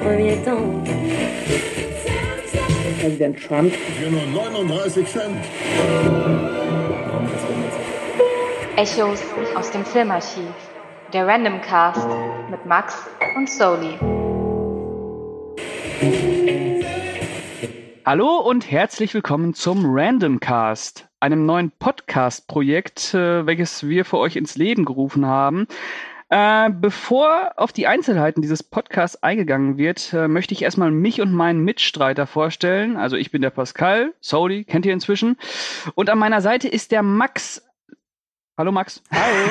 premier 0.00 0.42
temps. 0.44 0.90
Präsident 3.00 3.38
Trump. 3.46 3.72
Für 3.72 4.10
nur 4.10 4.26
39 4.26 5.06
Cent. 5.06 5.36
Echos 8.76 9.22
aus 9.54 9.70
dem 9.70 9.84
Filmarchiv. 9.84 10.50
Der 11.12 11.26
Random 11.26 11.60
Cast 11.60 12.08
mit 12.50 12.64
Max 12.66 12.94
und 13.36 13.48
Soli. 13.48 13.98
Hallo 18.06 18.38
und 18.38 18.70
herzlich 18.70 19.12
willkommen 19.12 19.54
zum 19.54 19.84
Random 19.84 20.40
Cast, 20.40 21.08
einem 21.20 21.46
neuen 21.46 21.70
Podcast-Projekt, 21.70 23.14
äh, 23.14 23.46
welches 23.46 23.86
wir 23.86 24.04
für 24.04 24.18
euch 24.18 24.36
ins 24.36 24.56
Leben 24.56 24.84
gerufen 24.84 25.26
haben. 25.26 25.66
Äh, 26.30 26.70
bevor 26.70 27.54
auf 27.56 27.72
die 27.72 27.88
Einzelheiten 27.88 28.40
dieses 28.40 28.62
Podcasts 28.62 29.20
eingegangen 29.20 29.78
wird, 29.78 30.12
äh, 30.12 30.28
möchte 30.28 30.54
ich 30.54 30.62
erstmal 30.62 30.92
mich 30.92 31.20
und 31.20 31.32
meinen 31.32 31.64
Mitstreiter 31.64 32.28
vorstellen. 32.28 32.96
Also 32.96 33.16
ich 33.16 33.32
bin 33.32 33.42
der 33.42 33.50
Pascal, 33.50 34.14
Soli, 34.20 34.62
kennt 34.62 34.86
ihr 34.86 34.92
inzwischen. 34.92 35.36
Und 35.96 36.08
an 36.08 36.20
meiner 36.20 36.40
Seite 36.40 36.68
ist 36.68 36.92
der 36.92 37.02
Max. 37.02 37.66
Hallo 38.56 38.70
Max. 38.70 39.02
Hi. 39.10 39.48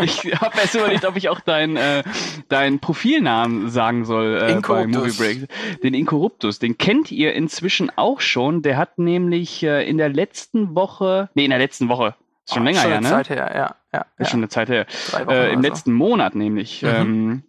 ich 0.02 0.24
habe 0.40 0.58
erst 0.58 0.74
überlegt, 0.74 1.04
ob 1.04 1.16
ich 1.16 1.28
auch 1.28 1.38
deinen 1.38 1.76
äh, 1.76 2.02
dein 2.48 2.80
Profilnamen 2.80 3.70
sagen 3.70 4.06
soll 4.06 4.42
äh, 4.42 4.60
bei 4.66 4.88
Movie 4.88 5.12
Break. 5.12 5.48
Den 5.84 5.94
Inkorruptus, 5.94 6.58
den 6.58 6.78
kennt 6.78 7.12
ihr 7.12 7.32
inzwischen 7.34 7.92
auch 7.94 8.20
schon. 8.20 8.62
Der 8.62 8.76
hat 8.76 8.98
nämlich 8.98 9.62
äh, 9.62 9.88
in 9.88 9.98
der 9.98 10.08
letzten 10.08 10.74
Woche, 10.74 11.28
nee, 11.34 11.44
in 11.44 11.50
der 11.50 11.60
letzten 11.60 11.88
Woche, 11.88 12.16
schon 12.48 12.62
oh, 12.62 12.64
länger 12.64 12.80
schon 12.80 12.90
her, 12.90 13.00
ne? 13.00 13.08
Zeit 13.08 13.30
her, 13.30 13.52
ja. 13.54 13.76
ja 13.92 14.06
ist 14.18 14.26
ja. 14.26 14.26
schon 14.26 14.40
eine 14.40 14.48
Zeit 14.48 14.68
her. 14.68 14.86
Äh, 15.28 15.52
Im 15.52 15.62
letzten 15.62 15.90
so. 15.90 15.96
Monat 15.96 16.34
nämlich. 16.34 16.82
Mhm. 16.82 16.88
Ähm, 16.88 17.42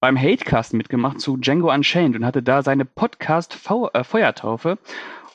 beim 0.00 0.18
Hatecast 0.18 0.74
mitgemacht 0.74 1.18
zu 1.18 1.38
Django 1.38 1.72
Unchained 1.72 2.14
und 2.14 2.26
hatte 2.26 2.42
da 2.42 2.62
seine 2.62 2.84
Podcast 2.84 3.58
äh, 3.94 4.04
Feuertaufe. 4.04 4.76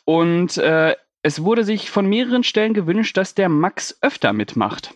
Und 0.05 0.57
äh, 0.57 0.95
es 1.23 1.43
wurde 1.43 1.63
sich 1.63 1.89
von 1.89 2.07
mehreren 2.07 2.43
Stellen 2.43 2.75
gewünscht, 2.75 3.17
dass 3.17 3.33
der 3.33 3.49
Max 3.49 3.97
öfter 4.01 4.31
mitmacht. 4.31 4.93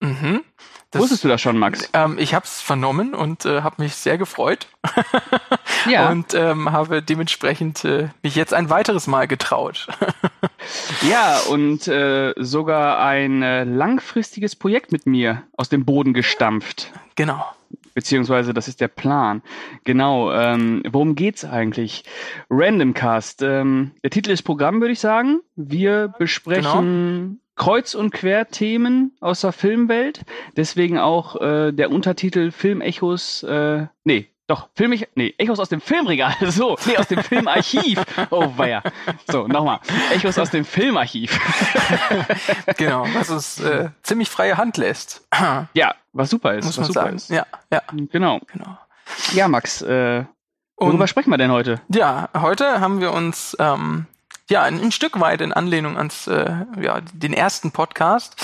Mhm. 0.00 0.42
Das, 0.90 1.02
Wusstest 1.02 1.22
du 1.22 1.28
das 1.28 1.40
schon, 1.40 1.56
Max? 1.56 1.88
Ähm, 1.92 2.18
ich 2.18 2.34
habe 2.34 2.44
es 2.44 2.60
vernommen 2.60 3.14
und 3.14 3.44
äh, 3.44 3.62
habe 3.62 3.80
mich 3.80 3.94
sehr 3.94 4.18
gefreut. 4.18 4.66
ja. 5.88 6.08
Und 6.10 6.34
ähm, 6.34 6.72
habe 6.72 7.00
dementsprechend 7.00 7.84
äh, 7.84 8.08
mich 8.24 8.34
jetzt 8.34 8.52
ein 8.52 8.70
weiteres 8.70 9.06
Mal 9.06 9.28
getraut. 9.28 9.86
ja, 11.02 11.38
und 11.50 11.86
äh, 11.86 12.34
sogar 12.36 12.98
ein 13.00 13.42
äh, 13.42 13.64
langfristiges 13.64 14.56
Projekt 14.56 14.90
mit 14.90 15.06
mir 15.06 15.44
aus 15.56 15.68
dem 15.68 15.84
Boden 15.84 16.12
gestampft. 16.12 16.92
Genau. 17.14 17.44
Beziehungsweise, 17.94 18.52
das 18.52 18.66
ist 18.66 18.80
der 18.80 18.88
Plan. 18.88 19.42
Genau. 19.84 20.32
Ähm, 20.32 20.82
worum 20.90 21.14
geht's 21.14 21.44
eigentlich? 21.44 22.04
Random 22.48 22.94
Cast. 22.94 23.42
Ähm, 23.42 23.92
der 24.02 24.10
Titel 24.10 24.30
ist 24.30 24.42
Programm, 24.42 24.80
würde 24.80 24.92
ich 24.92 25.00
sagen. 25.00 25.40
Wir 25.54 26.08
besprechen 26.18 26.62
genau. 26.62 27.36
Kreuz- 27.60 27.94
und 27.94 28.10
Quer-Themen 28.10 29.14
aus 29.20 29.42
der 29.42 29.52
Filmwelt. 29.52 30.22
Deswegen 30.56 30.98
auch 30.98 31.38
äh, 31.38 31.72
der 31.72 31.90
Untertitel 31.90 32.52
Filmechos. 32.52 33.42
Äh, 33.42 33.86
nee, 34.02 34.30
doch, 34.46 34.70
Film, 34.74 34.98
nee, 35.14 35.34
Echos 35.36 35.60
aus 35.60 35.68
dem 35.68 35.82
Filmregal. 35.82 36.34
So, 36.50 36.78
nee, 36.86 36.96
aus 36.96 37.08
dem 37.08 37.22
Filmarchiv. 37.22 38.02
Oh, 38.30 38.50
weia. 38.56 38.82
So, 39.30 39.46
nochmal. 39.46 39.78
Echos 40.10 40.38
aus 40.38 40.48
dem 40.48 40.64
Filmarchiv. 40.64 41.38
genau, 42.78 43.06
was 43.12 43.28
uns 43.28 43.60
äh, 43.60 43.90
ziemlich 44.04 44.30
freie 44.30 44.56
Hand 44.56 44.78
lässt. 44.78 45.28
ja, 45.74 45.94
was 46.14 46.30
super 46.30 46.54
ist. 46.54 46.64
Muss 46.64 46.78
was 46.78 46.86
super 46.86 47.02
sagen. 47.02 47.16
Ist. 47.16 47.28
Ja, 47.28 47.44
ja. 47.70 47.82
Genau. 48.10 48.40
genau. 48.50 48.78
Ja, 49.34 49.48
Max, 49.48 49.82
äh, 49.82 50.24
worüber 50.78 51.02
Und, 51.02 51.08
sprechen 51.08 51.28
wir 51.28 51.36
denn 51.36 51.52
heute? 51.52 51.82
Ja, 51.88 52.30
heute 52.34 52.80
haben 52.80 53.02
wir 53.02 53.12
uns 53.12 53.54
ähm, 53.60 54.06
ja 54.50 54.62
ein, 54.62 54.80
ein 54.80 54.92
Stück 54.92 55.20
weit 55.20 55.40
in 55.40 55.52
Anlehnung 55.52 55.96
ans 55.96 56.26
äh, 56.26 56.52
ja, 56.80 57.00
den 57.12 57.32
ersten 57.32 57.70
Podcast 57.70 58.36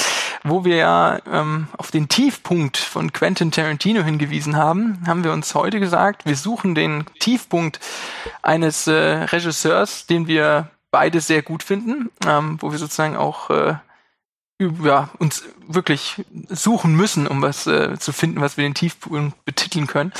wo 0.49 0.65
wir 0.65 0.77
ja 0.77 1.19
ähm, 1.31 1.69
auf 1.77 1.91
den 1.91 2.09
Tiefpunkt 2.09 2.77
von 2.77 3.13
Quentin 3.13 3.51
Tarantino 3.51 4.03
hingewiesen 4.03 4.57
haben, 4.57 5.03
haben 5.07 5.25
wir 5.25 5.33
uns 5.33 5.55
heute 5.55 5.81
gesagt, 5.81 6.25
wir 6.25 6.37
suchen 6.37 6.75
den 6.75 7.05
Tiefpunkt 7.19 7.81
eines 8.43 8.87
äh, 8.87 8.93
Regisseurs, 8.93 10.07
den 10.07 10.27
wir 10.27 10.71
beide 10.91 11.21
sehr 11.21 11.43
gut 11.43 11.63
finden, 11.63 12.11
ähm, 12.27 12.59
wo 12.61 12.71
wir 12.71 12.79
sozusagen 12.79 13.17
auch 13.17 13.51
äh, 13.51 13.75
ja, 14.83 15.11
uns 15.19 15.45
wirklich 15.67 16.25
suchen 16.49 16.95
müssen, 16.95 17.27
um 17.27 17.43
was 17.43 17.67
äh, 17.67 17.99
zu 17.99 18.13
finden, 18.13 18.41
was 18.41 18.57
wir 18.57 18.65
den 18.65 18.75
Tiefpunkt 18.75 19.45
betiteln 19.45 19.87
können. 19.87 20.13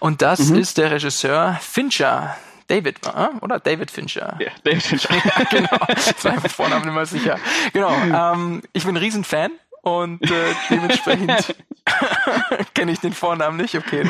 Und 0.00 0.22
das 0.22 0.48
mhm. 0.48 0.56
ist 0.56 0.78
der 0.78 0.90
Regisseur 0.90 1.58
Fincher. 1.60 2.36
David 2.66 3.04
war, 3.04 3.32
oder? 3.40 3.58
David 3.58 3.90
Fincher. 3.90 4.36
Ja, 4.40 4.50
David 4.62 4.82
Fincher. 4.82 5.14
ja, 5.24 5.44
genau. 5.50 5.78
Das 5.88 6.24
war 6.24 6.32
einfach 6.32 6.50
Vornamen 6.50 6.88
immer 6.88 7.06
sicher. 7.06 7.38
Genau. 7.72 7.92
Ähm, 7.92 8.62
ich 8.72 8.84
bin 8.84 8.94
ein 8.94 9.02
Riesenfan 9.02 9.52
und 9.82 10.22
äh, 10.30 10.54
dementsprechend 10.70 11.54
kenne 12.74 12.92
ich 12.92 13.00
den 13.00 13.12
Vornamen 13.12 13.56
nicht. 13.56 13.74
Okay, 13.74 14.04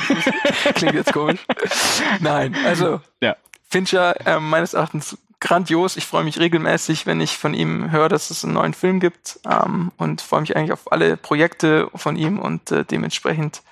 das 0.64 0.74
klingt 0.74 0.94
jetzt 0.94 1.12
komisch. 1.12 1.40
Nein, 2.20 2.56
also 2.64 3.00
ja. 3.20 3.36
Fincher 3.68 4.26
äh, 4.26 4.38
meines 4.38 4.74
Erachtens 4.74 5.18
grandios. 5.40 5.96
Ich 5.96 6.06
freue 6.06 6.24
mich 6.24 6.38
regelmäßig, 6.38 7.06
wenn 7.06 7.20
ich 7.20 7.36
von 7.36 7.54
ihm 7.54 7.90
höre, 7.90 8.08
dass 8.08 8.30
es 8.30 8.44
einen 8.44 8.54
neuen 8.54 8.72
Film 8.72 9.00
gibt 9.00 9.40
ähm, 9.48 9.92
und 9.98 10.22
freue 10.22 10.40
mich 10.40 10.56
eigentlich 10.56 10.72
auf 10.72 10.90
alle 10.90 11.16
Projekte 11.16 11.90
von 11.94 12.16
ihm 12.16 12.38
und 12.38 12.70
äh, 12.70 12.84
dementsprechend, 12.84 13.62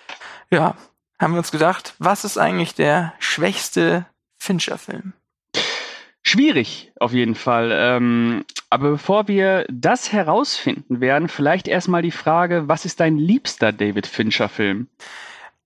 ja, 0.51 0.75
haben 1.19 1.35
wir 1.35 1.39
uns 1.39 1.53
gedacht, 1.53 1.95
was 1.99 2.25
ist 2.25 2.37
eigentlich 2.37 2.75
der 2.75 3.15
schwächste 3.21 4.07
Fincher-Film? 4.43 5.13
Schwierig, 6.25 6.93
auf 6.99 7.13
jeden 7.13 7.37
Fall. 7.37 7.71
Ähm, 7.73 8.45
aber 8.71 8.91
bevor 8.91 9.29
wir 9.29 9.65
das 9.71 10.13
herausfinden 10.13 11.01
werden, 11.01 11.29
vielleicht 11.29 11.69
erstmal 11.69 12.03
die 12.03 12.11
Frage, 12.11 12.67
was 12.67 12.85
ist 12.85 12.99
dein 12.99 13.19
liebster 13.19 13.73
David 13.73 14.09
Fincher-Film? 14.09 14.89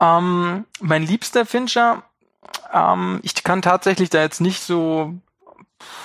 Ähm, 0.01 0.65
mein 0.81 1.07
liebster 1.07 1.47
Fincher, 1.47 2.03
ähm, 2.71 3.21
ich 3.23 3.43
kann 3.43 3.63
tatsächlich 3.63 4.11
da 4.11 4.21
jetzt 4.21 4.43
nicht 4.43 4.63
so, 4.63 5.15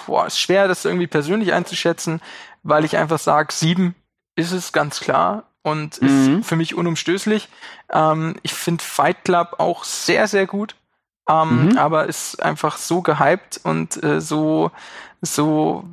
boah, 0.05 0.27
ist 0.27 0.39
schwer, 0.39 0.69
das 0.69 0.85
irgendwie 0.85 1.07
persönlich 1.07 1.51
einzuschätzen, 1.51 2.21
weil 2.63 2.85
ich 2.85 2.95
einfach 2.95 3.19
sage, 3.19 3.51
sieben 3.51 3.95
ist 4.37 4.53
es 4.53 4.71
ganz 4.71 5.01
klar 5.01 5.43
und 5.61 6.01
mhm. 6.01 6.39
ist 6.39 6.47
für 6.47 6.55
mich 6.55 6.73
unumstößlich. 6.75 7.49
Ähm, 7.91 8.37
ich 8.43 8.53
finde 8.53 8.81
Fight 8.81 9.25
Club 9.25 9.55
auch 9.57 9.83
sehr, 9.83 10.27
sehr 10.29 10.47
gut. 10.47 10.75
Ähm, 11.31 11.69
mhm. 11.69 11.77
aber 11.77 12.07
ist 12.07 12.41
einfach 12.41 12.77
so 12.77 13.01
gehypt 13.01 13.61
und 13.63 14.03
äh, 14.03 14.19
so 14.19 14.71
so, 15.23 15.85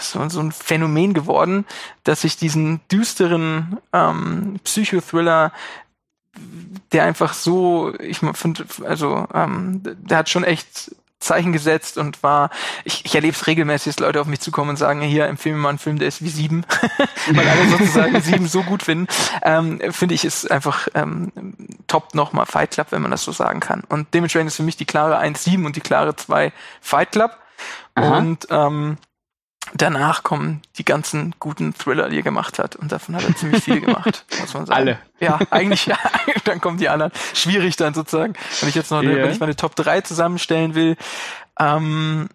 so 0.00 0.28
so 0.30 0.40
ein 0.40 0.52
Phänomen 0.52 1.12
geworden, 1.12 1.66
dass 2.02 2.24
ich 2.24 2.38
diesen 2.38 2.80
düsteren 2.90 3.78
ähm, 3.92 4.58
Psychothriller 4.64 5.52
der 6.92 7.04
einfach 7.04 7.32
so, 7.34 7.94
ich 7.98 8.18
finde, 8.18 8.64
also 8.86 9.26
ähm, 9.34 9.82
der 9.82 10.18
hat 10.18 10.30
schon 10.30 10.44
echt 10.44 10.94
Zeichen 11.22 11.52
gesetzt 11.52 11.98
und 11.98 12.22
war, 12.22 12.50
ich, 12.84 13.04
ich 13.04 13.14
erlebe 13.14 13.34
es 13.34 13.46
regelmäßig, 13.46 13.96
dass 13.96 14.00
Leute 14.00 14.20
auf 14.20 14.26
mich 14.26 14.40
zukommen 14.40 14.70
und 14.70 14.76
sagen, 14.76 15.00
hier, 15.00 15.26
empfehle 15.26 15.54
mir 15.54 15.62
mal 15.62 15.68
einen 15.70 15.78
Film, 15.78 15.98
der 15.98 16.08
ist 16.08 16.22
wie 16.22 16.28
sieben, 16.28 16.64
weil 17.32 17.48
alle 17.48 17.68
sozusagen 17.68 18.20
sieben 18.22 18.46
so 18.46 18.62
gut 18.62 18.82
finden, 18.82 19.06
ähm, 19.42 19.80
finde 19.90 20.14
ich, 20.14 20.24
ist 20.24 20.50
einfach 20.50 20.88
ähm, 20.94 21.32
top 21.86 22.14
nochmal 22.14 22.46
Fight 22.46 22.72
Club, 22.72 22.88
wenn 22.90 23.02
man 23.02 23.10
das 23.10 23.24
so 23.24 23.32
sagen 23.32 23.60
kann. 23.60 23.82
Und 23.88 24.14
dementsprechend 24.14 24.48
ist 24.48 24.56
für 24.56 24.62
mich 24.62 24.76
die 24.76 24.84
klare 24.84 25.20
1-7 25.20 25.64
und 25.64 25.76
die 25.76 25.80
klare 25.80 26.16
2 26.16 26.52
Fight 26.80 27.12
Club. 27.12 27.36
Aha. 27.94 28.18
Und 28.18 28.46
ähm, 28.50 28.98
danach 29.74 30.22
kommen 30.22 30.62
die 30.76 30.84
ganzen 30.84 31.34
guten 31.38 31.74
Thriller, 31.74 32.08
die 32.08 32.16
er 32.16 32.22
gemacht 32.22 32.58
hat. 32.58 32.76
Und 32.76 32.92
davon 32.92 33.16
hat 33.16 33.24
er 33.24 33.34
ziemlich 33.36 33.64
viel 33.64 33.80
gemacht, 33.80 34.24
muss 34.40 34.54
man 34.54 34.66
sagen. 34.66 34.78
Alle. 34.78 34.98
Ja, 35.20 35.38
eigentlich, 35.50 35.86
ja, 35.86 35.98
dann 36.44 36.60
kommen 36.60 36.78
die 36.78 36.88
anderen. 36.88 37.12
Schwierig 37.34 37.76
dann 37.76 37.94
sozusagen. 37.94 38.34
Wenn 38.60 38.68
ich 38.68 38.74
jetzt 38.74 38.90
noch, 38.90 39.02
yeah. 39.02 39.24
wenn 39.24 39.30
ich 39.30 39.40
meine 39.40 39.56
Top 39.56 39.76
3 39.76 40.02
zusammenstellen 40.02 40.74
will, 40.74 40.96
ähm, 41.58 42.28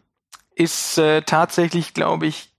ist 0.55 0.97
äh, 0.97 1.21
tatsächlich, 1.21 1.93
glaube 1.93 2.27
ich, 2.27 2.49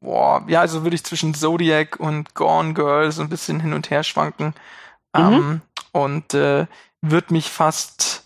boah, 0.00 0.44
ja, 0.48 0.60
also 0.60 0.82
würde 0.82 0.96
ich 0.96 1.04
zwischen 1.04 1.34
Zodiac 1.34 1.98
und 1.98 2.34
Gone 2.34 2.74
Girl 2.74 3.12
so 3.12 3.22
ein 3.22 3.28
bisschen 3.28 3.60
hin 3.60 3.72
und 3.72 3.90
her 3.90 4.02
schwanken. 4.02 4.54
Mhm. 5.16 5.20
Ähm, 5.22 5.60
und 5.92 6.34
äh, 6.34 6.66
würde 7.00 7.32
mich 7.32 7.50
fast 7.50 8.19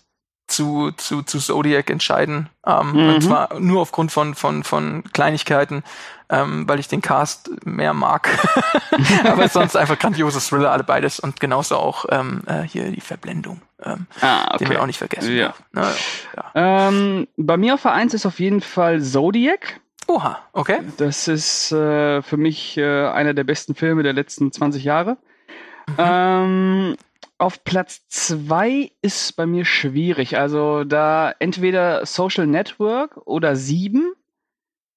zu, 0.55 0.91
zu, 0.95 1.21
zu 1.23 1.39
Zodiac 1.39 1.89
entscheiden. 1.89 2.49
Ähm, 2.65 2.91
mhm. 2.91 3.09
Und 3.15 3.21
zwar 3.21 3.59
nur 3.59 3.81
aufgrund 3.81 4.11
von, 4.11 4.35
von, 4.35 4.63
von 4.63 5.03
Kleinigkeiten, 5.13 5.83
ähm, 6.29 6.67
weil 6.67 6.79
ich 6.79 6.87
den 6.87 7.01
Cast 7.01 7.51
mehr 7.65 7.93
mag. 7.93 8.29
Aber 9.25 9.47
sonst 9.49 9.75
einfach 9.75 9.99
grandioses 9.99 10.47
Thriller, 10.47 10.71
alle 10.71 10.83
beides. 10.83 11.19
Und 11.19 11.39
genauso 11.39 11.75
auch 11.75 12.05
ähm, 12.09 12.41
äh, 12.47 12.61
hier 12.61 12.91
die 12.91 13.01
Verblendung. 13.01 13.61
Ähm, 13.83 14.07
ah, 14.21 14.45
okay. 14.53 14.63
Den 14.63 14.69
wir 14.71 14.81
auch 14.81 14.87
nicht 14.87 14.97
vergessen. 14.97 15.35
Ja. 15.35 15.53
Na, 15.73 15.91
ja. 16.35 16.87
Ähm, 16.87 17.27
bei 17.37 17.57
mir 17.57 17.75
auf 17.75 17.81
Vereins 17.81 18.13
ist 18.13 18.25
auf 18.25 18.39
jeden 18.39 18.61
Fall 18.61 19.01
Zodiac. 19.01 19.81
Oha, 20.07 20.39
okay. 20.53 20.79
Das 20.97 21.27
ist 21.27 21.71
äh, 21.71 22.21
für 22.21 22.37
mich 22.37 22.77
äh, 22.77 23.07
einer 23.07 23.33
der 23.33 23.43
besten 23.43 23.75
Filme 23.75 24.03
der 24.03 24.13
letzten 24.13 24.51
20 24.51 24.83
Jahre. 24.83 25.17
Mhm. 25.87 25.95
Ähm, 25.97 26.95
auf 27.37 27.63
Platz 27.63 28.07
zwei 28.07 28.91
ist 29.01 29.35
bei 29.35 29.45
mir 29.45 29.65
schwierig. 29.65 30.37
Also 30.37 30.83
da 30.83 31.33
entweder 31.39 32.05
Social 32.05 32.47
Network 32.47 33.17
oder 33.25 33.55
sieben. 33.55 34.13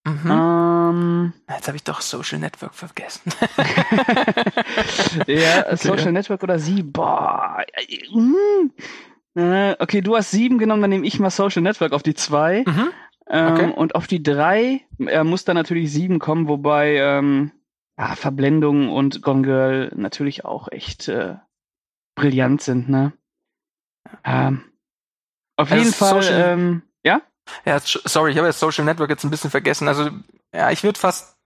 Mhm. 0.06 0.30
Ähm, 0.30 1.32
Jetzt 1.50 1.66
habe 1.68 1.76
ich 1.76 1.84
doch 1.84 2.00
Social 2.00 2.38
Network 2.38 2.74
vergessen. 2.74 3.32
ja, 5.26 5.64
Okay, 5.66 5.76
Social. 5.76 6.12
Network 6.12 6.42
oder 6.42 6.58
sieben. 6.58 6.92
Boah. 6.92 7.64
äh, 7.74 8.16
mm. 8.16 8.70
Äh, 9.34 9.76
Okay, 9.78 10.00
du 10.00 10.16
hast 10.16 10.30
sieben 10.30 10.58
genommen, 10.58 10.80
dann 10.82 10.90
nehme 10.90 11.06
ich 11.06 11.18
mal 11.18 11.30
Social 11.30 11.62
Network 11.62 11.92
auf 11.92 12.02
die 12.02 12.14
zwei. 12.14 12.64
mhm. 12.66 12.88
Ähm, 13.30 13.52
Okay. 13.54 13.72
Und 13.76 13.94
auf 13.94 14.06
die 14.06 14.22
drei 14.22 14.80
äh, 14.98 15.22
muss 15.24 15.44
dann 15.44 15.56
natürlich 15.56 15.92
sieben 15.92 16.18
kommen, 16.18 16.48
wobei 16.48 16.96
ähm, 16.96 17.52
ja, 17.98 18.14
Verblendung 18.14 18.88
und 18.90 19.20
Gone 19.22 19.42
Girl 19.42 19.92
natürlich 19.94 20.44
auch 20.46 20.68
echt 20.72 21.08
äh, 21.08 21.34
brillant 22.18 22.60
sind, 22.62 22.88
ne? 22.88 23.12
Ähm, 24.24 24.64
auf 25.56 25.70
Also 25.70 25.82
jeden 25.82 25.94
Fall, 25.94 26.22
Social- 26.22 26.52
ähm, 26.52 26.82
ja? 27.04 27.20
Ja, 27.64 27.78
sorry, 27.80 28.32
ich 28.32 28.36
habe 28.38 28.46
das 28.46 28.60
Social 28.60 28.84
Network 28.84 29.10
jetzt 29.10 29.24
ein 29.24 29.30
bisschen 29.30 29.50
vergessen. 29.50 29.88
Also, 29.88 30.10
ja, 30.54 30.70
ich 30.70 30.82
würde 30.84 30.98
fast, 30.98 31.36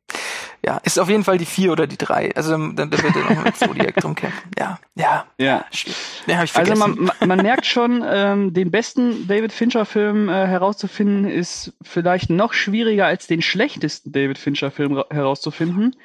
ja, 0.65 0.79
ist 0.85 0.99
auf 0.99 1.09
jeden 1.09 1.25
Fall 1.25 1.39
die 1.39 1.45
vier 1.47 1.73
oder 1.73 1.87
die 1.87 1.97
drei. 1.99 2.35
Also, 2.35 2.51
dann, 2.53 2.77
dann 2.77 2.91
wird 2.91 3.05
er 3.17 3.35
noch 3.35 3.45
mit 3.45 3.57
Zodiac 3.57 3.97
drum 3.97 4.15
kämpfen. 4.15 4.51
Ja, 4.59 4.79
ja, 4.97 5.27
Ja. 5.39 5.59
habe 5.59 5.67
ich 5.73 5.87
Also 6.29 6.51
vergessen. 6.51 6.79
man, 6.79 7.13
man, 7.21 7.29
man 7.29 7.39
merkt 7.43 7.67
schon, 7.67 8.05
ähm, 8.05 8.53
den 8.53 8.71
besten 8.71 9.27
David 9.29 9.53
Fincher-Film 9.53 10.29
äh, 10.29 10.47
herauszufinden, 10.47 11.25
ist 11.29 11.73
vielleicht 11.83 12.31
noch 12.31 12.53
schwieriger 12.53 13.07
als 13.07 13.27
den 13.27 13.43
schlechtesten 13.43 14.13
David 14.13 14.39
Fincher-Film 14.39 14.95
ra- 14.95 15.07
herauszufinden. 15.11 15.97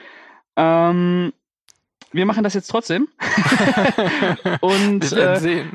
Ähm, 0.56 1.34
wir 2.12 2.26
machen 2.26 2.44
das 2.44 2.54
jetzt 2.54 2.68
trotzdem. 2.68 3.08
Und 4.62 5.12
äh, 5.14 5.66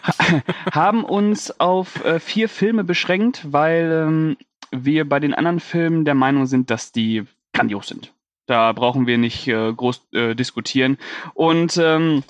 haben 0.72 1.04
uns 1.04 1.60
auf 1.60 2.04
äh, 2.04 2.20
vier 2.20 2.48
Filme 2.48 2.84
beschränkt, 2.84 3.46
weil 3.50 4.06
ähm, 4.06 4.36
wir 4.70 5.08
bei 5.08 5.20
den 5.20 5.34
anderen 5.34 5.60
Filmen 5.60 6.04
der 6.04 6.14
Meinung 6.14 6.46
sind, 6.46 6.70
dass 6.70 6.92
die 6.92 7.24
grandios 7.52 7.88
sind. 7.88 8.12
Da 8.46 8.72
brauchen 8.72 9.06
wir 9.06 9.18
nicht 9.18 9.48
äh, 9.48 9.72
groß 9.72 10.08
äh, 10.12 10.34
diskutieren. 10.34 10.98
Und 11.34 11.76
ähm, 11.78 12.22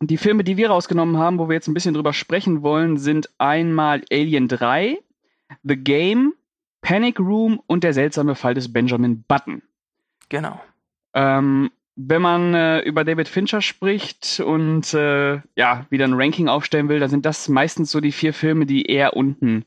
die 0.00 0.16
Filme, 0.16 0.44
die 0.44 0.56
wir 0.56 0.70
rausgenommen 0.70 1.18
haben, 1.18 1.38
wo 1.38 1.48
wir 1.48 1.54
jetzt 1.54 1.68
ein 1.68 1.74
bisschen 1.74 1.94
drüber 1.94 2.12
sprechen 2.12 2.62
wollen, 2.62 2.96
sind 2.96 3.28
einmal 3.38 4.02
Alien 4.10 4.48
3, 4.48 4.98
The 5.62 5.76
Game, 5.76 6.34
Panic 6.80 7.20
Room 7.20 7.62
und 7.66 7.84
der 7.84 7.92
seltsame 7.92 8.34
Fall 8.34 8.54
des 8.54 8.72
Benjamin 8.72 9.22
Button. 9.28 9.62
Genau. 10.28 10.60
Ähm, 11.14 11.70
wenn 11.96 12.22
man 12.22 12.54
äh, 12.54 12.80
über 12.80 13.04
David 13.04 13.28
Fincher 13.28 13.60
spricht 13.60 14.40
und 14.40 14.94
äh, 14.94 15.40
ja, 15.56 15.86
wieder 15.90 16.06
ein 16.06 16.14
Ranking 16.14 16.48
aufstellen 16.48 16.88
will, 16.88 17.00
dann 17.00 17.10
sind 17.10 17.26
das 17.26 17.48
meistens 17.48 17.90
so 17.90 18.00
die 18.00 18.12
vier 18.12 18.32
Filme, 18.32 18.66
die 18.66 18.86
eher 18.86 19.14
unten 19.16 19.64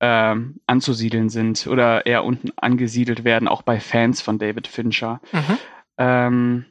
ähm, 0.00 0.60
anzusiedeln 0.66 1.28
sind 1.28 1.66
oder 1.66 2.06
eher 2.06 2.24
unten 2.24 2.50
angesiedelt 2.56 3.24
werden, 3.24 3.48
auch 3.48 3.62
bei 3.62 3.78
Fans 3.78 4.20
von 4.20 4.38
David 4.38 4.66
Fincher. 4.66 5.20
Mhm. 5.32 5.58
Ähm, 5.98 6.64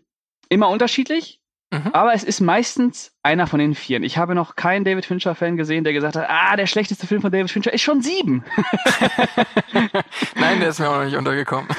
immer 0.50 0.69
unterschiedlich, 0.69 1.39
Mhm. 1.74 1.90
aber 1.92 2.14
es 2.14 2.24
ist 2.24 2.40
meistens 2.40 3.12
einer 3.24 3.48
von 3.48 3.58
den 3.60 3.74
vieren. 3.74 4.04
Ich 4.04 4.18
habe 4.20 4.36
noch 4.36 4.56
keinen 4.56 4.86
David 4.86 5.06
Fincher-Fan 5.06 5.58
gesehen, 5.58 5.84
der 5.84 5.94
gesagt 5.94 6.16
hat, 6.16 6.28
ah, 6.30 6.56
der 6.56 6.68
schlechteste 6.68 7.08
Film 7.08 7.22
von 7.22 7.31
David 7.31 7.50
Fincher 7.50 7.74
ist 7.74 7.81
schon 7.81 8.02
sieben. 8.04 8.44
Nein, 10.36 10.60
der 10.60 10.70
ist 10.70 10.80
mir 10.80 10.90
auch 10.90 10.98
noch 10.98 11.06
nicht 11.06 11.18
untergekommen. 11.18 11.68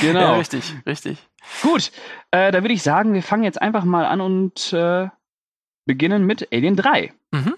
Genau. 0.00 0.20
Ja, 0.20 0.36
richtig, 0.36 0.74
richtig. 0.86 1.18
Gut, 1.62 1.90
äh, 2.30 2.50
da 2.52 2.62
würde 2.62 2.74
ich 2.74 2.82
sagen, 2.82 3.14
wir 3.14 3.22
fangen 3.22 3.44
jetzt 3.44 3.60
einfach 3.60 3.84
mal 3.84 4.04
an 4.06 4.20
und 4.20 4.72
äh, 4.72 5.08
beginnen 5.86 6.24
mit 6.24 6.48
Alien 6.52 6.76
3. 6.76 7.12
Mhm. 7.32 7.54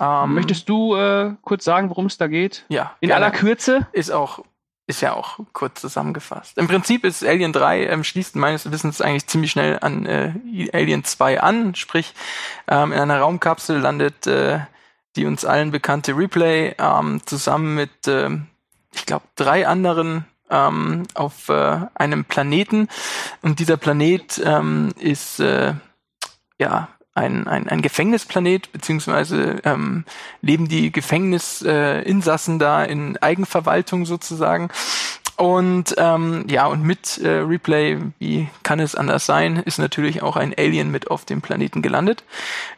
Ähm, 0.00 0.34
Möchtest 0.34 0.68
du 0.68 0.94
äh, 0.96 1.34
kurz 1.42 1.64
sagen, 1.64 1.90
worum 1.90 2.06
es 2.06 2.18
da 2.18 2.26
geht? 2.28 2.64
ja, 2.68 2.94
In 3.00 3.08
gerne. 3.08 3.24
aller 3.26 3.34
Kürze? 3.34 3.86
ist 3.92 4.10
auch 4.10 4.44
ist 4.88 5.02
ja 5.02 5.12
auch 5.12 5.38
kurz 5.52 5.80
zusammengefasst. 5.80 6.56
Im 6.56 6.66
Prinzip 6.66 7.04
ist 7.04 7.22
Alien 7.22 7.52
3 7.52 7.86
ähm, 7.86 8.04
schließt 8.04 8.34
meines 8.36 8.70
Wissens 8.72 9.00
eigentlich 9.00 9.26
ziemlich 9.26 9.52
schnell 9.52 9.78
an 9.80 10.06
äh, 10.06 10.32
Alien 10.72 11.04
2 11.04 11.40
an, 11.40 11.74
sprich 11.74 12.14
ähm, 12.66 12.92
in 12.92 12.98
einer 12.98 13.20
Raumkapsel 13.20 13.78
landet 13.78 14.26
äh, 14.26 14.60
die 15.16 15.26
uns 15.26 15.44
allen 15.44 15.70
bekannte 15.70 16.16
Replay 16.16 16.74
ähm, 16.78 17.20
zusammen 17.26 17.74
mit 17.74 18.06
ähm, 18.06 18.46
ich 18.94 19.04
glaube 19.04 19.26
drei 19.36 19.66
anderen 19.66 20.24
ähm, 20.48 21.02
auf 21.14 21.48
äh, 21.48 21.80
einem 21.94 22.24
Planeten 22.24 22.88
und 23.42 23.58
dieser 23.58 23.76
Planet 23.76 24.40
ähm, 24.44 24.94
ist 24.98 25.40
äh, 25.40 25.74
ja 26.58 26.88
ein, 27.18 27.46
ein, 27.46 27.68
ein 27.68 27.82
Gefängnisplanet, 27.82 28.72
beziehungsweise 28.72 29.60
ähm, 29.64 30.04
leben 30.40 30.68
die 30.68 30.92
Gefängnisinsassen 30.92 32.56
äh, 32.56 32.58
da 32.58 32.84
in 32.84 33.16
Eigenverwaltung 33.18 34.06
sozusagen. 34.06 34.70
Und 35.36 35.94
ähm, 35.98 36.46
ja, 36.48 36.66
und 36.66 36.82
mit 36.82 37.18
äh, 37.18 37.28
Replay, 37.28 37.98
wie 38.18 38.48
kann 38.64 38.80
es 38.80 38.96
anders 38.96 39.24
sein, 39.24 39.58
ist 39.58 39.78
natürlich 39.78 40.20
auch 40.20 40.34
ein 40.34 40.52
Alien 40.58 40.90
mit 40.90 41.12
auf 41.12 41.24
dem 41.26 41.42
Planeten 41.42 41.80
gelandet. 41.80 42.24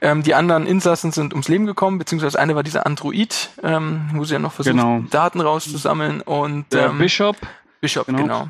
Ähm, 0.02 0.22
die 0.22 0.34
anderen 0.34 0.66
Insassen 0.66 1.10
sind 1.10 1.32
ums 1.32 1.48
Leben 1.48 1.64
gekommen, 1.64 1.96
beziehungsweise 1.98 2.38
eine 2.38 2.54
war 2.56 2.62
dieser 2.62 2.84
Android, 2.84 3.48
ähm, 3.62 4.10
wo 4.12 4.25
sie 4.25 4.34
ja 4.34 4.38
noch 4.38 4.52
versucht, 4.52 4.75
Genau. 4.75 5.02
Daten 5.10 5.40
rauszusammeln 5.40 6.20
und 6.20 6.70
Der 6.72 6.90
ähm, 6.90 6.98
Bishop 6.98 7.37
Bishop, 7.81 8.06
genau. 8.06 8.22
genau. 8.22 8.48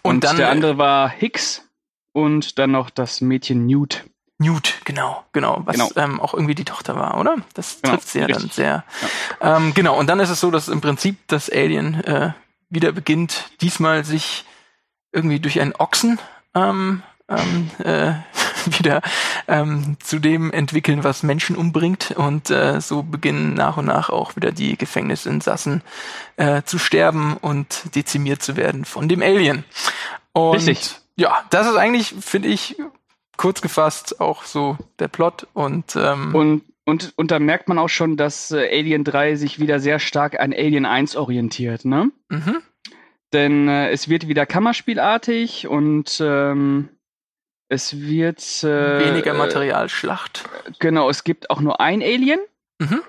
und, 0.00 0.24
dann 0.24 0.36
der 0.36 0.48
äh, 0.48 0.50
andere 0.50 0.78
war 0.78 1.10
Hicks 1.10 1.68
und 2.12 2.58
dann 2.58 2.70
noch 2.70 2.88
das 2.88 3.20
Mädchen 3.20 3.66
Newt. 3.66 4.06
Newt, 4.38 4.80
genau, 4.84 5.24
genau, 5.32 5.62
was 5.64 5.76
Genau. 5.76 5.90
Ähm, 5.96 6.20
auch 6.20 6.34
irgendwie 6.34 6.54
die 6.54 6.64
Tochter 6.64 6.94
war, 6.94 7.18
oder? 7.18 7.36
Das 7.54 7.80
Genau, 7.80 7.96
trifft 7.96 8.08
sie 8.08 8.20
ja 8.20 8.26
dann 8.26 8.50
sehr. 8.50 8.84
Ähm, 9.40 9.72
genau, 9.74 9.98
und 9.98 10.08
dann 10.08 10.20
ist 10.20 10.28
es 10.28 10.40
so, 10.40 10.50
dass 10.50 10.68
im 10.68 10.80
Prinzip 10.82 11.16
das 11.28 11.48
Alien 11.50 12.04
äh, 12.04 12.32
wieder 12.68 12.92
beginnt, 12.92 13.50
diesmal 13.60 14.04
sich 14.04 14.44
irgendwie 15.12 15.40
durch 15.40 15.60
einen 15.60 15.74
Ochsen 15.74 16.18
ähm, 16.54 17.02
ähm, 17.28 17.70
äh, 17.78 18.12
wieder 18.78 19.02
ähm, 19.48 19.96
zu 20.00 20.18
dem 20.18 20.52
entwickeln, 20.52 21.04
was 21.04 21.22
Menschen 21.22 21.56
umbringt. 21.56 22.12
Und 22.12 22.50
äh, 22.50 22.80
so 22.80 23.02
beginnen 23.02 23.54
nach 23.54 23.76
und 23.76 23.86
nach 23.86 24.10
auch 24.10 24.36
wieder 24.36 24.52
die 24.52 24.76
Gefängnisinsassen 24.76 25.82
äh, 26.36 26.62
zu 26.62 26.78
sterben 26.78 27.36
und 27.36 27.94
dezimiert 27.94 28.42
zu 28.42 28.56
werden 28.56 28.84
von 28.84 29.08
dem 29.08 29.22
Alien. 29.22 29.64
Und 30.32 30.56
Richtig. 30.56 30.96
ja, 31.16 31.44
das 31.50 31.66
ist 31.66 31.76
eigentlich, 31.76 32.14
finde 32.20 32.48
ich, 32.48 32.76
kurz 33.36 33.60
gefasst 33.60 34.20
auch 34.20 34.44
so 34.44 34.76
der 34.98 35.08
Plot 35.08 35.46
und, 35.52 35.96
ähm, 35.96 36.34
Und, 36.34 36.62
und, 36.84 37.12
und 37.16 37.30
da 37.30 37.38
merkt 37.38 37.68
man 37.68 37.78
auch 37.78 37.88
schon, 37.88 38.16
dass 38.16 38.50
äh, 38.50 38.68
Alien 38.70 39.04
3 39.04 39.36
sich 39.36 39.58
wieder 39.58 39.80
sehr 39.80 39.98
stark 39.98 40.38
an 40.40 40.52
Alien 40.52 40.86
1 40.86 41.16
orientiert, 41.16 41.84
ne? 41.84 42.10
mhm, 42.28 42.58
Denn 43.32 43.68
äh, 43.68 43.90
es 43.90 44.08
wird 44.08 44.28
wieder 44.28 44.46
kammerspielartig 44.46 45.66
und 45.66 46.20
ähm, 46.24 46.90
es 47.68 48.00
wird 48.00 48.40
äh, 48.62 49.04
weniger 49.04 49.34
äh, 49.34 49.38
Materialschlacht. 49.38 50.48
Genau, 50.78 51.10
es 51.10 51.24
gibt 51.24 51.50
auch 51.50 51.60
nur 51.60 51.80
ein 51.80 52.02
Alien. 52.02 52.38
Mhm. 52.78 53.00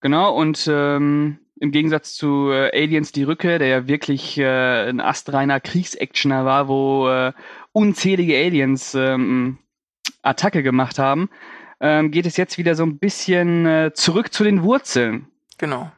Genau, 0.00 0.34
und 0.34 0.68
ähm, 0.70 1.38
im 1.58 1.70
Gegensatz 1.70 2.14
zu 2.14 2.50
äh, 2.50 2.70
Aliens 2.72 3.12
die 3.12 3.22
Rückkehr, 3.22 3.58
der 3.58 3.68
ja 3.68 3.88
wirklich 3.88 4.38
äh, 4.38 4.88
ein 4.88 5.00
astreiner 5.00 5.60
Kriegsactioner 5.60 6.44
war, 6.44 6.68
wo 6.68 7.08
äh, 7.08 7.32
unzählige 7.72 8.36
Aliens 8.36 8.94
ähm, 8.94 9.58
Attacke 10.22 10.62
gemacht 10.62 10.98
haben, 10.98 11.30
ähm, 11.80 12.10
geht 12.10 12.26
es 12.26 12.36
jetzt 12.36 12.58
wieder 12.58 12.74
so 12.74 12.84
ein 12.84 12.98
bisschen 12.98 13.66
äh, 13.66 13.92
zurück 13.94 14.32
zu 14.32 14.44
den 14.44 14.62
Wurzeln. 14.62 15.26
Genau. 15.58 15.90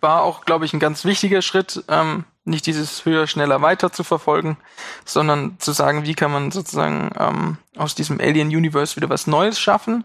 War 0.00 0.22
auch, 0.22 0.44
glaube 0.44 0.64
ich, 0.64 0.72
ein 0.72 0.80
ganz 0.80 1.04
wichtiger 1.04 1.42
Schritt, 1.42 1.84
ähm, 1.88 2.24
nicht 2.44 2.66
dieses 2.66 3.04
höher, 3.04 3.26
schneller, 3.26 3.62
weiter 3.62 3.92
zu 3.92 4.02
verfolgen, 4.02 4.56
sondern 5.04 5.58
zu 5.58 5.72
sagen, 5.72 6.04
wie 6.04 6.14
kann 6.14 6.32
man 6.32 6.50
sozusagen 6.50 7.10
ähm, 7.18 7.58
aus 7.76 7.94
diesem 7.94 8.20
Alien-Universe 8.20 8.96
wieder 8.96 9.08
was 9.08 9.26
Neues 9.26 9.60
schaffen. 9.60 10.04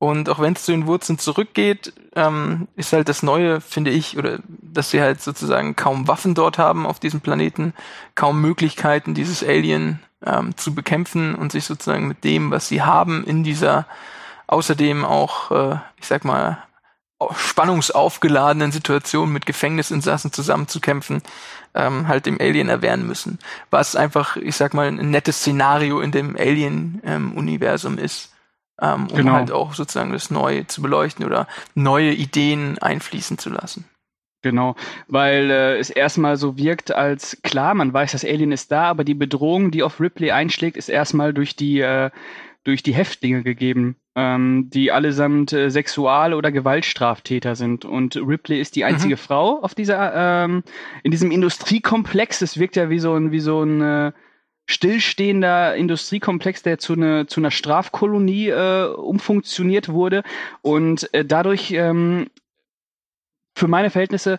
Und 0.00 0.30
auch 0.30 0.38
wenn 0.38 0.54
es 0.54 0.64
zu 0.64 0.72
den 0.72 0.86
Wurzeln 0.86 1.18
zurückgeht, 1.18 1.92
ähm, 2.16 2.68
ist 2.74 2.94
halt 2.94 3.10
das 3.10 3.22
Neue, 3.22 3.60
finde 3.60 3.90
ich, 3.90 4.16
oder 4.16 4.38
dass 4.46 4.90
sie 4.90 5.02
halt 5.02 5.20
sozusagen 5.20 5.76
kaum 5.76 6.08
Waffen 6.08 6.34
dort 6.34 6.56
haben 6.56 6.86
auf 6.86 7.00
diesem 7.00 7.20
Planeten, 7.20 7.74
kaum 8.14 8.40
Möglichkeiten, 8.40 9.12
dieses 9.12 9.44
Alien 9.44 10.00
ähm, 10.24 10.56
zu 10.56 10.74
bekämpfen 10.74 11.34
und 11.34 11.52
sich 11.52 11.66
sozusagen 11.66 12.08
mit 12.08 12.24
dem, 12.24 12.50
was 12.50 12.66
sie 12.66 12.80
haben, 12.80 13.24
in 13.24 13.44
dieser 13.44 13.86
außerdem 14.46 15.04
auch, 15.04 15.50
äh, 15.50 15.76
ich 15.98 16.06
sag 16.06 16.24
mal, 16.24 16.56
spannungsaufgeladenen 17.36 18.72
Situation 18.72 19.30
mit 19.30 19.44
Gefängnisinsassen 19.44 20.32
zusammenzukämpfen, 20.32 21.20
ähm, 21.74 22.08
halt 22.08 22.24
dem 22.24 22.40
Alien 22.40 22.70
erwehren 22.70 23.06
müssen. 23.06 23.38
Was 23.68 23.96
einfach, 23.96 24.36
ich 24.36 24.56
sag 24.56 24.72
mal, 24.72 24.88
ein 24.88 25.10
nettes 25.10 25.40
Szenario 25.40 26.00
in 26.00 26.10
dem 26.10 26.36
Alien-Universum 26.38 27.98
ist, 27.98 28.30
ähm, 28.80 29.08
um 29.08 29.16
Genau. 29.16 29.32
halt 29.32 29.52
auch 29.52 29.74
sozusagen 29.74 30.12
das 30.12 30.30
Neue 30.30 30.66
zu 30.66 30.82
beleuchten 30.82 31.24
oder 31.24 31.46
neue 31.74 32.12
Ideen 32.12 32.78
einfließen 32.78 33.38
zu 33.38 33.50
lassen. 33.50 33.84
Genau, 34.42 34.74
weil 35.06 35.50
äh, 35.50 35.78
es 35.78 35.90
erstmal 35.90 36.38
so 36.38 36.56
wirkt, 36.56 36.92
als 36.92 37.38
klar, 37.42 37.74
man 37.74 37.92
weiß, 37.92 38.12
das 38.12 38.24
Alien 38.24 38.52
ist 38.52 38.72
da, 38.72 38.84
aber 38.84 39.04
die 39.04 39.14
Bedrohung, 39.14 39.70
die 39.70 39.82
auf 39.82 40.00
Ripley 40.00 40.30
einschlägt, 40.30 40.78
ist 40.78 40.88
erstmal 40.88 41.34
durch 41.34 41.56
die 41.56 41.80
äh, 41.80 42.10
durch 42.64 42.82
die 42.82 42.92
Häftlinge 42.92 43.42
gegeben, 43.42 43.96
ähm, 44.14 44.68
die 44.70 44.92
allesamt 44.92 45.52
äh, 45.52 45.70
Sexual- 45.70 46.34
oder 46.34 46.52
Gewaltstraftäter 46.52 47.56
sind. 47.56 47.84
Und 47.84 48.16
Ripley 48.16 48.60
ist 48.60 48.76
die 48.76 48.84
einzige 48.84 49.14
mhm. 49.14 49.18
Frau 49.18 49.62
auf 49.62 49.74
dieser, 49.74 50.44
ähm, 50.44 50.62
in 51.02 51.10
diesem 51.10 51.30
Industriekomplex. 51.30 52.42
Es 52.42 52.58
wirkt 52.58 52.76
ja 52.76 52.90
wie 52.90 52.98
so 52.98 53.14
ein, 53.14 53.32
wie 53.32 53.40
so 53.40 53.62
ein 53.62 53.80
äh, 53.80 54.12
stillstehender 54.70 55.74
Industriekomplex, 55.74 56.62
der 56.62 56.78
zu, 56.78 56.94
ne, 56.94 57.26
zu 57.26 57.40
einer 57.40 57.50
Strafkolonie 57.50 58.48
äh, 58.48 58.86
umfunktioniert 58.86 59.88
wurde. 59.88 60.22
Und 60.62 61.12
äh, 61.12 61.24
dadurch 61.24 61.72
ähm, 61.72 62.30
für 63.54 63.66
meine 63.66 63.90
Verhältnisse 63.90 64.38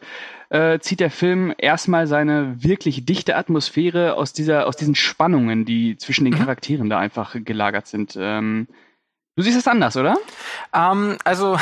äh, 0.50 0.80
zieht 0.80 1.02
der 1.02 1.12
Film 1.12 1.54
erstmal 1.58 2.08
seine 2.08 2.64
wirklich 2.64 3.06
dichte 3.06 3.36
Atmosphäre 3.36 4.16
aus 4.16 4.32
dieser, 4.32 4.68
aus 4.68 4.78
diesen 4.78 4.96
Spannungen, 4.96 5.66
die 5.66 5.98
zwischen 5.98 6.24
den 6.24 6.34
mhm. 6.34 6.40
Charakteren 6.40 6.90
da 6.90 6.98
einfach 6.98 7.36
gelagert 7.44 7.88
sind. 7.88 8.18
Ähm, 8.18 8.68
Du 9.38 9.44
siehst 9.44 9.58
es 9.58 9.68
anders, 9.68 9.96
oder? 9.96 10.18
Ähm, 10.74 11.18
also 11.24 11.58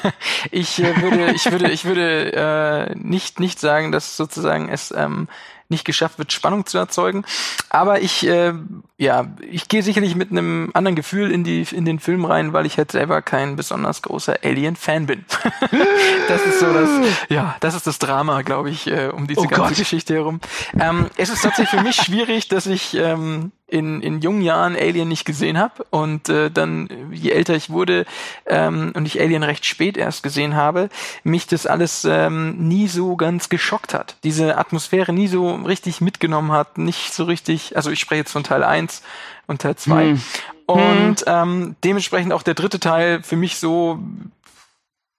ich 0.50 0.78
äh, 0.82 1.00
würde, 1.00 1.32
ich 1.32 1.50
würde, 1.50 1.70
ich 1.70 1.86
würde 1.86 2.32
äh, 2.32 2.94
nicht 2.96 3.40
nicht 3.40 3.58
sagen, 3.58 3.92
dass 3.92 4.18
sozusagen 4.18 4.68
es 4.68 4.92
ähm, 4.94 5.28
nicht 5.74 5.84
geschafft 5.84 6.18
wird, 6.18 6.32
Spannung 6.32 6.64
zu 6.66 6.78
erzeugen. 6.78 7.24
Aber 7.68 8.00
ich, 8.00 8.26
äh, 8.26 8.54
ja, 8.96 9.26
ich 9.50 9.68
gehe 9.68 9.82
sicherlich 9.82 10.14
mit 10.14 10.30
einem 10.30 10.70
anderen 10.72 10.94
Gefühl 10.94 11.30
in 11.30 11.44
die 11.44 11.66
in 11.70 11.84
den 11.84 11.98
Film 11.98 12.24
rein, 12.24 12.52
weil 12.52 12.64
ich 12.64 12.78
halt 12.78 12.92
selber 12.92 13.20
kein 13.20 13.56
besonders 13.56 14.02
großer 14.02 14.38
Alien-Fan 14.42 15.06
bin. 15.06 15.24
das 16.28 16.46
ist 16.46 16.60
so 16.60 16.72
das, 16.72 16.90
ja, 17.28 17.56
das 17.60 17.74
ist 17.74 17.86
das 17.86 17.98
Drama, 17.98 18.42
glaube 18.42 18.70
ich, 18.70 18.86
äh, 18.86 19.08
um 19.08 19.26
diese 19.26 19.40
oh 19.40 19.44
ganze 19.44 19.68
Gott. 19.68 19.76
Geschichte 19.76 20.14
herum. 20.14 20.40
Ähm, 20.80 21.10
es 21.16 21.28
ist 21.28 21.42
tatsächlich 21.42 21.80
für 21.80 21.82
mich 21.82 21.96
schwierig, 21.96 22.48
dass 22.48 22.66
ich 22.66 22.94
ähm, 22.94 23.52
in, 23.66 24.02
in 24.02 24.20
jungen 24.20 24.42
Jahren 24.42 24.76
Alien 24.76 25.08
nicht 25.08 25.24
gesehen 25.24 25.58
habe 25.58 25.84
und 25.90 26.28
äh, 26.28 26.50
dann, 26.50 26.88
je 27.12 27.30
älter 27.30 27.56
ich 27.56 27.70
wurde 27.70 28.04
ähm, 28.46 28.92
und 28.94 29.06
ich 29.06 29.20
Alien 29.20 29.42
recht 29.42 29.64
spät 29.66 29.96
erst 29.96 30.22
gesehen 30.22 30.54
habe, 30.54 30.90
mich 31.24 31.46
das 31.46 31.66
alles 31.66 32.06
ähm, 32.08 32.68
nie 32.68 32.88
so 32.88 33.16
ganz 33.16 33.48
geschockt 33.48 33.94
hat. 33.94 34.16
Diese 34.22 34.58
Atmosphäre 34.58 35.12
nie 35.12 35.28
so 35.28 35.63
richtig 35.64 36.00
mitgenommen 36.00 36.52
hat, 36.52 36.78
nicht 36.78 37.12
so 37.12 37.24
richtig, 37.24 37.76
also 37.76 37.90
ich 37.90 38.00
spreche 38.00 38.20
jetzt 38.20 38.32
von 38.32 38.44
Teil 38.44 38.64
1 38.64 39.02
und 39.46 39.62
Teil 39.62 39.76
2. 39.76 40.04
Hm. 40.04 40.22
Und 40.66 41.20
hm. 41.20 41.26
ähm, 41.26 41.76
dementsprechend 41.84 42.32
auch 42.32 42.42
der 42.42 42.54
dritte 42.54 42.80
Teil 42.80 43.22
für 43.22 43.36
mich 43.36 43.58
so 43.58 43.98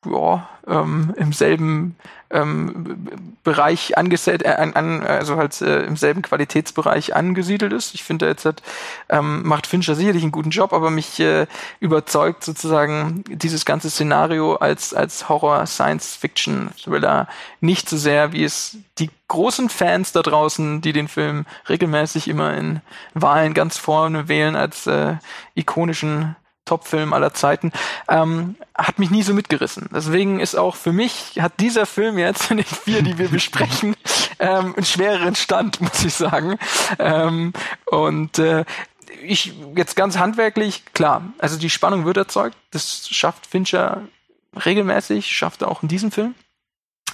ja, 0.05 0.47
ähm, 0.67 1.13
im 1.17 1.33
selben 1.33 1.95
ähm, 2.29 2.97
Bereich 3.43 3.97
angesiedelt, 3.97 4.43
äh, 4.43 4.49
an, 4.49 5.03
also 5.03 5.37
halt 5.37 5.61
äh, 5.61 5.83
im 5.83 5.95
selben 5.95 6.21
Qualitätsbereich 6.21 7.15
angesiedelt 7.15 7.71
ist. 7.73 7.93
Ich 7.93 8.03
finde, 8.03 8.27
jetzt 8.27 8.45
hat, 8.45 8.63
ähm, 9.09 9.43
macht 9.43 9.67
Fincher 9.67 9.95
sicherlich 9.95 10.23
einen 10.23 10.31
guten 10.31 10.49
Job, 10.49 10.73
aber 10.73 10.89
mich 10.89 11.19
äh, 11.19 11.45
überzeugt 11.79 12.43
sozusagen 12.43 13.23
dieses 13.27 13.65
ganze 13.65 13.89
Szenario 13.89 14.55
als, 14.55 14.93
als 14.93 15.29
Horror, 15.29 15.65
Science 15.67 16.15
Fiction, 16.15 16.69
Thriller 16.81 17.27
nicht 17.61 17.87
so 17.89 17.97
sehr, 17.97 18.31
wie 18.31 18.43
es 18.43 18.77
die 18.97 19.09
großen 19.27 19.69
Fans 19.69 20.11
da 20.11 20.21
draußen, 20.21 20.81
die 20.81 20.93
den 20.93 21.07
Film 21.07 21.45
regelmäßig 21.69 22.27
immer 22.27 22.55
in 22.55 22.81
Wahlen 23.13 23.53
ganz 23.53 23.77
vorne 23.77 24.27
wählen 24.27 24.55
als 24.55 24.87
äh, 24.87 25.15
ikonischen 25.55 26.35
Top-Film 26.65 27.13
aller 27.13 27.33
Zeiten, 27.33 27.71
ähm, 28.09 28.55
hat 28.75 28.99
mich 28.99 29.11
nie 29.11 29.23
so 29.23 29.33
mitgerissen. 29.33 29.87
Deswegen 29.93 30.39
ist 30.39 30.55
auch 30.55 30.75
für 30.75 30.91
mich, 30.91 31.39
hat 31.39 31.59
dieser 31.59 31.85
Film 31.85 32.17
jetzt 32.17 32.43
von 32.43 32.57
den 32.57 32.65
vier, 32.65 33.01
die 33.01 33.17
wir 33.17 33.29
besprechen, 33.29 33.95
ähm, 34.39 34.73
einen 34.75 34.85
schwereren 34.85 35.35
Stand, 35.35 35.79
muss 35.81 36.03
ich 36.03 36.13
sagen. 36.13 36.57
Ähm, 36.99 37.53
und 37.85 38.39
äh, 38.39 38.65
ich 39.21 39.53
jetzt 39.75 39.95
ganz 39.95 40.17
handwerklich, 40.17 40.83
klar, 40.93 41.23
also 41.37 41.57
die 41.57 41.69
Spannung 41.69 42.05
wird 42.05 42.17
erzeugt, 42.17 42.57
das 42.71 43.07
schafft 43.09 43.45
Fincher 43.45 44.01
regelmäßig, 44.65 45.35
schafft 45.35 45.61
er 45.61 45.69
auch 45.69 45.83
in 45.83 45.89
diesem 45.89 46.11
Film. 46.11 46.35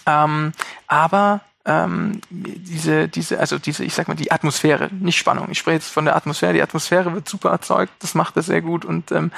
Ähm, 0.05 0.53
aber 0.87 1.41
ähm, 1.65 2.21
diese, 2.29 3.07
diese, 3.07 3.39
also 3.39 3.59
diese, 3.59 3.83
ich 3.83 3.93
sag 3.93 4.07
mal, 4.07 4.15
die 4.15 4.31
Atmosphäre, 4.31 4.89
nicht 4.91 5.17
Spannung. 5.17 5.47
Ich 5.51 5.59
spreche 5.59 5.75
jetzt 5.75 5.91
von 5.91 6.05
der 6.05 6.15
Atmosphäre. 6.15 6.53
Die 6.53 6.61
Atmosphäre 6.61 7.13
wird 7.13 7.29
super 7.29 7.49
erzeugt, 7.51 7.93
das 7.99 8.15
macht 8.15 8.35
er 8.35 8.43
sehr 8.43 8.61
gut 8.61 8.85
und 8.85 9.11
ähm, 9.11 9.31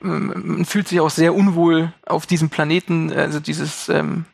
man 0.00 0.64
fühlt 0.64 0.88
sich 0.88 1.00
auch 1.00 1.10
sehr 1.10 1.34
unwohl 1.34 1.92
auf 2.06 2.26
diesem 2.26 2.50
Planeten. 2.50 3.12
Also 3.12 3.38
dieses 3.38 3.88
ähm, 3.88 4.24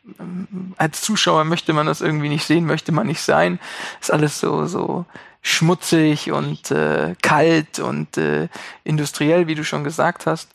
als 0.77 1.01
Zuschauer 1.01 1.43
möchte 1.43 1.73
man 1.73 1.85
das 1.85 2.01
irgendwie 2.01 2.29
nicht 2.29 2.45
sehen, 2.45 2.65
möchte 2.65 2.91
man 2.91 3.05
nicht 3.05 3.21
sein. 3.21 3.59
Ist 4.01 4.11
alles 4.11 4.39
so 4.39 4.65
so 4.65 5.05
schmutzig 5.41 6.31
und 6.31 6.71
äh, 6.71 7.13
kalt 7.21 7.79
und 7.79 8.17
äh, 8.17 8.49
industriell, 8.83 9.47
wie 9.47 9.55
du 9.55 9.63
schon 9.63 9.83
gesagt 9.83 10.25
hast. 10.25 10.49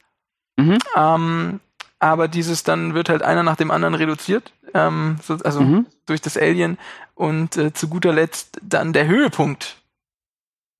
Mhm. 0.56 0.78
Ähm, 0.96 1.60
aber 2.00 2.28
dieses 2.28 2.64
dann 2.64 2.94
wird 2.94 3.08
halt 3.08 3.22
einer 3.22 3.42
nach 3.42 3.56
dem 3.56 3.70
anderen 3.70 3.94
reduziert 3.94 4.52
ähm, 4.74 5.18
so, 5.22 5.34
also 5.44 5.60
mhm. 5.60 5.86
durch 6.06 6.20
das 6.20 6.36
Alien 6.36 6.78
und 7.14 7.56
äh, 7.56 7.72
zu 7.72 7.88
guter 7.88 8.12
Letzt 8.12 8.60
dann 8.62 8.92
der 8.92 9.06
Höhepunkt 9.06 9.76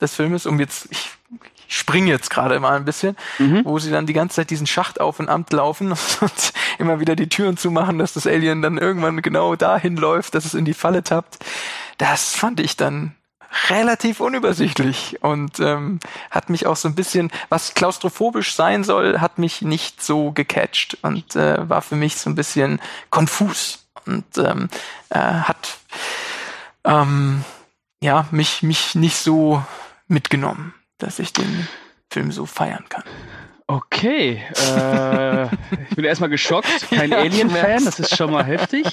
des 0.00 0.14
Filmes, 0.14 0.46
um 0.46 0.58
jetzt, 0.60 0.88
ich, 0.90 1.10
ich 1.68 1.76
springe 1.76 2.10
jetzt 2.10 2.30
gerade 2.30 2.58
mal 2.60 2.76
ein 2.76 2.84
bisschen, 2.84 3.16
mhm. 3.38 3.62
wo 3.64 3.78
sie 3.78 3.90
dann 3.90 4.06
die 4.06 4.12
ganze 4.12 4.36
Zeit 4.36 4.50
diesen 4.50 4.66
Schacht 4.66 5.00
auf 5.00 5.20
und 5.20 5.28
ab 5.28 5.52
laufen 5.52 5.92
und 6.20 6.52
immer 6.78 7.00
wieder 7.00 7.16
die 7.16 7.28
Türen 7.28 7.56
zumachen, 7.56 7.98
dass 7.98 8.12
das 8.12 8.26
Alien 8.26 8.62
dann 8.62 8.78
irgendwann 8.78 9.22
genau 9.22 9.54
dahin 9.56 9.96
läuft, 9.96 10.34
dass 10.34 10.44
es 10.44 10.54
in 10.54 10.64
die 10.64 10.74
Falle 10.74 11.02
tappt. 11.02 11.38
Das 11.98 12.34
fand 12.34 12.60
ich 12.60 12.76
dann 12.76 13.14
relativ 13.68 14.18
unübersichtlich 14.18 15.22
und 15.22 15.60
ähm, 15.60 16.00
hat 16.32 16.50
mich 16.50 16.66
auch 16.66 16.74
so 16.74 16.88
ein 16.88 16.96
bisschen, 16.96 17.30
was 17.48 17.74
klaustrophobisch 17.74 18.54
sein 18.54 18.82
soll, 18.82 19.20
hat 19.20 19.38
mich 19.38 19.62
nicht 19.62 20.02
so 20.02 20.32
gecatcht 20.32 20.98
und 21.02 21.36
äh, 21.36 21.68
war 21.68 21.80
für 21.80 21.94
mich 21.94 22.16
so 22.16 22.28
ein 22.28 22.34
bisschen 22.34 22.80
konfus 23.10 23.83
und 24.06 24.25
ähm, 24.38 24.68
äh, 25.11 25.18
hat 25.18 25.78
ähm, 26.84 27.44
ja 28.00 28.26
mich 28.30 28.62
mich 28.62 28.94
nicht 28.94 29.16
so 29.16 29.62
mitgenommen, 30.06 30.75
dass 30.99 31.18
ich 31.18 31.32
den 31.32 31.68
Film 32.11 32.32
so 32.32 32.46
feiern 32.46 32.84
kann. 32.88 33.04
Okay, 33.66 34.42
äh, 34.76 35.44
ich 35.88 35.96
bin 35.96 36.04
erstmal 36.04 36.28
geschockt, 36.28 36.68
kein 36.90 37.11
ja, 37.12 37.16
Alien-Fan, 37.16 37.82
das 37.82 37.99
ist 37.99 38.14
schon 38.14 38.30
mal 38.30 38.44
heftig. 38.44 38.84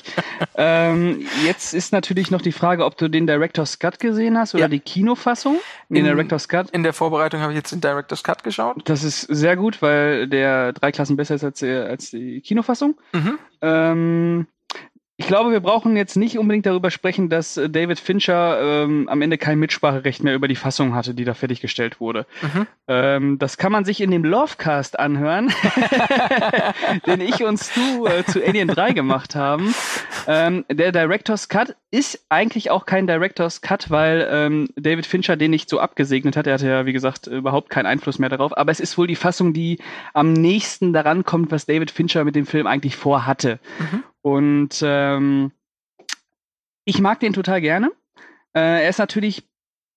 Ähm, 0.56 1.27
jetzt 1.46 1.74
ist 1.74 1.91
natürlich 1.91 2.32
noch 2.32 2.41
die 2.41 2.53
Frage, 2.53 2.86
ob 2.86 2.96
du 2.96 3.10
den 3.10 3.27
Director's 3.27 3.80
Cut 3.80 4.00
gesehen 4.00 4.38
hast 4.38 4.53
oder 4.53 4.63
ja. 4.63 4.68
die 4.70 4.80
Kinofassung. 4.80 5.58
Den 5.89 5.98
in, 5.98 6.06
Director's 6.06 6.48
Cut. 6.48 6.70
In 6.70 6.84
der 6.84 6.94
Vorbereitung 6.94 7.41
habe 7.41 7.51
ich 7.51 7.58
jetzt 7.58 7.74
den 7.74 7.82
Director's 7.82 8.24
Cut 8.24 8.46
geschaut. 8.46 8.77
Das 8.86 9.03
ist 9.03 9.22
sehr 9.24 9.58
gut, 9.58 9.82
weil 9.82 10.30
der 10.30 10.72
drei 10.72 10.94
Klassen 10.94 11.18
besser 11.18 11.36
ist 11.36 11.44
als, 11.44 11.62
als 11.62 12.12
die 12.12 12.39
Kinofassung. 12.39 12.98
Mhm. 13.12 13.39
Ähm, 13.62 14.48
ich 15.22 15.28
glaube, 15.28 15.51
wir 15.51 15.60
brauchen 15.60 15.96
jetzt 15.96 16.18
nicht 16.18 16.40
unbedingt 16.40 16.66
darüber 16.66 16.90
sprechen, 16.90 17.30
dass 17.30 17.56
äh, 17.56 17.70
David 17.70 18.00
Fincher 18.00 18.60
ähm, 18.60 19.08
am 19.08 19.22
Ende 19.22 19.38
kein 19.38 19.60
Mitspracherecht 19.60 20.24
mehr 20.24 20.34
über 20.34 20.48
die 20.48 20.56
Fassung 20.56 20.96
hatte, 20.96 21.13
die 21.13 21.25
da 21.25 21.36
fertiggestellt 21.36 22.00
wurde. 22.00 22.25
Mhm. 22.42 22.68
Ähm, 22.88 23.38
das 23.38 23.58
kann 23.58 23.72
man 23.72 23.86
sich 23.86 24.01
in 24.01 24.10
dem 24.10 24.24
Lovecast 24.24 24.98
anhören, 24.98 25.54
den 27.06 27.22
ich 27.22 27.44
und 27.44 27.60
Stu 27.60 28.08
äh, 28.08 28.25
zu 28.25 28.44
Alien 28.44 28.68
3 28.68 28.94
gemacht 28.94 29.36
haben. 29.36 29.75
Ähm, 30.25 30.66
der 30.72 30.92
Director's 30.92 31.50
Cut 31.50 31.75
ist 31.92 32.25
eigentlich 32.30 32.72
auch 32.72 32.88
kein 32.88 33.06
Director's 33.06 33.62
Cut, 33.62 33.92
weil 33.92 34.28
ähm, 34.32 34.70
David 34.75 35.06
Fincher 35.06 35.36
den 35.36 35.51
nicht 35.51 35.70
so 35.70 35.80
abgesegnet 35.80 36.36
hat. 36.36 36.48
Er 36.48 36.54
hatte 36.54 36.68
ja, 36.68 36.86
wie 36.88 36.94
gesagt, 36.94 37.28
überhaupt 37.28 37.70
keinen 37.70 37.86
Einfluss 37.86 38.18
mehr 38.18 38.30
darauf. 38.30 38.58
Aber 38.58 38.72
es 38.72 38.80
ist 38.80 38.98
wohl 38.98 39.06
die 39.06 39.16
Fassung, 39.16 39.54
die 39.54 39.78
am 40.16 40.34
nächsten 40.34 40.94
daran 40.94 41.25
kommt, 41.25 41.51
was 41.51 41.68
David 41.68 41.92
Fincher 41.92 42.24
mit 42.24 42.36
dem 42.36 42.48
Film 42.48 42.66
eigentlich 42.66 42.96
vorhatte. 42.96 43.60
Mhm. 43.78 44.04
Und 44.22 44.82
ähm, 44.84 45.51
ich 46.86 47.00
mag 47.00 47.20
den 47.20 47.34
total 47.34 47.62
gerne. 47.62 47.92
Äh, 48.54 48.84
er 48.84 48.90
ist 48.90 49.00
natürlich 49.00 49.44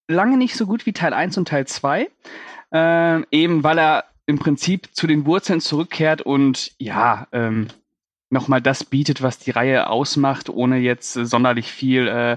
lange 0.09 0.37
nicht 0.37 0.57
so 0.57 0.67
gut 0.67 0.87
wie 0.87 0.93
Teil 0.93 1.13
1 1.13 1.37
und 1.39 1.49
Teil 1.49 1.67
2. 1.67 2.11
Äh, 2.73 3.23
eben 3.31 3.63
weil 3.63 3.79
er 3.79 4.05
im 4.27 4.39
Prinzip 4.39 4.95
zu 4.95 5.07
den 5.07 5.27
Wurzeln 5.27 5.61
zurückkehrt 5.61 6.23
und 6.23 6.73
ja, 6.79 7.29
ähm, 7.33 7.69
nochmal 8.31 8.61
das 8.61 8.85
bietet, 8.85 9.23
was 9.23 9.39
die 9.39 9.51
Reihe 9.51 9.89
ausmacht, 9.89 10.49
ohne 10.49 10.79
jetzt 10.79 11.13
sonderlich 11.13 11.71
viel 11.71 12.09
äh, 12.09 12.37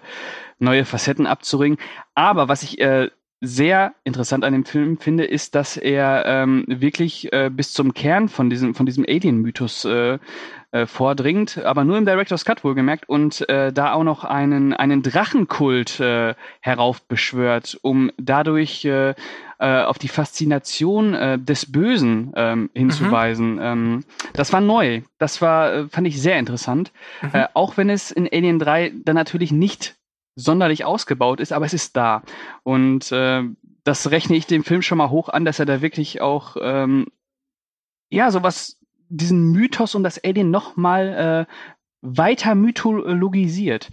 neue 0.59 0.85
Facetten 0.85 1.25
abzuringen. 1.25 1.79
Aber 2.13 2.47
was 2.49 2.63
ich 2.63 2.79
äh, 2.79 3.09
sehr 3.39 3.93
interessant 4.03 4.43
an 4.43 4.53
dem 4.53 4.65
Film 4.65 4.97
finde, 4.97 5.23
ist, 5.25 5.53
dass 5.53 5.77
er 5.77 6.25
ähm, 6.25 6.65
wirklich 6.67 7.31
äh, 7.31 7.51
bis 7.53 7.71
zum 7.71 7.93
Kern 7.93 8.29
von 8.29 8.49
diesem, 8.49 8.73
von 8.73 8.85
diesem 8.85 9.05
Alien-Mythos 9.07 9.85
äh, 9.85 10.17
äh, 10.71 10.85
vordringt, 10.85 11.59
aber 11.59 11.83
nur 11.83 11.97
im 11.97 12.05
Director's 12.05 12.45
Cut 12.45 12.63
wohlgemerkt 12.63 13.07
und 13.07 13.47
äh, 13.47 13.71
da 13.71 13.93
auch 13.93 14.03
noch 14.03 14.23
einen, 14.23 14.73
einen 14.73 15.03
Drachenkult 15.03 15.99
äh, 15.99 16.33
heraufbeschwört, 16.61 17.77
um 17.83 18.11
dadurch 18.17 18.83
äh, 18.85 19.13
äh, 19.59 19.81
auf 19.83 19.99
die 19.99 20.07
Faszination 20.07 21.13
äh, 21.13 21.39
des 21.39 21.71
Bösen 21.71 22.33
ähm, 22.35 22.69
hinzuweisen. 22.73 23.55
Mhm. 23.55 23.61
Ähm, 23.61 24.03
das 24.33 24.51
war 24.51 24.61
neu. 24.61 25.01
Das 25.19 25.41
war, 25.41 25.73
äh, 25.73 25.87
fand 25.89 26.07
ich 26.07 26.21
sehr 26.21 26.39
interessant. 26.39 26.91
Mhm. 27.21 27.29
Äh, 27.33 27.47
auch 27.53 27.77
wenn 27.77 27.89
es 27.89 28.11
in 28.11 28.27
Alien 28.31 28.59
3 28.59 28.93
dann 29.03 29.15
natürlich 29.15 29.51
nicht 29.51 29.95
sonderlich 30.37 30.85
ausgebaut 30.85 31.39
ist, 31.39 31.51
aber 31.51 31.65
es 31.65 31.73
ist 31.73 31.97
da. 31.97 32.21
Und 32.63 33.11
äh, 33.11 33.43
das 33.83 34.11
rechne 34.11 34.37
ich 34.37 34.45
dem 34.45 34.63
Film 34.63 34.81
schon 34.81 34.99
mal 34.99 35.09
hoch 35.09 35.29
an, 35.29 35.43
dass 35.43 35.59
er 35.59 35.65
da 35.65 35.81
wirklich 35.81 36.21
auch 36.21 36.55
ähm, 36.61 37.07
ja 38.09 38.31
sowas, 38.31 38.79
diesen 39.09 39.51
Mythos 39.51 39.95
und 39.95 40.03
das 40.03 40.23
Alien 40.23 40.51
noch 40.51 40.77
mal 40.77 41.47
äh, 41.47 41.53
weiter 42.01 42.55
mythologisiert. 42.55 43.89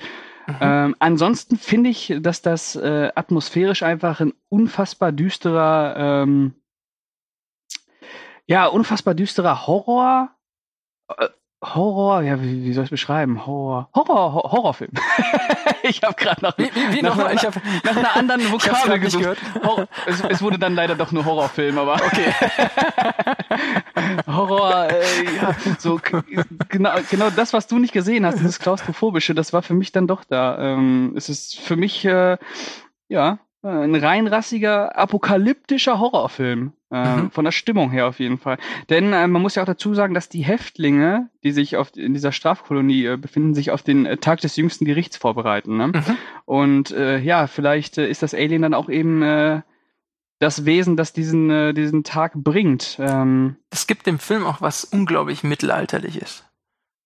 Mhm. 0.47 0.57
Ähm, 0.61 0.97
ansonsten 0.99 1.57
finde 1.57 1.91
ich, 1.91 2.15
dass 2.21 2.43
das 2.43 2.77
äh, 2.77 3.11
atmosphärisch 3.15 3.83
einfach 3.83 4.21
ein 4.21 4.35
unfassbar 4.49 5.13
düsterer, 5.13 5.95
ähm, 5.97 6.55
ja, 8.47 8.67
unfassbar 8.67 9.15
düsterer 9.15 9.67
Horror, 9.67 10.31
äh, 11.17 11.29
Horror, 11.65 12.23
ja, 12.23 12.43
wie, 12.43 12.65
wie 12.65 12.73
soll 12.73 12.85
ich 12.85 12.89
es 12.89 12.91
beschreiben? 12.91 13.47
Horror, 13.47 13.89
Horror, 13.95 14.35
Horror 14.35 14.53
Horrorfilm. 14.53 14.93
ich 15.83 16.03
habe 16.03 16.15
gerade 16.15 16.43
nach, 16.43 16.59
wie, 16.59 16.65
wie, 16.65 16.97
wie 16.97 17.03
nach, 17.03 17.17
nach, 17.17 17.33
nach, 17.33 17.55
nach, 17.85 17.97
einer 17.97 18.17
anderen 18.17 18.53
Vokabel 18.53 18.99
gesucht. 18.99 19.39
Horror, 19.63 19.89
es, 20.07 20.21
es, 20.21 20.43
wurde 20.43 20.59
dann 20.59 20.75
leider 20.75 20.95
doch 20.95 21.13
nur 21.13 21.25
Horrorfilm, 21.25 21.79
aber 21.79 21.95
okay. 21.95 22.35
Horror, 24.27 24.89
äh, 24.91 25.37
ja, 25.37 25.57
so 25.79 26.01
genau, 26.69 26.93
genau 27.11 27.31
das, 27.31 27.53
was 27.53 27.67
du 27.67 27.79
nicht 27.79 27.93
gesehen 27.93 28.27
hast, 28.27 28.39
dieses 28.39 28.59
klaustrophobische, 28.59 29.35
das 29.35 29.53
war 29.53 29.63
für 29.63 29.75
mich 29.75 29.93
dann 29.93 30.07
doch 30.07 30.25
da. 30.25 30.59
Ähm, 30.59 31.15
es 31.17 31.29
ist 31.29 31.59
für 31.59 31.77
mich 31.77 32.05
äh, 32.05 32.37
ja 33.09 33.39
ein 33.65 33.95
reinrassiger, 33.95 34.97
apokalyptischer 34.97 35.99
Horrorfilm. 35.99 36.73
Äh, 36.95 37.17
mhm. 37.17 37.31
Von 37.33 37.45
der 37.45 37.53
Stimmung 37.53 37.91
her 37.91 38.07
auf 38.07 38.21
jeden 38.21 38.39
Fall. 38.39 38.59
Denn 38.89 39.13
äh, 39.13 39.27
man 39.27 39.43
muss 39.43 39.57
ja 39.57 39.63
auch 39.63 39.67
dazu 39.67 39.95
sagen, 39.95 40.15
dass 40.15 40.29
die 40.29 40.45
Häftlinge, 40.45 41.29
die 41.43 41.51
sich 41.51 41.77
auf, 41.77 41.97
in 41.97 42.15
dieser 42.15 42.31
Strafkolonie 42.31 43.07
äh, 43.07 43.17
befinden, 43.17 43.55
sich 43.55 43.73
auf 43.73 43.83
den 43.83 44.07
äh, 44.07 44.17
Tag 44.19 44.41
des 44.43 44.55
jüngsten 44.55 44.85
Gerichts 44.85 45.17
vorbereiten. 45.17 45.77
Ne? 45.77 45.89
Mhm. 45.89 46.17
Und 46.45 46.91
äh, 46.93 47.19
ja, 47.19 47.49
vielleicht 47.49 47.99
äh, 47.99 48.09
ist 48.09 48.23
das 48.23 48.33
Alien 48.33 48.63
dann 48.63 48.75
auch 48.75 48.89
eben 48.89 49.63
das 50.41 50.65
Wesen, 50.67 50.97
das 50.97 51.13
diesen, 51.13 51.75
diesen 51.75 52.05
Tag 52.05 52.33
bringt. 52.35 52.97
Ähm, 53.01 53.57
es 53.71 53.87
gibt 53.87 54.07
im 54.07 54.19
Film 54.19 54.45
auch 54.45 54.61
was 54.61 54.85
unglaublich 54.85 55.43
Mittelalterliches. 55.43 56.45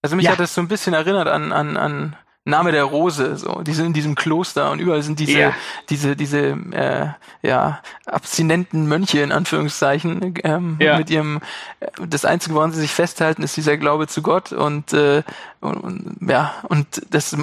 Also 0.02 0.16
mich 0.16 0.24
ja. 0.24 0.32
hat 0.32 0.40
das 0.40 0.54
so 0.54 0.60
ein 0.60 0.68
bisschen 0.68 0.94
erinnert 0.94 1.28
an, 1.28 1.52
an, 1.52 1.76
an 1.76 2.16
Name 2.48 2.72
der 2.72 2.84
Rose, 2.84 3.36
so, 3.36 3.62
die 3.62 3.72
sind 3.72 3.86
in 3.86 3.92
diesem 3.92 4.14
Kloster 4.14 4.70
und 4.70 4.80
überall 4.80 5.02
sind 5.02 5.20
diese, 5.20 5.38
ja. 5.38 5.54
diese, 5.90 6.16
diese, 6.16 6.38
äh, 6.72 7.08
ja, 7.42 7.80
abstinenten 8.06 8.86
Mönche 8.86 9.20
in 9.20 9.32
Anführungszeichen, 9.32 10.34
ähm, 10.44 10.76
ja. 10.80 10.98
mit 10.98 11.10
ihrem, 11.10 11.40
äh, 11.80 11.86
das 12.06 12.24
Einzige, 12.24 12.54
woran 12.54 12.72
sie 12.72 12.80
sich 12.80 12.92
festhalten, 12.92 13.42
ist 13.42 13.56
dieser 13.56 13.76
Glaube 13.76 14.06
zu 14.06 14.22
Gott 14.22 14.52
und, 14.52 14.92
äh, 14.92 15.22
und, 15.60 15.76
und 15.76 16.16
ja, 16.28 16.54
und 16.68 16.86
das, 17.10 17.36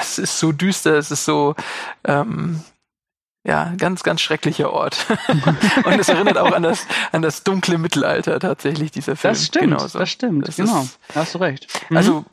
es 0.00 0.18
ist 0.18 0.38
so 0.38 0.52
düster, 0.52 0.96
es 0.96 1.10
ist 1.10 1.24
so, 1.24 1.54
ähm, 2.04 2.60
ja, 3.42 3.72
ganz, 3.78 4.02
ganz 4.02 4.20
schrecklicher 4.20 4.70
Ort. 4.72 5.06
und 5.84 5.98
es 5.98 6.08
erinnert 6.10 6.36
auch 6.36 6.52
an 6.52 6.62
das, 6.62 6.86
an 7.12 7.22
das 7.22 7.42
dunkle 7.42 7.78
Mittelalter 7.78 8.38
tatsächlich, 8.38 8.90
dieser 8.90 9.16
Film. 9.16 9.32
Das 9.32 9.46
stimmt, 9.46 9.64
Genauso. 9.64 9.98
das 9.98 10.10
stimmt, 10.10 10.48
das 10.48 10.56
genau. 10.56 10.82
Ist, 10.82 10.98
hast 11.14 11.34
du 11.34 11.38
recht. 11.38 11.66
Mhm. 11.88 11.96
Also, 11.96 12.24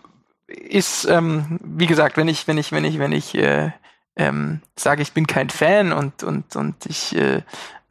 ist, 0.47 1.05
ähm, 1.05 1.59
wie 1.63 1.87
gesagt, 1.87 2.17
wenn 2.17 2.27
ich, 2.27 2.47
wenn 2.47 2.57
ich, 2.57 2.71
wenn 2.71 2.85
ich, 2.85 2.99
wenn 2.99 3.11
ich 3.11 3.35
äh, 3.35 3.71
ähm, 4.15 4.61
sage, 4.75 5.01
ich 5.01 5.13
bin 5.13 5.27
kein 5.27 5.49
Fan 5.49 5.93
und 5.93 6.23
und 6.23 6.55
und 6.55 6.85
ich 6.87 7.15
äh, 7.15 7.41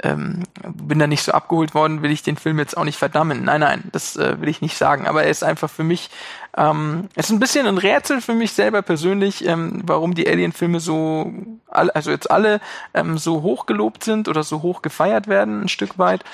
ähm, 0.03 0.43
bin 0.63 0.99
da 0.99 1.07
nicht 1.07 1.23
so 1.23 1.33
abgeholt 1.33 1.75
worden, 1.75 2.03
will 2.03 2.11
ich 2.11 2.23
den 2.23 2.37
Film 2.37 2.59
jetzt 2.59 2.77
auch 2.77 2.85
nicht 2.85 2.99
verdammen. 2.99 3.45
Nein, 3.45 3.61
nein, 3.61 3.85
das 3.93 4.17
äh, 4.17 4.41
will 4.41 4.49
ich 4.49 4.61
nicht 4.61 4.77
sagen. 4.77 5.07
Aber 5.07 5.23
er 5.25 5.31
ist 5.31 5.43
einfach 5.43 5.71
für 5.71 5.85
mich, 5.85 6.11
ähm, 6.57 7.09
es 7.15 7.27
ist 7.27 7.33
ein 7.33 7.41
bisschen 7.41 7.67
ein 7.67 7.79
Rätsel 7.79 8.21
für 8.21 8.35
mich 8.35 8.53
selber 8.53 8.83
persönlich, 8.83 9.47
ähm, 9.47 9.83
warum 9.87 10.15
die 10.15 10.29
Alien-Filme 10.29 10.81
so, 10.81 11.33
also 11.69 12.11
jetzt 12.11 12.31
alle 12.31 12.61
ähm, 12.93 13.17
so 13.17 13.43
hoch 13.43 13.65
gelobt 13.65 14.05
sind 14.05 14.29
oder 14.29 14.43
so 14.43 14.61
hoch 14.61 14.83
gefeiert 14.83 15.29
werden, 15.29 15.63
ein 15.63 15.69
Stück 15.69 15.99
weit. 15.99 16.25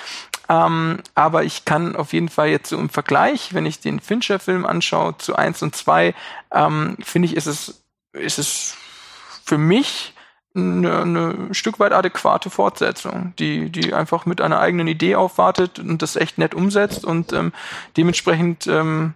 Ähm, 0.49 1.01
aber 1.15 1.45
ich 1.45 1.65
kann 1.65 1.97
auf 1.97 2.13
jeden 2.13 2.29
Fall 2.29 2.49
jetzt 2.49 2.71
so 2.71 2.79
im 2.79 2.89
Vergleich, 2.89 3.55
wenn 3.55 3.67
ich 3.67 3.81
den 3.81 4.01
Fincher-Film 4.01 4.67
anschaue 4.67 5.17
zu 5.19 5.37
eins 5.37 5.63
und 5.63 5.77
zwei, 5.77 6.15
ähm, 6.53 6.97
finde 7.03 7.27
ich, 7.27 7.37
ist 7.37 7.47
es, 7.47 7.83
ist 8.13 8.39
es 8.39 8.77
für 9.45 9.59
mich 9.59 10.15
eine, 10.55 11.01
eine 11.01 11.55
Stück 11.55 11.79
weit 11.79 11.93
adäquate 11.93 12.51
Fortsetzung, 12.51 13.35
die, 13.39 13.71
die 13.71 13.95
einfach 13.95 14.27
mit 14.27 14.41
einer 14.41 14.61
eigenen 14.61 14.87
Idee 14.87 15.17
aufwartet 15.17 15.79
und 15.79 16.03
das 16.03 16.17
echt 16.17 16.39
nett 16.39 16.55
umsetzt 16.55 17.05
und 17.05 17.33
ähm, 17.33 17.53
dementsprechend 17.97 18.67
ähm, 18.67 19.15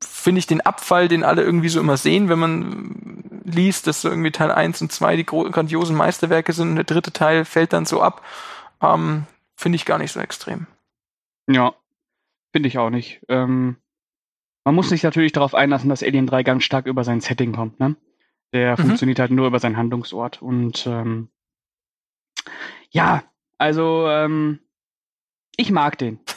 finde 0.00 0.38
ich 0.38 0.46
den 0.46 0.60
Abfall, 0.60 1.08
den 1.08 1.24
alle 1.24 1.42
irgendwie 1.42 1.68
so 1.68 1.80
immer 1.80 1.96
sehen, 1.96 2.28
wenn 2.28 2.38
man 2.38 3.22
liest, 3.44 3.86
dass 3.86 4.00
so 4.00 4.08
irgendwie 4.08 4.30
Teil 4.30 4.50
1 4.50 4.82
und 4.82 4.92
2 4.92 5.16
die 5.16 5.26
grandiosen 5.26 5.96
Meisterwerke 5.96 6.52
sind 6.52 6.70
und 6.70 6.76
der 6.76 6.84
dritte 6.84 7.12
Teil 7.12 7.44
fällt 7.44 7.72
dann 7.72 7.86
so 7.86 8.02
ab, 8.02 8.22
ähm, 8.82 9.24
finde 9.56 9.76
ich 9.76 9.84
gar 9.84 9.98
nicht 9.98 10.12
so 10.12 10.20
extrem. 10.20 10.66
Ja, 11.48 11.74
finde 12.52 12.68
ich 12.68 12.78
auch 12.78 12.90
nicht. 12.90 13.20
Ähm, 13.28 13.76
man 14.64 14.74
muss 14.74 14.88
sich 14.88 15.02
natürlich 15.02 15.32
darauf 15.32 15.54
einlassen, 15.54 15.88
dass 15.88 16.02
Alien 16.02 16.26
3 16.26 16.42
ganz 16.42 16.64
stark 16.64 16.86
über 16.86 17.04
sein 17.04 17.20
Setting 17.20 17.52
kommt, 17.52 17.78
ne? 17.78 17.96
Der 18.52 18.72
mhm. 18.72 18.82
funktioniert 18.82 19.18
halt 19.18 19.30
nur 19.30 19.46
über 19.46 19.58
seinen 19.58 19.76
Handlungsort. 19.76 20.42
Und 20.42 20.86
ähm, 20.86 21.28
ja, 22.90 23.22
also 23.58 24.08
ähm, 24.08 24.60
ich 25.56 25.70
mag 25.70 25.98
den. 25.98 26.20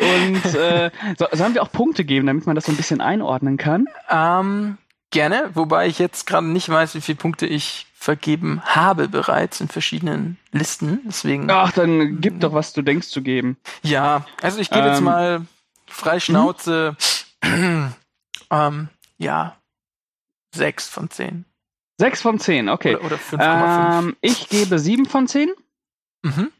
Und 0.00 0.54
äh, 0.54 0.90
so, 1.18 1.26
sollen 1.32 1.54
wir 1.54 1.62
auch 1.62 1.72
Punkte 1.72 2.04
geben, 2.04 2.26
damit 2.26 2.46
man 2.46 2.54
das 2.54 2.66
so 2.66 2.72
ein 2.72 2.76
bisschen 2.76 3.00
einordnen 3.00 3.56
kann? 3.56 3.86
Ähm, 4.08 4.78
gerne, 5.10 5.50
wobei 5.54 5.88
ich 5.88 5.98
jetzt 5.98 6.26
gerade 6.26 6.46
nicht 6.46 6.68
weiß, 6.68 6.94
wie 6.94 7.00
viele 7.00 7.18
Punkte 7.18 7.46
ich 7.46 7.87
vergeben 8.08 8.62
habe 8.64 9.06
bereits 9.06 9.60
in 9.60 9.68
verschiedenen 9.68 10.38
Listen. 10.50 11.00
Deswegen. 11.04 11.50
Ach, 11.50 11.72
dann 11.72 12.22
gib 12.22 12.40
doch, 12.40 12.54
was 12.54 12.72
du 12.72 12.80
denkst 12.80 13.08
zu 13.08 13.20
geben. 13.20 13.58
Ja, 13.82 14.24
also 14.40 14.60
ich 14.60 14.70
gebe 14.70 14.86
ähm, 14.86 14.92
jetzt 14.92 15.02
mal 15.02 15.46
frei 15.86 16.18
Schnauze. 16.18 16.96
ähm, 18.50 18.88
ja, 19.18 19.56
sechs 20.54 20.88
von 20.88 21.10
zehn. 21.10 21.44
Sechs 21.98 22.22
von 22.22 22.38
zehn, 22.38 22.70
okay. 22.70 22.96
Oder, 22.96 23.04
oder 23.04 23.16
5,5. 23.16 23.98
Ähm, 23.98 24.16
ich 24.22 24.48
gebe 24.48 24.78
sieben 24.78 25.04
von 25.04 25.28
zehn. 25.28 25.50
Mhm. 26.22 26.50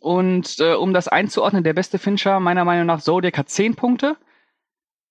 Und 0.00 0.58
äh, 0.58 0.74
um 0.74 0.92
das 0.92 1.06
einzuordnen, 1.06 1.62
der 1.62 1.74
beste 1.74 2.00
Fincher 2.00 2.40
meiner 2.40 2.64
Meinung 2.64 2.86
nach 2.86 3.00
Zodiac 3.00 3.38
hat 3.38 3.48
zehn 3.48 3.76
Punkte. 3.76 4.16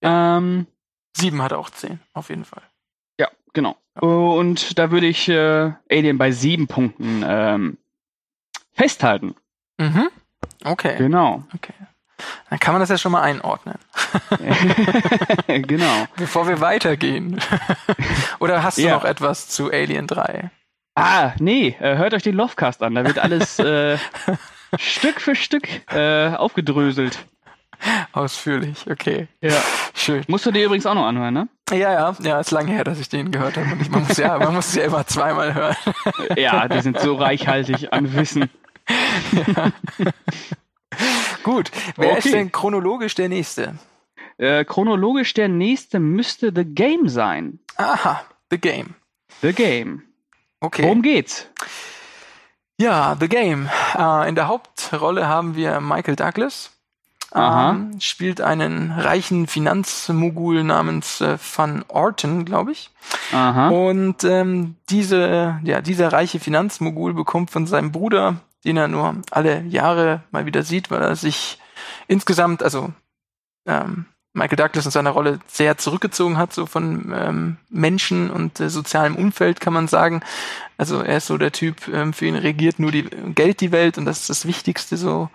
Ja. 0.02 0.40
Ähm, 0.40 0.68
sieben 1.16 1.42
hat 1.42 1.54
auch 1.54 1.70
zehn, 1.70 2.02
auf 2.14 2.28
jeden 2.28 2.44
Fall. 2.44 2.64
Genau. 3.54 3.78
Und 4.00 4.78
da 4.80 4.92
würde 4.92 5.06
ich 5.08 5.30
äh, 5.30 5.72
Alien 5.90 6.18
bei 6.18 6.32
sieben 6.32 6.68
Punkten 6.68 7.24
ähm, 7.26 7.78
festhalten. 8.74 9.36
Mhm. 9.78 10.10
Okay. 10.64 10.98
Genau. 10.98 11.44
Okay. 11.54 11.74
Dann 12.50 12.60
kann 12.60 12.74
man 12.74 12.80
das 12.80 12.90
ja 12.90 12.98
schon 12.98 13.12
mal 13.12 13.22
einordnen. 13.22 13.76
genau. 15.48 16.08
Bevor 16.16 16.48
wir 16.48 16.62
weitergehen. 16.62 17.40
Oder 18.40 18.64
hast 18.64 18.78
du 18.78 18.84
ja. 18.84 18.96
noch 18.96 19.06
etwas 19.06 19.50
zu 19.50 19.72
Alien 19.72 20.08
3? 20.08 20.52
Ah, 20.96 21.32
nee, 21.40 21.76
äh, 21.80 21.98
hört 21.98 22.14
euch 22.14 22.24
den 22.24 22.36
Lovecast 22.36 22.84
an. 22.84 22.96
Da 22.96 23.06
wird 23.06 23.18
alles 23.18 23.58
äh, 23.60 23.98
Stück 24.78 25.22
für 25.22 25.36
Stück 25.36 25.68
äh, 25.92 26.36
aufgedröselt. 26.36 27.26
Ausführlich, 28.14 28.90
okay. 28.90 29.28
Ja. 29.42 29.62
Schön. 29.94 30.24
Musst 30.28 30.46
du 30.46 30.52
dir 30.52 30.66
übrigens 30.66 30.86
auch 30.86 30.96
noch 30.96 31.06
anhören, 31.06 31.34
ne? 31.34 31.48
Ja, 31.72 31.78
ja, 31.78 32.16
ja, 32.22 32.40
ist 32.40 32.52
lange 32.52 32.72
her, 32.72 32.84
dass 32.84 33.00
ich 33.00 33.10
den 33.10 33.32
gehört 33.32 33.58
habe. 33.58 33.72
Und 33.72 33.90
man 33.90 34.04
muss 34.08 34.18
ja, 34.18 34.38
man 34.38 34.54
muss 34.54 34.74
ja 34.76 34.84
immer 34.84 35.06
zweimal 35.06 35.54
hören. 35.54 35.76
ja, 36.38 36.68
die 36.68 36.82
sind 36.82 37.00
so 37.00 37.16
reichhaltig 37.16 37.94
an 37.94 38.14
Wissen. 38.14 38.50
Ja. 39.56 39.72
Gut, 41.44 41.72
wer 41.98 42.12
okay. 42.12 42.18
ist 42.20 42.34
denn 42.34 42.52
chronologisch 42.52 43.16
der 43.16 43.30
Nächste? 43.30 43.76
Äh, 44.38 44.66
chronologisch 44.66 45.34
der 45.34 45.48
Nächste 45.48 46.00
müsste 46.00 46.52
The 46.54 46.66
Game 46.66 47.08
sein. 47.08 47.60
Aha, 47.78 48.24
The 48.50 48.58
Game. 48.58 48.96
The 49.42 49.54
Game. 49.54 50.04
Okay. 50.60 50.84
Worum 50.84 51.02
geht's? 51.02 51.48
Ja, 52.80 53.16
The 53.20 53.28
Game. 53.28 53.70
Äh, 53.98 54.30
in 54.30 54.36
der 54.36 54.48
Hauptrolle 54.48 55.28
haben 55.28 55.56
wir 55.56 55.82
Michael 55.82 56.16
Douglas. 56.16 56.73
Ähm, 57.36 58.00
spielt 58.00 58.42
einen 58.42 58.92
reichen 58.92 59.48
Finanzmogul 59.48 60.64
namens 60.64 61.20
äh, 61.22 61.38
Van 61.56 61.84
Orton, 61.88 62.46
glaube 62.46 62.72
ich. 62.72 62.92
Aha. 63.32 63.70
Und 63.70 64.24
ähm, 64.24 64.76
diese, 64.90 65.60
ja, 65.64 65.82
dieser 65.82 66.14
reiche 66.14 66.40
Finanzmogul 66.40 67.14
bekommt 67.14 67.50
von 67.50 67.66
seinem 67.66 67.92
Bruder 67.92 68.38
den 68.64 68.78
er 68.78 68.88
nur 68.88 69.22
alle 69.32 69.62
Jahre 69.64 70.24
mal 70.32 70.46
wieder 70.46 70.64
sieht, 70.64 70.90
weil 70.90 71.02
er 71.02 71.16
sich 71.16 71.60
insgesamt, 72.08 72.64
also 72.64 72.94
ähm, 73.66 74.06
Michael 74.36 74.56
Douglas 74.56 74.86
in 74.86 74.92
seiner 74.92 75.12
Rolle 75.12 75.40
sehr 75.48 75.78
zurückgezogen 75.78 76.38
hat, 76.38 76.54
so 76.54 76.66
von 76.66 77.14
ähm, 77.16 77.58
Menschen 77.70 78.32
und 78.32 78.60
äh, 78.60 78.70
sozialem 78.70 79.16
Umfeld, 79.16 79.60
kann 79.60 79.74
man 79.74 79.88
sagen. 79.88 80.22
Also 80.76 81.02
er 81.02 81.18
ist 81.18 81.28
so 81.28 81.38
der 81.38 81.52
Typ, 81.52 81.88
ähm, 81.88 82.14
für 82.14 82.26
ihn 82.26 82.36
regiert 82.36 82.80
nur 82.80 82.92
die 82.92 83.04
Geld 83.04 83.62
die 83.62 83.72
Welt 83.72 84.00
und 84.00 84.06
das 84.06 84.22
ist 84.22 84.30
das 84.30 84.48
Wichtigste 84.48 84.98
so. 84.98 85.30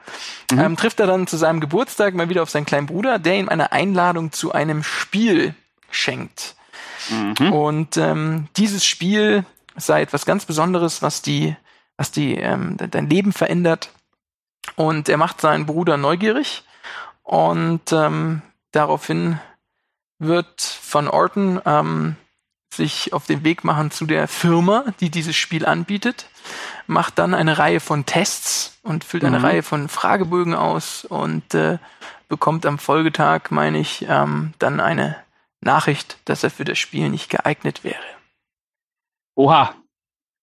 Mhm. 0.50 0.58
Ähm, 0.58 0.76
trifft 0.76 0.98
er 0.98 1.06
dann 1.06 1.28
zu 1.28 1.36
seinem 1.36 1.60
Geburtstag 1.60 2.14
mal 2.14 2.28
wieder 2.28 2.42
auf 2.42 2.50
seinen 2.50 2.66
kleinen 2.66 2.88
Bruder, 2.88 3.20
der 3.20 3.38
ihm 3.38 3.48
eine 3.48 3.70
Einladung 3.70 4.32
zu 4.32 4.50
einem 4.50 4.82
Spiel 4.82 5.54
schenkt. 5.90 6.56
Mhm. 7.08 7.52
Und 7.52 7.96
ähm, 7.96 8.48
dieses 8.56 8.84
Spiel 8.84 9.44
sei 9.76 10.02
etwas 10.02 10.26
ganz 10.26 10.44
Besonderes, 10.44 11.02
was 11.02 11.22
die, 11.22 11.56
was 11.96 12.10
die, 12.10 12.34
ähm, 12.34 12.76
dein 12.76 13.08
Leben 13.08 13.32
verändert. 13.32 13.90
Und 14.74 15.08
er 15.08 15.18
macht 15.18 15.40
seinen 15.40 15.66
Bruder 15.66 15.96
neugierig 15.96 16.64
und 17.22 17.92
ähm, 17.92 18.42
daraufhin 18.72 19.40
wird 20.18 20.60
von 20.60 21.08
Orton 21.08 21.60
ähm, 21.64 22.16
sich 22.72 23.12
auf 23.12 23.26
den 23.26 23.44
Weg 23.44 23.64
machen 23.64 23.90
zu 23.90 24.06
der 24.06 24.28
Firma, 24.28 24.84
die 25.00 25.10
dieses 25.10 25.36
Spiel 25.36 25.64
anbietet, 25.66 26.26
macht 26.86 27.18
dann 27.18 27.34
eine 27.34 27.58
Reihe 27.58 27.80
von 27.80 28.06
Tests 28.06 28.78
und 28.82 29.04
füllt 29.04 29.24
eine 29.24 29.38
mhm. 29.38 29.44
Reihe 29.44 29.62
von 29.62 29.88
Fragebögen 29.88 30.54
aus 30.54 31.04
und 31.04 31.54
äh, 31.54 31.78
bekommt 32.28 32.66
am 32.66 32.78
Folgetag, 32.78 33.50
meine 33.50 33.78
ich, 33.78 34.06
ähm, 34.08 34.52
dann 34.58 34.80
eine 34.80 35.16
Nachricht, 35.60 36.18
dass 36.24 36.44
er 36.44 36.50
für 36.50 36.64
das 36.64 36.78
Spiel 36.78 37.08
nicht 37.08 37.30
geeignet 37.30 37.84
wäre. 37.84 38.04
Oha. 39.34 39.74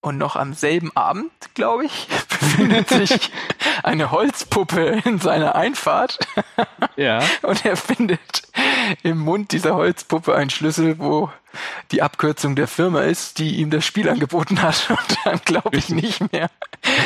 Und 0.01 0.17
noch 0.19 0.35
am 0.35 0.53
selben 0.53 0.95
Abend, 0.95 1.31
glaube 1.55 1.85
ich, 1.85 2.07
befindet 2.39 2.89
sich 2.89 3.31
eine 3.83 4.11
Holzpuppe 4.11 5.01
in 5.05 5.19
seiner 5.19 5.55
Einfahrt. 5.55 6.19
Ja. 6.95 7.21
Und 7.41 7.65
er 7.65 7.77
findet 7.77 8.43
im 9.03 9.19
Mund 9.19 9.51
dieser 9.51 9.75
Holzpuppe 9.75 10.35
einen 10.35 10.49
Schlüssel, 10.49 10.99
wo 10.99 11.31
die 11.91 12.01
Abkürzung 12.01 12.55
der 12.55 12.67
Firma 12.67 13.01
ist, 13.01 13.39
die 13.39 13.55
ihm 13.57 13.69
das 13.69 13.85
Spiel 13.85 14.09
angeboten 14.09 14.61
hat. 14.61 14.87
Und 14.89 15.17
dann 15.23 15.39
glaube 15.45 15.77
ich 15.77 15.89
nicht 15.89 16.31
mehr, 16.31 16.49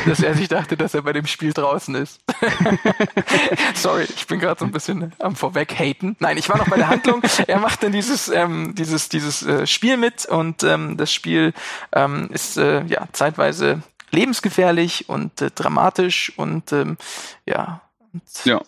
dass 0.06 0.22
er 0.22 0.34
sich 0.34 0.48
dachte, 0.48 0.78
dass 0.78 0.94
er 0.94 1.04
bei 1.04 1.13
dem 1.13 1.28
Spiel 1.28 1.54
draußen 1.54 1.96
ist. 1.96 2.20
Sorry, 3.76 4.04
ich 4.04 4.28
bin 4.28 4.39
gerade 4.39 4.60
so 4.60 4.65
ein 4.65 4.72
bisschen 4.72 5.13
am 5.20 5.36
Vorweg-haten. 5.36 6.15
Nein, 6.20 6.38
ich 6.38 6.50
war 6.50 6.58
noch 6.58 6.68
bei 6.68 6.78
der 6.78 6.89
Handlung. 6.89 7.22
Er 7.48 7.60
macht 7.60 7.84
dann 7.84 7.92
dieses, 7.92 8.30
ähm, 8.30 8.74
dieses, 8.76 9.10
dieses 9.10 9.44
äh, 9.44 9.68
Spiel 9.68 9.98
mit 9.98 10.26
und 10.26 10.63
ähm, 10.63 10.98
das 10.98 11.13
Spiel 11.13 11.54
ähm, 11.94 12.30
ist 12.32 12.58
äh, 12.58 12.84
ja 12.86 13.08
zeitweise 13.12 13.84
lebensgefährlich 14.12 15.10
und 15.10 15.41
äh, 15.41 15.52
dramatisch 15.52 16.34
und 16.38 16.72
ähm, 16.72 16.98
ja. 17.45 17.82
Und 18.13 18.24
ja. 18.45 18.62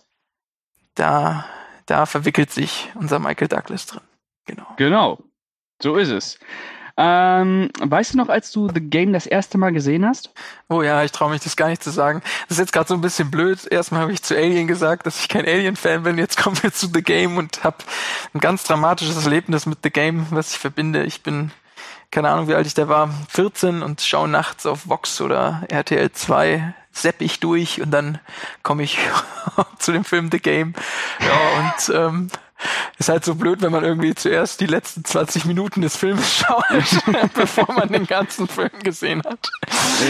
Da, 0.95 1.45
da 1.86 2.06
verwickelt 2.06 2.51
sich 2.51 2.91
unser 2.95 3.19
Michael 3.19 3.47
Douglas 3.47 3.86
drin. 3.86 4.01
Genau. 4.45 4.67
Genau. 4.77 5.19
So 5.82 5.95
ist 5.95 6.10
es. 6.10 6.39
Ähm, 6.97 7.69
weißt 7.80 8.13
du 8.13 8.17
noch, 8.17 8.30
als 8.30 8.51
du 8.51 8.69
The 8.71 8.82
Game 8.82 9.13
das 9.13 9.25
erste 9.25 9.58
Mal 9.58 9.71
gesehen 9.71 10.06
hast? 10.06 10.32
Oh 10.69 10.82
ja, 10.82 11.04
ich 11.04 11.12
traue 11.12 11.32
mich 11.32 11.41
das 11.41 11.56
gar 11.56 11.69
nicht 11.69 11.84
zu 11.84 11.89
sagen. 11.89 12.21
Das 12.47 12.58
ist 12.58 12.60
jetzt 12.60 12.73
gerade 12.73 12.88
so 12.88 12.93
ein 12.93 13.01
bisschen 13.01 13.32
blöd. 13.32 13.65
Erstmal 13.71 14.01
habe 14.01 14.13
ich 14.13 14.21
zu 14.21 14.36
Alien 14.36 14.67
gesagt, 14.67 15.06
dass 15.06 15.21
ich 15.21 15.30
kein 15.30 15.45
Alien-Fan 15.45 16.04
bin. 16.04 16.17
Jetzt 16.17 16.38
kommen 16.38 16.62
wir 16.62 16.71
zu 16.71 16.88
The 16.93 17.01
Game 17.01 17.38
und 17.38 17.63
habe 17.63 17.77
ein 18.34 18.39
ganz 18.39 18.63
dramatisches 18.63 19.23
Erlebnis 19.23 19.65
mit 19.65 19.80
The 19.84 19.89
Game, 19.89 20.27
was 20.32 20.51
ich 20.51 20.60
verbinde. 20.60 21.04
Ich 21.04 21.23
bin, 21.23 21.51
keine 22.12 22.30
Ahnung, 22.30 22.47
wie 22.47 22.56
alt 22.56 22.67
ich 22.67 22.74
da 22.74 22.88
war, 22.88 23.10
14 23.30 23.82
und 23.82 24.02
schaue 24.02 24.28
nachts 24.28 24.65
auf 24.65 24.88
Vox 24.88 25.21
oder 25.21 25.63
RTL 25.69 26.12
2 26.12 26.74
sepp 26.91 27.21
ich 27.21 27.39
durch 27.39 27.82
und 27.82 27.91
dann 27.91 28.19
komme 28.63 28.84
ich 28.84 28.97
zu 29.80 29.91
dem 29.91 30.04
Film 30.04 30.30
The 30.32 30.39
Game. 30.39 30.74
Ja, 31.19 31.60
und 31.60 31.95
ähm, 31.95 32.30
ist 32.97 33.10
halt 33.10 33.26
so 33.26 33.36
blöd, 33.36 33.62
wenn 33.62 33.71
man 33.71 33.84
irgendwie 33.84 34.13
zuerst 34.13 34.60
die 34.60 34.67
letzten 34.67 35.04
20 35.04 35.45
Minuten 35.45 35.82
des 35.82 35.95
Films 35.97 36.36
schaut, 36.45 36.65
bevor 37.34 37.71
man 37.74 37.89
den 37.89 38.06
ganzen 38.06 38.47
Film 38.47 38.71
gesehen 38.84 39.24
hat. 39.26 39.50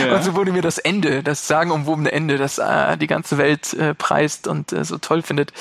Ja. 0.03 0.15
Und 0.15 0.23
so 0.23 0.35
wurde 0.35 0.51
mir 0.51 0.61
das 0.61 0.77
Ende, 0.77 1.23
das 1.23 1.47
sagenumwobene 1.47 2.11
Ende, 2.11 2.37
das 2.37 2.57
äh, 2.57 2.97
die 2.97 3.07
ganze 3.07 3.37
Welt 3.37 3.73
äh, 3.73 3.93
preist 3.93 4.47
und 4.47 4.73
äh, 4.73 4.83
so 4.83 4.97
toll 4.97 5.21
findet, 5.21 5.53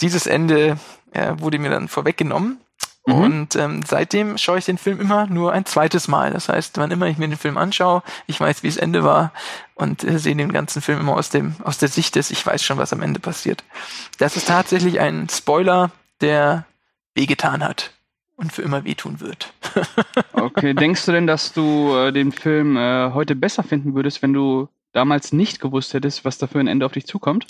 dieses 0.00 0.26
Ende 0.26 0.78
äh, 1.12 1.32
wurde 1.38 1.58
mir 1.58 1.70
dann 1.70 1.88
vorweggenommen. 1.88 2.58
Mhm. 3.06 3.14
Und 3.14 3.56
ähm, 3.56 3.82
seitdem 3.86 4.38
schaue 4.38 4.58
ich 4.58 4.64
den 4.64 4.78
Film 4.78 5.00
immer 5.00 5.26
nur 5.26 5.52
ein 5.52 5.66
zweites 5.66 6.08
Mal. 6.08 6.32
Das 6.32 6.48
heißt, 6.48 6.78
wann 6.78 6.90
immer 6.90 7.06
ich 7.06 7.18
mir 7.18 7.28
den 7.28 7.36
Film 7.36 7.58
anschaue, 7.58 8.02
ich 8.26 8.40
weiß, 8.40 8.62
wie 8.62 8.68
es 8.68 8.78
Ende 8.78 9.04
war 9.04 9.32
und 9.74 10.04
äh, 10.04 10.18
sehe 10.18 10.34
den 10.34 10.52
ganzen 10.52 10.80
Film 10.80 11.00
immer 11.00 11.14
aus 11.14 11.28
dem 11.28 11.54
aus 11.64 11.78
der 11.78 11.88
Sicht 11.88 12.16
des, 12.16 12.30
ich 12.30 12.44
weiß 12.44 12.62
schon, 12.62 12.78
was 12.78 12.92
am 12.92 13.02
Ende 13.02 13.20
passiert. 13.20 13.62
Das 14.18 14.36
ist 14.36 14.48
tatsächlich 14.48 15.00
ein 15.00 15.28
Spoiler, 15.28 15.90
der 16.20 16.64
wehgetan 17.14 17.62
hat 17.62 17.92
und 18.36 18.52
für 18.52 18.62
immer 18.62 18.84
wehtun 18.84 19.20
wird. 19.20 19.52
okay, 20.32 20.74
denkst 20.74 21.04
du 21.04 21.12
denn, 21.12 21.26
dass 21.26 21.52
du 21.52 21.94
äh, 21.94 22.12
den 22.12 22.32
Film 22.32 22.76
äh, 22.76 23.10
heute 23.12 23.36
besser 23.36 23.62
finden 23.62 23.94
würdest, 23.94 24.22
wenn 24.22 24.32
du 24.32 24.68
damals 24.92 25.32
nicht 25.32 25.60
gewusst 25.60 25.92
hättest, 25.92 26.24
was 26.24 26.38
da 26.38 26.46
für 26.46 26.60
ein 26.60 26.68
Ende 26.68 26.86
auf 26.86 26.92
dich 26.92 27.06
zukommt? 27.06 27.46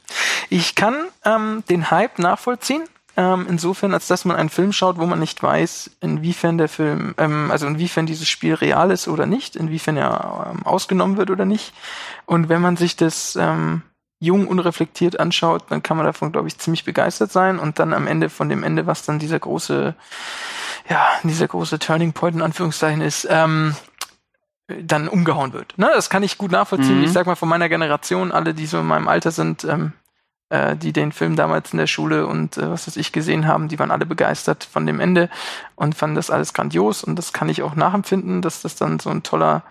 Ich 0.51 0.75
kann 0.75 0.95
ähm, 1.25 1.63
den 1.69 1.91
Hype 1.91 2.19
nachvollziehen. 2.19 2.83
Ähm, 3.17 3.47
insofern, 3.49 3.95
als 3.95 4.09
dass 4.09 4.25
man 4.25 4.37
einen 4.37 4.49
Film 4.49 4.73
schaut, 4.73 4.99
wo 4.99 5.07
man 5.07 5.21
nicht 5.21 5.41
weiß, 5.43 5.91
inwiefern 6.01 6.59
der 6.59 6.69
Film, 6.69 7.15
ähm, 7.17 7.51
also 7.51 7.67
inwiefern 7.67 8.07
dieses 8.07 8.29
Spiel 8.29 8.55
real 8.55 8.91
ist 8.91 9.07
oder 9.07 9.27
nicht, 9.27 9.55
inwiefern 9.55 9.97
er 9.97 10.53
ähm, 10.53 10.67
ausgenommen 10.67 11.17
wird 11.17 11.31
oder 11.31 11.45
nicht. 11.45 11.73
Und 12.27 12.49
wenn 12.49 12.61
man 12.61 12.77
sich 12.77 12.97
das 12.97 13.37
ähm, 13.37 13.83
jung, 14.19 14.49
unreflektiert 14.49 15.21
anschaut, 15.21 15.65
dann 15.69 15.83
kann 15.83 15.97
man 15.97 16.07
davon, 16.07 16.33
glaube 16.33 16.49
ich, 16.49 16.59
ziemlich 16.59 16.85
begeistert 16.85 17.31
sein 17.31 17.59
und 17.61 17.79
dann 17.79 17.93
am 17.93 18.09
Ende 18.09 18.31
von 18.31 18.49
dem 18.49 18.65
Ende, 18.65 18.87
was 18.87 19.05
dann 19.05 19.21
dieser 19.21 19.39
große, 19.39 19.95
ja, 20.89 21.07
dieser 21.23 21.47
große 21.47 21.79
Turning 21.79 22.13
Point 22.15 22.37
in 22.37 22.43
Anführungszeichen 22.43 23.01
ist, 23.01 23.29
ähm, 23.31 23.77
dann 24.67 25.09
umgehauen 25.09 25.53
wird. 25.53 25.77
Ne? 25.77 25.91
Das 25.95 26.11
kann 26.11 26.23
ich 26.23 26.39
gut 26.39 26.51
nachvollziehen. 26.51 26.99
Mhm. 26.99 27.05
Ich 27.05 27.13
sag 27.13 27.27
mal 27.27 27.37
von 27.37 27.49
meiner 27.49 27.69
Generation, 27.69 28.33
alle, 28.33 28.55
die 28.55 28.67
so 28.67 28.81
in 28.81 28.87
meinem 28.87 29.09
Alter 29.09 29.31
sind, 29.31 29.65
ähm, 29.65 29.93
äh, 30.55 30.77
die 30.77 30.93
den 30.93 31.11
Film 31.11 31.35
damals 31.35 31.73
in 31.73 31.79
der 31.79 31.89
Schule 31.89 32.29
und 32.29 32.57
äh, 32.57 32.71
was 32.71 32.87
weiß 32.87 32.97
ich 32.97 33.11
gesehen 33.11 33.49
haben, 33.49 33.67
die 33.67 33.79
waren 33.81 33.91
alle 33.91 34.07
begeistert 34.07 34.63
von 34.63 34.87
dem 34.87 35.01
Ende 35.01 35.29
und 35.75 35.97
fanden 35.97 36.15
das 36.15 36.31
alles 36.31 36.55
grandios 36.55 37.03
und 37.03 37.17
das 37.17 37.33
kann 37.33 37.49
ich 37.49 37.63
auch 37.63 37.75
nachempfinden, 37.75 38.41
dass 38.41 38.63
das 38.63 38.77
dann 38.77 39.01
so 39.01 39.11
ein 39.11 39.25
toller 39.25 39.65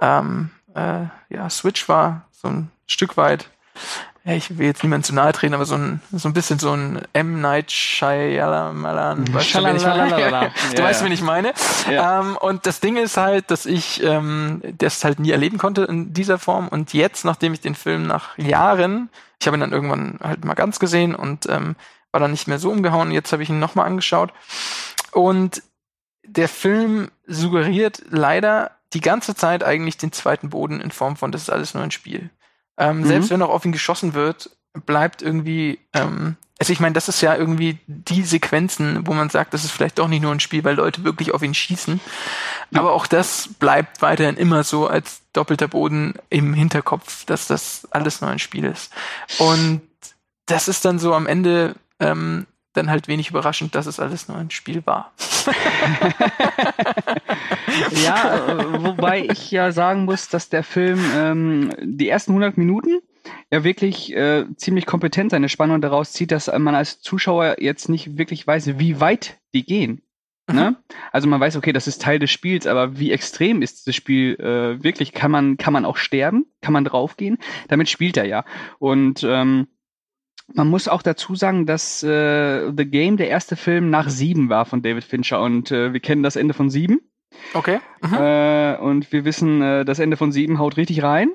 ähm, 0.00 0.50
äh, 0.74 1.04
ja, 1.30 1.48
Switch 1.48 1.88
war, 1.88 2.26
so 2.30 2.48
ein 2.48 2.70
Stück 2.86 3.16
weit 3.16 3.48
ja, 4.24 4.34
ich 4.34 4.58
will 4.58 4.66
jetzt 4.66 4.82
niemand 4.82 5.06
zu 5.06 5.14
nahe 5.14 5.32
treten, 5.32 5.54
aber 5.54 5.64
so 5.64 5.76
ein, 5.76 6.02
so 6.12 6.28
ein 6.28 6.34
bisschen 6.34 6.58
so 6.58 6.72
ein 6.72 7.00
M. 7.14 7.40
Night 7.40 7.72
Shyamalan. 7.72 9.32
Weißt 9.32 9.54
du, 9.54 9.60
du 10.76 10.82
weißt, 10.82 11.02
wen 11.02 11.12
ich 11.12 11.22
meine. 11.22 11.54
Ja. 11.90 12.20
Ähm, 12.20 12.36
und 12.36 12.66
das 12.66 12.80
Ding 12.80 12.98
ist 12.98 13.16
halt, 13.16 13.50
dass 13.50 13.64
ich 13.64 14.02
ähm, 14.02 14.60
das 14.76 15.02
halt 15.02 15.18
nie 15.18 15.30
erleben 15.30 15.56
konnte 15.56 15.84
in 15.84 16.12
dieser 16.12 16.38
Form. 16.38 16.68
Und 16.68 16.92
jetzt, 16.92 17.24
nachdem 17.24 17.54
ich 17.54 17.62
den 17.62 17.74
Film 17.74 18.06
nach 18.06 18.36
Jahren, 18.36 19.08
ich 19.40 19.46
habe 19.46 19.56
ihn 19.56 19.60
dann 19.60 19.72
irgendwann 19.72 20.18
halt 20.22 20.44
mal 20.44 20.54
ganz 20.54 20.78
gesehen 20.78 21.14
und 21.14 21.48
ähm, 21.48 21.76
war 22.10 22.20
dann 22.20 22.30
nicht 22.30 22.48
mehr 22.48 22.58
so 22.58 22.70
umgehauen. 22.70 23.10
Jetzt 23.10 23.32
habe 23.32 23.42
ich 23.42 23.50
ihn 23.50 23.58
nochmal 23.58 23.86
angeschaut. 23.86 24.32
Und 25.12 25.62
der 26.24 26.48
Film 26.48 27.10
suggeriert 27.26 28.02
leider 28.10 28.72
die 28.92 29.00
ganze 29.00 29.34
Zeit 29.34 29.62
eigentlich 29.62 29.98
den 29.98 30.12
zweiten 30.12 30.50
Boden 30.50 30.80
in 30.80 30.90
Form 30.90 31.16
von, 31.16 31.32
das 31.32 31.42
ist 31.42 31.50
alles 31.50 31.74
nur 31.74 31.82
ein 31.82 31.90
Spiel. 31.90 32.30
Ähm, 32.76 33.00
mhm. 33.00 33.06
Selbst 33.06 33.30
wenn 33.30 33.42
auch 33.42 33.50
auf 33.50 33.64
ihn 33.64 33.72
geschossen 33.72 34.14
wird, 34.14 34.50
bleibt 34.86 35.22
irgendwie, 35.22 35.78
ähm, 35.92 36.36
also 36.58 36.72
ich 36.72 36.80
meine, 36.80 36.94
das 36.94 37.08
ist 37.08 37.20
ja 37.20 37.36
irgendwie 37.36 37.78
die 37.86 38.22
Sequenzen, 38.24 39.06
wo 39.06 39.14
man 39.14 39.30
sagt, 39.30 39.54
das 39.54 39.64
ist 39.64 39.70
vielleicht 39.70 39.98
doch 39.98 40.08
nicht 40.08 40.22
nur 40.22 40.32
ein 40.32 40.40
Spiel, 40.40 40.64
weil 40.64 40.74
Leute 40.74 41.04
wirklich 41.04 41.32
auf 41.32 41.42
ihn 41.42 41.54
schießen. 41.54 42.00
Ja. 42.70 42.80
Aber 42.80 42.92
auch 42.92 43.06
das 43.06 43.50
bleibt 43.60 44.02
weiterhin 44.02 44.36
immer 44.36 44.64
so 44.64 44.88
als 44.88 45.22
doppelter 45.32 45.68
Boden 45.68 46.14
im 46.30 46.54
Hinterkopf, 46.54 47.24
dass 47.26 47.46
das 47.46 47.86
alles 47.92 48.20
nur 48.20 48.30
ein 48.30 48.40
Spiel 48.40 48.64
ist. 48.64 48.92
Und 49.38 49.82
das 50.46 50.66
ist 50.66 50.84
dann 50.84 50.98
so 50.98 51.14
am 51.14 51.28
Ende 51.28 51.76
ähm, 52.00 52.46
dann 52.72 52.90
halt 52.90 53.06
wenig 53.06 53.30
überraschend, 53.30 53.74
dass 53.76 53.86
es 53.86 54.00
alles 54.00 54.28
nur 54.28 54.36
ein 54.36 54.50
Spiel 54.50 54.84
war. 54.84 55.12
ja, 58.04 58.46
äh, 58.46 58.82
wobei 58.82 59.24
ich 59.24 59.50
ja 59.50 59.70
sagen 59.70 60.04
muss, 60.06 60.28
dass 60.28 60.48
der 60.48 60.64
Film 60.64 61.04
ähm, 61.14 61.72
die 61.82 62.08
ersten 62.08 62.32
100 62.32 62.58
Minuten 62.58 63.00
ja 63.50 63.64
wirklich 63.64 64.14
äh, 64.14 64.44
ziemlich 64.56 64.86
kompetent 64.86 65.30
seine 65.30 65.48
Spannung 65.48 65.80
daraus 65.80 66.12
zieht, 66.12 66.30
dass 66.30 66.46
man 66.46 66.74
als 66.74 67.00
Zuschauer 67.00 67.56
jetzt 67.60 67.88
nicht 67.88 68.18
wirklich 68.18 68.46
weiß, 68.46 68.78
wie 68.78 69.00
weit 69.00 69.38
die 69.54 69.64
gehen. 69.64 70.02
Mhm. 70.48 70.54
Ne? 70.54 70.76
Also 71.12 71.28
man 71.28 71.40
weiß, 71.40 71.56
okay, 71.56 71.72
das 71.72 71.86
ist 71.86 72.02
Teil 72.02 72.18
des 72.18 72.30
Spiels, 72.30 72.66
aber 72.66 72.98
wie 72.98 73.12
extrem 73.12 73.62
ist 73.62 73.86
das 73.86 73.94
Spiel 73.94 74.34
äh, 74.40 74.82
wirklich? 74.82 75.12
Kann 75.12 75.30
man, 75.30 75.56
kann 75.56 75.72
man 75.72 75.84
auch 75.84 75.96
sterben? 75.96 76.46
Kann 76.60 76.72
man 76.72 76.84
draufgehen? 76.84 77.38
Damit 77.68 77.88
spielt 77.88 78.16
er 78.16 78.24
ja. 78.24 78.44
Und 78.78 79.24
ähm, 79.24 79.68
man 80.54 80.68
muss 80.68 80.88
auch 80.88 81.02
dazu 81.02 81.34
sagen, 81.34 81.66
dass 81.66 82.02
äh, 82.02 82.72
The 82.74 82.86
Game 82.86 83.18
der 83.18 83.28
erste 83.28 83.56
Film 83.56 83.90
nach 83.90 84.08
Sieben 84.08 84.48
war 84.48 84.64
von 84.64 84.82
David 84.82 85.04
Fincher 85.04 85.42
und 85.42 85.70
äh, 85.70 85.92
wir 85.92 86.00
kennen 86.00 86.22
das 86.22 86.36
Ende 86.36 86.54
von 86.54 86.70
Sieben. 86.70 87.00
Okay. 87.52 87.80
Mhm. 88.00 88.14
Äh, 88.14 88.76
und 88.78 89.12
wir 89.12 89.24
wissen, 89.26 89.60
äh, 89.60 89.84
das 89.84 89.98
Ende 89.98 90.16
von 90.16 90.32
Sieben 90.32 90.58
haut 90.58 90.78
richtig 90.78 91.02
rein. 91.02 91.30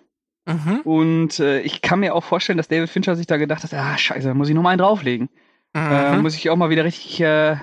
Mhm. 0.46 0.82
Und 0.84 1.40
äh, 1.40 1.62
ich 1.62 1.82
kann 1.82 2.02
mir 2.02 2.16
auch 2.16 2.24
vorstellen, 2.24 2.58
dass 2.58 2.68
David 2.68 2.90
Fincher 2.90 3.16
sich 3.16 3.28
da 3.28 3.38
gedacht 3.38 3.64
hat, 3.64 3.74
ah, 3.74 3.98
scheiße, 3.98 4.28
da 4.28 4.34
muss 4.34 4.50
ich 4.50 4.56
noch 4.56 4.62
mal 4.62 4.72
einen 4.72 4.80
drauflegen. 4.80 5.30
Mhm. 5.74 5.92
Äh, 5.92 6.18
muss 6.18 6.36
ich 6.36 6.50
auch 6.50 6.56
mal 6.56 6.70
wieder 6.70 6.84
richtig 6.84 7.20
äh, 7.22 7.56
einen 7.56 7.62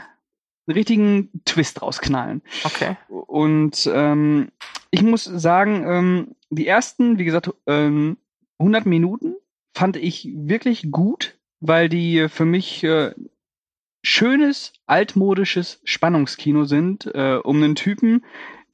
richtigen 0.68 1.30
Twist 1.44 1.82
rausknallen. 1.82 2.42
Okay. 2.64 2.96
Und 3.08 3.90
ähm, 3.92 4.50
ich 4.90 5.02
muss 5.02 5.24
sagen, 5.24 5.84
ähm, 5.86 6.34
die 6.50 6.66
ersten, 6.66 7.18
wie 7.18 7.24
gesagt, 7.24 7.50
ähm, 7.66 8.16
100 8.58 8.86
Minuten 8.86 9.34
fand 9.74 9.96
ich 9.96 10.28
wirklich 10.34 10.90
gut 10.90 11.36
weil 11.60 11.88
die 11.88 12.28
für 12.28 12.44
mich 12.44 12.82
äh, 12.84 13.14
schönes, 14.02 14.72
altmodisches 14.86 15.80
Spannungskino 15.84 16.64
sind, 16.64 17.06
äh, 17.14 17.38
um 17.42 17.62
einen 17.62 17.74
Typen, 17.74 18.24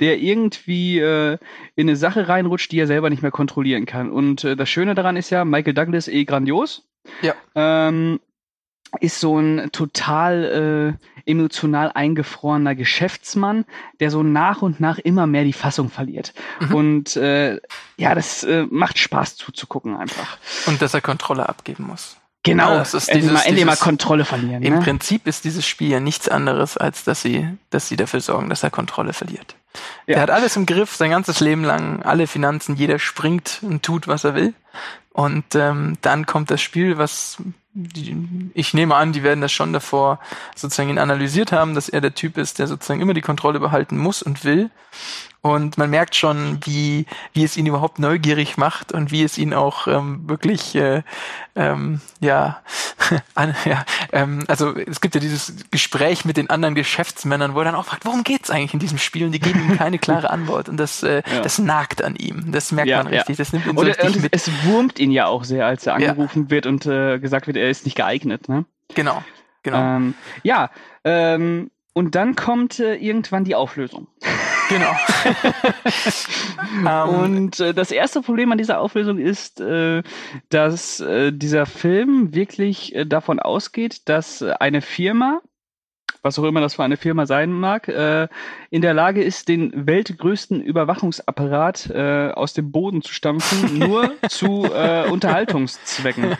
der 0.01 0.19
irgendwie 0.19 0.99
äh, 0.99 1.39
in 1.75 1.89
eine 1.89 1.97
Sache 1.97 2.29
reinrutscht, 2.29 2.73
die 2.73 2.79
er 2.81 2.87
selber 2.87 3.11
nicht 3.11 3.23
mehr 3.23 3.31
kontrollieren 3.31 3.87
kann. 3.87 4.11
Und 4.11 4.45
äh, 4.45 4.57
das 4.57 4.69
Schöne 4.69 4.95
daran 4.95 5.17
ist 5.17 5.31
ja, 5.31 5.45
Michael 5.45 5.75
Douglas 5.75 6.09
eh 6.09 6.25
grandios. 6.25 6.87
Ja. 7.23 7.35
Ähm, 7.55 8.21
ist 9.01 9.21
so 9.21 9.39
ein 9.39 9.71
total 9.73 10.97
äh, 11.27 11.31
emotional 11.31 11.91
eingefrorener 11.93 12.75
Geschäftsmann, 12.75 13.65
der 14.01 14.11
so 14.11 14.23
nach 14.23 14.63
und 14.63 14.81
nach 14.81 14.99
immer 14.99 15.27
mehr 15.27 15.45
die 15.45 15.53
Fassung 15.53 15.91
verliert. 15.91 16.33
Mhm. 16.61 16.75
Und 16.75 17.17
äh, 17.17 17.61
ja, 17.97 18.15
das 18.15 18.45
äh, 18.45 18.67
macht 18.71 18.99
Spaß 18.99 19.37
zuzugucken 19.37 19.97
einfach. 19.97 20.39
Und 20.67 20.81
dass 20.81 20.95
er 20.95 21.01
Kontrolle 21.01 21.49
abgeben 21.49 21.85
muss. 21.87 22.17
Genau, 22.47 22.75
das 22.79 22.95
ist 22.95 23.09
endlich, 23.09 23.25
dieses- 23.31 23.35
mal, 23.45 23.47
endlich 23.49 23.65
mal 23.67 23.77
Kontrolle 23.77 24.25
verlieren. 24.25 24.63
Im 24.63 24.75
Ne? 24.75 24.81
Prinzip 24.81 25.27
ist 25.27 25.45
dieses 25.45 25.67
Spiel 25.67 25.91
ja 25.91 26.01
nichts 26.01 26.29
anderes, 26.29 26.77
als 26.77 27.05
dass 27.05 27.23
sie, 27.23 27.49
dass 27.71 27.89
sie 27.89 27.97
dafür 27.97 28.21
sorgen, 28.21 28.49
dass 28.49 28.63
er 28.63 28.71
Kontrolle 28.71 29.13
verliert. 29.13 29.57
Ja. 30.07 30.17
Er 30.17 30.23
hat 30.23 30.31
alles 30.31 30.57
im 30.57 30.65
Griff, 30.67 30.95
sein 30.97 31.11
ganzes 31.11 31.41
Leben 31.41 31.63
lang, 31.65 32.03
alle 32.03 32.27
Finanzen, 32.27 32.77
jeder 32.77 32.99
springt 32.99 33.59
und 33.63 33.83
tut, 33.83 34.09
was 34.09 34.25
er 34.25 34.35
will. 34.35 34.55
Und 35.13 35.55
ähm, 35.55 35.99
dann 36.03 36.27
kommt 36.27 36.51
das 36.51 36.63
Spiel, 36.63 36.99
was 36.99 37.37
die, 37.79 38.17
ich 38.55 38.73
nehme 38.73 38.95
an, 38.95 39.13
die 39.13 39.23
werden 39.23 39.43
das 39.43 39.53
schon 39.53 39.75
davor 39.75 40.19
sozusagen 40.55 40.89
ihn 40.89 40.99
analysiert 40.99 41.53
haben, 41.53 41.75
dass 41.75 41.91
er 41.91 42.01
der 42.01 42.15
Typ 42.15 42.39
ist, 42.39 42.59
der 42.59 42.67
sozusagen 42.69 43.03
immer 43.03 43.13
die 43.13 43.21
Kontrolle 43.21 43.61
behalten 43.61 43.99
muss 43.99 44.23
und 44.23 44.45
will. 44.45 44.71
Und 45.47 45.79
man 45.79 45.91
merkt 45.91 46.15
schon, 46.17 46.59
wie, 46.65 47.07
wie 47.33 47.45
es 47.45 47.57
ihn 47.57 47.67
überhaupt 47.67 47.99
neugierig 47.99 48.57
macht 48.57 48.93
und 48.93 49.11
wie 49.11 49.23
es 49.23 49.39
ihn 49.39 49.55
auch 49.55 49.87
ähm, 49.87 50.29
wirklich, 50.29 50.75
äh, 50.75 51.03
ähm, 51.55 52.01
ja, 52.21 52.63
an, 53.35 53.55
ja 53.65 53.85
ähm, 54.13 54.45
also 54.49 54.75
es 54.77 55.01
gibt 55.01 55.15
ja 55.15 55.21
dieses 55.21 55.55
Gespräch 55.71 56.25
mit 56.25 56.37
den 56.37 56.51
anderen 56.51 56.75
Geschäftsmännern, 56.75 57.55
wo 57.55 57.59
er 57.61 57.67
dann 57.67 57.75
auch 57.75 57.85
fragt, 57.85 58.05
worum 58.05 58.25
geht's 58.25 58.51
eigentlich 58.51 58.75
in 58.75 58.81
diesem 58.81 58.99
Spiel? 58.99 59.27
Und 59.27 59.33
die 59.33 59.41
geben 59.41 59.61
ihm 59.71 59.77
keine 59.79 59.99
klare 59.99 60.31
Antwort. 60.31 60.69
Und 60.69 60.79
das, 60.79 61.03
äh, 61.03 61.23
Ja. 61.31 61.41
das 61.43 61.59
nagt 61.59 62.03
an 62.03 62.17
ihm. 62.17 62.53
Das 62.53 62.73
merkt 62.73 62.89
Ja, 62.91 62.99
man 63.03 63.07
richtig. 63.13 63.37
Das 63.37 63.53
nimmt 63.53 63.67
ihn 63.67 63.75
so 63.75 63.81
Und, 63.81 63.87
richtig 63.87 64.17
und 64.17 64.23
mit. 64.23 64.35
es 64.35 64.51
wurmt 64.65 64.99
ihn 64.99 65.11
ja 65.11 65.27
auch 65.27 65.45
sehr, 65.45 65.67
als 65.67 65.87
er 65.87 65.95
angerufen 65.95 66.51
wird 66.51 66.67
und 66.67 66.87
äh, 66.87 67.19
gesagt 67.19 67.47
wird, 67.47 67.57
er 67.57 67.71
ist 67.71 67.85
nicht 67.85 67.97
geeignet. 67.97 68.49
Ne? 68.49 68.65
Genau, 68.95 69.23
genau, 69.63 69.79
Ähm, 69.79 70.15
ja, 70.43 70.71
ähm, 71.05 71.71
und 71.93 72.15
dann 72.15 72.37
kommt 72.37 72.79
äh, 72.79 72.95
irgendwann 72.97 73.45
die 73.45 73.55
Auflösung. 73.55 74.07
genau. 74.69 74.93
ähm, 76.87 77.15
Und 77.15 77.61
äh, 77.61 77.75
das 77.75 77.91
erste 77.91 78.23
Problem 78.23 78.53
an 78.53 78.59
dieser 78.59 78.81
Auflösung 78.81 79.19
ist, 79.19 79.61
äh, 79.61 80.03
dass 80.49 81.01
äh, 81.01 81.33
dieser 81.33 81.67
Film 81.67 82.35
wirklich 82.35 82.95
äh, 82.95 83.05
davon 83.05 83.41
ausgeht, 83.41 84.09
dass 84.09 84.43
eine 84.43 84.83
Firma, 84.83 85.41
was 86.27 86.39
auch 86.39 86.45
immer 86.45 86.61
das 86.61 86.75
für 86.75 86.85
eine 86.85 86.97
Firma 86.97 87.25
sein 87.25 87.53
mag, 87.53 87.87
äh, 87.89 88.27
in 88.71 88.83
der 88.83 88.95
Lage 88.95 89.23
ist, 89.23 89.49
den 89.49 89.87
weltgrößten 89.87 90.61
Überwachungsapparat 90.61 91.89
äh, 91.91 92.33
aus 92.35 92.53
dem 92.53 92.73
Boden 92.73 93.01
zu 93.01 93.13
stampfen, 93.13 93.79
nur 93.89 94.13
zu 94.29 94.65
äh, 94.65 95.09
Unterhaltungszwecken. 95.09 96.37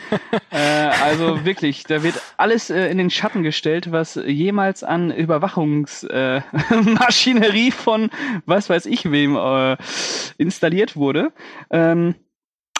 Äh, 0.51 0.89
also 1.03 1.45
wirklich, 1.45 1.85
da 1.85 2.03
wird 2.03 2.21
alles 2.35 2.69
äh, 2.69 2.89
in 2.89 2.97
den 2.97 3.09
Schatten 3.09 3.43
gestellt, 3.43 3.93
was 3.93 4.15
jemals 4.15 4.83
an 4.83 5.09
Überwachungsmaschinerie 5.09 7.69
äh, 7.69 7.71
von 7.77 8.09
was 8.45 8.69
weiß 8.69 8.87
ich 8.87 9.09
wem 9.09 9.37
installiert 10.37 10.97
wurde. 10.97 11.31
Ähm, 11.69 12.15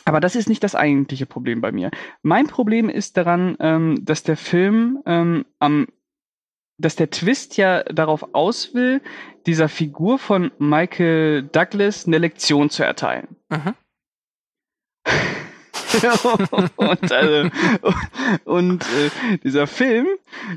aber 0.07 0.21
das 0.21 0.37
ist 0.37 0.47
nicht 0.47 0.63
das 0.63 0.73
eigentliche 0.73 1.25
Problem 1.25 1.59
bei 1.59 1.73
mir. 1.73 1.91
Mein 2.21 2.47
Problem 2.47 2.87
ist 2.87 3.17
daran, 3.17 3.57
ähm, 3.59 4.05
dass 4.05 4.23
der 4.23 4.37
Film 4.37 4.99
ähm, 5.05 5.45
am 5.59 5.87
dass 6.77 6.95
der 6.95 7.09
Twist 7.09 7.57
ja 7.57 7.83
darauf 7.83 8.33
aus 8.33 8.73
will, 8.73 9.01
dieser 9.45 9.69
Figur 9.69 10.19
von 10.19 10.51
Michael 10.59 11.43
Douglas 11.43 12.05
eine 12.05 12.17
Lektion 12.17 12.69
zu 12.69 12.83
erteilen. 12.83 13.27
mhm. 13.49 13.73
und 16.75 17.11
also, 17.11 17.49
und 18.43 18.83
äh, 18.83 19.37
dieser 19.43 19.67
Film 19.67 20.07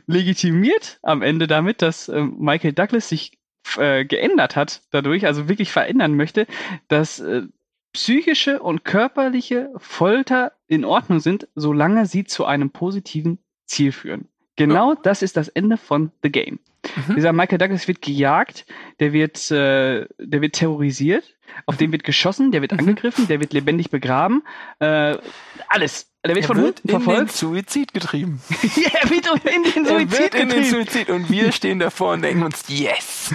legitimiert 0.06 0.98
am 1.02 1.22
Ende 1.22 1.46
damit, 1.46 1.82
dass 1.82 2.08
äh, 2.08 2.22
Michael 2.22 2.72
Douglas 2.72 3.08
sich 3.08 3.38
äh, 3.76 4.04
geändert 4.04 4.56
hat 4.56 4.82
dadurch, 4.90 5.26
also 5.26 5.48
wirklich 5.48 5.70
verändern 5.70 6.16
möchte, 6.16 6.46
dass 6.88 7.20
äh, 7.20 7.42
psychische 7.92 8.60
und 8.60 8.84
körperliche 8.84 9.70
Folter 9.76 10.52
in 10.66 10.84
Ordnung 10.84 11.20
sind, 11.20 11.48
solange 11.54 12.06
sie 12.06 12.24
zu 12.24 12.44
einem 12.44 12.70
positiven 12.70 13.38
Ziel 13.66 13.92
führen. 13.92 14.29
Genau 14.60 14.94
das 14.94 15.22
ist 15.22 15.38
das 15.38 15.48
Ende 15.48 15.78
von 15.78 16.12
The 16.22 16.30
Game. 16.30 16.58
Mhm. 17.08 17.16
Dieser 17.16 17.32
Michael 17.32 17.58
Douglas 17.58 17.86
wird 17.88 18.02
gejagt, 18.02 18.64
der 19.00 19.12
wird, 19.12 19.50
äh, 19.50 20.06
der 20.18 20.40
wird 20.40 20.54
terrorisiert, 20.54 21.24
auf 21.66 21.76
den 21.76 21.92
wird 21.92 22.04
geschossen, 22.04 22.52
der 22.52 22.62
wird 22.62 22.72
Mhm. 22.72 22.78
angegriffen, 22.80 23.28
der 23.28 23.40
wird 23.40 23.52
lebendig 23.52 23.90
begraben. 23.90 24.42
Äh, 24.78 25.16
alles. 25.68 26.06
Der 26.24 26.34
wird 26.34 26.44
Er 26.44 26.48
von 26.48 26.56
wird 26.58 26.66
Hunden 26.80 26.88
in 26.88 26.94
den 26.98 27.02
verfolgt. 27.02 27.32
Suizid 27.32 27.94
getrieben. 27.94 28.42
ja, 28.76 28.90
er 29.02 29.08
wird 29.10 29.26
in 29.46 29.62
den 29.62 29.86
Er 29.86 29.98
Suizid 30.00 30.18
wird 30.20 30.34
in 30.34 30.48
den 30.50 30.58
getrieben. 30.62 30.84
Suizid 30.84 31.10
und 31.10 31.30
wir 31.30 31.52
stehen 31.52 31.78
davor 31.78 32.12
und 32.12 32.22
denken 32.22 32.42
uns, 32.42 32.64
yes! 32.68 33.34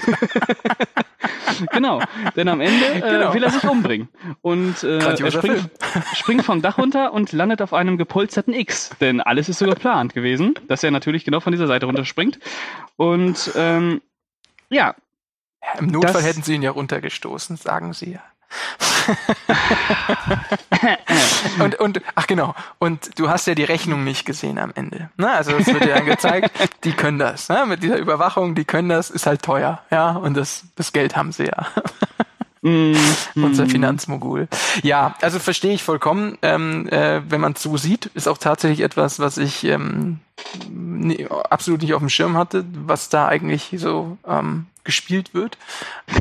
Genau, 1.71 2.01
denn 2.35 2.47
am 2.49 2.61
Ende 2.61 2.85
äh, 2.85 2.99
Genau. 3.01 3.33
will 3.33 3.43
er 3.43 3.49
sich 3.49 3.63
umbringen. 3.63 4.09
Und 4.41 4.83
äh, 4.83 4.99
er 4.99 5.31
springt, 5.31 5.69
springt 6.15 6.43
vom 6.43 6.61
Dach 6.61 6.77
runter 6.77 7.13
und 7.13 7.31
landet 7.31 7.61
auf 7.61 7.73
einem 7.73 7.97
gepolsterten 7.97 8.53
X. 8.53 8.91
Denn 8.99 9.21
alles 9.21 9.49
ist 9.49 9.59
so 9.59 9.65
geplant 9.65 10.13
gewesen, 10.13 10.53
dass 10.67 10.83
er 10.83 10.91
natürlich 10.91 11.23
genau 11.25 11.39
von 11.39 11.51
dieser 11.53 11.67
Seite 11.67 11.85
runterspringt. 11.85 12.39
Und 12.97 13.34
ähm, 13.55 14.01
ja, 14.69 14.95
Im 15.79 15.87
Notfall 15.87 16.13
Das- 16.13 16.25
hätten 16.25 16.43
sie 16.43 16.55
ihn 16.55 16.61
ja 16.61 16.71
runtergestoßen, 16.71 17.57
sagen 17.57 17.93
sie 17.93 18.13
ja. 18.13 18.23
und, 21.59 21.75
und, 21.75 22.01
ach 22.15 22.27
genau, 22.27 22.53
und 22.79 23.17
du 23.19 23.29
hast 23.29 23.47
ja 23.47 23.55
die 23.55 23.63
Rechnung 23.63 24.03
nicht 24.03 24.25
gesehen 24.25 24.57
am 24.59 24.71
Ende. 24.75 25.09
Ne? 25.17 25.29
Also 25.29 25.55
es 25.57 25.67
wird 25.67 25.83
dir 25.83 25.95
dann 25.95 26.05
gezeigt, 26.05 26.51
die 26.83 26.93
können 26.93 27.19
das. 27.19 27.49
Ne? 27.49 27.65
Mit 27.65 27.83
dieser 27.83 27.97
Überwachung, 27.97 28.55
die 28.55 28.65
können 28.65 28.89
das, 28.89 29.09
ist 29.09 29.25
halt 29.25 29.41
teuer. 29.41 29.81
Ja, 29.91 30.11
und 30.11 30.35
das, 30.35 30.65
das 30.75 30.93
Geld 30.93 31.15
haben 31.15 31.31
sie 31.31 31.45
ja. 31.45 31.67
Mm, 32.65 32.95
Unser 33.35 33.65
mm, 33.65 33.69
Finanzmogul. 33.69 34.47
Ja, 34.83 35.15
also 35.21 35.39
verstehe 35.39 35.73
ich 35.73 35.83
vollkommen. 35.83 36.37
Ähm, 36.41 36.87
äh, 36.89 37.21
wenn 37.29 37.41
man 37.41 37.53
es 37.53 37.61
so 37.61 37.77
sieht, 37.77 38.07
ist 38.07 38.27
auch 38.27 38.37
tatsächlich 38.37 38.81
etwas, 38.81 39.19
was 39.19 39.37
ich 39.37 39.63
ähm, 39.63 40.19
nee, 40.69 41.27
absolut 41.49 41.81
nicht 41.81 41.93
auf 41.93 42.01
dem 42.01 42.09
Schirm 42.09 42.37
hatte, 42.37 42.65
was 42.73 43.09
da 43.09 43.27
eigentlich 43.27 43.73
so 43.77 44.17
ähm, 44.27 44.65
gespielt 44.83 45.33
wird. 45.33 45.57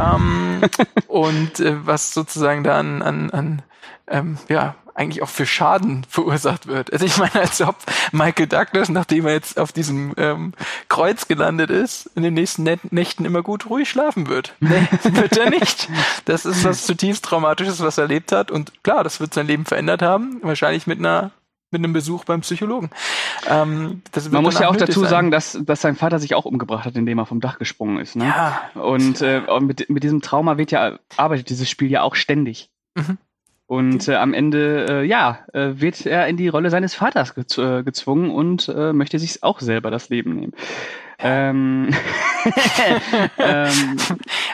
Ähm, 0.01 0.63
und 1.09 1.61
äh, 1.61 1.87
was 1.87 2.15
sozusagen 2.15 2.65
da 2.65 2.79
an, 2.79 3.03
an, 3.03 3.31
an 3.31 3.63
ähm, 4.07 4.39
ja, 4.49 4.75
eigentlich 4.95 5.23
auch 5.23 5.29
für 5.29 5.45
Schaden 5.47 6.07
verursacht 6.09 6.67
wird. 6.67 6.93
Also 6.93 7.05
ich 7.05 7.17
meine, 7.19 7.35
als 7.35 7.61
ob 7.61 7.77
Michael 8.13 8.47
Douglas, 8.47 8.89
nachdem 8.89 9.27
er 9.27 9.33
jetzt 9.33 9.59
auf 9.59 9.73
diesem 9.73 10.15
ähm, 10.17 10.53
Kreuz 10.89 11.27
gelandet 11.29 11.71
ist, 11.71 12.11
in 12.15 12.23
den 12.23 12.35
nächsten 12.35 12.63
Nä- 12.67 12.79
Nächten 12.91 13.25
immer 13.25 13.43
gut 13.43 13.69
ruhig 13.69 13.89
schlafen 13.91 14.29
wird. 14.29 14.55
Nee, 14.61 14.87
wird 15.03 15.37
er 15.37 15.51
nicht. 15.51 15.89
Das 16.27 16.45
ist 16.47 16.65
was 16.65 16.87
zutiefst 16.87 17.25
Traumatisches, 17.25 17.81
was 17.81 17.99
er 17.99 18.03
erlebt 18.03 18.33
hat. 18.33 18.51
Und 18.51 18.85
klar, 18.85 19.03
das 19.05 19.21
wird 19.21 19.35
sein 19.35 19.47
Leben 19.47 19.65
verändert 19.67 20.01
haben. 20.03 20.39
Wahrscheinlich 20.43 20.87
mit 20.87 20.99
einer 21.01 21.31
mit 21.71 21.81
einem 21.83 21.93
Besuch 21.93 22.23
beim 22.25 22.43
Psychologen. 22.43 22.89
Ähm, 23.51 24.01
Man 24.31 24.45
muss 24.45 24.61
ja 24.61 24.69
auch 24.69 24.77
dazu 24.77 25.01
sein. 25.01 25.11
sagen, 25.11 25.31
dass, 25.33 25.59
dass 25.61 25.81
sein 25.81 25.97
Vater 25.97 26.21
sich 26.21 26.37
auch 26.37 26.45
umgebracht 26.45 26.85
hat, 26.85 26.95
indem 26.95 27.19
er 27.19 27.27
vom 27.27 27.41
Dach 27.41 27.59
gesprungen 27.59 27.99
ist. 27.99 28.15
Ne? 28.15 28.27
Ja, 28.27 28.61
Und, 28.81 29.21
äh, 29.23 29.41
und 29.49 29.67
mit, 29.67 29.91
mit 29.91 30.05
diesem 30.05 30.23
Trauma 30.23 30.57
wird 30.57 30.71
ja, 30.71 31.01
arbeitet 31.17 31.51
dieses 31.51 31.69
Spiel 31.69 31.91
ja 31.91 32.03
auch 32.03 32.15
ständig. 32.15 32.71
Mhm. 32.95 33.19
Und 33.67 34.09
äh, 34.09 34.17
am 34.17 34.35
Ende, 34.35 34.87
äh, 34.89 35.05
ja, 35.07 35.39
äh, 35.55 35.71
wird 35.77 36.05
er 36.05 36.27
in 36.29 36.37
die 36.37 36.49
Rolle 36.49 36.69
seines 36.71 36.95
Vaters 36.95 37.35
gez 37.35 37.57
äh, 37.57 37.83
gezwungen 37.83 38.31
und 38.31 38.69
äh, 38.69 38.93
möchte 38.93 39.19
sich 39.19 39.43
auch 39.43 39.61
selber 39.61 39.91
das 39.91 40.11
Leben 40.11 40.35
nehmen. 40.35 40.53
Ähm, 41.19 41.89
ähm, 43.39 43.97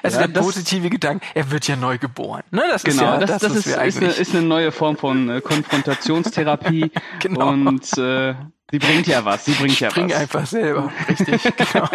also 0.03 0.21
Ja, 0.21 0.27
der 0.27 0.29
das- 0.29 0.45
positive 0.45 0.91
Gedanke, 0.91 1.27
er 1.35 1.51
wird 1.51 1.67
ja 1.67 1.75
neu 1.75 1.99
geboren. 1.99 2.43
Ne? 2.51 2.63
Das 2.71 2.85
ist 2.85 2.97
genau, 2.99 3.15
ja 3.15 3.19
das, 3.19 3.31
das, 3.31 3.41
das, 3.43 3.57
ist, 3.57 3.67
ist, 3.67 3.97
eine, 3.99 4.07
ist 4.13 4.35
eine 4.35 4.47
neue 4.47 4.71
Form 4.71 4.97
von 4.97 5.29
äh, 5.29 5.41
Konfrontationstherapie 5.41 6.93
Genau. 7.21 7.49
und 7.51 7.83
äh, 7.99 8.35
sie 8.71 8.79
bringt 8.79 9.07
ja 9.09 9.25
was. 9.25 9.45
Sie 9.47 9.53
bringt 9.53 9.81
ja 9.81 9.91
Spring 9.91 10.11
was. 10.11 10.17
einfach 10.17 10.47
selber, 10.47 10.93
richtig. 11.09 11.43
Genau. 11.73 11.89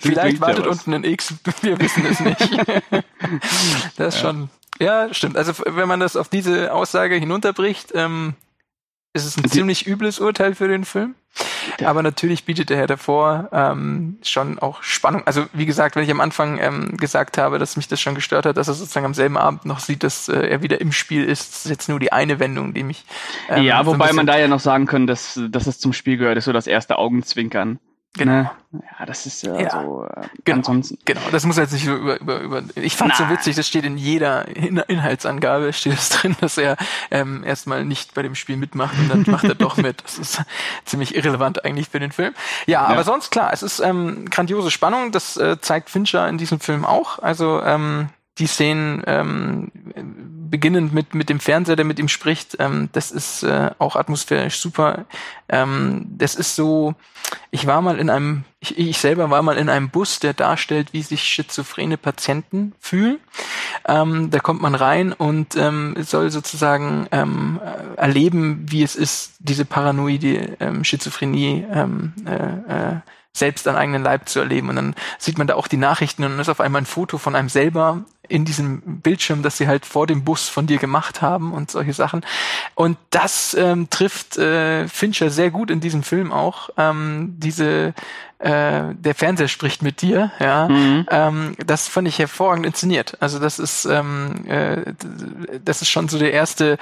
Vielleicht 0.00 0.36
ja 0.36 0.46
wartet 0.46 0.66
was. 0.66 0.78
unten 0.78 0.94
ein 0.94 1.04
X, 1.04 1.34
wir 1.62 1.78
wissen 1.78 2.06
es 2.06 2.20
nicht. 2.20 2.50
das 3.96 4.14
ist 4.16 4.20
schon, 4.20 4.48
ja, 4.78 5.12
stimmt. 5.12 5.36
Also 5.36 5.52
wenn 5.66 5.88
man 5.88 6.00
das 6.00 6.16
auf 6.16 6.28
diese 6.28 6.72
Aussage 6.72 7.14
hinunterbricht, 7.16 7.92
ähm, 7.94 8.34
ist 9.12 9.24
es 9.24 9.36
ein 9.36 9.44
Die- 9.44 9.50
ziemlich 9.50 9.86
übles 9.86 10.18
Urteil 10.18 10.54
für 10.54 10.66
den 10.68 10.84
Film. 10.84 11.14
Ja. 11.80 11.88
Aber 11.88 12.02
natürlich 12.02 12.44
bietet 12.44 12.70
er 12.70 12.86
davor 12.86 13.48
ähm, 13.52 14.18
schon 14.22 14.58
auch 14.58 14.82
Spannung. 14.82 15.22
Also 15.26 15.46
wie 15.52 15.66
gesagt, 15.66 15.96
wenn 15.96 16.04
ich 16.04 16.10
am 16.10 16.20
Anfang 16.20 16.58
ähm, 16.58 16.96
gesagt 16.96 17.38
habe, 17.38 17.58
dass 17.58 17.76
mich 17.76 17.88
das 17.88 18.00
schon 18.00 18.14
gestört 18.14 18.44
hat, 18.46 18.56
dass 18.56 18.68
er 18.68 18.74
sozusagen 18.74 19.06
am 19.06 19.14
selben 19.14 19.36
Abend 19.36 19.64
noch 19.64 19.80
sieht, 19.80 20.02
dass 20.04 20.28
äh, 20.28 20.46
er 20.48 20.62
wieder 20.62 20.80
im 20.80 20.92
Spiel 20.92 21.24
ist, 21.24 21.52
das 21.52 21.64
ist 21.64 21.70
jetzt 21.70 21.88
nur 21.88 21.98
die 21.98 22.12
eine 22.12 22.38
Wendung, 22.38 22.74
die 22.74 22.82
mich 22.84 23.04
ähm, 23.48 23.62
ja, 23.64 23.82
so 23.82 23.92
wobei 23.92 24.04
bisschen- 24.06 24.16
man 24.16 24.26
da 24.26 24.38
ja 24.38 24.46
noch 24.48 24.60
sagen 24.60 24.86
können, 24.86 25.06
dass, 25.06 25.40
dass 25.48 25.66
es 25.66 25.78
zum 25.80 25.92
Spiel 25.92 26.16
gehört, 26.18 26.36
ist 26.38 26.44
so 26.44 26.52
das 26.52 26.66
erste 26.66 26.98
Augenzwinkern. 26.98 27.78
Genau. 28.16 28.32
Ne? 28.32 28.50
Ja, 28.72 29.06
das 29.06 29.26
ist 29.26 29.42
ja, 29.42 29.58
ja. 29.58 29.70
so. 29.70 30.04
Äh, 30.04 30.26
genau. 30.44 30.58
Ansonsten. 30.58 30.98
Genau, 31.04 31.20
das 31.30 31.44
muss 31.44 31.56
jetzt 31.56 31.72
nicht 31.72 31.86
über, 31.86 32.20
über, 32.20 32.40
über 32.40 32.62
ich 32.76 32.96
fand 32.96 33.14
so 33.14 33.28
witzig, 33.28 33.56
das 33.56 33.66
steht 33.66 33.84
in 33.84 33.96
jeder 33.96 34.48
in 34.48 34.78
Inhaltsangabe, 34.78 35.72
steht 35.72 35.94
es 35.94 36.08
drin, 36.10 36.36
dass 36.40 36.56
er 36.56 36.76
ähm, 37.10 37.44
erstmal 37.44 37.84
nicht 37.84 38.14
bei 38.14 38.22
dem 38.22 38.34
Spiel 38.34 38.56
mitmacht 38.56 38.96
und 38.98 39.08
dann 39.08 39.24
macht 39.26 39.44
er 39.44 39.54
doch 39.54 39.76
mit. 39.76 40.02
Das 40.04 40.18
ist 40.18 40.42
ziemlich 40.84 41.14
irrelevant 41.14 41.64
eigentlich 41.64 41.88
für 41.88 42.00
den 42.00 42.12
Film. 42.12 42.34
Ja, 42.66 42.82
ja. 42.82 42.86
aber 42.86 43.04
sonst 43.04 43.30
klar, 43.30 43.52
es 43.52 43.62
ist 43.62 43.80
ähm, 43.80 44.30
grandiose 44.30 44.70
Spannung, 44.70 45.12
das 45.12 45.36
äh, 45.36 45.60
zeigt 45.60 45.90
Fincher 45.90 46.28
in 46.28 46.38
diesem 46.38 46.60
Film 46.60 46.84
auch. 46.84 47.18
Also 47.18 47.62
ähm, 47.62 48.08
die 48.38 48.46
Szenen 48.46 49.02
ähm, 49.06 49.70
beginnend 50.50 50.92
mit 50.92 51.14
mit 51.14 51.28
dem 51.28 51.40
Fernseher, 51.40 51.76
der 51.76 51.84
mit 51.84 51.98
ihm 51.98 52.08
spricht, 52.08 52.56
ähm, 52.58 52.88
das 52.92 53.10
ist 53.10 53.42
äh, 53.42 53.70
auch 53.78 53.96
atmosphärisch 53.96 54.58
super. 54.58 55.04
Ähm, 55.48 56.06
das 56.16 56.34
ist 56.34 56.56
so, 56.56 56.94
ich 57.50 57.66
war 57.66 57.82
mal 57.82 57.98
in 57.98 58.10
einem, 58.10 58.44
ich, 58.60 58.78
ich 58.78 58.98
selber 58.98 59.30
war 59.30 59.42
mal 59.42 59.56
in 59.56 59.68
einem 59.68 59.90
Bus, 59.90 60.20
der 60.20 60.32
darstellt, 60.32 60.92
wie 60.92 61.02
sich 61.02 61.22
schizophrene 61.22 61.96
Patienten 61.96 62.72
fühlen. 62.80 63.18
Ähm, 63.86 64.30
da 64.30 64.38
kommt 64.38 64.62
man 64.62 64.74
rein 64.74 65.12
und 65.12 65.56
ähm, 65.56 65.94
soll 66.00 66.30
sozusagen 66.30 67.06
ähm, 67.12 67.60
erleben, 67.96 68.66
wie 68.68 68.82
es 68.82 68.96
ist, 68.96 69.34
diese 69.40 69.64
paranoide 69.64 70.56
ähm, 70.60 70.84
Schizophrenie 70.84 71.64
ähm, 71.70 72.12
äh, 72.26 72.92
äh, 72.92 73.00
selbst 73.34 73.66
an 73.68 73.76
eigenen 73.76 74.02
Leib 74.02 74.28
zu 74.28 74.38
erleben. 74.38 74.68
Und 74.70 74.76
dann 74.76 74.94
sieht 75.18 75.36
man 75.38 75.46
da 75.46 75.56
auch 75.56 75.66
die 75.66 75.76
Nachrichten 75.76 76.24
und 76.24 76.30
dann 76.30 76.40
ist 76.40 76.48
auf 76.48 76.60
einmal 76.60 76.82
ein 76.82 76.86
Foto 76.86 77.18
von 77.18 77.34
einem 77.34 77.48
selber 77.48 78.04
in 78.28 78.44
diesem 78.44 79.00
Bildschirm, 79.00 79.42
das 79.42 79.58
sie 79.58 79.68
halt 79.68 79.84
vor 79.84 80.06
dem 80.06 80.24
Bus 80.24 80.48
von 80.48 80.66
dir 80.66 80.78
gemacht 80.78 81.20
haben 81.20 81.52
und 81.52 81.70
solche 81.70 81.92
Sachen. 81.92 82.24
Und 82.74 82.96
das 83.10 83.54
ähm, 83.54 83.90
trifft 83.90 84.38
äh, 84.38 84.88
Fincher 84.88 85.28
sehr 85.30 85.50
gut 85.50 85.70
in 85.70 85.80
diesem 85.80 86.02
Film 86.02 86.32
auch. 86.32 86.70
Ähm, 86.78 87.34
diese 87.36 87.92
äh, 88.44 88.94
der 88.94 89.14
Fernseher 89.14 89.48
spricht 89.48 89.82
mit 89.82 90.02
dir, 90.02 90.30
ja, 90.38 90.68
mhm. 90.68 91.06
ähm, 91.10 91.56
das 91.64 91.88
fand 91.88 92.06
ich 92.06 92.18
hervorragend 92.18 92.66
inszeniert. 92.66 93.16
Also 93.20 93.38
das 93.38 93.58
ist, 93.58 93.86
ähm, 93.86 94.44
äh, 94.46 94.92
das 95.64 95.80
ist 95.80 95.88
schon 95.88 96.10
so 96.10 96.18
der 96.18 96.34
erste, 96.34 96.76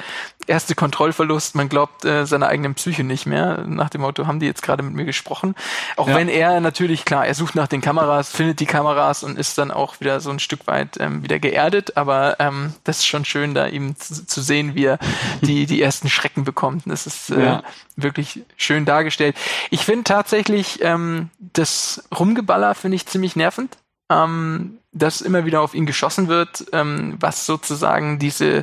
erste 0.49 0.75
Kontrollverlust. 0.75 1.55
Man 1.55 1.69
glaubt 1.69 2.05
äh, 2.05 2.27
seiner 2.27 2.49
eigenen 2.49 2.75
Psyche 2.75 3.05
nicht 3.05 3.27
mehr. 3.27 3.65
Nach 3.65 3.91
dem 3.91 4.01
Motto, 4.01 4.27
haben 4.27 4.41
die 4.41 4.47
jetzt 4.47 4.63
gerade 4.63 4.83
mit 4.83 4.95
mir 4.95 5.05
gesprochen? 5.05 5.55
Auch 5.97 6.09
ja. 6.09 6.17
wenn 6.17 6.29
er 6.29 6.61
natürlich, 6.61 7.05
klar, 7.05 7.27
er 7.27 7.35
sucht 7.35 7.55
nach 7.55 7.69
den 7.69 7.81
Kameras, 7.81 8.33
findet 8.33 8.59
die 8.59 8.67
Kameras 8.67 9.23
und 9.23 9.39
ist 9.39 9.57
dann 9.57 9.71
auch 9.71 10.01
wieder 10.01 10.19
so 10.19 10.31
ein 10.31 10.41
Stück 10.41 10.67
weit 10.67 10.99
ähm, 10.99 11.23
wieder 11.23 11.39
geerdet, 11.39 11.97
aber 11.97 12.41
ähm, 12.41 12.75
das 12.83 12.99
ist 12.99 13.07
schon 13.07 13.25
schön, 13.25 13.55
da 13.55 13.69
ihm 13.69 13.95
zu, 13.95 14.27
zu 14.27 14.43
sehen, 14.43 14.75
wie 14.75 14.87
er 14.87 14.99
die, 15.43 15.67
die 15.67 15.81
ersten 15.81 16.09
Schrecken 16.09 16.43
bekommt. 16.43 16.83
Das 16.87 17.07
ist 17.07 17.31
äh, 17.31 17.41
ja. 17.41 17.63
wirklich 17.95 18.43
schön 18.57 18.85
dargestellt. 18.85 19.37
Ich 19.71 19.85
finde 19.85 20.03
tatsächlich, 20.03 20.81
ähm, 20.83 21.31
das 21.53 22.05
Rumgeballer 22.17 22.75
finde 22.75 22.97
ich 22.97 23.07
ziemlich 23.07 23.37
nervend. 23.37 23.79
Ähm, 24.11 24.79
dass 24.93 25.23
immer 25.23 25.47
wieder 25.47 25.63
auf 25.63 25.75
ihn 25.75 25.87
geschossen 25.87 26.29
wird, 26.29 26.67
ähm, 26.73 27.17
was 27.19 27.47
sozusagen 27.47 28.19
diese 28.19 28.63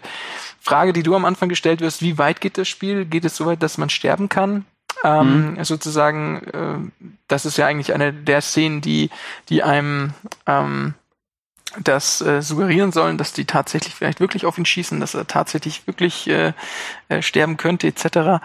Frage, 0.62 0.94
die 0.94 1.02
du 1.02 1.16
am 1.16 1.26
Anfang 1.26 1.50
gestellt 1.50 1.82
wirst, 1.82 2.04
wie 2.04 2.20
weit 2.20 2.40
geht 2.40 2.58
das 2.58 2.68
Spiel? 2.68 3.06
Geht 3.06 3.26
es 3.26 3.36
so 3.36 3.48
weit, 3.48 3.64
dass 3.64 3.80
man 3.80 3.90
sterben 3.90 4.30
kann? 4.30 4.66
Ähm, 5.04 5.56
mhm. 5.56 5.64
Sozusagen, 5.64 6.44
äh, 6.44 7.10
das 7.28 7.46
ist 7.46 7.58
ja 7.58 7.66
eigentlich 7.66 7.94
eine 7.94 8.14
der 8.14 8.42
Szenen, 8.42 8.82
die, 8.82 9.10
die 9.50 9.64
einem 9.64 10.14
ähm, 10.46 10.94
das 11.80 12.22
äh, 12.22 12.42
suggerieren 12.42 12.92
sollen, 12.92 13.18
dass 13.18 13.34
die 13.34 13.46
tatsächlich 13.46 13.96
vielleicht 13.96 14.20
wirklich 14.20 14.46
auf 14.46 14.58
ihn 14.58 14.66
schießen, 14.66 15.00
dass 15.00 15.14
er 15.14 15.28
tatsächlich 15.28 15.88
wirklich 15.88 16.28
äh, 16.28 16.54
äh, 17.10 17.22
sterben 17.22 17.58
könnte, 17.58 17.88
etc. 17.88 18.44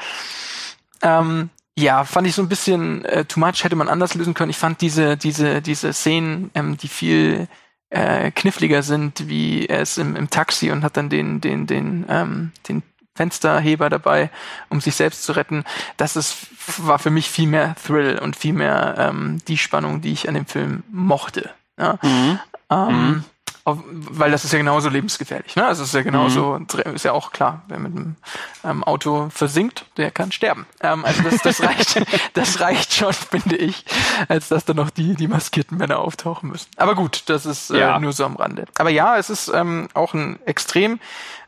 Ähm, 1.02 1.50
ja, 1.78 2.04
fand 2.04 2.26
ich 2.26 2.34
so 2.34 2.42
ein 2.42 2.48
bisschen 2.48 3.04
äh, 3.04 3.24
too 3.24 3.40
much, 3.40 3.64
hätte 3.64 3.76
man 3.76 3.88
anders 3.88 4.14
lösen 4.14 4.34
können. 4.34 4.50
Ich 4.50 4.58
fand 4.58 4.80
diese, 4.80 5.16
diese, 5.16 5.60
diese 5.60 5.92
Szenen, 5.92 6.50
ähm, 6.54 6.76
die 6.76 6.88
viel 6.88 7.48
äh, 7.90 8.30
kniffliger 8.30 8.82
sind, 8.82 9.28
wie 9.28 9.66
er 9.66 9.80
ist 9.80 9.98
im, 9.98 10.14
im 10.14 10.30
Taxi 10.30 10.70
und 10.70 10.84
hat 10.84 10.96
dann 10.96 11.08
den, 11.08 11.40
den, 11.40 11.66
den, 11.66 12.06
ähm, 12.08 12.52
den 12.68 12.82
Fensterheber 13.16 13.90
dabei, 13.90 14.30
um 14.68 14.80
sich 14.80 14.94
selbst 14.94 15.24
zu 15.24 15.32
retten. 15.32 15.64
Das 15.96 16.16
ist, 16.16 16.46
war 16.78 16.98
für 16.98 17.10
mich 17.10 17.28
viel 17.28 17.48
mehr 17.48 17.74
Thrill 17.84 18.18
und 18.18 18.36
viel 18.36 18.52
mehr 18.52 18.94
ähm, 18.98 19.38
die 19.48 19.58
Spannung, 19.58 20.00
die 20.00 20.12
ich 20.12 20.28
an 20.28 20.34
dem 20.34 20.46
Film 20.46 20.84
mochte. 20.90 21.50
Ja? 21.78 21.98
Mhm. 22.02 22.38
Ähm, 22.70 23.08
mhm 23.08 23.24
auf, 23.66 23.78
weil 23.86 24.30
das 24.30 24.44
ist 24.44 24.52
ja 24.52 24.58
genauso 24.58 24.90
lebensgefährlich. 24.90 25.56
Ne? 25.56 25.66
Also 25.66 25.82
es 25.82 25.88
ist 25.88 25.94
ja 25.94 26.02
genauso, 26.02 26.58
mhm. 26.58 26.94
ist 26.94 27.04
ja 27.04 27.12
auch 27.12 27.32
klar, 27.32 27.62
wer 27.68 27.78
mit 27.78 27.92
einem 27.92 28.16
ähm, 28.62 28.84
Auto 28.84 29.30
versinkt, 29.30 29.86
der 29.96 30.10
kann 30.10 30.32
sterben. 30.32 30.66
Ähm, 30.82 31.04
also 31.04 31.22
das, 31.22 31.40
das 31.40 31.62
reicht, 31.62 32.02
das 32.34 32.60
reicht 32.60 32.92
schon, 32.92 33.12
finde 33.14 33.56
ich, 33.56 33.84
als 34.28 34.48
dass 34.48 34.66
da 34.66 34.74
noch 34.74 34.90
die, 34.90 35.14
die 35.14 35.28
maskierten 35.28 35.78
Männer 35.78 35.98
auftauchen 36.00 36.50
müssen. 36.50 36.68
Aber 36.76 36.94
gut, 36.94 37.24
das 37.26 37.46
ist 37.46 37.70
äh, 37.70 37.80
ja. 37.80 37.98
nur 37.98 38.12
so 38.12 38.26
am 38.26 38.36
Rande. 38.36 38.66
Aber 38.76 38.90
ja, 38.90 39.16
es 39.16 39.30
ist 39.30 39.48
ähm, 39.48 39.88
auch 39.94 40.12
ein 40.12 40.38
extrem 40.44 41.00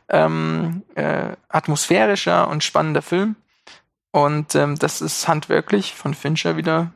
ähm, 0.09 0.83
äh, 0.95 1.33
atmosphärischer 1.49 2.47
und 2.47 2.63
spannender 2.63 3.03
Film. 3.03 3.35
Und 4.11 4.55
ähm, 4.55 4.79
das 4.79 5.01
ist 5.01 5.27
handwerklich 5.27 5.93
von 5.93 6.15
Fincher 6.15 6.57
wieder 6.57 6.91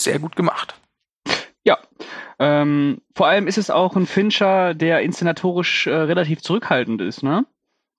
sehr 0.00 0.18
gut 0.18 0.36
gemacht. 0.36 0.80
Ja, 1.64 1.76
ähm, 2.38 3.00
vor 3.14 3.26
allem 3.26 3.46
ist 3.46 3.58
es 3.58 3.70
auch 3.70 3.96
ein 3.96 4.06
Fincher, 4.06 4.74
der 4.74 5.00
inszenatorisch 5.02 5.86
äh, 5.86 5.94
relativ 5.94 6.40
zurückhaltend 6.40 7.00
ist, 7.00 7.22
ne? 7.22 7.46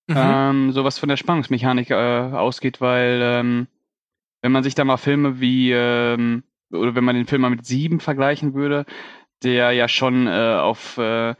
Mhm. 0.07 0.15
Ähm, 0.17 0.71
so 0.71 0.83
was 0.83 0.97
von 0.97 1.09
der 1.09 1.17
Spannungsmechanik 1.17 1.91
äh, 1.91 1.93
ausgeht, 1.93 2.81
weil 2.81 3.19
ähm, 3.21 3.67
wenn 4.41 4.51
man 4.51 4.63
sich 4.63 4.75
da 4.75 4.83
mal 4.83 4.97
Filme 4.97 5.39
wie 5.39 5.71
ähm, 5.71 6.43
oder 6.71 6.95
wenn 6.95 7.03
man 7.03 7.15
den 7.15 7.27
Film 7.27 7.41
mal 7.41 7.49
mit 7.49 7.65
sieben 7.65 7.99
vergleichen 7.99 8.53
würde, 8.53 8.85
der 9.43 9.71
ja 9.71 9.87
schon 9.87 10.27
äh, 10.27 10.57
auf 10.59 10.97
äh, 10.97 11.35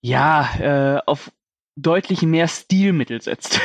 ja 0.00 0.48
äh, 0.60 1.00
auf 1.04 1.30
deutlich 1.76 2.22
mehr 2.22 2.48
Stilmittel 2.48 3.20
setzt. 3.20 3.60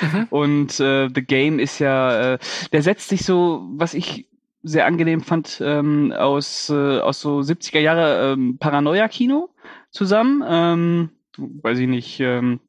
mhm. 0.00 0.26
Und 0.30 0.78
äh, 0.80 1.08
The 1.12 1.22
Game 1.22 1.58
ist 1.58 1.78
ja, 1.78 2.34
äh, 2.34 2.38
der 2.72 2.82
setzt 2.82 3.08
sich 3.08 3.24
so, 3.24 3.66
was 3.72 3.94
ich 3.94 4.28
sehr 4.62 4.86
angenehm 4.86 5.20
fand, 5.20 5.60
ähm, 5.64 6.12
aus, 6.12 6.70
äh, 6.70 6.98
aus 7.00 7.20
so 7.20 7.42
70er 7.42 7.80
Jahre 7.80 8.32
ähm, 8.32 8.58
Paranoia-Kino 8.58 9.50
zusammen. 9.90 10.42
Ähm, 10.46 11.10
weiß 11.36 11.78
ich 11.78 11.88
nicht, 11.88 12.20
ähm, 12.20 12.60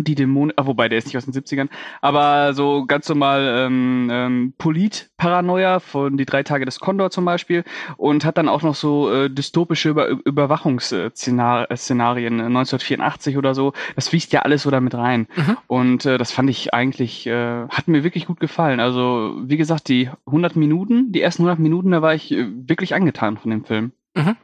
die 0.00 0.14
Dämonen, 0.14 0.52
ah, 0.56 0.66
wobei 0.66 0.88
der 0.88 0.98
ist 0.98 1.06
nicht 1.06 1.16
aus 1.16 1.24
den 1.24 1.34
70ern, 1.34 1.68
aber 2.00 2.54
so 2.54 2.84
ganz 2.86 3.08
normal 3.08 3.66
ähm, 3.66 4.08
ähm, 4.10 4.54
Polit-Paranoia 4.58 5.80
von 5.80 6.16
Die 6.16 6.26
drei 6.26 6.42
Tage 6.42 6.64
des 6.64 6.80
Kondor 6.80 7.10
zum 7.10 7.24
Beispiel 7.24 7.62
und 7.96 8.24
hat 8.24 8.38
dann 8.38 8.48
auch 8.48 8.62
noch 8.62 8.74
so 8.74 9.12
äh, 9.12 9.30
dystopische 9.30 9.90
Über 9.90 10.08
Überwachungsszenarien 10.08 12.40
1984 12.40 13.34
äh, 13.34 13.38
oder 13.38 13.54
so. 13.54 13.72
Das 13.96 14.08
fließt 14.08 14.32
ja 14.32 14.42
alles 14.42 14.62
so 14.62 14.70
damit 14.70 14.94
rein. 14.94 15.26
Mhm. 15.36 15.56
Und 15.66 16.06
äh, 16.06 16.18
das 16.18 16.32
fand 16.32 16.50
ich 16.50 16.74
eigentlich, 16.74 17.26
äh, 17.26 17.66
hat 17.68 17.88
mir 17.88 18.04
wirklich 18.04 18.26
gut 18.26 18.40
gefallen. 18.40 18.80
Also 18.80 19.36
wie 19.42 19.56
gesagt, 19.56 19.88
die 19.88 20.10
100 20.26 20.56
Minuten, 20.56 21.12
die 21.12 21.20
ersten 21.20 21.42
100 21.42 21.58
Minuten, 21.58 21.90
da 21.90 22.02
war 22.02 22.14
ich 22.14 22.32
äh, 22.32 22.46
wirklich 22.68 22.94
angetan 22.94 23.36
von 23.36 23.50
dem 23.50 23.64
Film. 23.64 23.92
Mhm. 24.14 24.36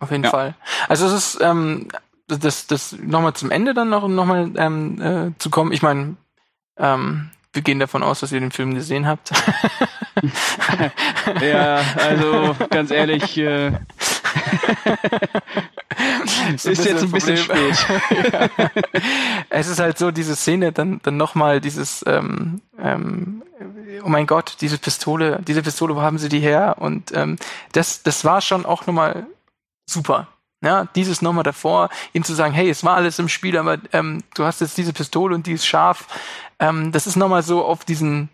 Auf 0.00 0.10
jeden 0.10 0.24
ja. 0.24 0.30
Fall. 0.30 0.54
Also 0.88 1.06
es 1.06 1.12
ist 1.12 1.38
ähm, 1.42 1.88
das, 2.28 2.66
das 2.66 2.92
nochmal 2.92 3.34
zum 3.34 3.50
Ende 3.50 3.74
dann 3.74 3.88
noch, 3.88 4.06
noch 4.06 4.26
mal 4.26 4.50
ähm, 4.56 5.00
äh, 5.00 5.38
zu 5.38 5.50
kommen. 5.50 5.72
Ich 5.72 5.82
meine, 5.82 6.16
ähm, 6.76 7.30
wir 7.52 7.62
gehen 7.62 7.78
davon 7.78 8.02
aus, 8.02 8.20
dass 8.20 8.32
ihr 8.32 8.40
den 8.40 8.52
Film 8.52 8.74
gesehen 8.74 9.06
habt. 9.06 9.30
ja, 11.40 11.80
also 11.96 12.54
ganz 12.70 12.90
ehrlich, 12.90 13.38
äh, 13.38 13.68
ist, 16.54 16.66
ist 16.66 16.84
jetzt 16.84 17.02
ein 17.02 17.10
bisschen 17.10 17.38
spät. 17.38 17.86
ja. 18.32 18.48
Es 19.50 19.68
ist 19.68 19.80
halt 19.80 19.98
so, 19.98 20.10
diese 20.10 20.36
Szene, 20.36 20.72
dann, 20.72 21.00
dann 21.02 21.16
nochmal 21.16 21.60
dieses, 21.60 22.04
ähm, 22.06 22.60
ähm, 22.78 23.42
oh 24.04 24.08
mein 24.08 24.26
Gott, 24.26 24.56
diese 24.60 24.78
Pistole, 24.78 25.40
diese 25.46 25.62
Pistole, 25.62 25.96
wo 25.96 26.02
haben 26.02 26.18
sie 26.18 26.28
die 26.28 26.40
her? 26.40 26.76
Und 26.78 27.12
ähm, 27.14 27.36
das, 27.72 28.02
das 28.02 28.24
war 28.24 28.40
schon 28.40 28.66
auch 28.66 28.86
nochmal 28.86 29.26
super. 29.86 30.28
Ja, 30.60 30.86
dieses 30.96 31.22
nochmal 31.22 31.44
davor, 31.44 31.88
ihm 32.12 32.24
zu 32.24 32.34
sagen, 32.34 32.52
hey, 32.52 32.68
es 32.68 32.82
war 32.82 32.96
alles 32.96 33.18
im 33.20 33.28
Spiel, 33.28 33.56
aber 33.56 33.78
ähm, 33.92 34.24
du 34.34 34.44
hast 34.44 34.60
jetzt 34.60 34.76
diese 34.76 34.92
Pistole 34.92 35.34
und 35.34 35.46
die 35.46 35.52
ist 35.52 35.66
scharf. 35.66 36.08
Ähm, 36.58 36.90
das 36.90 37.06
ist 37.06 37.14
nochmal 37.14 37.44
so 37.44 37.64
auf 37.64 37.84
diesen, 37.84 38.28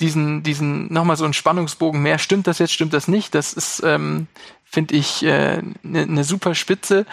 diesen, 0.00 0.42
diesen, 0.42 0.92
nochmal 0.92 1.16
so 1.16 1.24
ein 1.24 1.34
Spannungsbogen 1.34 2.02
mehr. 2.02 2.18
Stimmt 2.18 2.48
das 2.48 2.58
jetzt, 2.58 2.72
stimmt 2.72 2.94
das 2.94 3.06
nicht? 3.06 3.32
Das 3.34 3.52
ist, 3.52 3.80
ähm, 3.84 4.26
finde 4.64 4.96
ich, 4.96 5.24
eine 5.24 5.58
äh, 5.58 5.62
ne, 5.82 6.06
ne 6.06 6.24
super 6.24 6.56
Spitze. 6.56 7.06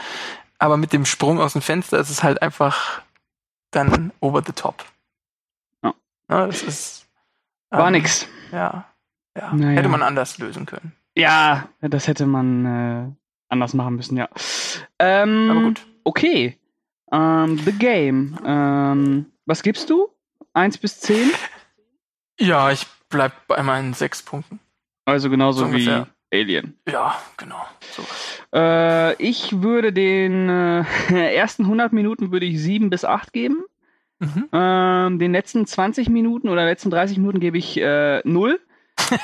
Aber 0.58 0.78
mit 0.78 0.94
dem 0.94 1.06
Sprung 1.06 1.40
aus 1.40 1.54
dem 1.54 1.62
Fenster 1.62 2.00
ist 2.00 2.10
es 2.10 2.24
halt 2.24 2.42
einfach 2.42 3.02
dann 3.70 4.12
over 4.20 4.42
the 4.44 4.54
top. 4.54 4.86
Ja. 5.84 5.94
ja 6.30 6.48
das 6.48 6.64
ist. 6.64 7.08
War 7.70 7.88
ähm, 7.88 7.94
nix. 7.94 8.28
Ja. 8.52 8.86
Ja. 9.38 9.54
Naja. 9.54 9.78
Hätte 9.78 9.90
man 9.90 10.02
anders 10.02 10.38
lösen 10.38 10.66
können. 10.66 10.94
Ja, 11.16 11.68
das 11.82 12.08
hätte 12.08 12.26
man 12.26 12.66
äh, 12.66 13.12
anders 13.56 13.74
machen 13.74 13.96
müssen, 13.96 14.18
ja. 14.18 14.30
Ähm, 15.00 15.50
Aber 15.52 15.62
gut. 15.62 15.86
Okay. 16.04 16.58
Ähm, 17.12 17.58
The 17.58 17.72
Game. 17.72 18.38
Ähm, 18.46 19.26
was 19.46 19.64
gibst 19.64 19.90
du? 19.90 20.10
Eins 20.54 20.78
bis 20.78 21.00
zehn? 21.00 21.32
Ja, 22.40 22.72
ich 22.72 22.86
bleib 23.10 23.34
bei 23.48 23.62
meinen 23.64 23.94
sechs 23.94 24.22
Punkten. 24.22 24.60
Also 25.06 25.30
genauso 25.30 25.66
so 25.66 25.74
wie 25.74 26.04
Alien. 26.34 26.78
Ja, 26.90 27.16
genau. 27.38 27.64
So. 27.92 28.04
Äh, 28.54 29.14
ich 29.22 29.62
würde 29.62 29.94
den 29.94 30.50
äh, 30.50 30.84
ersten 31.36 31.64
100 31.64 31.94
Minuten 31.94 32.32
würde 32.32 32.46
ich 32.46 32.62
7 32.62 32.90
bis 32.90 33.06
8 33.06 33.32
geben. 33.32 33.64
Mhm. 34.20 34.50
Ähm, 34.52 35.20
den 35.20 35.32
letzten 35.32 35.66
20 35.66 36.10
Minuten 36.10 36.50
oder 36.50 36.66
letzten 36.66 36.90
30 36.90 37.18
Minuten 37.18 37.40
gebe 37.40 37.58
ich 37.58 37.78
äh, 37.78 38.22
0. 38.24 38.60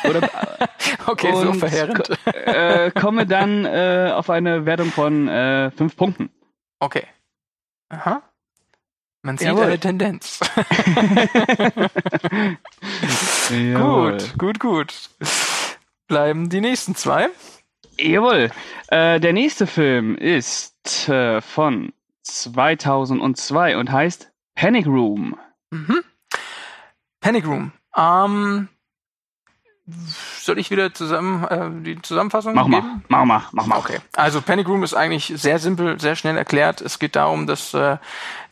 Oder, 0.10 0.30
okay, 1.08 1.32
so 1.34 1.54
verheerend. 1.54 2.10
Äh, 2.26 2.92
komme 2.92 3.26
dann 3.26 3.66
äh, 3.66 4.12
auf 4.14 4.30
eine 4.30 4.66
Wertung 4.66 4.92
von 4.92 5.28
äh, 5.28 5.72
5 5.72 5.96
Punkten. 5.96 6.30
Okay. 6.80 7.06
Aha. 7.90 8.22
Man 9.24 9.38
sieht 9.38 9.50
Jawohl. 9.50 9.66
eine 9.66 9.80
Tendenz. 9.80 10.40
gut, 13.50 14.38
gut, 14.38 14.60
gut. 14.60 15.10
Bleiben 16.08 16.50
die 16.50 16.62
nächsten 16.62 16.96
zwei. 16.96 17.30
Jawohl. 18.00 18.50
Äh, 18.88 19.20
der 19.20 19.34
nächste 19.34 19.68
Film 19.68 20.16
ist 20.16 21.08
äh, 21.08 21.40
von 21.42 21.94
2002 22.24 23.78
und 23.78 23.92
heißt 23.92 24.32
Panic 24.56 24.88
Room. 24.88 25.38
Mhm. 25.70 26.04
Panic 27.20 27.46
Room. 27.46 27.72
Ähm, 27.96 28.70
soll 30.40 30.60
ich 30.60 30.70
wieder 30.72 30.94
zusammen 30.94 31.44
äh, 31.46 31.84
die 31.84 32.02
Zusammenfassung 32.02 32.54
mach 32.54 32.66
geben? 32.66 33.04
Mal, 33.08 33.26
mach 33.26 33.26
mal, 33.26 33.44
mach 33.52 33.66
mal. 33.66 33.78
Okay. 33.78 34.00
Also 34.16 34.42
Panic 34.42 34.68
Room 34.68 34.84
ist 34.84 34.94
eigentlich 34.94 35.34
sehr 35.36 35.60
simpel, 35.60 36.00
sehr 36.00 36.16
schnell 36.16 36.38
erklärt. 36.38 36.82
Es 36.82 37.00
geht 37.00 37.16
darum, 37.16 37.48
dass 37.48 37.74
äh, 37.74 37.98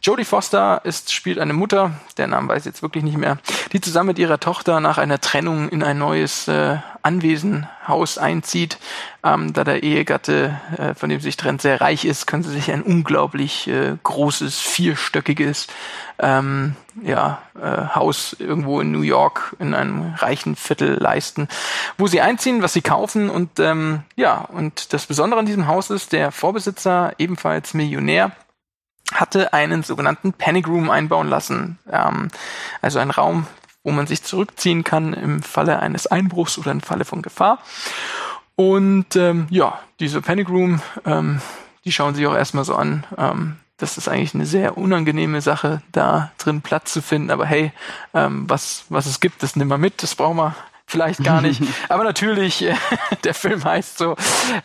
Jodie 0.02 0.24
Foster 0.24 0.82
ist, 0.86 1.14
spielt 1.14 1.40
eine 1.40 1.54
Mutter, 1.54 1.92
der 2.18 2.28
Name 2.28 2.48
weiß 2.48 2.62
ich 2.62 2.68
jetzt 2.68 2.82
wirklich 2.82 3.04
nicht 3.04 3.18
mehr, 3.18 3.38
die 3.74 3.82
zusammen 3.82 4.08
mit 4.08 4.20
ihrer 4.20 4.40
Tochter 4.40 4.80
nach 4.80 4.98
einer 4.98 5.20
Trennung 5.20 5.68
in 5.70 5.84
ein 5.84 5.98
neues 5.98 6.48
äh, 6.48 6.78
Anwesen, 7.02 7.68
Haus 7.88 8.18
einzieht. 8.18 8.78
Ähm, 9.24 9.52
da 9.52 9.66
der 9.66 9.84
Ehegatte, 9.84 10.60
äh, 10.78 10.94
von 10.94 11.10
dem 11.10 11.20
sie 11.20 11.26
sich 11.26 11.38
trennt, 11.38 11.62
sehr 11.62 11.82
reich 11.82 12.06
ist, 12.06 12.28
können 12.28 12.44
sie 12.44 12.52
sich 12.52 12.72
ein 12.72 12.82
unglaublich 12.82 13.68
äh, 13.68 13.98
großes, 14.02 14.60
vierstöckiges 14.60 15.68
ähm, 16.20 16.76
ja, 17.02 17.42
äh, 17.62 17.96
Haus 17.96 18.36
irgendwo 18.40 18.80
in 18.80 18.92
New 18.92 19.02
York 19.02 19.56
in 19.60 19.74
einem 19.74 20.14
reichen 20.16 20.56
Viertel 20.56 20.98
leisten, 20.98 21.50
wo 21.98 22.08
sie 22.08 22.22
einziehen, 22.22 22.62
was 22.62 22.74
sie 22.74 22.82
kaufen 22.82 23.30
und 23.30 23.60
ähm, 23.60 24.04
ja, 24.16 24.38
und 24.38 24.94
das 24.94 25.08
Besondere 25.08 25.40
an 25.40 25.46
diesem 25.46 25.68
Haus 25.68 25.90
ist, 25.90 26.14
der 26.14 26.32
Vorbesitzer, 26.32 27.14
ebenfalls 27.18 27.74
Millionär, 27.74 28.32
hatte 29.14 29.54
einen 29.54 29.84
sogenannten 29.84 30.34
Panic 30.34 30.68
Room 30.68 30.90
einbauen 30.90 31.30
lassen. 31.30 31.80
Ähm, 31.92 32.30
also 32.82 33.00
ein 33.00 33.12
Raum, 33.12 33.48
wo 33.84 33.92
man 33.92 34.08
sich 34.08 34.24
zurückziehen 34.24 34.84
kann 34.84 35.14
im 35.14 35.42
Falle 35.42 35.80
eines 35.80 36.08
Einbruchs 36.08 36.58
oder 36.58 36.72
im 36.72 36.82
Falle 36.82 37.06
von 37.06 37.22
Gefahr. 37.22 37.60
Und 38.56 39.16
ähm, 39.16 39.48
ja, 39.50 39.80
diese 40.00 40.22
Panic 40.22 40.50
Room, 40.50 40.82
ähm, 41.06 41.42
die 41.86 41.92
schauen 41.92 42.14
sich 42.14 42.28
auch 42.28 42.36
erstmal 42.36 42.66
so 42.66 42.76
an. 42.76 43.06
Ähm, 43.18 43.56
das 43.78 43.98
ist 43.98 44.10
eigentlich 44.10 44.36
eine 44.36 44.46
sehr 44.46 44.78
unangenehme 44.78 45.40
Sache, 45.40 45.82
da 45.94 46.32
drin 46.38 46.62
Platz 46.62 46.92
zu 46.92 47.02
finden. 47.02 47.32
Aber 47.32 47.46
hey, 47.46 47.72
ähm, 48.14 48.50
was, 48.50 48.84
was 48.90 49.06
es 49.06 49.22
gibt, 49.22 49.42
das 49.42 49.56
nehmen 49.56 49.70
wir 49.70 49.78
mit, 49.78 50.04
das 50.04 50.16
brauchen 50.16 50.38
wir 50.38 50.56
vielleicht 50.90 51.24
gar 51.24 51.42
nicht. 51.42 51.62
Aber 51.90 52.04
natürlich, 52.04 52.64
äh, 52.64 52.76
der 53.24 53.34
Film 53.34 53.64
heißt 53.64 53.98
so, 53.98 54.16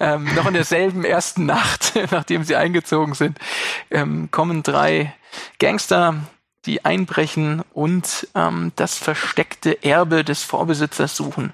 ähm, 0.00 0.34
noch 0.34 0.46
in 0.46 0.54
derselben 0.54 1.04
ersten 1.04 1.46
Nacht, 1.46 1.92
nachdem 2.10 2.44
sie 2.44 2.56
eingezogen 2.56 3.14
sind, 3.14 3.38
ähm, 3.90 4.30
kommen 4.30 4.62
drei 4.62 5.14
Gangster, 5.58 6.16
die 6.66 6.84
einbrechen 6.84 7.62
und 7.72 8.28
ähm, 8.34 8.72
das 8.76 8.96
versteckte 8.96 9.84
Erbe 9.84 10.24
des 10.24 10.42
Vorbesitzers 10.42 11.14
suchen. 11.14 11.52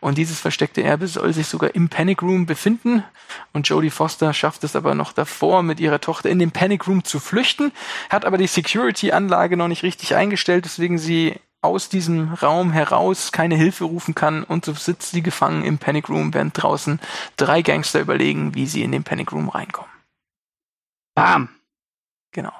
Und 0.00 0.16
dieses 0.16 0.40
versteckte 0.40 0.82
Erbe 0.82 1.06
soll 1.08 1.34
sich 1.34 1.46
sogar 1.46 1.74
im 1.74 1.90
Panic 1.90 2.22
Room 2.22 2.46
befinden. 2.46 3.04
Und 3.52 3.68
Jodie 3.68 3.90
Foster 3.90 4.32
schafft 4.32 4.64
es 4.64 4.76
aber 4.76 4.94
noch 4.94 5.12
davor, 5.12 5.62
mit 5.62 5.78
ihrer 5.78 6.00
Tochter 6.00 6.30
in 6.30 6.38
den 6.38 6.52
Panic 6.52 6.86
Room 6.86 7.04
zu 7.04 7.20
flüchten, 7.20 7.72
hat 8.08 8.24
aber 8.24 8.38
die 8.38 8.46
Security-Anlage 8.46 9.58
noch 9.58 9.68
nicht 9.68 9.82
richtig 9.82 10.14
eingestellt, 10.14 10.64
deswegen 10.64 10.96
sie 10.96 11.38
aus 11.62 11.88
diesem 11.88 12.32
Raum 12.34 12.72
heraus 12.72 13.32
keine 13.32 13.54
Hilfe 13.54 13.84
rufen 13.84 14.14
kann 14.14 14.44
und 14.44 14.64
so 14.64 14.72
sitzt 14.72 15.10
sie 15.10 15.22
gefangen 15.22 15.64
im 15.64 15.78
Panic 15.78 16.08
Room, 16.08 16.32
während 16.32 16.60
draußen 16.60 17.00
drei 17.36 17.62
Gangster 17.62 18.00
überlegen, 18.00 18.54
wie 18.54 18.66
sie 18.66 18.82
in 18.82 18.92
den 18.92 19.04
Panic 19.04 19.32
Room 19.32 19.48
reinkommen. 19.48 19.90
Bam! 21.14 21.48
Genau. 22.32 22.52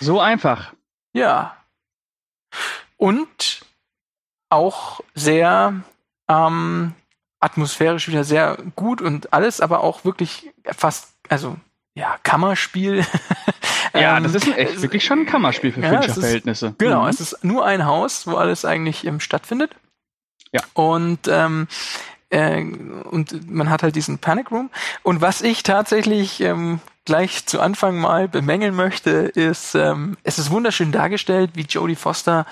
So 0.00 0.20
einfach. 0.20 0.72
Ja. 1.12 1.56
Und 2.96 3.64
auch 4.50 5.00
sehr 5.14 5.82
ähm, 6.28 6.94
atmosphärisch 7.40 8.08
wieder 8.08 8.24
sehr 8.24 8.56
gut 8.74 9.02
und 9.02 9.32
alles, 9.32 9.60
aber 9.60 9.80
auch 9.80 10.04
wirklich 10.04 10.50
fast, 10.64 11.14
also 11.28 11.56
ja, 11.94 12.18
Kammerspiel. 12.22 13.04
ja, 13.94 14.20
das 14.20 14.34
ist 14.34 14.56
echt 14.56 14.82
wirklich 14.82 15.04
schon 15.04 15.20
ein 15.20 15.26
Kammerspiel 15.26 15.72
für 15.72 15.80
ja, 15.80 16.00
Fincher-Verhältnisse. 16.00 16.74
Genau, 16.78 17.02
mhm. 17.02 17.08
es 17.08 17.20
ist 17.20 17.44
nur 17.44 17.64
ein 17.64 17.84
Haus, 17.84 18.26
wo 18.26 18.36
alles 18.36 18.64
eigentlich 18.64 19.04
ähm, 19.06 19.20
stattfindet. 19.20 19.70
Ja. 20.52 20.60
Und 20.74 21.20
ähm, 21.28 21.68
äh, 22.30 22.62
und 22.62 23.50
man 23.50 23.70
hat 23.70 23.82
halt 23.82 23.96
diesen 23.96 24.18
Panic 24.18 24.50
Room. 24.50 24.70
Und 25.02 25.20
was 25.20 25.42
ich 25.42 25.62
tatsächlich 25.62 26.40
ähm, 26.40 26.80
gleich 27.04 27.46
zu 27.46 27.60
Anfang 27.60 27.98
mal 27.98 28.28
bemängeln 28.28 28.74
möchte, 28.74 29.10
ist, 29.10 29.74
ähm, 29.74 30.16
es 30.22 30.38
ist 30.38 30.50
wunderschön 30.50 30.92
dargestellt, 30.92 31.50
wie 31.54 31.62
Jodie 31.62 31.96
Foster 31.96 32.46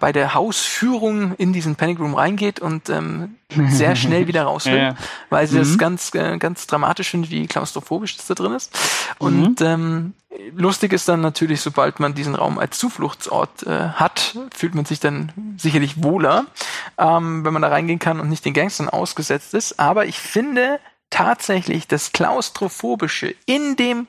bei 0.00 0.12
der 0.12 0.32
Hausführung 0.32 1.34
in 1.34 1.52
diesen 1.52 1.76
Panic 1.76 2.00
Room 2.00 2.14
reingeht 2.14 2.58
und 2.58 2.88
ähm, 2.88 3.36
sehr 3.68 3.96
schnell 3.96 4.26
wieder 4.26 4.44
raus 4.44 4.64
will, 4.64 4.78
ja. 4.78 4.94
weil 5.28 5.46
sie 5.46 5.56
mhm. 5.56 5.58
das 5.60 5.78
ganz, 5.78 6.14
äh, 6.14 6.38
ganz 6.38 6.66
dramatisch 6.66 7.10
findet, 7.10 7.30
wie 7.30 7.46
klaustrophobisch 7.46 8.16
das 8.16 8.26
da 8.26 8.34
drin 8.34 8.52
ist. 8.52 8.76
Und 9.18 9.60
mhm. 9.60 9.66
ähm, 9.66 10.14
lustig 10.56 10.94
ist 10.94 11.06
dann 11.06 11.20
natürlich, 11.20 11.60
sobald 11.60 12.00
man 12.00 12.14
diesen 12.14 12.34
Raum 12.34 12.58
als 12.58 12.78
Zufluchtsort 12.78 13.64
äh, 13.64 13.90
hat, 13.90 14.38
fühlt 14.54 14.74
man 14.74 14.86
sich 14.86 15.00
dann 15.00 15.32
sicherlich 15.58 16.02
wohler, 16.02 16.46
ähm, 16.96 17.44
wenn 17.44 17.52
man 17.52 17.62
da 17.62 17.68
reingehen 17.68 17.98
kann 17.98 18.20
und 18.20 18.30
nicht 18.30 18.44
den 18.46 18.54
Gangstern 18.54 18.88
ausgesetzt 18.88 19.52
ist. 19.52 19.78
Aber 19.78 20.06
ich 20.06 20.18
finde, 20.18 20.80
tatsächlich 21.14 21.86
das 21.86 22.10
Klaustrophobische 22.10 23.36
in 23.46 23.76
dem 23.76 24.08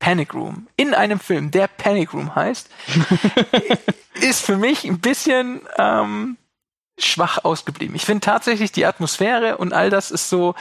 Panic 0.00 0.34
Room, 0.34 0.66
in 0.76 0.94
einem 0.94 1.20
Film, 1.20 1.52
der 1.52 1.68
Panic 1.68 2.12
Room 2.12 2.34
heißt, 2.34 2.68
ist 4.14 4.44
für 4.44 4.56
mich 4.56 4.84
ein 4.84 4.98
bisschen 4.98 5.60
ähm, 5.78 6.38
schwach 6.98 7.44
ausgeblieben. 7.44 7.94
Ich 7.94 8.04
finde 8.04 8.22
tatsächlich 8.22 8.72
die 8.72 8.84
Atmosphäre 8.84 9.58
und 9.58 9.72
all 9.72 9.90
das 9.90 10.10
ist 10.10 10.28
so 10.28 10.56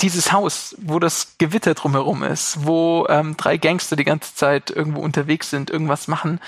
dieses 0.00 0.32
Haus, 0.32 0.74
wo 0.78 0.98
das 0.98 1.34
Gewitter 1.36 1.74
drumherum 1.74 2.22
ist, 2.22 2.64
wo 2.64 3.06
ähm, 3.10 3.36
drei 3.36 3.58
Gangster 3.58 3.96
die 3.96 4.04
ganze 4.04 4.34
Zeit 4.34 4.70
irgendwo 4.70 5.02
unterwegs 5.02 5.50
sind, 5.50 5.68
irgendwas 5.68 6.08
machen, 6.08 6.40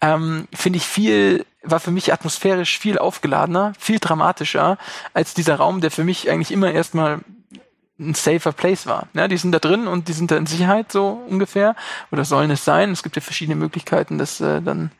ähm, 0.00 0.46
finde 0.52 0.76
ich 0.76 0.84
viel, 0.84 1.44
war 1.64 1.80
für 1.80 1.90
mich 1.90 2.12
atmosphärisch 2.12 2.78
viel 2.78 2.96
aufgeladener, 2.96 3.72
viel 3.76 3.98
dramatischer 3.98 4.78
als 5.14 5.34
dieser 5.34 5.56
Raum, 5.56 5.80
der 5.80 5.90
für 5.90 6.04
mich 6.04 6.30
eigentlich 6.30 6.52
immer 6.52 6.70
erstmal 6.70 7.22
ein 8.00 8.14
safer 8.14 8.52
Place 8.52 8.86
war. 8.86 9.08
Ja, 9.14 9.28
die 9.28 9.36
sind 9.36 9.52
da 9.52 9.58
drin 9.58 9.86
und 9.86 10.08
die 10.08 10.12
sind 10.12 10.30
da 10.30 10.36
in 10.36 10.46
Sicherheit 10.46 10.90
so 10.90 11.22
ungefähr 11.28 11.76
oder 12.10 12.24
sollen 12.24 12.50
es 12.50 12.64
sein. 12.64 12.90
Es 12.90 13.02
gibt 13.02 13.16
ja 13.16 13.22
verschiedene 13.22 13.56
Möglichkeiten, 13.56 14.18
das 14.18 14.40
äh, 14.40 14.62
dann 14.62 14.90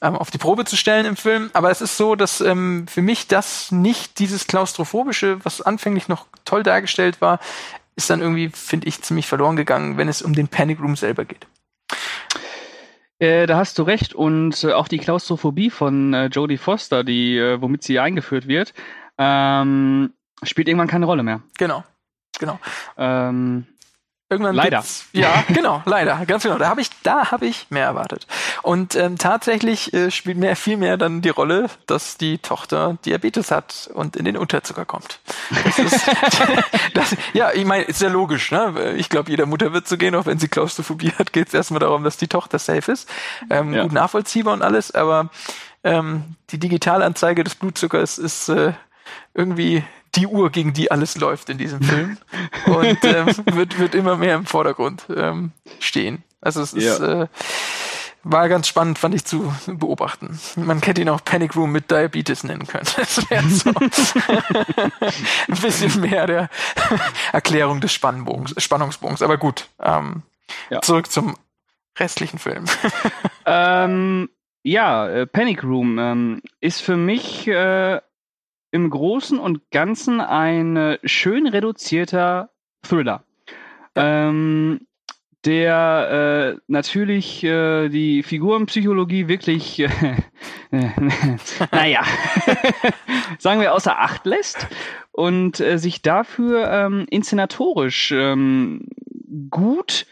ähm, 0.00 0.14
auf 0.14 0.30
die 0.30 0.38
Probe 0.38 0.64
zu 0.64 0.76
stellen 0.76 1.04
im 1.04 1.16
Film. 1.16 1.50
Aber 1.52 1.70
es 1.70 1.80
ist 1.80 1.96
so, 1.96 2.14
dass 2.14 2.40
ähm, 2.40 2.86
für 2.88 3.02
mich 3.02 3.26
das 3.26 3.72
nicht 3.72 4.18
dieses 4.18 4.46
klaustrophobische, 4.46 5.44
was 5.44 5.60
anfänglich 5.60 6.08
noch 6.08 6.26
toll 6.44 6.62
dargestellt 6.62 7.20
war, 7.20 7.40
ist 7.96 8.08
dann 8.10 8.20
irgendwie, 8.20 8.50
finde 8.50 8.86
ich, 8.86 9.02
ziemlich 9.02 9.26
verloren 9.26 9.56
gegangen, 9.56 9.96
wenn 9.96 10.08
es 10.08 10.22
um 10.22 10.32
den 10.32 10.46
Panic 10.48 10.80
Room 10.80 10.94
selber 10.94 11.24
geht. 11.24 11.46
Äh, 13.18 13.46
da 13.46 13.56
hast 13.56 13.78
du 13.78 13.82
recht 13.82 14.14
und 14.14 14.62
äh, 14.62 14.72
auch 14.72 14.86
die 14.86 14.98
Klaustrophobie 14.98 15.70
von 15.70 16.14
äh, 16.14 16.26
Jodie 16.26 16.56
Foster, 16.56 17.02
die 17.02 17.36
äh, 17.36 17.60
womit 17.60 17.82
sie 17.82 17.98
eingeführt 17.98 18.46
wird, 18.46 18.74
ähm, 19.18 20.12
spielt 20.44 20.68
irgendwann 20.68 20.86
keine 20.86 21.06
Rolle 21.06 21.24
mehr. 21.24 21.42
Genau. 21.58 21.82
Genau. 22.38 22.58
Ähm, 22.96 23.66
Irgendwann 24.30 24.54
leider. 24.54 24.84
Ja, 25.12 25.42
genau, 25.48 25.82
leider, 25.86 26.26
ganz 26.26 26.42
genau. 26.42 26.58
Da 26.58 26.68
habe 26.68 26.82
ich, 26.82 26.90
da 27.02 27.30
habe 27.30 27.46
ich 27.46 27.66
mehr 27.70 27.86
erwartet. 27.86 28.26
Und 28.62 28.94
ähm, 28.94 29.16
tatsächlich 29.16 29.94
äh, 29.94 30.10
spielt 30.10 30.36
mehr, 30.36 30.54
viel 30.54 30.76
mehr 30.76 30.98
dann 30.98 31.22
die 31.22 31.30
Rolle, 31.30 31.70
dass 31.86 32.18
die 32.18 32.36
Tochter 32.36 32.98
Diabetes 33.06 33.50
hat 33.50 33.88
und 33.94 34.16
in 34.16 34.26
den 34.26 34.36
Unterzucker 34.36 34.84
kommt. 34.84 35.20
Das 35.64 35.78
ist, 35.78 36.10
das, 36.94 37.16
ja, 37.32 37.52
ich 37.54 37.64
meine, 37.64 37.84
ist 37.84 38.02
ja 38.02 38.10
logisch. 38.10 38.50
Ne? 38.50 38.92
Ich 38.98 39.08
glaube, 39.08 39.30
jeder 39.30 39.46
Mutter 39.46 39.72
wird 39.72 39.88
so 39.88 39.96
gehen, 39.96 40.14
auch 40.14 40.26
wenn 40.26 40.38
sie 40.38 40.48
Klaustrophobie 40.48 41.12
hat, 41.18 41.32
geht 41.32 41.48
es 41.48 41.54
erstmal 41.54 41.80
darum, 41.80 42.04
dass 42.04 42.18
die 42.18 42.28
Tochter 42.28 42.58
safe 42.58 42.92
ist. 42.92 43.08
Ähm, 43.48 43.72
ja. 43.72 43.84
Gut 43.84 43.92
nachvollziehbar 43.92 44.52
und 44.52 44.60
alles, 44.60 44.94
aber 44.94 45.30
ähm, 45.84 46.36
die 46.50 46.58
Digitalanzeige 46.58 47.44
des 47.44 47.54
Blutzuckers 47.54 48.18
ist 48.18 48.50
äh, 48.50 48.74
irgendwie 49.32 49.84
die 50.18 50.26
Uhr, 50.26 50.50
gegen 50.50 50.72
die 50.72 50.90
alles 50.90 51.16
läuft 51.16 51.48
in 51.48 51.58
diesem 51.58 51.82
Film. 51.82 52.18
und 52.66 53.04
ähm, 53.04 53.26
wird, 53.52 53.78
wird 53.78 53.94
immer 53.94 54.16
mehr 54.16 54.34
im 54.34 54.46
Vordergrund 54.46 55.06
ähm, 55.14 55.52
stehen. 55.78 56.22
Also 56.40 56.60
es 56.60 56.72
ist, 56.72 57.00
ja. 57.00 57.22
äh, 57.22 57.28
war 58.24 58.48
ganz 58.48 58.68
spannend, 58.68 58.98
fand 58.98 59.14
ich 59.14 59.24
zu 59.24 59.52
beobachten. 59.66 60.38
Man 60.56 60.82
hätte 60.82 61.00
ihn 61.00 61.08
auch 61.08 61.24
Panic 61.24 61.56
Room 61.56 61.72
mit 61.72 61.90
Diabetes 61.90 62.44
nennen 62.44 62.66
können. 62.66 62.86
Das 62.96 63.30
wäre 63.30 63.48
so 63.48 63.70
ein 65.48 65.60
bisschen 65.60 66.00
mehr 66.00 66.26
der 66.26 66.50
Erklärung 67.32 67.80
des 67.80 67.92
Spannbogens, 67.92 68.54
Spannungsbogens. 68.62 69.22
Aber 69.22 69.38
gut, 69.38 69.68
ähm, 69.80 70.22
ja. 70.70 70.80
zurück 70.80 71.10
zum 71.10 71.36
restlichen 71.98 72.38
Film. 72.38 72.64
ähm, 73.46 74.28
ja, 74.62 75.08
äh, 75.08 75.26
Panic 75.26 75.62
Room 75.64 75.98
ähm, 75.98 76.42
ist 76.60 76.82
für 76.82 76.96
mich 76.96 77.46
äh, 77.48 78.00
im 78.70 78.90
Großen 78.90 79.38
und 79.38 79.70
Ganzen 79.70 80.20
ein 80.20 80.76
äh, 80.76 80.98
schön 81.04 81.46
reduzierter 81.46 82.50
Thriller. 82.82 83.24
Ja. 83.96 84.28
Ähm, 84.28 84.86
der 85.44 86.56
äh, 86.56 86.60
natürlich 86.66 87.44
äh, 87.44 87.88
die 87.88 88.22
Figurenpsychologie 88.22 89.28
wirklich, 89.28 89.80
äh, 89.80 89.88
naja, 91.72 92.02
sagen 93.38 93.60
wir 93.60 93.72
außer 93.72 93.98
Acht 93.98 94.26
lässt 94.26 94.66
und 95.12 95.60
äh, 95.60 95.78
sich 95.78 96.02
dafür 96.02 96.70
ähm, 96.70 97.06
inszenatorisch 97.08 98.12
ähm, 98.12 98.88
gut 99.50 100.06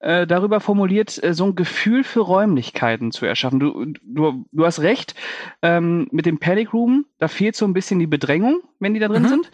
äh, 0.00 0.26
darüber 0.26 0.60
formuliert, 0.60 1.22
äh, 1.22 1.32
so 1.34 1.44
ein 1.44 1.54
Gefühl 1.54 2.04
für 2.04 2.20
Räumlichkeiten 2.20 3.12
zu 3.12 3.26
erschaffen. 3.26 3.60
Du, 3.60 3.86
du, 4.02 4.44
du 4.52 4.64
hast 4.64 4.80
recht, 4.80 5.14
ähm, 5.62 6.08
mit 6.10 6.26
dem 6.26 6.38
Panic 6.38 6.72
Room, 6.72 7.06
da 7.18 7.28
fehlt 7.28 7.56
so 7.56 7.64
ein 7.64 7.72
bisschen 7.72 7.98
die 7.98 8.06
Bedrängung, 8.06 8.60
wenn 8.78 8.94
die 8.94 9.00
da 9.00 9.08
drin 9.08 9.22
mhm. 9.22 9.28
sind. 9.28 9.50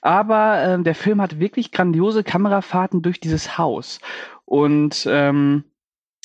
Aber 0.00 0.62
ähm, 0.64 0.84
der 0.84 0.94
Film 0.94 1.20
hat 1.20 1.38
wirklich 1.38 1.72
grandiose 1.72 2.24
Kamerafahrten 2.24 3.02
durch 3.02 3.20
dieses 3.20 3.58
Haus. 3.58 4.00
Und 4.44 5.06
ähm, 5.10 5.64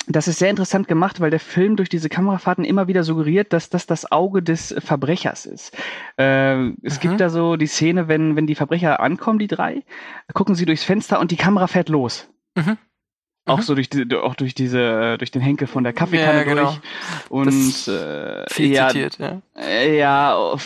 das 0.07 0.29
ist 0.29 0.39
sehr 0.39 0.49
interessant 0.49 0.87
gemacht, 0.87 1.19
weil 1.19 1.31
der 1.31 1.39
Film 1.41 1.75
durch 1.75 1.89
diese 1.89 2.07
Kamerafahrten 2.07 2.63
immer 2.63 2.87
wieder 2.87 3.03
suggeriert, 3.03 3.51
dass 3.51 3.69
das 3.69 3.87
das 3.87 4.09
Auge 4.09 4.41
des 4.41 4.73
Verbrechers 4.79 5.45
ist. 5.45 5.75
Äh, 6.17 6.69
es 6.81 6.95
mhm. 6.95 7.01
gibt 7.01 7.19
da 7.19 7.29
so 7.29 7.57
die 7.57 7.67
Szene, 7.67 8.07
wenn, 8.07 8.37
wenn 8.37 8.47
die 8.47 8.55
Verbrecher 8.55 9.01
ankommen, 9.01 9.39
die 9.39 9.47
drei, 9.47 9.83
gucken 10.33 10.55
sie 10.55 10.65
durchs 10.65 10.85
Fenster 10.85 11.19
und 11.19 11.31
die 11.31 11.35
Kamera 11.35 11.67
fährt 11.67 11.89
los. 11.89 12.29
Mhm. 12.55 12.77
Auch 13.47 13.57
mhm. 13.57 13.61
so 13.61 13.75
durch, 13.75 13.89
die, 13.89 14.13
auch 14.15 14.35
durch 14.35 14.53
diese, 14.53 15.17
durch 15.17 15.31
den 15.31 15.41
Henkel 15.41 15.67
von 15.67 15.83
der 15.83 15.93
Kaffeekanne 15.93 16.39
ja, 16.39 16.43
genau. 16.43 16.63
durch. 16.63 16.79
Und 17.29 17.87
äh, 17.87 18.43
viel 18.49 18.73
ja, 18.73 18.89
zitiert, 18.89 19.17
ja. 19.19 19.41
Äh, 19.55 19.97
ja, 19.97 20.57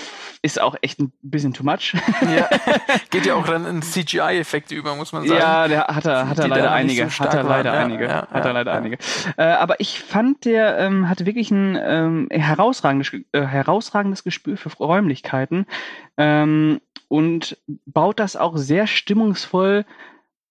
ist 0.41 0.59
auch 0.59 0.75
echt 0.82 0.99
ein 0.99 1.11
bisschen 1.21 1.53
too 1.53 1.63
much. 1.63 1.93
Ja. 2.21 2.49
Geht 3.11 3.27
ja 3.27 3.36
auch 3.36 3.45
dann 3.45 3.65
in 3.67 3.84
CGI-Effekte 3.84 4.73
über, 4.73 4.95
muss 4.95 5.13
man 5.13 5.27
sagen. 5.27 5.39
Ja, 5.39 5.67
der 5.67 5.88
hat 5.88 6.05
er, 6.05 6.27
hat 6.27 6.39
er 6.39 6.47
leider 6.47 6.71
einige. 6.71 7.07
So 7.09 7.19
hat 7.19 7.36
er 7.36 7.43
leider 7.43 7.71
waren. 7.71 7.84
einige. 7.84 8.05
Ja, 8.05 8.27
hat 8.32 8.45
er 8.45 8.53
leider 8.53 8.73
einige. 8.73 8.97
Äh, 9.38 9.43
aber 9.43 9.79
ich 9.79 9.99
fand, 9.99 10.45
der 10.45 10.79
ähm, 10.79 11.07
hatte 11.07 11.27
wirklich 11.27 11.51
ein 11.51 11.77
ähm, 11.79 12.27
herausragendes, 12.32 13.13
äh, 13.32 13.41
herausragendes 13.41 14.23
Gespür 14.23 14.57
für 14.57 14.69
Räumlichkeiten 14.69 15.67
ähm, 16.17 16.82
und 17.07 17.57
baut 17.86 18.19
das 18.19 18.36
auch 18.36 18.57
sehr 18.57 18.88
stimmungsvoll 18.88 19.86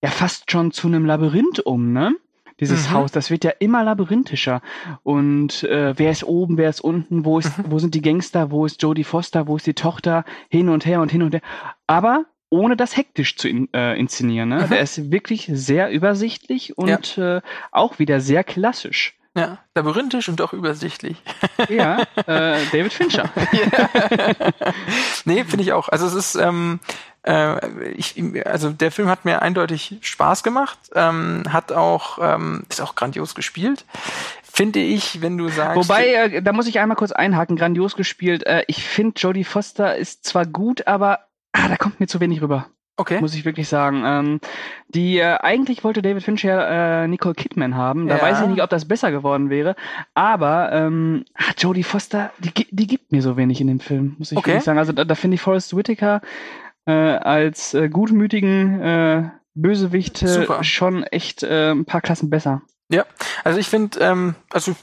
ja 0.02 0.10
fast 0.10 0.50
schon 0.50 0.72
zu 0.72 0.88
einem 0.88 1.04
Labyrinth 1.04 1.60
um, 1.60 1.92
ne? 1.92 2.14
Dieses 2.60 2.90
mhm. 2.90 2.94
Haus, 2.94 3.12
das 3.12 3.30
wird 3.30 3.42
ja 3.42 3.52
immer 3.58 3.82
labyrinthischer. 3.82 4.60
Und 5.02 5.64
äh, 5.64 5.98
wer 5.98 6.10
ist 6.10 6.24
oben, 6.24 6.58
wer 6.58 6.68
ist 6.68 6.82
unten, 6.82 7.24
wo 7.24 7.38
ist, 7.38 7.56
mhm. 7.56 7.64
wo 7.68 7.78
sind 7.78 7.94
die 7.94 8.02
Gangster, 8.02 8.50
wo 8.50 8.66
ist 8.66 8.82
Jodie 8.82 9.04
Foster, 9.04 9.46
wo 9.46 9.56
ist 9.56 9.66
die 9.66 9.74
Tochter, 9.74 10.24
hin 10.50 10.68
und 10.68 10.84
her 10.84 11.00
und 11.00 11.10
hin 11.10 11.22
und 11.22 11.32
her. 11.32 11.40
Aber 11.86 12.26
ohne 12.50 12.76
das 12.76 12.96
hektisch 12.96 13.36
zu 13.36 13.48
in, 13.48 13.72
äh, 13.72 13.98
inszenieren. 13.98 14.50
Ne? 14.50 14.64
Mhm. 14.66 14.70
Der 14.70 14.80
ist 14.80 15.10
wirklich 15.10 15.48
sehr 15.50 15.90
übersichtlich 15.90 16.76
und 16.76 17.16
ja. 17.16 17.36
äh, 17.38 17.40
auch 17.72 17.98
wieder 17.98 18.20
sehr 18.20 18.44
klassisch. 18.44 19.16
Ja, 19.36 19.58
labyrinthisch 19.76 20.28
und 20.28 20.40
auch 20.40 20.52
übersichtlich. 20.52 21.16
Ja, 21.68 22.00
äh, 22.16 22.58
David 22.72 22.92
Fincher. 22.92 23.30
ja. 23.52 23.88
nee, 25.26 25.44
finde 25.44 25.62
ich 25.62 25.72
auch. 25.72 25.88
Also 25.90 26.06
es 26.06 26.14
ist, 26.14 26.34
ähm, 26.36 26.80
äh, 27.22 27.90
ich, 27.90 28.16
also 28.46 28.70
der 28.70 28.90
Film 28.90 29.08
hat 29.08 29.26
mir 29.26 29.42
eindeutig 29.42 29.98
Spaß 30.00 30.42
gemacht, 30.42 30.78
ähm, 30.94 31.44
hat 31.50 31.70
auch, 31.70 32.18
ähm, 32.20 32.64
ist 32.70 32.80
auch 32.80 32.94
grandios 32.94 33.34
gespielt. 33.34 33.84
Finde 34.42 34.80
ich, 34.80 35.20
wenn 35.20 35.36
du 35.36 35.48
sagst. 35.48 35.76
Wobei, 35.76 36.12
äh, 36.14 36.42
da 36.42 36.52
muss 36.52 36.66
ich 36.66 36.78
einmal 36.78 36.96
kurz 36.96 37.12
einhaken, 37.12 37.56
grandios 37.56 37.94
gespielt. 37.94 38.46
Äh, 38.46 38.64
ich 38.66 38.84
finde, 38.84 39.20
Jodie 39.20 39.44
Foster 39.44 39.96
ist 39.96 40.24
zwar 40.24 40.46
gut, 40.46 40.86
aber 40.86 41.26
ah, 41.52 41.68
da 41.68 41.76
kommt 41.76 42.00
mir 42.00 42.06
zu 42.06 42.20
wenig 42.20 42.40
rüber. 42.40 42.68
Okay. 43.00 43.18
Muss 43.18 43.34
ich 43.34 43.46
wirklich 43.46 43.66
sagen. 43.66 44.02
Ähm, 44.04 44.40
die 44.88 45.16
äh, 45.16 45.38
eigentlich 45.40 45.84
wollte 45.84 46.02
David 46.02 46.22
Fincher 46.22 47.04
äh, 47.04 47.08
Nicole 47.08 47.34
Kidman 47.34 47.74
haben. 47.74 48.08
Da 48.08 48.18
ja. 48.18 48.22
weiß 48.22 48.42
ich 48.42 48.48
nicht, 48.48 48.62
ob 48.62 48.68
das 48.68 48.86
besser 48.86 49.10
geworden 49.10 49.48
wäre. 49.48 49.74
Aber 50.12 50.70
ähm, 50.70 51.24
ah, 51.34 51.52
Jodie 51.56 51.82
Foster, 51.82 52.30
die, 52.40 52.52
die 52.70 52.86
gibt 52.86 53.10
mir 53.10 53.22
so 53.22 53.38
wenig 53.38 53.58
in 53.62 53.68
dem 53.68 53.80
Film, 53.80 54.16
muss 54.18 54.32
ich 54.32 54.36
okay. 54.36 54.48
wirklich 54.48 54.64
sagen. 54.64 54.78
Also 54.78 54.92
da, 54.92 55.06
da 55.06 55.14
finde 55.14 55.36
ich 55.36 55.40
Forrest 55.40 55.74
Whitaker 55.74 56.20
äh, 56.84 56.92
als 56.92 57.72
äh, 57.72 57.88
gutmütigen 57.88 58.82
äh, 58.82 59.30
Bösewicht 59.54 60.22
äh, 60.22 60.62
schon 60.62 61.02
echt 61.04 61.42
äh, 61.42 61.70
ein 61.70 61.86
paar 61.86 62.02
Klassen 62.02 62.28
besser. 62.28 62.60
Ja, 62.90 63.06
also 63.44 63.58
ich 63.58 63.68
finde, 63.68 63.98
ähm, 64.00 64.34
also 64.50 64.76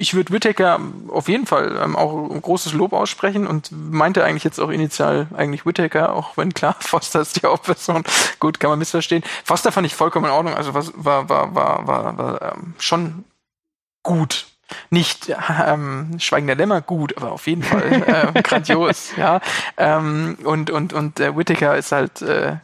ich 0.00 0.14
würde 0.14 0.32
Whittaker 0.32 0.80
auf 1.08 1.28
jeden 1.28 1.46
Fall 1.46 1.78
ähm, 1.80 1.94
auch 1.94 2.30
ein 2.30 2.40
großes 2.40 2.72
Lob 2.72 2.94
aussprechen 2.94 3.46
und 3.46 3.70
meinte 3.70 4.24
eigentlich 4.24 4.44
jetzt 4.44 4.58
auch 4.58 4.70
initial 4.70 5.28
eigentlich 5.36 5.66
Whittaker, 5.66 6.14
auch 6.14 6.38
wenn 6.38 6.54
klar, 6.54 6.74
Foster 6.80 7.20
ist 7.20 7.40
die 7.40 7.46
Hauptperson. 7.46 8.04
Gut, 8.40 8.58
kann 8.58 8.70
man 8.70 8.78
missverstehen. 8.78 9.22
Foster 9.44 9.72
fand 9.72 9.86
ich 9.86 9.94
vollkommen 9.94 10.24
in 10.24 10.32
Ordnung, 10.32 10.54
also 10.54 10.72
was 10.72 10.92
war, 10.96 11.28
war, 11.28 11.54
war, 11.54 11.86
war, 11.86 12.18
war 12.18 12.54
ähm, 12.54 12.74
schon 12.78 13.24
gut. 14.02 14.46
Nicht 14.88 15.34
ähm, 15.66 16.18
Schweigender 16.18 16.54
Lämmer 16.54 16.80
gut, 16.80 17.16
aber 17.16 17.32
auf 17.32 17.46
jeden 17.46 17.62
Fall 17.62 18.32
äh, 18.36 18.42
grandios, 18.42 19.10
ja. 19.16 19.40
Ähm, 19.76 20.38
und 20.44 20.70
und 20.70 20.92
und 20.92 21.20
äh, 21.20 21.36
Whittaker 21.36 21.76
ist 21.76 21.92
halt 21.92 22.22
äh, 22.22 22.56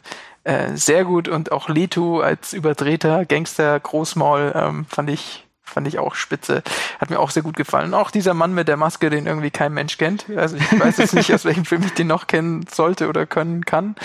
äh, 0.45 0.75
sehr 0.75 1.03
gut 1.03 1.27
und 1.27 1.51
auch 1.51 1.69
Leto 1.69 2.21
als 2.21 2.53
überdrehter 2.53 3.25
Gangster 3.25 3.77
Großmaul 3.79 4.53
ähm, 4.55 4.85
fand 4.85 5.09
ich 5.09 5.46
fand 5.67 5.87
ich 5.87 5.99
auch 5.99 6.15
spitze. 6.15 6.63
Hat 6.99 7.09
mir 7.09 7.19
auch 7.19 7.29
sehr 7.29 7.43
gut 7.43 7.55
gefallen. 7.55 7.93
Auch 7.93 8.11
dieser 8.11 8.33
Mann 8.33 8.53
mit 8.53 8.67
der 8.67 8.77
Maske, 8.77 9.09
den 9.09 9.27
irgendwie 9.27 9.51
kein 9.51 9.73
Mensch 9.73 9.97
kennt. 9.97 10.25
Also 10.35 10.57
ich 10.57 10.79
weiß 10.79 10.97
jetzt 10.97 11.13
nicht, 11.13 11.33
aus 11.33 11.45
welchem 11.45 11.65
Film 11.65 11.83
ich 11.83 11.93
den 11.93 12.07
noch 12.07 12.27
kennen 12.27 12.65
sollte 12.71 13.07
oder 13.07 13.25
können 13.25 13.65
kann. 13.65 13.95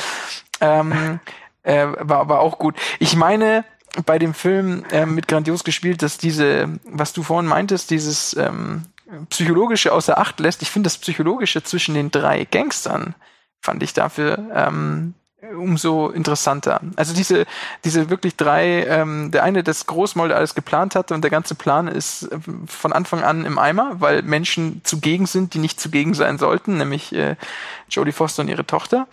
Ähm, 0.60 1.20
äh, 1.62 1.86
war 1.98 2.18
aber 2.18 2.40
auch 2.40 2.58
gut. 2.58 2.76
Ich 2.98 3.16
meine, 3.16 3.64
bei 4.06 4.18
dem 4.18 4.34
Film 4.34 4.84
äh, 4.90 5.06
mit 5.06 5.28
grandios 5.28 5.64
gespielt, 5.64 6.02
dass 6.02 6.18
diese, 6.18 6.68
was 6.84 7.12
du 7.12 7.22
vorhin 7.22 7.48
meintest, 7.48 7.90
dieses 7.90 8.36
ähm, 8.36 8.84
psychologische 9.30 9.92
außer 9.92 10.18
Acht 10.18 10.40
lässt. 10.40 10.62
Ich 10.62 10.70
finde 10.70 10.86
das 10.86 10.98
psychologische 10.98 11.62
zwischen 11.62 11.94
den 11.94 12.10
drei 12.10 12.44
Gangstern 12.44 13.14
fand 13.62 13.82
ich 13.82 13.92
dafür 13.92 14.38
ähm, 14.54 15.14
umso 15.50 16.10
interessanter. 16.10 16.80
Also 16.94 17.14
diese, 17.14 17.46
diese 17.84 18.10
wirklich 18.10 18.36
drei, 18.36 18.84
ähm, 18.86 19.30
der 19.32 19.42
eine 19.42 19.64
das 19.64 19.86
Großmaul, 19.86 20.32
alles 20.32 20.54
geplant 20.54 20.94
hatte 20.94 21.14
und 21.14 21.22
der 21.22 21.30
ganze 21.30 21.54
Plan 21.54 21.88
ist 21.88 22.24
äh, 22.30 22.38
von 22.66 22.92
Anfang 22.92 23.22
an 23.22 23.44
im 23.44 23.58
Eimer, 23.58 23.96
weil 24.00 24.22
Menschen 24.22 24.82
zugegen 24.84 25.26
sind, 25.26 25.54
die 25.54 25.58
nicht 25.58 25.80
zugegen 25.80 26.14
sein 26.14 26.38
sollten, 26.38 26.78
nämlich 26.78 27.12
äh, 27.14 27.36
Jodie 27.90 28.12
Foster 28.12 28.42
und 28.42 28.48
ihre 28.48 28.64
Tochter, 28.64 29.08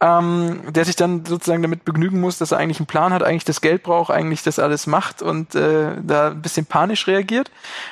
ähm, 0.00 0.60
der 0.72 0.84
sich 0.84 0.96
dann 0.96 1.24
sozusagen 1.26 1.62
damit 1.62 1.84
begnügen 1.84 2.20
muss, 2.20 2.38
dass 2.38 2.52
er 2.52 2.58
eigentlich 2.58 2.78
einen 2.78 2.86
Plan 2.86 3.12
hat, 3.12 3.24
eigentlich 3.24 3.44
das 3.44 3.60
Geld 3.60 3.82
braucht, 3.82 4.12
eigentlich 4.12 4.44
das 4.44 4.60
alles 4.60 4.86
macht 4.86 5.22
und 5.22 5.56
äh, 5.56 5.96
da 6.02 6.28
ein 6.28 6.42
bisschen 6.42 6.66
panisch 6.66 7.08
reagiert. 7.08 7.50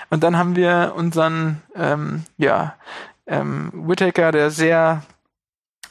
Und 0.09 0.23
dann 0.23 0.39
haben 0.39 0.55
wir 0.55 0.93
unseren, 0.97 1.63
ähm, 1.75 2.25
ja, 2.39 2.75
ähm, 3.27 3.71
Whittaker, 3.75 4.33
der 4.33 4.51
sehr 4.51 5.03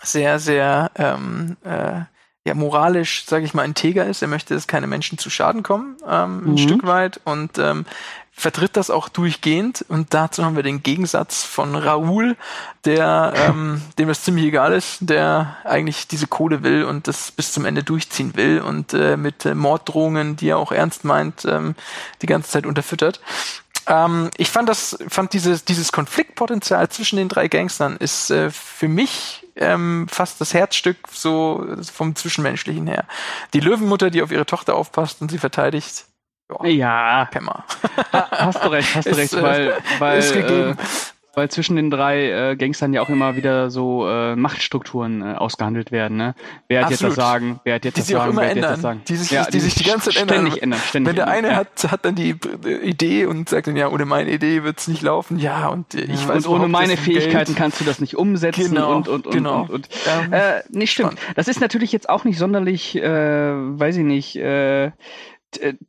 sehr, 0.03 0.39
sehr 0.39 0.91
ähm, 0.95 1.57
äh, 1.63 2.01
ja, 2.43 2.55
moralisch, 2.55 3.25
sage 3.25 3.45
ich 3.45 3.53
mal, 3.53 3.65
integer 3.65 4.05
ist. 4.05 4.21
Er 4.21 4.27
möchte, 4.27 4.55
dass 4.55 4.67
keine 4.67 4.87
Menschen 4.87 5.17
zu 5.17 5.29
Schaden 5.29 5.61
kommen, 5.61 5.97
ähm, 6.07 6.41
mhm. 6.41 6.53
ein 6.53 6.57
Stück 6.57 6.85
weit. 6.85 7.21
Und 7.23 7.59
ähm, 7.59 7.85
vertritt 8.31 8.75
das 8.75 8.89
auch 8.89 9.09
durchgehend. 9.09 9.85
Und 9.87 10.13
dazu 10.13 10.43
haben 10.43 10.55
wir 10.55 10.63
den 10.63 10.81
Gegensatz 10.81 11.43
von 11.43 11.75
Raoul, 11.75 12.35
der 12.85 13.33
ähm, 13.35 13.81
dem 13.99 14.07
das 14.07 14.23
ziemlich 14.23 14.45
egal 14.45 14.73
ist, 14.73 14.97
der 15.01 15.57
eigentlich 15.63 16.07
diese 16.07 16.27
Kohle 16.27 16.63
will 16.63 16.83
und 16.83 17.07
das 17.07 17.31
bis 17.31 17.51
zum 17.51 17.65
Ende 17.65 17.83
durchziehen 17.83 18.35
will 18.35 18.61
und 18.61 18.93
äh, 18.93 19.17
mit 19.17 19.45
äh, 19.45 19.53
Morddrohungen, 19.53 20.35
die 20.35 20.49
er 20.49 20.57
auch 20.57 20.71
ernst 20.71 21.03
meint, 21.03 21.45
ähm, 21.45 21.75
die 22.23 22.27
ganze 22.27 22.49
Zeit 22.49 22.65
unterfüttert. 22.65 23.21
Ähm, 23.87 24.31
ich 24.37 24.49
fand 24.49 24.67
das, 24.67 24.97
fand 25.07 25.33
dieses, 25.33 25.63
dieses 25.65 25.91
Konfliktpotenzial 25.91 26.89
zwischen 26.89 27.17
den 27.17 27.29
drei 27.29 27.47
Gangstern 27.47 27.97
ist 27.97 28.31
äh, 28.31 28.49
für 28.49 28.87
mich 28.87 29.40
ähm, 29.55 30.07
fast 30.09 30.41
das 30.41 30.53
Herzstück 30.53 30.97
so 31.11 31.65
vom 31.91 32.15
Zwischenmenschlichen 32.15 32.87
her. 32.87 33.05
Die 33.53 33.59
Löwenmutter, 33.59 34.09
die 34.09 34.21
auf 34.21 34.31
ihre 34.31 34.45
Tochter 34.45 34.75
aufpasst 34.75 35.21
und 35.21 35.31
sie 35.31 35.37
verteidigt. 35.37 36.05
Boah, 36.47 36.65
ja. 36.67 37.29
Kämmer. 37.31 37.63
hast 38.11 38.63
du 38.63 38.67
recht, 38.67 38.95
hast 38.95 39.05
du 39.07 39.11
recht, 39.15 39.41
weil, 39.41 39.77
weil 39.99 40.19
ist 40.19 40.33
gegeben. 40.33 40.77
Weil 41.33 41.49
zwischen 41.49 41.75
den 41.75 41.89
drei 41.89 42.51
äh, 42.51 42.55
Gangstern 42.55 42.93
ja 42.93 43.01
auch 43.01 43.09
immer 43.09 43.35
wieder 43.35 43.69
so 43.69 44.07
äh, 44.07 44.35
Machtstrukturen 44.35 45.21
äh, 45.21 45.35
ausgehandelt 45.35 45.91
werden. 45.91 46.17
Ne? 46.17 46.35
Wer 46.67 46.79
hat 46.85 46.91
Absolut. 46.91 47.11
jetzt 47.11 47.17
das 47.17 47.25
Sagen? 47.25 47.59
Wer 47.63 47.75
hat 47.75 47.85
jetzt 47.85 47.95
Die 47.95 48.01
das 48.01 48.07
Sagen? 48.09 48.35
wer 48.37 48.49
hat 48.49 48.55
jetzt 48.55 48.65
das 48.69 48.81
Sagen? 48.81 49.01
Die 49.07 49.15
sich- 49.15 49.31
ja, 49.31 49.45
die 49.45 49.59
sich 49.59 49.75
die 49.75 49.83
ganze 49.83 50.09
Zeit 50.11 50.21
ändern. 50.21 50.37
ständig 50.37 50.63
ändern. 50.63 50.79
Ständig 50.85 51.09
Wenn 51.09 51.15
der 51.15 51.25
ändern. 51.27 51.37
eine 51.45 51.47
ja. 51.49 51.55
hat, 51.57 51.91
hat 51.91 52.05
dann 52.05 52.15
die 52.15 52.35
äh, 52.65 52.75
Idee 52.87 53.25
und 53.25 53.49
sagt 53.49 53.67
dann, 53.67 53.75
ja, 53.75 53.89
ohne 53.89 54.05
meine 54.05 54.31
Idee 54.31 54.63
wird's 54.63 54.87
nicht 54.87 55.01
laufen. 55.01 55.39
Ja, 55.39 55.67
und 55.69 55.95
äh, 55.95 56.01
ich 56.01 56.21
Ja, 56.23 56.27
weiß 56.29 56.45
und 56.47 56.53
ohne 56.55 56.67
meine 56.67 56.97
Fähigkeiten 56.97 57.45
Geld- 57.53 57.57
kannst 57.57 57.79
du 57.79 57.85
das 57.85 57.99
nicht 57.99 58.15
umsetzen 58.17 58.73
Genau, 58.73 58.95
und 58.95 59.07
und 59.07 59.25
und 59.27 59.33
genau. 59.33 59.61
und, 59.61 59.69
und. 59.71 59.89
Ähm, 60.25 60.33
Äh, 60.33 60.61
nee, 60.69 60.87
stimmt. 60.87 61.15
Das 61.35 61.47
ist 61.47 61.61
natürlich 61.61 61.91
jetzt 61.91 62.09
auch 62.09 62.23
nicht 62.25 62.37
sonderlich, 62.37 62.95
äh, 62.97 63.01
weiß 63.79 63.95
ich 63.97 64.03
nicht, 64.03 64.35
äh, 64.35 64.91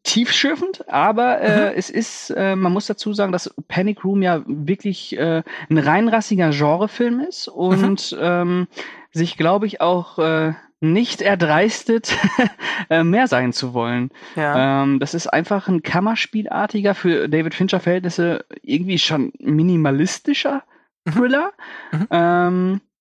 tiefschürfend, 0.03 0.89
aber 0.89 1.41
äh, 1.41 1.71
Mhm. 1.71 1.79
es 1.79 1.91
ist, 1.91 2.31
äh, 2.31 2.57
man 2.57 2.73
muss 2.73 2.87
dazu 2.87 3.13
sagen, 3.13 3.33
dass 3.33 3.55
Panic 3.69 4.05
Room 4.05 4.23
ja 4.23 4.43
wirklich 4.47 5.17
äh, 5.19 5.43
ein 5.71 5.79
reinrassiger 5.79 6.51
Genrefilm 6.51 7.21
ist 7.21 7.49
und 7.49 8.17
ähm, 8.21 8.67
sich, 9.13 9.37
glaube 9.37 9.67
ich, 9.67 9.81
auch 9.81 10.19
äh, 10.19 10.55
nicht 10.81 11.23
erdreistet, 11.23 12.17
äh, 12.91 13.05
mehr 13.05 13.29
sein 13.29 13.53
zu 13.53 13.73
wollen. 13.73 14.11
ja. 14.35 14.83
Ähm, 14.83 14.99
das 14.99 15.15
ist 15.15 15.29
einfach 15.29 15.69
ein 15.69 15.83
Kammerspielartiger 15.83 16.95
für 16.95 17.29
David 17.29 17.55
Fincher 17.55 17.79
Verhältnisse 17.79 18.45
irgendwie 18.63 18.99
schon 18.99 19.33
minimalistischer 19.39 20.63
Mhm. 21.05 21.11
Thriller, 21.13 21.53
Mhm. 21.93 22.07
ähm, 22.11 22.81
äh, 22.81 22.92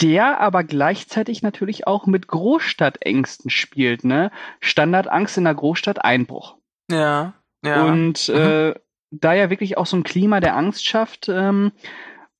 der 0.00 0.40
aber 0.40 0.64
gleichzeitig 0.64 1.42
natürlich 1.42 1.86
auch 1.86 2.06
mit 2.06 2.26
Großstadtängsten 2.26 3.50
spielt, 3.50 4.04
ne? 4.04 4.30
Standardangst 4.60 5.38
in 5.38 5.44
der 5.44 5.54
Großstadt 5.54 6.04
Einbruch. 6.04 6.56
ja. 6.90 7.34
Ja. 7.64 7.84
Und 7.84 8.28
äh, 8.28 8.74
da 9.10 9.32
ja 9.32 9.48
wirklich 9.48 9.78
auch 9.78 9.86
so 9.86 9.96
ein 9.96 10.02
Klima 10.02 10.40
der 10.40 10.54
Angst 10.54 10.84
schafft, 10.84 11.30
ähm, 11.30 11.72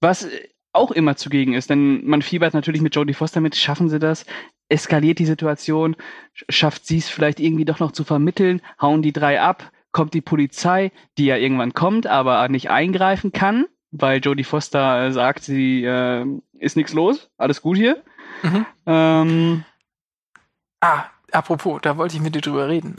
was 0.02 0.28
auch 0.74 0.90
immer 0.90 1.16
zugegen 1.16 1.54
ist, 1.54 1.70
denn 1.70 2.04
man 2.04 2.20
fiebert 2.20 2.52
natürlich 2.52 2.82
mit 2.82 2.94
Jodie 2.94 3.14
Foster 3.14 3.40
mit, 3.40 3.56
schaffen 3.56 3.88
sie 3.88 3.98
das, 3.98 4.26
eskaliert 4.68 5.18
die 5.18 5.24
Situation, 5.24 5.96
sch- 6.36 6.44
schafft 6.50 6.84
sie 6.84 6.98
es 6.98 7.08
vielleicht 7.08 7.40
irgendwie 7.40 7.64
doch 7.64 7.78
noch 7.78 7.92
zu 7.92 8.04
vermitteln, 8.04 8.60
hauen 8.82 9.00
die 9.00 9.14
drei 9.14 9.40
ab, 9.40 9.70
kommt 9.92 10.12
die 10.12 10.20
Polizei, 10.20 10.92
die 11.16 11.24
ja 11.24 11.36
irgendwann 11.38 11.72
kommt, 11.72 12.06
aber 12.06 12.46
nicht 12.50 12.68
eingreifen 12.68 13.32
kann, 13.32 13.64
weil 13.97 14.20
Jodie 14.20 14.45
Foster 14.45 15.07
äh, 15.07 15.12
sagt, 15.12 15.45
sie 15.45 15.84
äh, 15.84 16.26
ist 16.59 16.76
nichts 16.76 16.92
los, 16.92 17.30
alles 17.38 17.62
gut 17.62 17.76
hier. 17.76 18.03
Mhm. 18.42 18.66
Ähm, 18.86 19.64
Ah, 20.84 21.07
apropos, 21.32 21.80
da 21.80 21.97
wollte 21.97 22.16
ich 22.16 22.20
mit 22.20 22.34
dir 22.34 22.42
drüber 22.42 22.68
reden. 22.68 22.95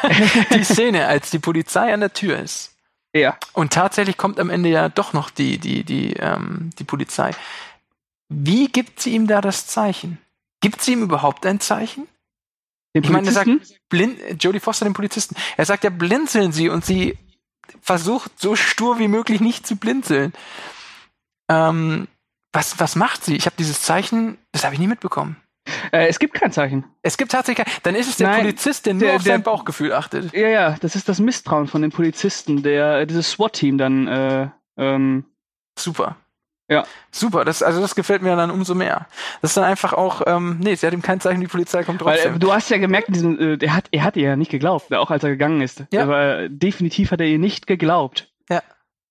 die 0.52 0.64
Szene, 0.64 1.06
als 1.06 1.30
die 1.30 1.38
Polizei 1.38 1.94
an 1.94 2.00
der 2.00 2.12
Tür 2.12 2.36
ist. 2.36 2.76
ja. 3.14 3.36
Und 3.52 3.72
tatsächlich 3.72 4.16
kommt 4.16 4.40
am 4.40 4.50
Ende 4.50 4.70
ja 4.70 4.88
doch 4.88 5.12
noch 5.12 5.30
die, 5.30 5.58
die, 5.58 5.84
die, 5.84 6.14
ähm, 6.14 6.70
die 6.80 6.84
Polizei. 6.84 7.30
Wie 8.28 8.66
gibt 8.66 8.98
sie 8.98 9.14
ihm 9.14 9.28
da 9.28 9.40
das 9.40 9.68
Zeichen? 9.68 10.18
Gibt 10.60 10.82
sie 10.82 10.94
ihm 10.94 11.02
überhaupt 11.02 11.46
ein 11.46 11.60
Zeichen? 11.60 12.08
Den 12.96 13.04
Ich 13.04 13.10
meine, 13.10 13.28
er 13.28 13.32
sagt, 13.32 13.50
blind, 13.88 14.18
Jodie 14.42 14.58
Foster, 14.58 14.84
den 14.84 14.94
Polizisten, 14.94 15.36
er 15.56 15.64
sagt 15.64 15.84
ja, 15.84 15.90
blinzeln 15.90 16.50
Sie 16.50 16.68
und 16.68 16.84
sie 16.84 17.16
versucht 17.80 18.32
so 18.40 18.56
stur 18.56 18.98
wie 18.98 19.08
möglich 19.08 19.40
nicht 19.40 19.66
zu 19.66 19.76
blinzeln. 19.76 20.32
Ähm, 21.50 22.08
was, 22.52 22.78
was 22.80 22.96
macht 22.96 23.24
sie? 23.24 23.36
Ich 23.36 23.46
habe 23.46 23.56
dieses 23.58 23.82
Zeichen, 23.82 24.38
das 24.52 24.64
habe 24.64 24.74
ich 24.74 24.80
nie 24.80 24.86
mitbekommen. 24.86 25.36
Äh, 25.92 26.06
es 26.08 26.18
gibt 26.18 26.34
kein 26.34 26.50
Zeichen. 26.50 26.84
Es 27.02 27.18
gibt 27.18 27.30
tatsächlich, 27.32 27.66
kein- 27.66 27.74
dann 27.82 27.94
ist 27.94 28.08
es 28.08 28.16
der 28.16 28.28
Nein, 28.28 28.40
Polizist, 28.40 28.86
der 28.86 28.94
nur 28.94 29.02
der- 29.02 29.16
auf 29.16 29.22
sein 29.22 29.42
der- 29.42 29.50
Bauchgefühl 29.50 29.92
achtet. 29.92 30.32
Ja, 30.32 30.48
ja, 30.48 30.76
das 30.80 30.96
ist 30.96 31.08
das 31.08 31.20
Misstrauen 31.20 31.66
von 31.66 31.82
den 31.82 31.90
Polizisten, 31.90 32.62
der 32.62 33.04
dieses 33.06 33.30
SWAT-Team 33.32 33.76
dann 33.76 34.08
äh, 34.08 34.48
ähm, 34.78 35.24
Super. 35.78 36.16
Ja. 36.68 36.84
Super, 37.10 37.44
das, 37.44 37.62
also 37.62 37.80
das 37.80 37.94
gefällt 37.94 38.22
mir 38.22 38.36
dann 38.36 38.50
umso 38.50 38.74
mehr. 38.74 39.06
Das 39.40 39.52
ist 39.52 39.56
dann 39.56 39.64
einfach 39.64 39.94
auch, 39.94 40.22
ähm, 40.26 40.58
nee, 40.60 40.74
sie 40.74 40.86
hat 40.86 40.92
ihm 40.92 41.02
kein 41.02 41.20
Zeichen, 41.20 41.40
die 41.40 41.46
Polizei 41.46 41.82
kommt 41.82 42.04
Weil 42.04 42.16
trotzdem. 42.16 42.36
äh, 42.36 42.38
du 42.38 42.52
hast 42.52 42.68
ja 42.70 42.76
gemerkt, 42.76 43.08
diesen, 43.08 43.38
äh, 43.40 43.58
der 43.58 43.74
hat, 43.74 43.86
er 43.90 44.04
hat 44.04 44.16
ihr 44.16 44.28
ja 44.28 44.36
nicht 44.36 44.50
geglaubt, 44.50 44.92
auch 44.92 45.10
als 45.10 45.24
er 45.24 45.30
gegangen 45.30 45.62
ist. 45.62 45.84
Ja. 45.92 46.02
Aber 46.02 46.48
definitiv 46.48 47.10
hat 47.10 47.20
er 47.20 47.26
ihr 47.26 47.38
nicht 47.38 47.66
geglaubt. 47.66 48.30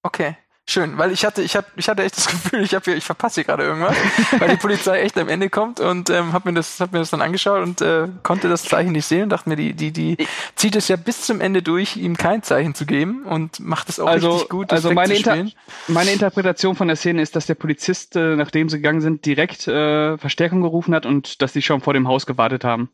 Okay, 0.04 0.38
schön, 0.70 0.98
weil 0.98 1.12
ich 1.12 1.26
hatte, 1.26 1.42
ich 1.42 1.56
hatte, 1.56 1.70
ich 1.76 1.90
hatte 1.90 2.04
echt 2.04 2.18
das 2.18 2.28
Gefühl, 2.32 2.62
ich 2.62 2.76
habe 2.76 2.86
hier, 2.86 2.96
ich 2.96 3.04
verpasse 3.04 3.36
hier 3.36 3.46
gerade 3.46 3.64
irgendwas, 3.64 3.96
weil 4.40 4.50
die 4.50 4.58
Polizei 4.58 5.02
echt 5.02 5.18
am 5.18 5.30
Ende 5.30 5.50
kommt 5.50 5.80
und 5.80 6.10
ähm, 6.10 6.34
habe 6.34 6.50
mir 6.50 6.56
das, 6.56 6.80
hab 6.80 6.92
mir 6.92 7.00
das 7.00 7.10
dann 7.10 7.22
angeschaut 7.22 7.64
und 7.64 7.82
äh, 7.82 8.08
konnte 8.24 8.50
das 8.50 8.64
Zeichen 8.64 8.92
nicht 8.92 9.06
sehen 9.06 9.24
und 9.24 9.30
dachte 9.30 9.50
mir, 9.50 9.56
die, 9.56 9.74
die, 9.74 9.92
die 9.92 10.18
zieht 10.56 10.76
es 10.76 10.88
ja 10.88 10.96
bis 10.96 11.22
zum 11.22 11.42
Ende 11.42 11.62
durch, 11.62 11.98
ihm 11.98 12.18
kein 12.18 12.44
Zeichen 12.44 12.76
zu 12.76 12.86
geben 12.86 13.24
und 13.24 13.60
macht 13.60 13.90
es 13.90 14.00
auch 14.00 14.08
Also, 14.08 14.32
richtig 14.32 14.50
gut, 14.50 14.72
das 14.72 14.86
also 14.86 14.94
meine, 14.94 15.16
Inter 15.16 15.46
meine 15.88 16.12
Interpretation 16.12 16.76
von 16.76 16.88
der 16.88 16.98
Szene 16.98 17.22
ist, 17.22 17.36
dass 17.36 17.46
der 17.46 17.56
Polizist, 17.56 18.16
äh, 18.16 18.36
nachdem 18.36 18.70
sie 18.70 18.78
gegangen 18.78 19.02
sind, 19.02 19.26
direkt 19.26 19.68
äh, 19.68 20.18
Verstärkung 20.18 20.62
gerufen 20.62 20.94
hat 20.94 21.06
und 21.06 21.42
dass 21.42 21.54
sie 21.54 21.62
schon 21.62 21.82
vor 21.82 21.94
dem 21.94 22.08
Haus 22.08 22.26
gewartet 22.26 22.64
haben. 22.64 22.90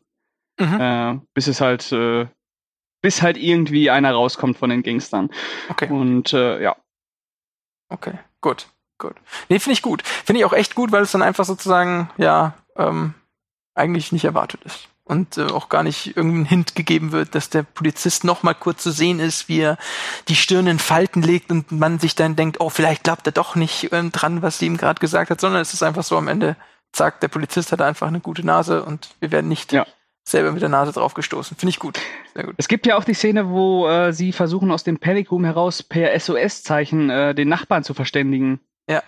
Mhm. 0.58 0.80
Äh, 0.80 1.20
bis 1.34 1.48
es 1.48 1.60
halt, 1.60 1.90
äh, 1.92 2.26
bis 3.02 3.22
halt 3.22 3.36
irgendwie 3.36 3.90
einer 3.90 4.12
rauskommt 4.12 4.56
von 4.56 4.70
den 4.70 4.82
Gangstern. 4.82 5.30
Okay. 5.68 5.90
Und 5.90 6.32
äh, 6.32 6.62
ja. 6.62 6.76
Okay, 7.94 8.18
gut, 8.40 8.66
gut. 8.98 9.14
Nee, 9.48 9.60
finde 9.60 9.74
ich 9.74 9.82
gut. 9.82 10.02
Finde 10.02 10.40
ich 10.40 10.44
auch 10.44 10.52
echt 10.52 10.74
gut, 10.74 10.90
weil 10.90 11.02
es 11.02 11.12
dann 11.12 11.22
einfach 11.22 11.44
sozusagen, 11.44 12.10
ja, 12.16 12.54
ähm, 12.76 13.14
eigentlich 13.76 14.10
nicht 14.10 14.24
erwartet 14.24 14.62
ist. 14.64 14.88
Und 15.04 15.38
äh, 15.38 15.44
auch 15.44 15.68
gar 15.68 15.84
nicht 15.84 16.16
irgendein 16.16 16.46
Hint 16.46 16.74
gegeben 16.74 17.12
wird, 17.12 17.36
dass 17.36 17.50
der 17.50 17.62
Polizist 17.62 18.24
noch 18.24 18.42
mal 18.42 18.54
kurz 18.54 18.82
zu 18.82 18.90
sehen 18.90 19.20
ist, 19.20 19.48
wie 19.48 19.60
er 19.60 19.78
die 20.26 20.34
Stirn 20.34 20.66
in 20.66 20.80
Falten 20.80 21.22
legt 21.22 21.52
und 21.52 21.70
man 21.70 22.00
sich 22.00 22.16
dann 22.16 22.34
denkt, 22.34 22.58
oh, 22.58 22.68
vielleicht 22.70 23.04
glaubt 23.04 23.26
er 23.26 23.32
doch 23.32 23.54
nicht 23.54 23.92
ähm, 23.92 24.10
dran, 24.10 24.42
was 24.42 24.58
sie 24.58 24.66
ihm 24.66 24.76
gerade 24.76 24.98
gesagt 24.98 25.30
hat, 25.30 25.40
sondern 25.40 25.60
es 25.60 25.72
ist 25.72 25.84
einfach 25.84 26.02
so 26.02 26.16
am 26.16 26.26
Ende, 26.26 26.56
zack, 26.92 27.20
der 27.20 27.28
Polizist 27.28 27.70
hat 27.70 27.80
einfach 27.80 28.08
eine 28.08 28.20
gute 28.20 28.44
Nase 28.44 28.82
und 28.82 29.14
wir 29.20 29.30
werden 29.30 29.48
nicht 29.48 29.72
Ja. 29.72 29.86
Selber 30.24 30.52
mit 30.52 30.62
der 30.62 30.68
Nase 30.68 30.92
draufgestoßen. 30.92 31.56
Finde 31.56 31.70
ich 31.70 31.78
gut. 31.78 32.00
Sehr 32.34 32.44
gut. 32.44 32.54
Es 32.56 32.68
gibt 32.68 32.86
ja 32.86 32.96
auch 32.96 33.04
die 33.04 33.14
Szene, 33.14 33.50
wo 33.50 33.88
äh, 33.88 34.12
sie 34.12 34.32
versuchen, 34.32 34.70
aus 34.70 34.82
dem 34.82 34.98
Panic 34.98 35.30
Room 35.30 35.44
heraus 35.44 35.82
per 35.82 36.18
SOS-Zeichen 36.18 37.10
äh, 37.10 37.34
den 37.34 37.48
Nachbarn 37.48 37.84
zu 37.84 37.94
verständigen. 37.94 38.60
Ja. 38.88 39.02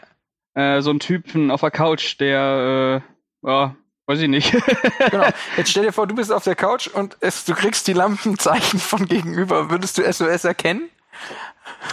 Äh, 0.54 0.82
so 0.82 0.90
ein 0.90 1.00
Typen 1.00 1.50
auf 1.50 1.60
der 1.60 1.70
Couch, 1.70 2.20
der, 2.20 3.02
äh, 3.42 3.48
ja, 3.48 3.76
weiß 4.06 4.20
ich 4.20 4.28
nicht. 4.28 4.56
Genau. 5.10 5.28
Jetzt 5.56 5.70
stell 5.70 5.84
dir 5.84 5.92
vor, 5.92 6.06
du 6.06 6.14
bist 6.14 6.32
auf 6.32 6.44
der 6.44 6.56
Couch 6.56 6.88
und 6.88 7.16
es, 7.20 7.44
du 7.44 7.54
kriegst 7.54 7.86
die 7.86 7.92
Lampenzeichen 7.92 8.80
von 8.80 9.06
gegenüber. 9.06 9.70
Würdest 9.70 9.98
du 9.98 10.12
SOS 10.12 10.44
erkennen? 10.44 10.90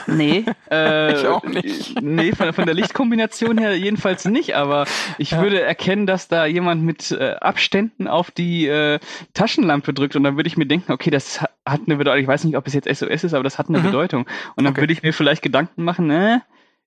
Nee. 0.08 0.46
Äh, 0.70 1.14
Ich 1.20 1.28
auch 1.28 1.44
nicht. 1.44 2.02
Nee, 2.02 2.34
von, 2.34 2.54
von 2.54 2.66
der 2.66 2.74
Lichtkombination 2.74 3.58
her 3.58 3.76
jedenfalls 3.78 4.26
nicht, 4.26 4.56
aber 4.56 4.86
ich 5.18 5.32
Ja. 5.32 5.42
würde 5.42 5.62
erkennen, 5.62 6.06
dass 6.08 6.28
da 6.28 6.46
jemand 6.46 6.84
mit 6.84 7.12
äh, 7.12 7.36
Abständen 7.36 8.08
auf 8.08 8.32
die 8.32 8.68
äh, 8.68 9.00
Taschenlampe 9.34 9.94
drückt 9.94 10.16
und 10.16 10.24
dann 10.24 10.36
würde 10.38 10.48
ich 10.48 10.58
mir 10.58 10.66
denken, 10.66 10.92
okay, 10.92 11.10
das 11.10 11.42
ha- 11.42 11.50
hat 11.66 11.82
eine 11.86 11.96
Bedeutung. 11.98 12.22
Ich 12.22 12.28
weiß 12.28 12.44
nicht, 12.46 12.58
ob 12.58 12.68
es 12.68 12.74
jetzt 12.74 12.88
SOS 12.88 13.24
ist, 13.24 13.34
aber 13.34 13.44
das 13.44 13.58
hat 13.58 13.70
eine 13.70 13.80
Mhm. 13.80 13.84
Bedeutung. 13.84 14.28
Und 14.56 14.64
dann 14.64 14.74
Okay. 14.74 14.82
würde 14.82 14.94
ich 14.94 15.04
mir 15.04 15.14
vielleicht 15.14 15.42
Gedanken 15.42 15.84
machen, 15.84 16.10
äh, 16.10 16.40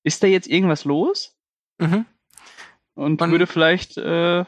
ist 0.03 0.23
da 0.23 0.27
jetzt 0.27 0.47
irgendwas 0.49 0.85
los? 0.85 1.37
Mhm. 1.79 2.07
und 2.95 3.21
Und- 3.21 3.31
würde 3.31 3.47
vielleicht 3.47 3.99
äh, 3.99 4.45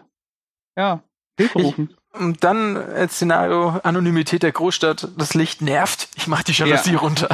ja 0.76 1.02
Hilfe 1.38 1.58
Ich- 1.58 1.64
rufen. 1.64 1.94
Und 2.12 2.42
dann 2.42 2.76
als 2.76 3.16
Szenario 3.16 3.80
Anonymität 3.82 4.42
der 4.42 4.52
Großstadt, 4.52 5.08
das 5.16 5.34
Licht 5.34 5.60
nervt, 5.62 6.08
ich 6.16 6.26
mach 6.26 6.42
die 6.42 6.52
Jalousie 6.52 6.92
Ja. 6.92 6.98
runter. 6.98 7.28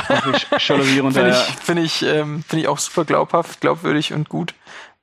Jalousie 0.59 0.99
runter. 0.99 1.21
Finde 1.21 1.31
ich, 1.31 1.65
finde 1.65 1.83
ich, 1.83 2.03
ähm, 2.03 2.45
finde 2.47 2.63
ich 2.63 2.69
auch 2.69 2.79
super 2.79 3.05
glaubhaft, 3.05 3.61
glaubwürdig 3.61 4.13
und 4.13 4.29
gut. 4.29 4.55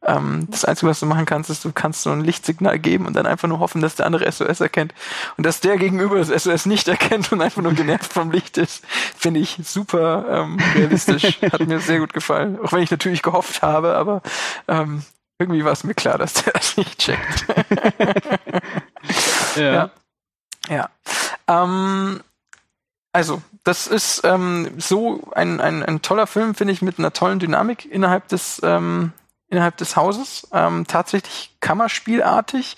Ähm, 0.03 0.47
das 0.49 0.65
Einzige, 0.65 0.89
was 0.89 0.99
du 0.99 1.05
machen 1.05 1.25
kannst, 1.25 1.49
ist, 1.51 1.63
du 1.63 1.71
kannst 1.71 2.01
so 2.01 2.09
ein 2.11 2.21
Lichtsignal 2.21 2.79
geben 2.79 3.05
und 3.05 3.13
dann 3.15 3.27
einfach 3.27 3.47
nur 3.47 3.59
hoffen, 3.59 3.81
dass 3.81 3.95
der 3.95 4.07
andere 4.07 4.29
SOS 4.31 4.59
erkennt. 4.59 4.93
Und 5.37 5.45
dass 5.45 5.59
der 5.59 5.77
gegenüber 5.77 6.17
das 6.17 6.29
SOS 6.43 6.65
nicht 6.65 6.87
erkennt 6.87 7.31
und 7.31 7.39
einfach 7.41 7.61
nur 7.61 7.73
genervt 7.73 8.11
vom 8.11 8.31
Licht 8.31 8.57
ist, 8.57 8.83
finde 9.17 9.39
ich 9.39 9.57
super 9.63 10.25
ähm, 10.29 10.57
realistisch. 10.75 11.39
Hat 11.51 11.65
mir 11.67 11.79
sehr 11.79 11.99
gut 11.99 12.13
gefallen. 12.13 12.59
Auch 12.63 12.73
wenn 12.73 12.81
ich 12.81 12.91
natürlich 12.91 13.21
gehofft 13.21 13.61
habe, 13.61 13.95
aber 13.95 14.21
ähm, 14.67 15.03
irgendwie 15.39 15.63
war 15.63 15.71
es 15.71 15.83
mir 15.83 15.93
klar, 15.93 16.17
dass 16.17 16.33
der 16.33 16.53
das 16.53 16.77
nicht 16.77 16.97
checkt. 16.99 17.45
Ja. 19.55 19.73
Ja. 19.73 19.89
Ja. 20.69 20.89
Ähm, 21.47 22.21
also, 23.13 23.41
das 23.63 23.87
ist 23.87 24.21
ähm, 24.23 24.71
so 24.77 25.31
ein, 25.33 25.59
ein, 25.59 25.83
ein 25.83 26.01
toller 26.01 26.27
Film, 26.27 26.55
finde 26.55 26.73
ich, 26.73 26.81
mit 26.81 26.97
einer 26.97 27.13
tollen 27.13 27.39
Dynamik 27.39 27.85
innerhalb 27.85 28.27
des, 28.29 28.61
ähm, 28.63 29.11
innerhalb 29.49 29.77
des 29.77 29.95
Hauses. 29.95 30.47
Ähm, 30.53 30.87
tatsächlich 30.87 31.55
Kammerspielartig. 31.59 32.77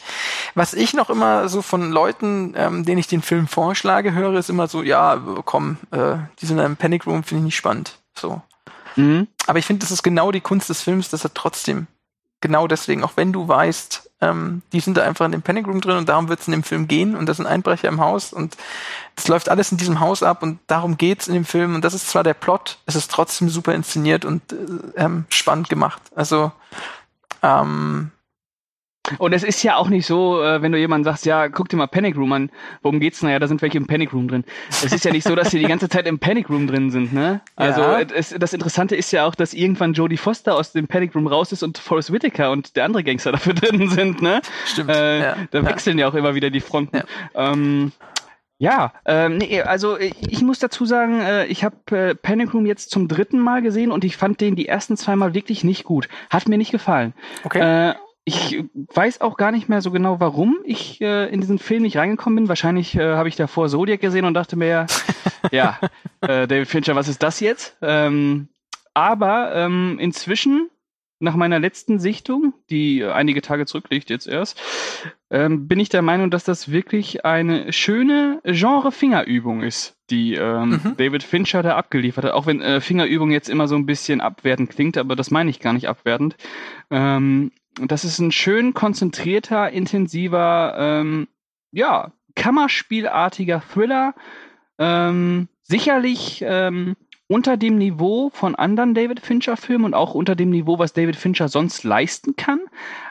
Was 0.56 0.74
ich 0.74 0.94
noch 0.94 1.10
immer 1.10 1.48
so 1.50 1.62
von 1.62 1.92
Leuten, 1.92 2.54
ähm, 2.58 2.84
denen 2.84 2.98
ich 2.98 3.08
den 3.08 3.22
Film 3.22 3.48
vorschlage, 3.48 4.14
höre, 4.14 4.40
ist 4.40 4.50
immer 4.50 4.68
so, 4.68 4.82
ja, 4.82 5.22
komm, 5.46 5.78
äh, 5.92 6.16
die 6.40 6.46
sind 6.46 6.60
im 6.60 6.78
Panic 6.78 7.06
Room, 7.06 7.24
finde 7.24 7.42
ich 7.42 7.46
nicht 7.46 7.56
spannend. 7.56 8.00
So. 8.16 8.42
Mhm. 8.96 9.28
Aber 9.46 9.60
ich 9.60 9.66
finde, 9.66 9.82
das 9.82 9.92
ist 9.92 10.04
genau 10.04 10.32
die 10.32 10.42
Kunst 10.42 10.70
des 10.70 10.82
Films, 10.82 11.10
dass 11.10 11.24
er 11.24 11.34
trotzdem 11.34 11.88
genau 12.42 12.68
deswegen, 12.68 13.04
auch 13.04 13.14
wenn 13.16 13.32
du 13.32 13.48
weißt, 13.48 14.10
Ähm, 14.24 14.62
die 14.72 14.80
sind 14.80 14.96
da 14.96 15.04
einfach 15.04 15.26
in 15.26 15.34
dem 15.34 15.42
Panic 15.42 15.68
Room 15.68 15.82
drin 15.82 15.98
und 15.98 16.08
darum 16.08 16.30
wird 16.30 16.40
es 16.40 16.48
in 16.48 16.54
dem 16.54 16.64
Film 16.64 16.88
gehen 16.88 17.16
und 17.16 17.28
das 17.28 17.38
sind 17.38 17.46
Einbrecher 17.46 17.90
im 17.90 18.00
Haus 18.00 18.32
und 18.32 18.56
es 19.18 19.28
läuft 19.28 19.50
alles 19.50 19.72
in 19.72 19.78
diesem 19.78 20.00
Haus 20.00 20.24
ab 20.24 20.44
und 20.44 20.60
darum 20.68 20.98
geht's 20.98 21.28
in 21.28 21.34
dem 21.34 21.46
Film 21.46 21.76
und 21.76 21.84
das 21.84 21.94
ist 21.94 22.10
zwar 22.10 22.24
der 22.24 22.34
Plot, 22.34 22.78
es 22.86 22.96
ist 22.96 23.12
trotzdem 23.12 23.50
super 23.50 23.74
inszeniert 23.74 24.24
und 24.24 24.54
äh, 24.54 24.56
ähm, 24.96 25.26
spannend 25.30 25.68
gemacht. 25.68 26.02
Also 26.16 26.54
ähm, 27.42 28.12
und 29.18 29.34
es 29.34 29.44
ist 29.44 29.62
ja 29.64 29.76
auch 29.76 29.90
nicht 29.90 30.06
so, 30.06 30.42
äh, 30.42 30.62
wenn 30.62 30.72
du 30.72 30.78
jemandem 30.78 31.04
sagst, 31.12 31.26
ja, 31.26 31.50
guck 31.50 31.68
dir 31.68 31.76
mal 31.78 31.88
Panic 31.88 32.16
Room 32.16 32.32
an, 32.32 32.50
worum 32.82 33.00
geht's? 33.02 33.22
Naja, 33.22 33.38
da 33.40 33.48
sind 33.48 33.62
welche 33.62 33.78
im 33.78 33.86
Panic 33.86 34.14
Room 34.14 34.30
drin. 34.30 34.46
Es 34.70 34.94
ist 34.94 35.04
ja 35.04 35.12
nicht 35.12 35.28
so, 35.28 35.36
dass 35.36 35.52
sie 35.52 35.60
die 35.60 35.68
ganze 35.68 35.90
Zeit 35.90 36.08
im 36.08 36.20
Panic 36.20 36.50
Room 36.50 36.68
drin 36.68 36.90
sind, 36.90 37.14
ne? 37.14 37.42
Also 37.58 37.82
Ja. 37.82 38.00
es, 38.00 38.34
das 38.38 38.54
Interessante 38.54 38.96
ist 38.96 39.12
ja 39.12 39.26
auch, 39.26 39.36
dass 39.36 39.54
irgendwann 39.54 39.92
Jodie 39.94 40.18
Foster 40.18 40.56
aus 40.56 40.72
dem 40.72 40.88
Panic 40.88 41.14
Room 41.16 41.28
raus 41.28 41.52
ist 41.52 41.64
und 41.64 41.78
Forrest 41.78 42.14
Whitaker 42.14 42.52
und 42.52 42.76
der 42.78 42.86
andere 42.86 43.04
Gangster 43.04 43.34
dafür 43.34 43.54
drin 43.54 43.90
sind, 43.90 44.22
ne? 44.22 44.42
Stimmt, 44.66 44.90
Äh, 44.90 45.20
ja, 45.22 45.36
da 45.52 45.60
ja. 45.60 45.66
wechseln 45.66 46.00
ja 46.00 46.08
auch 46.08 46.14
immer 46.16 46.34
wieder 46.36 46.50
die 46.50 46.62
Fronten. 46.62 47.02
Ähm, 47.36 47.92
ja, 48.60 48.94
ähm, 49.06 49.38
nee, 49.40 49.62
also 49.62 50.00
ich, 50.00 50.14
ich 50.30 50.42
muss 50.42 50.60
dazu 50.60 50.86
sagen, 50.86 51.20
äh, 51.20 51.46
ich 51.48 51.66
habe 51.66 51.76
äh, 51.92 52.16
Panic 52.16 52.54
Room 52.54 52.66
jetzt 52.66 52.92
zum 52.92 53.10
dritten 53.10 53.40
Mal 53.40 53.62
gesehen 53.62 53.92
und 53.92 54.06
ich 54.06 54.16
fand 54.16 54.40
den 54.40 54.56
die 54.56 54.70
ersten 54.70 54.96
zwei 54.96 55.18
Mal 55.18 55.34
wirklich 55.34 55.66
nicht 55.66 55.84
gut. 55.84 56.08
Hat 56.30 56.48
mir 56.48 56.58
nicht 56.58 56.72
gefallen. 56.72 57.14
okay. 57.44 57.90
Äh, 57.90 57.96
ich 58.26 58.64
weiß 58.74 59.22
auch 59.22 59.36
gar 59.38 59.52
nicht 59.52 59.68
mehr 59.68 59.82
so 59.82 59.92
genau, 59.92 60.20
warum 60.20 60.58
ich 60.64 61.02
äh, 61.02 61.28
in 61.30 61.42
diesen 61.42 61.60
Film 61.60 61.84
nicht 61.84 61.98
reingekommen 61.98 62.38
bin. 62.38 62.48
Wahrscheinlich 62.50 62.96
äh, 62.96 63.16
habe 63.16 63.28
ich 63.30 63.36
davor 63.36 63.68
Zodiac 63.68 64.00
gesehen 64.00 64.26
und 64.26 64.34
dachte 64.34 64.56
mir, 64.56 64.86
ja, 65.52 65.78
äh, 66.22 66.48
David 66.48 66.68
Fincher, 66.68 66.96
was 66.96 67.08
ist 67.10 67.22
das 67.22 67.40
jetzt? 67.42 67.76
Ähm, 67.82 68.48
aber 68.94 69.54
ähm, 69.56 69.98
inzwischen, 70.00 70.70
nach 71.20 71.36
meiner 71.36 71.60
letzten 71.60 72.00
Sichtung, 72.00 72.54
die 72.70 73.02
äh, 73.02 73.12
einige 73.12 73.42
Tage 73.42 73.66
zurückliegt 73.66 74.10
jetzt 74.10 74.28
erst, 74.28 74.62
ähm, 75.30 75.68
bin 75.68 75.80
ich 75.80 75.90
der 75.90 76.02
Meinung, 76.02 76.30
dass 76.32 76.44
das 76.44 76.72
wirklich 76.72 77.26
eine 77.26 77.74
schöne 77.74 78.40
Genre-Fingerübung 78.46 79.64
ist, 79.64 79.98
die 80.10 80.36
ähm, 80.36 80.82
Mhm. 80.84 80.98
David 80.98 81.24
Fincher 81.24 81.64
da 81.64 81.76
abgeliefert 81.76 82.26
hat. 82.26 82.34
Auch 82.34 82.46
wenn 82.46 82.62
äh, 82.62 82.80
Fingerübung 82.82 83.32
jetzt 83.32 83.50
immer 83.50 83.68
so 83.68 83.76
ein 83.76 83.86
bisschen 83.86 84.22
abwertend 84.22 84.70
klingt, 84.70 84.98
aber 84.98 85.16
das 85.16 85.32
meine 85.32 85.50
ich 85.50 85.60
gar 85.60 85.74
nicht 85.74 85.88
abwertend. 85.90 86.36
Und 87.80 87.92
das 87.92 88.04
ist 88.04 88.20
ein 88.20 88.32
schön 88.32 88.74
konzentrierter, 88.74 89.72
intensiver, 89.72 90.76
ähm, 90.78 91.28
ja, 91.72 92.12
Kammerspielartiger 92.36 93.62
Thriller. 93.62 94.14
Ähm, 94.78 95.48
sicherlich 95.64 96.44
ähm, 96.46 96.96
unter 97.28 97.58
dem 97.58 97.78
Niveau 97.78 98.30
von 98.30 98.56
anderen 98.56 98.94
David 98.94 99.20
Fincher-Filmen 99.20 99.86
und 99.86 99.94
auch 99.94 100.14
unter 100.14 100.36
dem 100.36 100.50
Niveau, 100.50 100.78
was 100.78 100.94
David 100.94 101.16
Fincher 101.16 101.48
sonst 101.48 101.84
leisten 101.84 102.36
kann. 102.36 102.60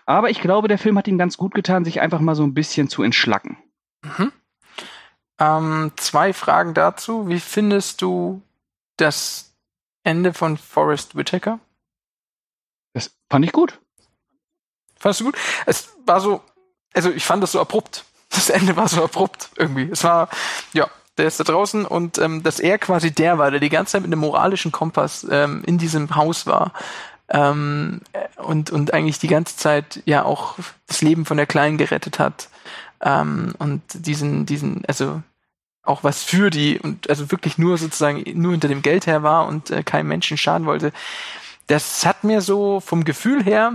Aber 0.06 0.30
ich 0.30 0.40
glaube, 0.40 0.68
der 0.68 0.78
Film 0.78 0.96
hat 0.98 1.08
ihm 1.08 1.18
ganz 1.18 1.36
gut 1.36 1.54
getan, 1.54 1.84
sich 1.84 2.00
einfach 2.00 2.20
mal 2.20 2.34
so 2.34 2.44
ein 2.44 2.54
bisschen 2.54 2.88
zu 2.88 3.02
entschlacken. 3.02 3.56
Ähm, 5.38 5.92
zwei 5.96 6.32
Fragen 6.32 6.74
dazu. 6.74 7.28
Wie 7.28 7.40
findest 7.40 8.02
du 8.02 8.42
das 8.96 9.56
Ende 10.04 10.32
von 10.32 10.56
Forrest 10.56 11.16
Whitaker? 11.16 11.58
Das 12.92 13.16
fand 13.28 13.44
ich 13.44 13.52
gut. 13.52 13.81
Fandest 15.02 15.20
du 15.20 15.24
gut? 15.24 15.36
Es 15.66 15.88
war 16.06 16.20
so, 16.20 16.40
also 16.94 17.10
ich 17.10 17.24
fand 17.24 17.42
das 17.42 17.52
so 17.52 17.60
abrupt. 17.60 18.04
Das 18.34 18.48
Ende 18.48 18.74
war 18.76 18.88
so 18.88 19.04
abrupt 19.04 19.50
irgendwie. 19.56 19.90
Es 19.92 20.04
war, 20.04 20.30
ja, 20.72 20.88
der 21.18 21.26
ist 21.26 21.38
da 21.38 21.44
draußen 21.44 21.84
und 21.84 22.16
ähm, 22.16 22.42
dass 22.42 22.60
er 22.60 22.78
quasi 22.78 23.10
der 23.10 23.36
war, 23.36 23.50
der 23.50 23.60
die 23.60 23.68
ganze 23.68 23.92
Zeit 23.92 24.02
mit 24.02 24.10
einem 24.10 24.20
moralischen 24.20 24.72
Kompass 24.72 25.26
ähm, 25.30 25.62
in 25.66 25.76
diesem 25.76 26.16
Haus 26.16 26.46
war 26.46 26.72
ähm, 27.28 28.00
äh, 28.12 28.40
und, 28.40 28.70
und 28.70 28.94
eigentlich 28.94 29.18
die 29.18 29.28
ganze 29.28 29.58
Zeit 29.58 30.02
ja 30.06 30.24
auch 30.24 30.56
das 30.86 31.02
Leben 31.02 31.26
von 31.26 31.36
der 31.36 31.44
Kleinen 31.44 31.76
gerettet 31.76 32.18
hat 32.18 32.48
ähm, 33.02 33.54
und 33.58 33.82
diesen, 33.92 34.46
diesen, 34.46 34.82
also 34.86 35.22
auch 35.82 36.02
was 36.04 36.22
für 36.22 36.48
die 36.48 36.78
und 36.78 37.10
also 37.10 37.30
wirklich 37.30 37.58
nur 37.58 37.76
sozusagen 37.76 38.22
nur 38.34 38.52
hinter 38.52 38.68
dem 38.68 38.82
Geld 38.82 39.06
her 39.06 39.22
war 39.22 39.46
und 39.46 39.70
äh, 39.70 39.82
keinem 39.82 40.08
Menschen 40.08 40.38
schaden 40.38 40.66
wollte. 40.66 40.92
Das 41.66 42.06
hat 42.06 42.24
mir 42.24 42.40
so 42.40 42.80
vom 42.80 43.04
Gefühl 43.04 43.42
her 43.42 43.74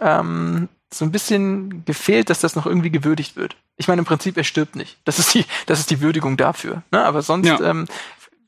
ähm, 0.00 0.68
so 0.92 1.04
ein 1.04 1.12
bisschen 1.12 1.84
gefehlt, 1.84 2.30
dass 2.30 2.40
das 2.40 2.56
noch 2.56 2.66
irgendwie 2.66 2.90
gewürdigt 2.90 3.36
wird. 3.36 3.56
Ich 3.76 3.88
meine, 3.88 4.00
im 4.00 4.04
Prinzip, 4.06 4.36
er 4.36 4.44
stirbt 4.44 4.74
nicht. 4.76 4.98
Das 5.04 5.18
ist 5.18 5.34
die, 5.34 5.44
das 5.66 5.80
ist 5.80 5.90
die 5.90 6.00
Würdigung 6.00 6.36
dafür. 6.36 6.82
Ne? 6.90 7.04
Aber 7.04 7.22
sonst 7.22 7.46
Ja. 7.48 7.60
ähm, 7.60 7.86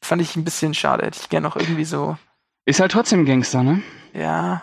fand 0.03 0.23
ich 0.23 0.37
ein 0.37 0.45
bisschen 0.45 0.73
schade. 0.75 1.05
Hätte 1.07 1.19
ich 1.23 1.29
gerne 1.29 1.47
noch 1.47 1.57
irgendwie 1.57 1.85
so, 1.85 2.17
Ist 2.65 2.81
halt 2.81 2.93
trotzdem 2.93 3.25
Gangster, 3.27 3.63
ne? 3.63 3.83
ja. 4.15 4.63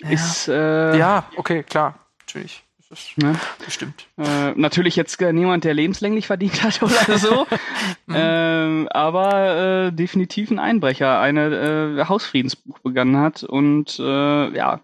Ja, 0.00 0.08
Ist, 0.10 0.48
äh, 0.48 0.96
ja 0.98 1.24
okay, 1.36 1.62
klar. 1.62 1.94
Natürlich. 2.22 2.64
Das 2.90 2.98
ne? 3.16 3.38
bestimmt. 3.64 4.06
Äh, 4.18 4.50
natürlich 4.56 4.96
jetzt 4.96 5.22
äh, 5.22 5.32
niemand, 5.32 5.62
der 5.64 5.72
lebenslänglich 5.74 6.26
verdient 6.26 6.62
hat 6.62 6.82
oder 6.82 7.16
so. 7.18 7.46
ähm, 8.12 8.88
aber 8.90 9.86
äh, 9.86 9.92
definitiv 9.92 10.50
ein 10.50 10.58
Einbrecher, 10.58 11.20
eine 11.20 11.98
äh, 12.00 12.04
Hausfriedensbuch 12.06 12.80
begangen 12.80 13.16
hat 13.16 13.44
und 13.44 13.98
äh, 13.98 14.54
ja. 14.56 14.80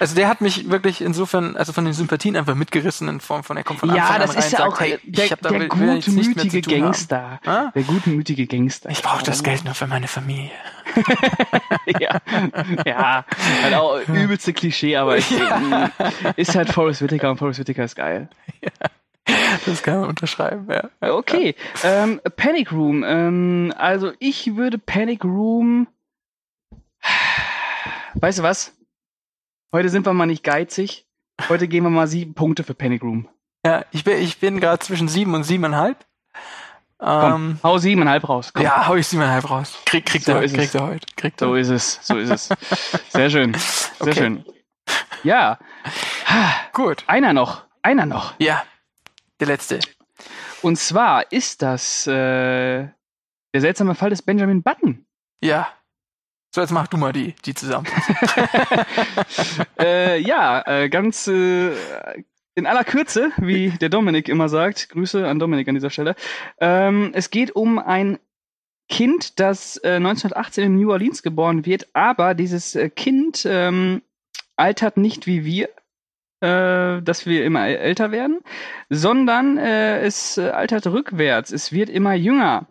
Also 0.00 0.14
der 0.14 0.28
hat 0.28 0.40
mich 0.40 0.70
wirklich 0.70 1.00
insofern, 1.02 1.56
also 1.56 1.72
von 1.72 1.84
den 1.84 1.92
Sympathien 1.92 2.36
einfach 2.36 2.54
mitgerissen 2.54 3.06
in 3.08 3.20
Form 3.20 3.44
von, 3.44 3.56
er 3.56 3.64
kommt 3.64 3.80
von 3.80 3.90
Anfang 3.90 4.06
Ja, 4.06 4.14
an 4.14 4.20
das 4.20 4.30
rein 4.30 4.38
ist 4.38 4.52
ja 4.52 4.58
sagt, 4.58 4.72
auch 4.72 4.80
hey, 4.80 4.98
der, 5.04 5.28
der 5.36 5.50
will- 5.50 5.68
gutmütige. 5.68 6.78
Gangster. 6.80 7.40
Ah? 7.44 7.70
Der 7.74 7.82
gutmütige 7.82 8.46
Gangster. 8.46 8.88
Ich 8.90 9.02
brauche 9.02 9.24
das 9.24 9.42
Geld 9.42 9.64
nur 9.64 9.74
für 9.74 9.86
meine 9.86 10.08
Familie. 10.08 10.50
ja, 12.00 12.18
ja, 12.86 13.24
halt 13.62 13.74
auch 13.74 13.98
übelste 14.08 14.52
Klischee, 14.54 14.96
aber 14.96 15.18
ich, 15.18 15.28
Ja. 15.30 15.90
ist 16.36 16.54
halt 16.54 16.70
Forrest 16.70 17.02
Whitaker 17.02 17.30
und 17.30 17.36
Forrest 17.38 17.58
Whitaker 17.60 17.84
ist 17.84 17.96
geil. 17.96 18.28
Das 19.66 19.82
kann 19.82 20.00
man 20.00 20.08
unterschreiben, 20.08 20.66
ja. 20.70 20.88
Okay, 21.12 21.54
ähm, 21.84 22.20
Panic 22.36 22.72
Room. 22.72 23.04
Ähm, 23.06 23.74
also 23.76 24.12
ich 24.18 24.56
würde 24.56 24.78
Panic 24.78 25.24
Room. 25.24 25.88
Weißt 28.14 28.38
du 28.38 28.42
was? 28.42 28.74
Heute 29.72 29.88
sind 29.88 30.06
wir 30.06 30.12
mal 30.14 30.26
nicht 30.26 30.44
geizig. 30.44 31.06
Heute 31.48 31.68
geben 31.68 31.86
wir 31.86 31.90
mal 31.90 32.06
sieben 32.06 32.34
Punkte 32.34 32.64
für 32.64 32.74
Panic 32.74 33.02
Room. 33.02 33.28
Ja, 33.64 33.84
ich 33.92 34.04
bin, 34.04 34.18
ich 34.18 34.38
bin 34.38 34.60
gerade 34.60 34.78
zwischen 34.80 35.08
sieben 35.08 35.34
und 35.34 35.44
siebeneinhalb. 35.44 36.04
Komm, 36.98 37.34
Ähm, 37.34 37.58
hau 37.62 37.78
siebeneinhalb 37.78 38.28
raus. 38.28 38.52
Komm. 38.52 38.64
ja, 38.64 38.88
hau 38.88 38.96
ich 38.96 39.06
siebeneinhalb 39.06 39.48
raus. 39.48 39.78
Krieg, 39.84 40.06
kriegt 40.06 40.24
So 40.24 40.32
er, 40.32 40.42
es. 40.42 40.52
kriegt 40.52 40.74
er 40.74 40.86
heute. 40.86 41.06
Kriegt. 41.16 41.38
So 41.40 41.54
ist 41.54 41.68
es, 41.68 42.00
so 42.02 42.16
ist 42.16 42.30
es. 42.30 42.48
Sehr 43.10 43.30
schön, 43.30 43.54
sehr 43.54 44.00
Okay. 44.00 44.14
schön. 44.14 44.44
Ja, 45.22 45.58
Gut. 46.72 47.04
einer 47.06 47.32
noch, 47.32 47.64
einer 47.82 48.06
noch. 48.06 48.34
Ja, 48.38 48.64
der 49.38 49.48
letzte. 49.48 49.80
Und 50.62 50.76
zwar 50.78 51.30
ist 51.30 51.62
das 51.62 52.06
äh, 52.06 52.88
der 53.52 53.60
seltsame 53.60 53.94
Fall 53.94 54.10
des 54.10 54.22
Benjamin 54.22 54.62
Button. 54.62 55.06
Ja. 55.40 55.68
So, 56.58 56.62
jetzt 56.62 56.72
mach 56.72 56.88
du 56.88 56.96
mal 56.96 57.12
die, 57.12 57.36
die 57.44 57.54
zusammen. 57.54 57.86
äh, 59.78 60.18
ja, 60.18 60.60
äh, 60.66 60.88
ganz 60.88 61.28
äh, 61.28 61.70
in 62.56 62.66
aller 62.66 62.82
Kürze, 62.82 63.30
wie 63.36 63.70
der 63.70 63.90
Dominik 63.90 64.28
immer 64.28 64.48
sagt. 64.48 64.88
Grüße 64.88 65.24
an 65.24 65.38
Dominik 65.38 65.68
an 65.68 65.76
dieser 65.76 65.90
Stelle. 65.90 66.16
Ähm, 66.58 67.12
es 67.14 67.30
geht 67.30 67.54
um 67.54 67.78
ein 67.78 68.18
Kind, 68.88 69.38
das 69.38 69.76
äh, 69.84 69.98
1918 69.98 70.64
in 70.64 70.74
New 70.74 70.90
Orleans 70.90 71.22
geboren 71.22 71.64
wird, 71.64 71.86
aber 71.92 72.34
dieses 72.34 72.74
äh, 72.74 72.90
Kind 72.90 73.46
ähm, 73.48 74.02
altert 74.56 74.96
nicht 74.96 75.28
wie 75.28 75.44
wir, 75.44 75.68
äh, 76.40 77.00
dass 77.02 77.24
wir 77.24 77.44
immer 77.44 77.60
äl- 77.60 77.76
älter 77.76 78.10
werden, 78.10 78.40
sondern 78.90 79.58
äh, 79.58 80.00
es 80.00 80.38
äh, 80.38 80.48
altert 80.48 80.88
rückwärts. 80.88 81.52
Es 81.52 81.70
wird 81.70 81.88
immer 81.88 82.14
jünger. 82.14 82.66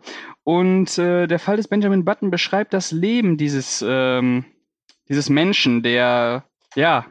Und 0.48 0.96
äh, 0.96 1.26
der 1.26 1.38
Fall 1.38 1.58
des 1.58 1.68
Benjamin 1.68 2.06
Button 2.06 2.30
beschreibt 2.30 2.72
das 2.72 2.90
Leben 2.90 3.36
dieses, 3.36 3.84
ähm, 3.86 4.46
dieses 5.06 5.28
Menschen, 5.28 5.82
der 5.82 6.42
ja 6.74 7.04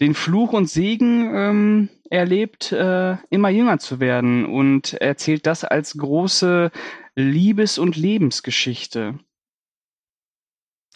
den 0.00 0.14
Fluch 0.14 0.52
und 0.52 0.70
Segen 0.70 1.34
ähm, 1.34 1.88
erlebt, 2.08 2.70
äh, 2.70 3.16
immer 3.30 3.48
jünger 3.48 3.80
zu 3.80 3.98
werden 3.98 4.46
und 4.46 4.94
erzählt 4.94 5.44
das 5.48 5.64
als 5.64 5.96
große 5.98 6.70
Liebes- 7.16 7.78
und 7.78 7.96
Lebensgeschichte. 7.96 9.18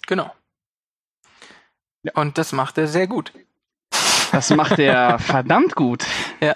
Genau. 0.06 0.32
Und 2.14 2.38
das 2.38 2.52
macht 2.52 2.78
er 2.78 2.86
sehr 2.86 3.08
gut. 3.08 3.32
Das 4.30 4.50
macht 4.50 4.78
er 4.78 5.18
verdammt 5.18 5.74
gut. 5.74 6.06
Ja, 6.40 6.54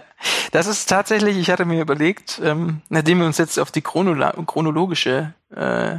das 0.53 0.67
ist 0.67 0.87
tatsächlich, 0.87 1.37
ich 1.39 1.51
hatte 1.51 1.65
mir 1.65 1.81
überlegt, 1.81 2.41
ähm, 2.45 2.83
nachdem 2.89 3.19
wir 3.21 3.27
uns 3.27 3.39
jetzt 3.39 3.59
auf 3.59 3.71
die 3.71 3.83
chronolo 3.83 4.31
chronologische 4.45 5.33
äh, 5.55 5.95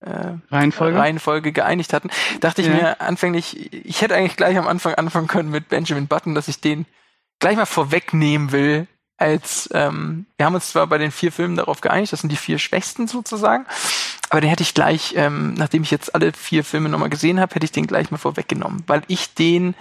äh, 0.00 0.34
Reihenfolge. 0.50 0.98
Reihenfolge 0.98 1.52
geeinigt 1.52 1.92
hatten, 1.92 2.10
dachte 2.40 2.62
ich 2.62 2.68
Ja. 2.68 2.74
mir 2.74 3.00
anfänglich, 3.00 3.72
ich 3.72 4.00
hätte 4.00 4.14
eigentlich 4.14 4.36
gleich 4.36 4.56
am 4.56 4.68
Anfang 4.68 4.94
anfangen 4.94 5.26
können 5.26 5.50
mit 5.50 5.68
Benjamin 5.68 6.06
Button, 6.06 6.34
dass 6.34 6.48
ich 6.48 6.60
den 6.60 6.86
gleich 7.40 7.56
mal 7.56 7.66
vorwegnehmen 7.66 8.52
will, 8.52 8.86
als 9.16 9.68
ähm, 9.72 10.26
wir 10.36 10.46
haben 10.46 10.54
uns 10.54 10.70
zwar 10.70 10.86
bei 10.86 10.98
den 10.98 11.10
vier 11.10 11.32
Filmen 11.32 11.56
darauf 11.56 11.80
geeinigt, 11.80 12.12
das 12.12 12.20
sind 12.20 12.30
die 12.30 12.36
vier 12.36 12.58
schwächsten 12.58 13.08
sozusagen, 13.08 13.66
aber 14.30 14.40
den 14.40 14.50
hätte 14.50 14.62
ich 14.62 14.74
gleich, 14.74 15.14
ähm, 15.16 15.54
nachdem 15.54 15.82
ich 15.82 15.90
jetzt 15.90 16.14
alle 16.14 16.32
vier 16.32 16.62
Filme 16.62 16.88
nochmal 16.88 17.10
gesehen 17.10 17.40
habe, 17.40 17.54
hätte 17.54 17.64
ich 17.64 17.72
den 17.72 17.88
gleich 17.88 18.12
mal 18.12 18.18
vorweggenommen, 18.18 18.84
weil 18.86 19.02
ich 19.08 19.34
den 19.34 19.74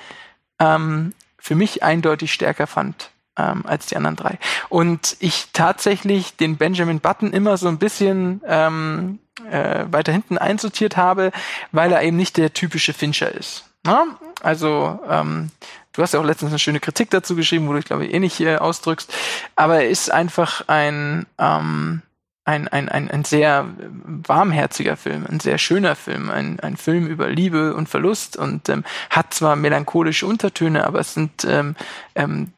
ähm, 0.59 1.13
für 1.37 1.53
mich 1.53 1.83
eindeutig 1.83 2.33
stärker 2.33 2.65
fand 2.65 3.11
ähm, 3.37 3.63
als 3.65 3.87
die 3.87 3.95
anderen 3.95 4.15
drei. 4.15 4.37
Und 4.69 5.17
ich 5.19 5.47
tatsächlich 5.53 6.35
den 6.35 6.57
Benjamin 6.57 6.99
Button 6.99 7.31
immer 7.33 7.57
so 7.57 7.67
ein 7.67 7.77
bisschen 7.77 8.41
ähm, 8.47 9.19
äh, 9.49 9.85
weiter 9.89 10.11
hinten 10.11 10.37
einsortiert 10.37 10.97
habe, 10.97 11.31
weil 11.71 11.91
er 11.91 12.01
eben 12.03 12.17
nicht 12.17 12.37
der 12.37 12.53
typische 12.53 12.93
Fincher 12.93 13.31
ist. 13.31 13.65
Na? 13.83 14.05
Also 14.41 14.99
ähm, 15.09 15.51
du 15.93 16.01
hast 16.01 16.13
ja 16.13 16.19
auch 16.19 16.25
letztens 16.25 16.51
eine 16.51 16.59
schöne 16.59 16.79
Kritik 16.79 17.09
dazu 17.09 17.35
geschrieben, 17.35 17.67
wo 17.67 17.73
du, 17.73 17.79
ich 17.79 17.85
glaube, 17.85 18.05
eh 18.05 18.43
äh, 18.43 18.57
ausdrückst. 18.57 19.13
Aber 19.55 19.81
er 19.81 19.89
ist 19.89 20.11
einfach 20.11 20.67
ein 20.67 21.25
ähm, 21.37 22.01
ein, 22.47 22.69
ein, 22.69 22.87
ein, 22.87 23.11
ein 23.11 23.25
sehr 23.25 23.67
warmherziger 23.77 24.95
Film, 24.95 25.25
ein 25.29 25.41
sehr 25.41 25.57
schöner 25.57 25.97
Film, 25.97 26.29
ein, 26.29 26.61
ein 26.61 26.77
Film 26.77 27.05
über 27.05 27.27
Liebe 27.27 27.75
und 27.75 27.89
Verlust 27.89 28.37
und 28.37 28.69
ähm, 28.69 28.85
hat 29.09 29.33
zwar 29.33 29.57
melancholische 29.57 30.25
Untertöne, 30.25 30.87
aber 30.87 31.01
es 31.01 31.13
sind 31.13 31.43
ähm, 31.43 31.75
ähm, 32.15 32.53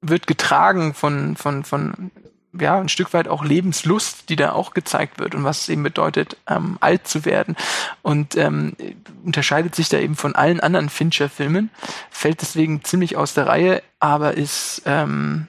wird 0.00 0.26
getragen 0.26 0.94
von, 0.94 1.36
von, 1.36 1.64
von 1.64 2.10
ja, 2.58 2.80
ein 2.80 2.88
Stück 2.88 3.12
weit 3.12 3.28
auch 3.28 3.44
Lebenslust, 3.44 4.28
die 4.28 4.36
da 4.36 4.52
auch 4.52 4.74
gezeigt 4.74 5.18
wird 5.18 5.34
und 5.34 5.44
was 5.44 5.62
es 5.62 5.68
eben 5.68 5.82
bedeutet, 5.82 6.36
ähm, 6.48 6.78
alt 6.80 7.06
zu 7.06 7.24
werden. 7.24 7.56
Und 8.02 8.36
ähm, 8.36 8.76
unterscheidet 9.24 9.74
sich 9.74 9.88
da 9.88 9.98
eben 9.98 10.16
von 10.16 10.34
allen 10.34 10.60
anderen 10.60 10.88
Fincher-Filmen, 10.88 11.70
fällt 12.10 12.40
deswegen 12.40 12.82
ziemlich 12.82 13.16
aus 13.16 13.34
der 13.34 13.46
Reihe, 13.46 13.82
aber 14.00 14.34
ist 14.34 14.82
ähm, 14.86 15.46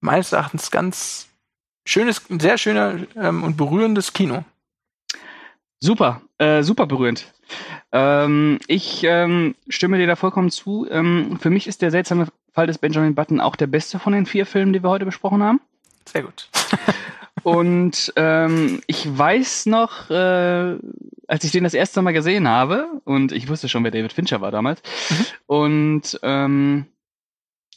meines 0.00 0.32
Erachtens 0.32 0.70
ganz 0.70 1.28
schönes, 1.84 2.22
sehr 2.28 2.56
schöner 2.56 3.00
ähm, 3.16 3.44
und 3.44 3.56
berührendes 3.56 4.12
Kino. 4.12 4.44
Super, 5.80 6.22
äh, 6.38 6.62
super 6.62 6.86
berührend. 6.86 7.32
Ähm, 7.92 8.58
ich 8.66 9.04
ähm, 9.04 9.54
stimme 9.68 9.98
dir 9.98 10.06
da 10.06 10.16
vollkommen 10.16 10.50
zu. 10.50 10.86
Ähm, 10.90 11.38
für 11.40 11.50
mich 11.50 11.66
ist 11.66 11.82
der 11.82 11.90
seltsame 11.90 12.26
Fall 12.58 12.66
des 12.66 12.78
Benjamin 12.78 13.14
Button 13.14 13.38
auch 13.38 13.54
der 13.54 13.68
beste 13.68 14.00
von 14.00 14.12
den 14.12 14.26
vier 14.26 14.44
Filmen, 14.44 14.72
die 14.72 14.82
wir 14.82 14.90
heute 14.90 15.04
besprochen 15.04 15.44
haben. 15.44 15.60
Sehr 16.06 16.24
gut. 16.24 16.48
und 17.44 18.12
ähm, 18.16 18.80
ich 18.88 19.16
weiß 19.16 19.66
noch, 19.66 20.10
äh, 20.10 20.76
als 21.28 21.44
ich 21.44 21.52
den 21.52 21.62
das 21.62 21.74
erste 21.74 22.02
Mal 22.02 22.10
gesehen 22.10 22.48
habe, 22.48 22.88
und 23.04 23.30
ich 23.30 23.48
wusste 23.48 23.68
schon, 23.68 23.84
wer 23.84 23.92
David 23.92 24.12
Fincher 24.12 24.40
war 24.40 24.50
damals, 24.50 24.82
mhm. 25.08 25.26
und 25.46 26.20
ähm, 26.24 26.86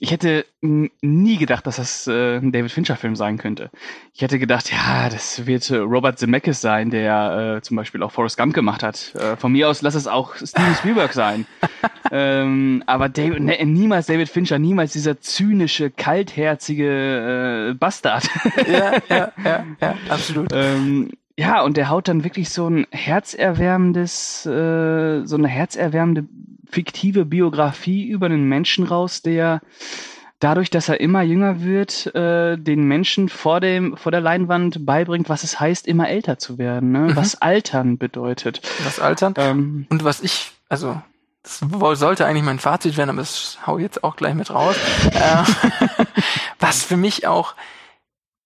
ich 0.04 0.10
hätte 0.10 0.48
nie 0.62 1.38
gedacht, 1.38 1.68
dass 1.68 1.76
das 1.76 2.08
äh, 2.08 2.38
ein 2.38 2.52
David 2.52 2.72
Fincher-Film 2.72 3.16
sein 3.16 3.38
könnte. 3.38 3.70
Ich 4.16 4.24
hätte 4.24 4.40
gedacht, 4.40 4.72
ja, 4.72 5.10
das 5.10 5.46
wird 5.46 5.70
äh, 5.70 5.78
Robert 5.78 6.18
Zemeckis 6.18 6.60
sein, 6.60 6.90
der 6.90 7.58
äh, 7.58 7.62
zum 7.62 7.78
Beispiel 7.78 8.02
auch 8.02 8.12
Forrest 8.12 8.36
Gump 8.36 8.56
gemacht 8.56 8.82
hat. 8.82 9.14
Äh, 9.14 9.38
von 9.38 9.52
mir 9.52 9.70
aus 9.70 9.84
lass 9.84 9.94
es 9.94 10.08
auch 10.08 10.36
Steven 10.36 10.74
Spielberg 10.74 11.14
sein. 11.14 11.46
ähm, 12.12 12.84
aber 12.88 13.10
David, 13.10 13.42
ne, 13.42 13.64
niemals 13.64 14.08
David 14.08 14.28
Fincher, 14.30 14.58
niemals 14.58 14.94
dieser 14.94 15.22
zynische, 15.22 15.92
kaltherzige 15.92 17.70
äh, 17.70 17.74
Bastard. 17.76 18.28
ja, 18.68 18.94
ja, 19.08 19.32
ja, 19.46 19.66
ja, 19.80 19.96
absolut. 20.10 20.50
Ähm, 20.52 21.12
ja, 21.42 21.62
und 21.64 21.76
der 21.76 21.90
haut 21.90 22.08
dann 22.08 22.24
wirklich 22.24 22.50
so 22.50 22.68
ein 22.68 22.86
herzerwärmendes, 22.92 24.46
äh, 24.46 25.26
so 25.26 25.36
eine 25.36 25.48
herzerwärmende 25.48 26.26
fiktive 26.70 27.26
Biografie 27.26 28.08
über 28.08 28.28
einen 28.28 28.48
Menschen 28.48 28.86
raus, 28.86 29.24
der 29.24 29.62
dadurch, 30.40 30.70
dass 30.70 30.88
er 30.88 31.00
immer 31.00 31.24
jünger 31.24 31.64
wird, 31.64 32.14
äh, 32.16 32.58
den 32.58 32.84
Menschen 32.84 33.28
vor 33.28 33.60
dem 33.60 33.98
vor 33.98 34.12
der 34.12 34.22
Leinwand 34.22 34.86
beibringt, 34.86 35.30
was 35.30 35.44
es 35.44 35.60
heißt, 35.60 35.88
immer 35.88 36.10
älter 36.10 36.38
zu 36.38 36.60
werden, 36.60 36.92
ne? 36.92 37.00
Mhm. 37.00 37.16
was 37.16 37.42
Altern 37.42 37.98
bedeutet. 37.98 38.62
Was 38.84 39.00
Altern? 39.00 39.34
Ähm, 39.38 39.88
und 39.90 40.04
was 40.04 40.22
ich, 40.22 40.52
also 40.70 41.02
das 41.42 41.64
sollte 42.00 42.28
eigentlich 42.28 42.44
mein 42.44 42.60
Fazit 42.60 42.98
werden, 42.98 43.10
aber 43.10 43.20
das 43.20 43.58
hau 43.66 43.78
ich 43.78 43.84
jetzt 43.84 44.04
auch 44.04 44.16
gleich 44.16 44.36
mit 44.36 44.52
raus. 44.54 44.76
äh, 45.12 46.06
was 46.60 46.84
für 46.84 46.98
mich 46.98 47.26
auch 47.26 47.56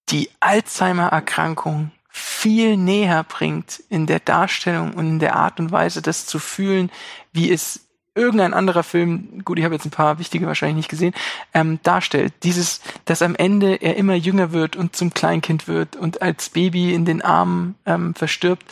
die 0.09 0.29
Alzheimer-Erkrankung 0.39 1.91
viel 2.17 2.77
näher 2.77 3.25
bringt 3.25 3.83
in 3.89 4.05
der 4.05 4.21
Darstellung 4.21 4.93
und 4.93 5.05
in 5.05 5.19
der 5.19 5.35
Art 5.35 5.59
und 5.59 5.73
Weise, 5.73 6.01
das 6.01 6.25
zu 6.25 6.39
fühlen, 6.39 6.89
wie 7.33 7.51
es 7.51 7.81
irgendein 8.15 8.53
anderer 8.53 8.83
Film, 8.83 9.43
gut, 9.43 9.59
ich 9.59 9.65
habe 9.65 9.75
jetzt 9.75 9.83
ein 9.83 9.91
paar 9.91 10.17
wichtige 10.17 10.47
wahrscheinlich 10.47 10.77
nicht 10.77 10.89
gesehen, 10.89 11.13
ähm, 11.53 11.79
darstellt. 11.83 12.31
Dieses, 12.43 12.79
dass 13.03 13.21
am 13.21 13.35
Ende 13.35 13.75
er 13.81 13.97
immer 13.97 14.15
jünger 14.15 14.53
wird 14.53 14.77
und 14.77 14.95
zum 14.95 15.13
Kleinkind 15.13 15.67
wird 15.67 15.97
und 15.97 16.21
als 16.21 16.49
Baby 16.49 16.93
in 16.93 17.03
den 17.03 17.21
Armen 17.21 17.75
ähm, 17.85 18.15
verstirbt, 18.15 18.63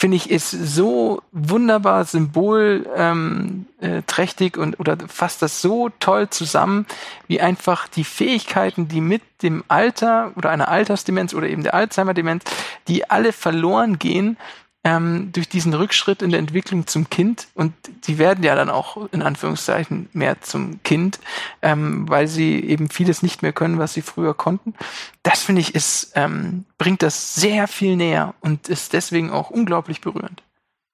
finde 0.00 0.16
ich, 0.16 0.30
ist 0.30 0.50
so 0.50 1.20
wunderbar 1.30 2.06
symbolträchtig 2.06 2.96
ähm, 2.96 3.66
äh, 3.80 4.62
und 4.62 4.80
oder 4.80 4.96
fasst 5.08 5.42
das 5.42 5.60
so 5.60 5.90
toll 6.00 6.30
zusammen, 6.30 6.86
wie 7.26 7.42
einfach 7.42 7.86
die 7.86 8.04
Fähigkeiten, 8.04 8.88
die 8.88 9.02
mit 9.02 9.20
dem 9.42 9.62
Alter 9.68 10.32
oder 10.36 10.48
einer 10.48 10.68
Altersdemenz 10.68 11.34
oder 11.34 11.50
eben 11.50 11.64
der 11.64 11.74
Alzheimer-Demenz, 11.74 12.44
die 12.88 13.10
alle 13.10 13.34
verloren 13.34 13.98
gehen, 13.98 14.38
ähm, 14.82 15.30
durch 15.32 15.48
diesen 15.48 15.74
Rückschritt 15.74 16.22
in 16.22 16.30
der 16.30 16.40
Entwicklung 16.40 16.86
zum 16.86 17.10
Kind 17.10 17.48
und 17.54 17.74
sie 18.00 18.18
werden 18.18 18.42
ja 18.42 18.54
dann 18.54 18.70
auch 18.70 19.12
in 19.12 19.22
Anführungszeichen 19.22 20.08
mehr 20.12 20.40
zum 20.40 20.82
Kind, 20.84 21.20
ähm, 21.60 22.08
weil 22.08 22.26
sie 22.28 22.60
eben 22.60 22.88
vieles 22.88 23.22
nicht 23.22 23.42
mehr 23.42 23.52
können, 23.52 23.78
was 23.78 23.92
sie 23.92 24.02
früher 24.02 24.32
konnten. 24.32 24.74
Das 25.22 25.42
finde 25.42 25.60
ich 25.60 25.74
ist 25.74 26.12
ähm, 26.14 26.64
bringt 26.78 27.02
das 27.02 27.34
sehr 27.34 27.68
viel 27.68 27.96
näher 27.96 28.34
und 28.40 28.68
ist 28.68 28.94
deswegen 28.94 29.30
auch 29.30 29.50
unglaublich 29.50 30.00
berührend. 30.00 30.42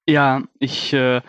Ja, 0.08 0.42
ich 0.58 0.92
äh, 0.92 1.20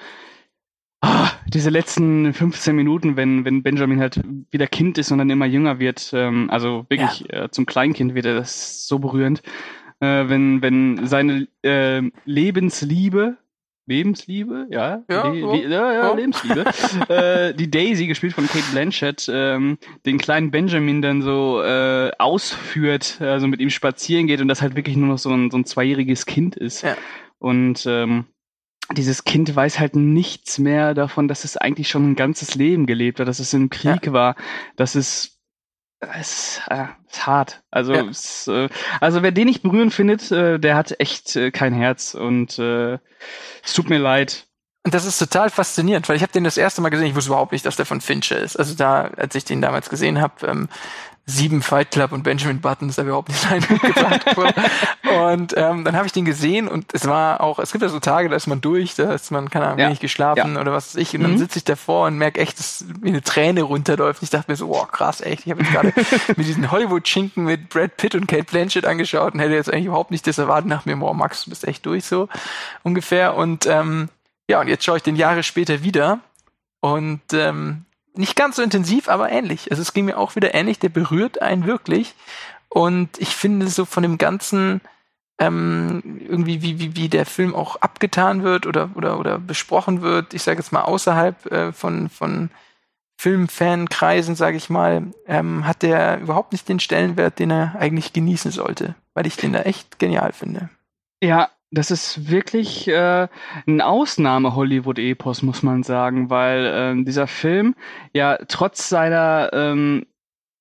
oh, 1.04 1.28
diese 1.48 1.70
letzten 1.70 2.34
15 2.34 2.76
Minuten, 2.76 3.18
wenn 3.18 3.46
wenn 3.46 3.62
Benjamin 3.62 4.00
halt 4.00 4.20
wieder 4.50 4.66
Kind 4.66 4.98
ist 4.98 5.12
und 5.12 5.20
dann 5.20 5.30
immer 5.30 5.46
jünger 5.46 5.78
wird, 5.78 6.10
ähm, 6.14 6.50
also 6.50 6.88
wirklich 6.90 7.26
ja. 7.32 7.44
äh, 7.44 7.52
zum 7.52 7.68
Kleinkind 7.68 8.16
wird 8.16 8.26
das 8.26 8.88
so 8.88 8.98
berührend 8.98 9.44
äh, 10.00 10.30
wenn, 10.30 10.62
wenn 10.62 11.08
seine 11.08 11.48
äh, 11.64 12.02
Lebensliebe, 12.26 13.38
Lebensliebe, 13.88 14.68
ja, 14.70 15.04
ja, 15.10 15.30
Le 15.30 15.40
Le 15.40 15.70
ja, 15.70 15.94
ja, 15.94 16.14
Lebensliebe, 16.14 16.66
äh, 17.10 17.54
die 17.54 17.72
Daisy, 17.72 18.08
gespielt 18.08 18.34
von 18.34 18.46
Kate 18.48 18.66
Blanchett, 18.72 19.30
ähm, 19.32 19.78
den 20.06 20.18
kleinen 20.18 20.52
Benjamin 20.52 21.02
dann 21.02 21.22
so 21.22 21.62
äh, 21.62 22.12
ausführt, 22.20 23.22
also 23.22 23.48
mit 23.48 23.62
ihm 23.62 23.70
spazieren 23.70 24.28
geht 24.28 24.42
und 24.42 24.50
das 24.50 24.62
halt 24.62 24.76
wirklich 24.76 24.98
nur 24.98 25.08
noch 25.08 25.18
so 25.18 25.32
ein, 25.32 25.50
so 25.52 25.58
ein 25.58 25.66
zweijähriges 25.66 26.26
Kind 26.26 26.58
ist. 26.58 26.82
Ja. 26.82 26.98
Und 27.40 27.86
ähm, 27.88 28.26
dieses 28.96 29.24
Kind 29.24 29.54
weiß 29.54 29.80
halt 29.80 29.96
nichts 29.96 30.60
mehr 30.60 30.94
davon, 30.94 31.28
dass 31.28 31.46
es 31.46 31.56
eigentlich 31.56 31.90
schon 31.90 32.12
ein 32.12 32.16
ganzes 32.16 32.56
Leben 32.56 32.86
gelebt 32.86 33.20
hat, 33.20 33.28
dass 33.28 33.40
es 33.40 33.54
im 33.54 33.70
Krieg 33.70 34.08
ja. 34.08 34.14
war, 34.14 34.36
dass 34.76 34.96
es 34.96 35.37
es 36.00 36.62
äh, 36.70 36.86
ist 37.10 37.26
hart. 37.26 37.64
Also, 37.72 37.94
ja. 37.94 38.04
es, 38.06 38.48
äh, 38.48 38.70
also 39.00 39.24
wer 39.24 39.32
den 39.32 39.48
nicht 39.48 39.64
berühren 39.64 39.92
findet, 39.92 40.32
äh, 40.32 40.60
der 40.60 40.76
hat 40.76 41.00
echt 41.00 41.36
äh, 41.36 41.52
kein 41.52 41.74
Herz 41.74 42.14
und 42.14 42.60
äh, 42.60 43.00
es 43.64 43.74
tut 43.74 43.90
mir 43.90 43.98
leid. 43.98 44.46
Und 44.86 44.94
das 44.94 45.06
ist 45.06 45.20
total 45.20 45.50
faszinierend, 45.50 46.08
weil 46.08 46.16
ich 46.16 46.22
habe 46.22 46.32
den 46.32 46.46
das 46.46 46.58
erste 46.58 46.82
Mal 46.82 46.90
gesehen, 46.90 47.08
ich 47.08 47.16
wusste 47.16 47.32
überhaupt 47.32 47.52
nicht, 47.52 47.66
dass 47.66 47.76
der 47.76 47.86
von 47.86 48.00
Fincher 48.00 48.38
ist. 48.38 48.56
Also 48.56 48.74
da, 48.74 49.12
als 49.18 49.36
ich 49.36 49.44
den 49.44 49.62
damals 49.62 49.90
gesehen 49.90 50.22
habe, 50.22 50.48
ähm, 50.48 50.70
sieben 51.30 51.62
Fight 51.62 51.92
Club 51.92 52.14
und 52.14 52.24
Benjamin 52.24 52.62
Button 52.62 52.88
ist 52.88 52.98
da 52.98 53.04
überhaupt 53.04 53.28
nicht 53.28 53.52
reingebracht 53.52 54.38
Und 55.04 55.54
ähm, 55.58 55.84
dann 55.84 55.96
habe 55.98 56.06
ich 56.06 56.14
den 56.14 56.24
gesehen 56.24 56.70
und 56.70 56.94
es 56.94 57.06
war 57.06 57.42
auch, 57.42 57.60
es 57.60 57.74
gibt 57.74 57.82
ja 57.82 57.90
so 57.90 58.00
Tage, 58.00 58.30
da 58.30 58.36
ist 58.38 58.48
man 58.48 58.62
durch, 58.62 58.96
da 58.96 59.12
ist 59.12 59.30
man, 59.30 59.50
keine 59.50 59.66
Ahnung, 59.66 59.80
ja. 59.80 59.88
wenig 59.88 60.00
geschlafen 60.00 60.56
ja. 60.56 60.62
oder 60.62 60.72
was 60.72 60.96
weiß 60.96 61.02
ich. 61.02 61.14
Und 61.14 61.22
mhm. 61.22 61.26
dann 61.26 61.38
sitze 61.38 61.60
ich 61.60 61.66
davor 61.66 62.08
und 62.08 62.18
merke 62.18 62.40
echt, 62.40 62.58
dass 62.58 62.86
mir 63.02 63.10
eine 63.10 63.22
Träne 63.22 63.64
runterläuft. 63.64 64.22
Und 64.22 64.24
ich 64.24 64.30
dachte 64.30 64.50
mir 64.50 64.56
so, 64.56 64.74
oh 64.74 64.86
krass, 64.86 65.20
echt, 65.20 65.46
ich 65.46 65.52
habe 65.52 65.64
jetzt 65.64 65.74
gerade 65.74 65.94
mit 66.38 66.48
diesen 66.48 66.72
Hollywood-Schinken 66.72 67.44
mit 67.44 67.68
Brad 67.68 67.98
Pitt 67.98 68.16
und 68.16 68.28
Kate 68.28 68.46
Blanchett 68.46 68.86
angeschaut 68.86 69.34
und 69.34 69.42
hätte 69.42 69.54
jetzt 69.54 69.72
eigentlich 69.72 69.88
überhaupt 69.88 70.12
nicht 70.12 70.26
das 70.28 70.38
erwartet 70.38 70.70
nach 70.70 70.86
mir, 70.86 70.96
boah, 70.96 71.14
Max, 71.14 71.44
du 71.44 71.50
bist 71.50 71.68
echt 71.68 71.86
durch 71.86 72.06
so 72.06 72.30
ungefähr. 72.84 73.36
Und 73.36 73.66
ähm, 73.66 74.08
ja, 74.50 74.62
und 74.62 74.70
jetzt 74.70 74.86
schaue 74.86 74.96
ich 74.96 75.04
den 75.04 75.18
Jahre 75.18 75.44
später 75.44 75.84
wieder 75.84 76.20
und 76.80 77.22
ähm, 77.34 77.84
nicht 78.18 78.36
ganz 78.36 78.56
so 78.58 78.62
intensiv, 78.62 79.10
aber 79.10 79.32
ähnlich. 79.32 79.72
Also 79.72 79.82
es 79.82 79.94
ging 79.94 80.06
mir 80.06 80.18
auch 80.18 80.36
wieder 80.36 80.54
ähnlich, 80.54 80.80
der 80.80 80.90
berührt 80.90 81.42
einen 81.42 81.66
wirklich. 81.66 82.16
Und 82.70 83.10
ich 83.18 83.30
finde 83.30 83.68
so 83.68 83.86
von 83.86 84.04
dem 84.04 84.18
ganzen 84.18 84.82
ähm, 85.40 86.02
irgendwie 86.28 86.62
wie, 86.62 86.80
wie, 86.80 86.96
wie 86.96 87.10
der 87.10 87.26
Film 87.26 87.56
auch 87.56 87.78
abgetan 87.78 88.44
wird 88.44 88.66
oder, 88.66 88.90
oder, 88.96 89.20
oder 89.20 89.38
besprochen 89.38 90.02
wird, 90.02 90.34
ich 90.34 90.44
sage 90.44 90.60
jetzt 90.60 90.72
mal 90.72 90.82
außerhalb 90.82 91.46
äh, 91.52 91.72
von, 91.72 92.10
von 92.10 92.50
Filmfankreisen, 93.20 94.36
sage 94.36 94.58
ich 94.58 94.70
mal, 94.70 95.04
ähm, 95.28 95.66
hat 95.66 95.84
der 95.84 96.20
überhaupt 96.20 96.52
nicht 96.52 96.68
den 96.70 96.80
Stellenwert, 96.80 97.40
den 97.40 97.52
er 97.52 97.76
eigentlich 97.80 98.14
genießen 98.14 98.52
sollte, 98.52 98.96
weil 99.14 99.28
ich 99.28 99.38
den 99.38 99.54
da 99.54 99.62
echt 99.62 100.00
genial 100.00 100.34
finde. 100.34 100.70
Ja, 101.22 101.50
das 101.72 101.92
ist 101.92 102.30
wirklich 102.30 102.88
äh, 102.88 103.28
ein 103.68 103.82
Ausnahme-Hollywood-Epos, 103.82 105.42
muss 105.42 105.64
man 105.64 105.84
sagen, 105.84 106.30
weil 106.30 106.66
äh, 106.66 107.04
dieser 107.04 107.28
Film 107.28 107.76
ja 108.14 108.38
trotz 108.48 108.90
seiner 108.90 109.50
ähm, 109.54 110.06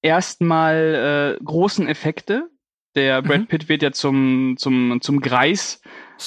erstmal 0.02 1.36
äh, 1.38 1.44
großen 1.44 1.86
Effekte, 1.86 2.48
der 2.96 3.22
Brad 3.22 3.40
mhm. 3.40 3.46
Pitt 3.46 3.68
wird 3.68 3.82
ja 3.82 3.92
zum, 3.92 4.56
zum, 4.56 5.00
zum 5.00 5.20
Greis 5.20 5.82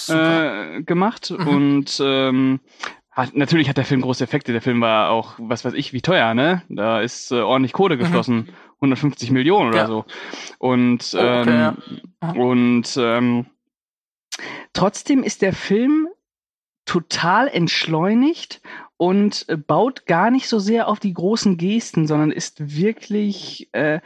äh, 0.08 0.82
gemacht 0.84 1.32
mhm. 1.32 1.48
und 1.48 2.02
ähm, 2.04 2.60
hat, 3.10 3.36
natürlich 3.36 3.68
hat 3.68 3.78
der 3.78 3.86
Film 3.86 4.02
große 4.02 4.24
Effekte. 4.24 4.54
Der 4.54 4.62
Film 4.62 4.80
war 4.80 5.10
auch, 5.10 5.34
was 5.40 5.66
weiß 5.66 5.74
ich, 5.74 5.94
wie 5.94 6.02
teuer, 6.02 6.34
ne? 6.36 6.62
Da 6.70 7.02
ist 7.02 7.32
äh, 7.32 7.42
ordentlich 7.42 7.74
Kohle 7.74 7.98
geflossen. 7.98 8.36
Mhm. 8.36 8.50
150 8.82 9.32
Millionen 9.32 9.70
oder 9.70 9.78
ja. 9.78 9.88
so. 9.88 10.06
Und, 10.58 11.14
okay, 11.14 11.74
ähm, 11.74 11.78
ja. 12.22 12.32
und 12.32 12.98
ähm, 12.98 13.46
trotzdem 14.74 15.24
ist 15.24 15.42
der 15.42 15.54
Film 15.54 16.08
total 16.86 17.48
entschleunigt 17.48 18.62
und 18.98 19.46
äh, 19.48 19.58
baut 19.58 20.06
gar 20.06 20.32
nicht 20.32 20.50
so 20.50 20.60
sehr 20.60 20.88
auf 20.88 21.00
die 21.00 21.14
großen 21.14 21.58
Gesten, 21.58 22.08
sondern 22.08 22.32
ist 22.32 22.76
wirklich, 22.76 23.70
äh, 23.74 24.00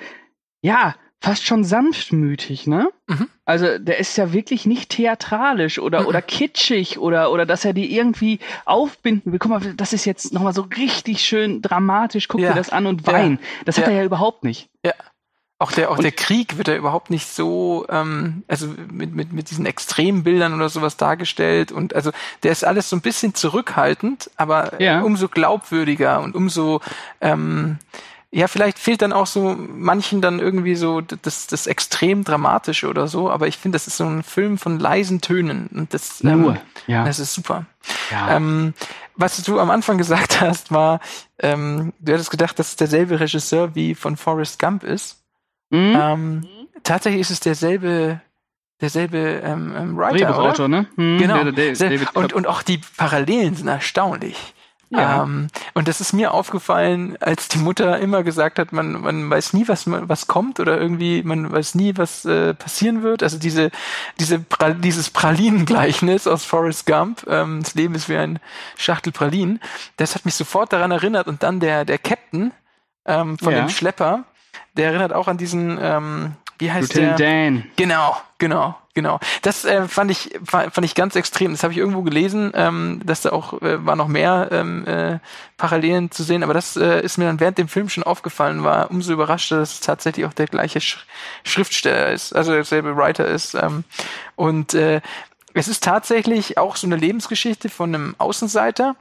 ja, 0.62 0.96
fast 1.24 1.46
schon 1.46 1.64
sanftmütig, 1.64 2.68
ne? 2.68 2.90
Mhm. 3.08 3.30
Also 3.46 3.78
der 3.78 3.98
ist 4.00 4.18
ja 4.18 4.34
wirklich 4.34 4.66
nicht 4.66 4.90
theatralisch 4.90 5.80
oder, 5.80 6.02
mhm. 6.02 6.08
oder 6.08 6.22
kitschig 6.22 7.00
oder, 7.00 7.32
oder 7.32 7.46
dass 7.46 7.64
er 7.64 7.72
die 7.72 7.96
irgendwie 7.96 8.40
aufbinden 8.66 9.32
will. 9.32 9.40
Guck 9.40 9.50
mal, 9.50 9.74
das 9.76 9.94
ist 9.94 10.04
jetzt 10.04 10.34
nochmal 10.34 10.54
so 10.54 10.68
richtig 10.78 11.22
schön 11.22 11.62
dramatisch. 11.62 12.28
Guck 12.28 12.42
ja. 12.42 12.50
dir 12.50 12.56
das 12.56 12.70
an 12.70 12.86
und 12.86 13.08
wein. 13.08 13.40
Ja. 13.42 13.48
Das 13.64 13.78
hat 13.78 13.86
ja. 13.86 13.92
er 13.92 14.00
ja 14.00 14.04
überhaupt 14.04 14.44
nicht. 14.44 14.70
Ja. 14.86 14.94
Auch 15.64 15.72
der, 15.72 15.92
auch 15.92 15.96
und, 15.96 16.04
der 16.04 16.12
Krieg 16.12 16.58
wird 16.58 16.68
ja 16.68 16.76
überhaupt 16.76 17.10
nicht 17.10 17.26
so, 17.26 17.86
ähm, 17.88 18.44
also 18.50 18.68
mit, 18.92 19.16
mit, 19.16 19.32
mit 19.32 19.50
diesen 19.50 19.66
Extrembildern 19.66 20.54
oder 20.54 20.68
sowas 20.68 20.98
dargestellt. 20.98 21.72
Und 21.72 21.96
also 21.96 22.12
der 22.44 22.52
ist 22.52 22.66
alles 22.66 22.90
so 22.90 22.98
ein 22.98 23.02
bisschen 23.02 23.34
zurückhaltend, 23.34 24.30
aber 24.36 24.82
ja. 24.82 25.02
umso 25.04 25.30
glaubwürdiger 25.30 26.20
und 26.20 26.36
umso 26.36 26.82
ähm, 27.22 27.78
ja, 28.30 28.48
vielleicht 28.48 28.78
fehlt 28.78 29.02
dann 29.02 29.14
auch 29.14 29.28
so 29.28 29.56
manchen 29.58 30.20
dann 30.20 30.40
irgendwie 30.40 30.76
so 30.76 31.00
das, 31.00 31.48
das 31.48 31.68
extrem 31.68 32.26
dramatische 32.26 32.90
oder 32.90 33.08
so, 33.08 33.32
aber 33.32 33.48
ich 33.48 33.58
finde, 33.58 33.78
das 33.78 33.88
ist 33.88 33.96
so 33.96 34.06
ein 34.06 34.22
Film 34.22 34.58
von 34.58 34.80
leisen 34.80 35.22
Tönen 35.22 35.68
und 35.68 35.94
das, 35.94 36.22
ähm, 36.26 36.58
ja. 36.88 37.06
das 37.06 37.20
ist 37.20 37.34
super. 37.34 37.68
Ja. 38.12 38.36
Ähm, 38.36 38.74
was 39.16 39.42
du 39.44 39.62
am 39.62 39.70
Anfang 39.70 39.98
gesagt 39.98 40.42
hast, 40.42 40.72
war, 40.72 41.00
ähm, 41.40 41.94
du 42.00 42.12
hättest 42.12 42.32
gedacht, 42.32 42.60
dass 42.60 42.70
es 42.70 42.76
derselbe 42.76 43.22
Regisseur 43.22 43.76
wie 43.76 43.96
von 43.96 44.18
Forrest 44.18 44.60
Gump 44.60 44.84
ist. 44.84 45.23
Mhm. 45.74 46.00
Ähm, 46.00 46.48
tatsächlich 46.84 47.22
ist 47.22 47.32
es 47.32 47.40
derselbe 47.40 48.22
derselbe 48.80 49.18
ähm, 49.18 49.74
ähm 49.76 49.98
Writer, 49.98 50.28
Drehbuchautor, 50.28 50.68
ne? 50.68 50.88
Mhm. 50.96 51.18
Genau. 51.18 51.40
und, 52.14 52.34
und 52.34 52.48
auch 52.48 52.62
die 52.62 52.80
Parallelen 52.98 53.56
sind 53.56 53.68
erstaunlich. 53.68 54.54
Ja. 54.90 55.24
Ähm, 55.24 55.48
und 55.74 55.88
das 55.88 56.02
ist 56.02 56.14
mir 56.14 56.34
aufgefallen, 56.34 57.18
als 57.20 57.48
die 57.48 57.58
Mutter 57.58 57.98
immer 58.00 58.22
gesagt 58.22 58.60
hat, 58.60 58.74
man, 58.74 59.02
man 59.02 59.28
weiß 59.28 59.54
nie, 59.54 59.68
was, 59.68 59.86
was 59.88 60.28
kommt 60.28 60.60
oder 60.60 60.80
irgendwie, 60.80 61.24
man 61.24 61.52
weiß 61.52 61.74
nie, 61.74 61.98
was 61.98 62.26
äh, 62.26 62.54
passieren 62.54 63.02
wird. 63.02 63.24
Also 63.24 63.40
diese, 63.40 63.72
diese 64.20 64.38
pra 64.38 64.72
dieses 64.72 65.10
Pralinengleichnis 65.10 66.28
aus 66.28 66.46
Forrest 66.46 66.86
Gump, 66.86 67.26
ähm, 67.28 67.64
das 67.64 67.74
Leben 67.74 67.96
ist 67.96 68.08
wie 68.08 68.18
ein 68.18 68.40
Schachtel 68.78 69.12
Pralinen, 69.12 69.60
das 69.98 70.14
hat 70.14 70.26
mich 70.26 70.36
sofort 70.36 70.72
daran 70.72 70.92
erinnert. 70.92 71.28
Und 71.28 71.42
dann 71.42 71.60
der, 71.60 71.86
der 71.86 71.98
Captain 71.98 72.52
ähm, 73.06 73.40
von 73.40 73.54
ja. 73.54 73.62
dem 73.62 73.70
Schlepper, 73.70 74.26
der 74.74 74.88
erinnert 74.88 75.14
auch 75.14 75.28
an 75.28 75.38
diesen, 75.38 75.78
ähm, 75.82 76.34
wie 76.60 76.72
heißt 76.72 76.94
Lieutenant 76.94 77.20
der? 77.20 77.44
Dan. 77.46 77.64
Genau, 77.76 78.18
genau, 78.38 78.76
genau. 78.94 79.20
Das 79.42 79.66
äh, 79.66 79.88
fand 79.88 80.12
ich 80.12 80.40
fand 80.46 80.84
ich 80.84 80.96
ganz 80.96 81.16
extrem. 81.16 81.52
Das 81.52 81.64
habe 81.64 81.74
ich 81.74 81.80
irgendwo 81.80 82.04
gelesen, 82.04 82.52
ähm, 82.56 83.02
dass 83.06 83.22
da 83.22 83.32
auch 83.32 83.62
äh, 83.62 83.86
war 83.86 83.96
noch 83.96 84.08
mehr 84.08 84.50
ähm, 84.52 84.86
äh, 84.86 85.20
Parallelen 85.58 86.12
zu 86.12 86.24
sehen. 86.24 86.44
Aber 86.44 86.54
das 86.54 86.76
äh, 86.76 87.02
ist 87.02 87.18
mir 87.18 87.26
dann 87.26 87.40
während 87.40 87.58
dem 87.58 87.68
Film 87.68 87.90
schon 87.90 88.04
aufgefallen. 88.04 88.64
War 88.64 88.92
umso 88.92 89.14
überraschter, 89.14 89.60
dass 89.60 89.74
es 89.74 89.80
tatsächlich 89.80 90.26
auch 90.26 90.34
der 90.34 90.48
gleiche 90.48 90.82
Sch 90.82 91.06
Schriftsteller 91.44 92.12
ist, 92.12 92.36
also 92.36 92.54
derselbe 92.54 92.96
Writer 92.96 93.26
ist. 93.26 93.56
Ähm, 93.56 93.84
und 94.36 94.74
äh, 94.74 95.02
es 95.54 95.68
ist 95.68 95.84
tatsächlich 95.84 96.58
auch 96.58 96.76
so 96.76 96.88
eine 96.88 96.96
Lebensgeschichte 96.96 97.70
von 97.70 97.94
einem 97.94 98.16
Außenseiter. 98.18 98.96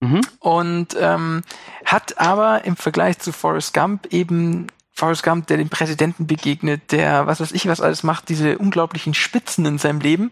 Mhm. 0.00 0.20
Und 0.40 0.96
ähm, 0.98 1.42
hat 1.84 2.18
aber 2.18 2.64
im 2.64 2.76
Vergleich 2.76 3.18
zu 3.18 3.32
Forrest 3.32 3.72
Gump 3.72 4.06
eben 4.06 4.66
Forrest 4.94 5.24
Gump, 5.24 5.48
der 5.48 5.56
dem 5.56 5.68
Präsidenten 5.68 6.26
begegnet, 6.26 6.92
der 6.92 7.26
was 7.26 7.40
weiß 7.40 7.52
ich 7.52 7.66
was 7.66 7.80
alles 7.80 8.04
macht, 8.04 8.28
diese 8.28 8.58
unglaublichen 8.58 9.12
Spitzen 9.12 9.66
in 9.66 9.78
seinem 9.78 10.00
Leben. 10.00 10.30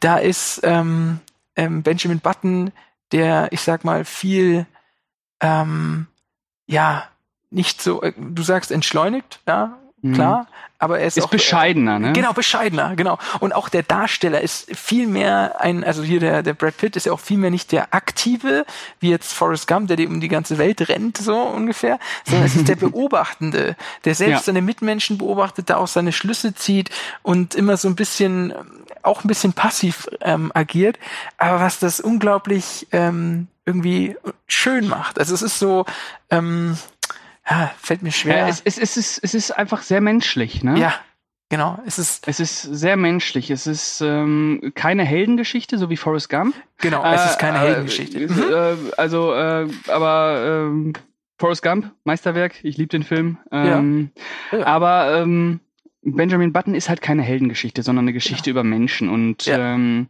Da 0.00 0.16
ist 0.16 0.60
ähm, 0.64 1.20
ähm, 1.56 1.82
Benjamin 1.82 2.20
Button, 2.20 2.72
der, 3.12 3.52
ich 3.52 3.60
sag 3.60 3.84
mal, 3.84 4.04
viel 4.04 4.66
ähm, 5.40 6.06
ja 6.66 7.06
nicht 7.50 7.82
so, 7.82 8.02
äh, 8.02 8.12
du 8.16 8.42
sagst 8.42 8.70
entschleunigt, 8.70 9.40
ja. 9.46 9.78
Klar, 10.02 10.46
aber 10.78 11.00
er 11.00 11.06
ist, 11.08 11.16
ist 11.16 11.24
auch, 11.24 11.30
bescheidener, 11.30 11.98
ne? 11.98 12.12
Genau, 12.12 12.32
bescheidener, 12.32 12.94
genau. 12.94 13.18
Und 13.40 13.52
auch 13.52 13.68
der 13.68 13.82
Darsteller 13.82 14.40
ist 14.40 14.74
viel 14.76 15.08
mehr 15.08 15.60
ein, 15.60 15.82
also 15.82 16.02
hier 16.04 16.20
der, 16.20 16.42
der 16.42 16.54
Brad 16.54 16.76
Pitt 16.76 16.94
ist 16.94 17.06
ja 17.06 17.12
auch 17.12 17.20
viel 17.20 17.38
mehr 17.38 17.50
nicht 17.50 17.72
der 17.72 17.92
aktive, 17.94 18.64
wie 19.00 19.10
jetzt 19.10 19.32
Forrest 19.32 19.66
Gump, 19.66 19.88
der 19.88 19.98
um 20.06 20.20
die 20.20 20.28
ganze 20.28 20.56
Welt 20.58 20.88
rennt, 20.88 21.18
so 21.18 21.36
ungefähr, 21.36 21.98
sondern 22.24 22.46
es 22.46 22.54
ist 22.54 22.68
der 22.68 22.76
Beobachtende, 22.88 23.76
der 24.04 24.14
selbst 24.14 24.40
ja. 24.40 24.42
seine 24.44 24.62
Mitmenschen 24.62 25.18
beobachtet, 25.18 25.68
da 25.68 25.76
auch 25.76 25.88
seine 25.88 26.12
Schlüsse 26.12 26.54
zieht 26.54 26.90
und 27.22 27.56
immer 27.56 27.76
so 27.76 27.88
ein 27.88 27.96
bisschen, 27.96 28.54
auch 29.02 29.24
ein 29.24 29.28
bisschen 29.28 29.54
passiv 29.54 30.08
ähm, 30.20 30.52
agiert, 30.54 30.98
aber 31.38 31.58
was 31.60 31.80
das 31.80 31.98
unglaublich 31.98 32.86
ähm, 32.92 33.48
irgendwie 33.66 34.16
schön 34.46 34.88
macht. 34.88 35.18
Also 35.18 35.34
es 35.34 35.42
ist 35.42 35.58
so, 35.58 35.84
ähm, 36.30 36.78
ja, 37.48 37.72
fällt 37.80 38.02
mir 38.02 38.12
schwer. 38.12 38.38
Ja, 38.38 38.48
es, 38.48 38.60
es, 38.64 38.78
es, 38.78 38.96
ist, 38.96 39.20
es 39.22 39.34
ist 39.34 39.50
einfach 39.50 39.82
sehr 39.82 40.00
menschlich, 40.00 40.62
ne? 40.62 40.78
Ja, 40.78 40.94
genau. 41.48 41.80
Es 41.86 41.98
ist, 41.98 42.28
es 42.28 42.40
ist 42.40 42.62
sehr 42.62 42.96
menschlich. 42.96 43.50
Es 43.50 43.66
ist 43.66 44.00
ähm, 44.00 44.72
keine 44.74 45.04
Heldengeschichte, 45.04 45.78
so 45.78 45.90
wie 45.90 45.96
Forrest 45.96 46.28
Gump. 46.28 46.54
Genau, 46.78 47.04
es 47.04 47.30
ist 47.30 47.38
keine 47.38 47.58
äh, 47.58 47.60
Heldengeschichte. 47.60 48.18
Äh, 48.18 48.26
mhm. 48.28 48.88
äh, 48.88 48.90
also, 48.96 49.32
äh, 49.34 49.68
aber 49.88 50.70
äh, 50.72 50.92
Forrest 51.38 51.62
Gump, 51.62 51.92
Meisterwerk, 52.04 52.64
ich 52.64 52.76
liebe 52.76 52.88
den 52.88 53.02
Film. 53.02 53.38
Ähm, 53.52 54.10
ja. 54.50 54.66
Aber 54.66 55.20
ähm, 55.20 55.60
Benjamin 56.02 56.52
Button 56.52 56.74
ist 56.74 56.88
halt 56.88 57.00
keine 57.00 57.22
Heldengeschichte, 57.22 57.82
sondern 57.82 58.04
eine 58.04 58.12
Geschichte 58.12 58.50
über 58.50 58.64
Menschen. 58.64 59.08
Und 59.08 59.46
ähm, 59.46 60.08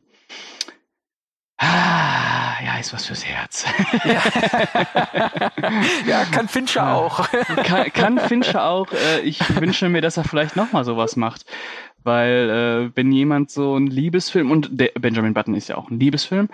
Ah, 1.60 2.37
ja, 2.68 2.78
ist 2.78 2.92
was 2.92 3.06
fürs 3.06 3.24
Herz. 3.24 3.64
Ja, 4.04 4.22
ja 6.06 6.24
kann 6.24 6.48
Fincher 6.48 6.92
auch. 6.92 7.26
Kann, 7.64 7.92
kann 7.92 8.18
Fincher 8.18 8.64
auch. 8.64 8.92
Äh, 8.92 9.20
ich 9.20 9.40
wünsche 9.58 9.88
mir, 9.88 10.02
dass 10.02 10.18
er 10.18 10.24
vielleicht 10.24 10.54
nochmal 10.54 10.84
sowas 10.84 11.16
macht. 11.16 11.46
Weil 12.04 12.50
äh, 12.50 12.96
wenn 12.96 13.10
jemand 13.10 13.50
so 13.50 13.74
ein 13.76 13.86
Liebesfilm, 13.86 14.50
und 14.50 14.76
Benjamin 15.00 15.34
Button 15.34 15.54
ist 15.54 15.68
ja 15.68 15.76
auch 15.76 15.90
ein 15.90 15.98
Liebesfilm, 15.98 16.48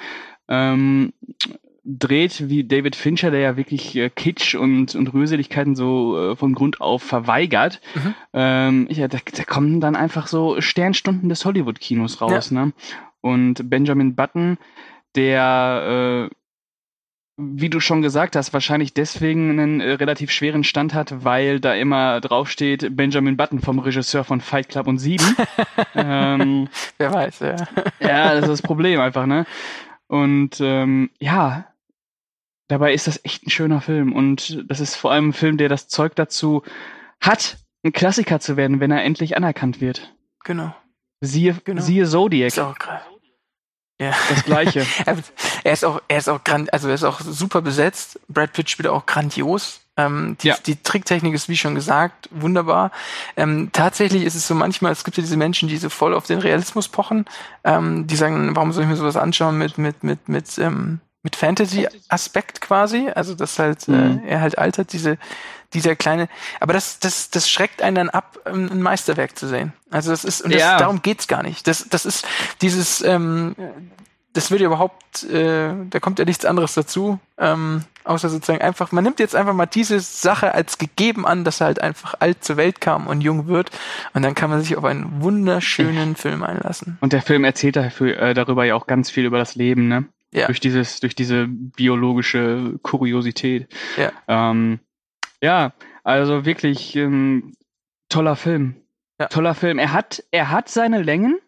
ähm, 0.48 1.12
dreht 1.84 2.48
wie 2.48 2.64
David 2.64 2.94
Fincher, 2.96 3.30
der 3.30 3.40
ja 3.40 3.56
wirklich 3.56 3.96
äh, 3.96 4.08
Kitsch 4.08 4.54
und, 4.54 4.94
und 4.94 5.12
Rührseligkeiten 5.12 5.74
so 5.74 6.32
äh, 6.32 6.36
von 6.36 6.54
Grund 6.54 6.80
auf 6.80 7.02
verweigert, 7.02 7.80
mhm. 7.94 8.14
ähm, 8.32 8.86
ja, 8.88 9.08
da, 9.08 9.18
da 9.36 9.44
kommen 9.44 9.80
dann 9.80 9.96
einfach 9.96 10.28
so 10.28 10.60
Sternstunden 10.60 11.28
des 11.28 11.44
Hollywood-Kinos 11.44 12.20
raus. 12.20 12.50
Ja. 12.50 12.66
Ne? 12.66 12.72
Und 13.20 13.68
Benjamin 13.68 14.14
Button 14.14 14.58
der, 15.16 16.28
äh, 16.30 16.34
wie 17.36 17.68
du 17.68 17.80
schon 17.80 18.02
gesagt 18.02 18.36
hast, 18.36 18.52
wahrscheinlich 18.52 18.94
deswegen 18.94 19.50
einen 19.50 19.80
äh, 19.80 19.92
relativ 19.92 20.30
schweren 20.30 20.64
Stand 20.64 20.94
hat, 20.94 21.24
weil 21.24 21.60
da 21.60 21.74
immer 21.74 22.20
draufsteht 22.20 22.96
Benjamin 22.96 23.36
Button 23.36 23.60
vom 23.60 23.78
Regisseur 23.78 24.24
von 24.24 24.40
Fight 24.40 24.68
Club 24.68 24.86
und 24.86 24.98
Sieben. 24.98 25.36
ähm, 25.94 26.68
Wer 26.98 27.12
weiß, 27.12 27.40
ja. 27.40 27.56
ja, 28.00 28.34
das 28.34 28.42
ist 28.42 28.50
das 28.50 28.62
Problem 28.62 29.00
einfach, 29.00 29.26
ne? 29.26 29.46
Und 30.06 30.60
ähm, 30.60 31.10
ja, 31.18 31.66
dabei 32.68 32.94
ist 32.94 33.06
das 33.06 33.24
echt 33.24 33.46
ein 33.46 33.50
schöner 33.50 33.80
Film 33.80 34.12
und 34.12 34.64
das 34.68 34.80
ist 34.80 34.96
vor 34.96 35.12
allem 35.12 35.30
ein 35.30 35.32
Film, 35.32 35.56
der 35.56 35.68
das 35.68 35.88
Zeug 35.88 36.14
dazu 36.14 36.62
hat, 37.20 37.58
ein 37.84 37.92
Klassiker 37.92 38.40
zu 38.40 38.56
werden, 38.56 38.80
wenn 38.80 38.90
er 38.90 39.02
endlich 39.02 39.36
anerkannt 39.36 39.80
wird. 39.80 40.14
Genau. 40.44 40.74
Siehe, 41.20 41.56
genau. 41.64 41.82
siehe 41.82 42.06
Zodiac. 42.06 42.48
Ist 42.48 42.58
auch 42.58 42.78
krass. 42.78 43.02
Ja. 44.00 44.12
Das 44.28 44.44
Gleiche. 44.44 44.86
er 45.64 45.72
ist 45.72 45.84
auch, 45.84 46.02
er 46.08 46.18
ist 46.18 46.28
auch 46.28 46.42
grand, 46.42 46.72
also 46.72 46.88
er 46.88 46.94
ist 46.94 47.04
auch 47.04 47.20
super 47.20 47.62
besetzt. 47.62 48.20
Brad 48.28 48.52
Pitt 48.52 48.70
spielt 48.70 48.88
auch 48.88 49.06
grandios. 49.06 49.80
Ähm, 49.96 50.36
die, 50.42 50.48
ja. 50.48 50.56
die 50.66 50.82
Tricktechnik 50.82 51.34
ist, 51.34 51.48
wie 51.48 51.56
schon 51.56 51.76
gesagt, 51.76 52.28
wunderbar. 52.32 52.90
Ähm, 53.36 53.70
tatsächlich 53.72 54.24
ist 54.24 54.34
es 54.34 54.46
so 54.48 54.54
manchmal, 54.54 54.90
es 54.90 55.04
gibt 55.04 55.16
ja 55.16 55.22
diese 55.22 55.36
Menschen, 55.36 55.68
die 55.68 55.76
so 55.76 55.88
voll 55.88 56.14
auf 56.14 56.26
den 56.26 56.40
Realismus 56.40 56.88
pochen, 56.88 57.26
ähm, 57.62 58.06
die 58.08 58.16
sagen, 58.16 58.56
warum 58.56 58.72
soll 58.72 58.82
ich 58.82 58.88
mir 58.88 58.96
sowas 58.96 59.16
anschauen 59.16 59.56
mit, 59.56 59.78
mit, 59.78 60.02
mit, 60.02 60.28
mit, 60.28 60.58
ähm, 60.58 60.98
mit 61.24 61.34
Fantasy-Aspekt 61.34 62.60
quasi, 62.60 63.10
also 63.12 63.34
dass 63.34 63.58
halt 63.58 63.88
mhm. 63.88 64.20
äh, 64.24 64.28
er 64.28 64.40
halt 64.40 64.58
altert, 64.58 64.92
diese 64.92 65.18
dieser 65.72 65.96
kleine, 65.96 66.28
aber 66.60 66.72
das 66.72 67.00
das 67.00 67.30
das 67.30 67.50
schreckt 67.50 67.82
einen 67.82 67.96
dann 67.96 68.10
ab, 68.10 68.38
ein 68.44 68.80
Meisterwerk 68.80 69.36
zu 69.36 69.48
sehen. 69.48 69.72
Also 69.90 70.12
das 70.12 70.24
ist 70.24 70.42
und 70.42 70.54
das, 70.54 70.60
ja. 70.60 70.78
darum 70.78 71.02
geht's 71.02 71.26
gar 71.26 71.42
nicht. 71.42 71.66
Das 71.66 71.88
das 71.88 72.06
ist 72.06 72.24
dieses 72.60 73.02
ähm, 73.02 73.56
das 74.34 74.50
wird 74.50 74.60
ja 74.60 74.66
überhaupt, 74.66 75.22
äh, 75.24 75.72
da 75.88 76.00
kommt 76.00 76.18
ja 76.18 76.24
nichts 76.24 76.44
anderes 76.44 76.74
dazu, 76.74 77.20
ähm, 77.38 77.84
außer 78.02 78.28
sozusagen 78.28 78.60
einfach, 78.60 78.90
man 78.90 79.04
nimmt 79.04 79.20
jetzt 79.20 79.36
einfach 79.36 79.54
mal 79.54 79.66
diese 79.66 80.00
Sache 80.00 80.54
als 80.54 80.76
gegeben 80.76 81.24
an, 81.24 81.44
dass 81.44 81.60
er 81.60 81.66
halt 81.66 81.80
einfach 81.80 82.14
alt 82.18 82.44
zur 82.44 82.56
Welt 82.56 82.80
kam 82.80 83.06
und 83.06 83.20
jung 83.20 83.46
wird 83.46 83.70
und 84.12 84.22
dann 84.22 84.34
kann 84.34 84.50
man 84.50 84.60
sich 84.60 84.76
auf 84.76 84.84
einen 84.84 85.22
wunderschönen 85.22 86.16
Film 86.16 86.42
einlassen. 86.42 86.98
Und 87.00 87.12
der 87.12 87.22
Film 87.22 87.44
erzählt 87.44 87.76
dafür, 87.76 88.18
äh, 88.18 88.34
darüber 88.34 88.64
ja 88.64 88.74
auch 88.74 88.88
ganz 88.88 89.08
viel 89.08 89.24
über 89.24 89.38
das 89.38 89.54
Leben, 89.54 89.86
ne? 89.86 90.04
Ja. 90.34 90.46
Durch 90.46 90.58
dieses, 90.58 90.98
durch 91.00 91.14
diese 91.14 91.46
biologische 91.46 92.78
Kuriosität. 92.82 93.68
Ja. 93.96 94.12
Ähm, 94.26 94.80
ja, 95.40 95.72
also 96.02 96.44
wirklich 96.44 96.96
ähm, 96.96 97.52
toller 98.08 98.34
Film. 98.34 98.74
Ja. 99.20 99.26
Toller 99.28 99.54
Film. 99.54 99.78
Er 99.78 99.92
hat, 99.92 100.24
er 100.32 100.50
hat 100.50 100.68
seine 100.68 101.02
Längen. 101.02 101.38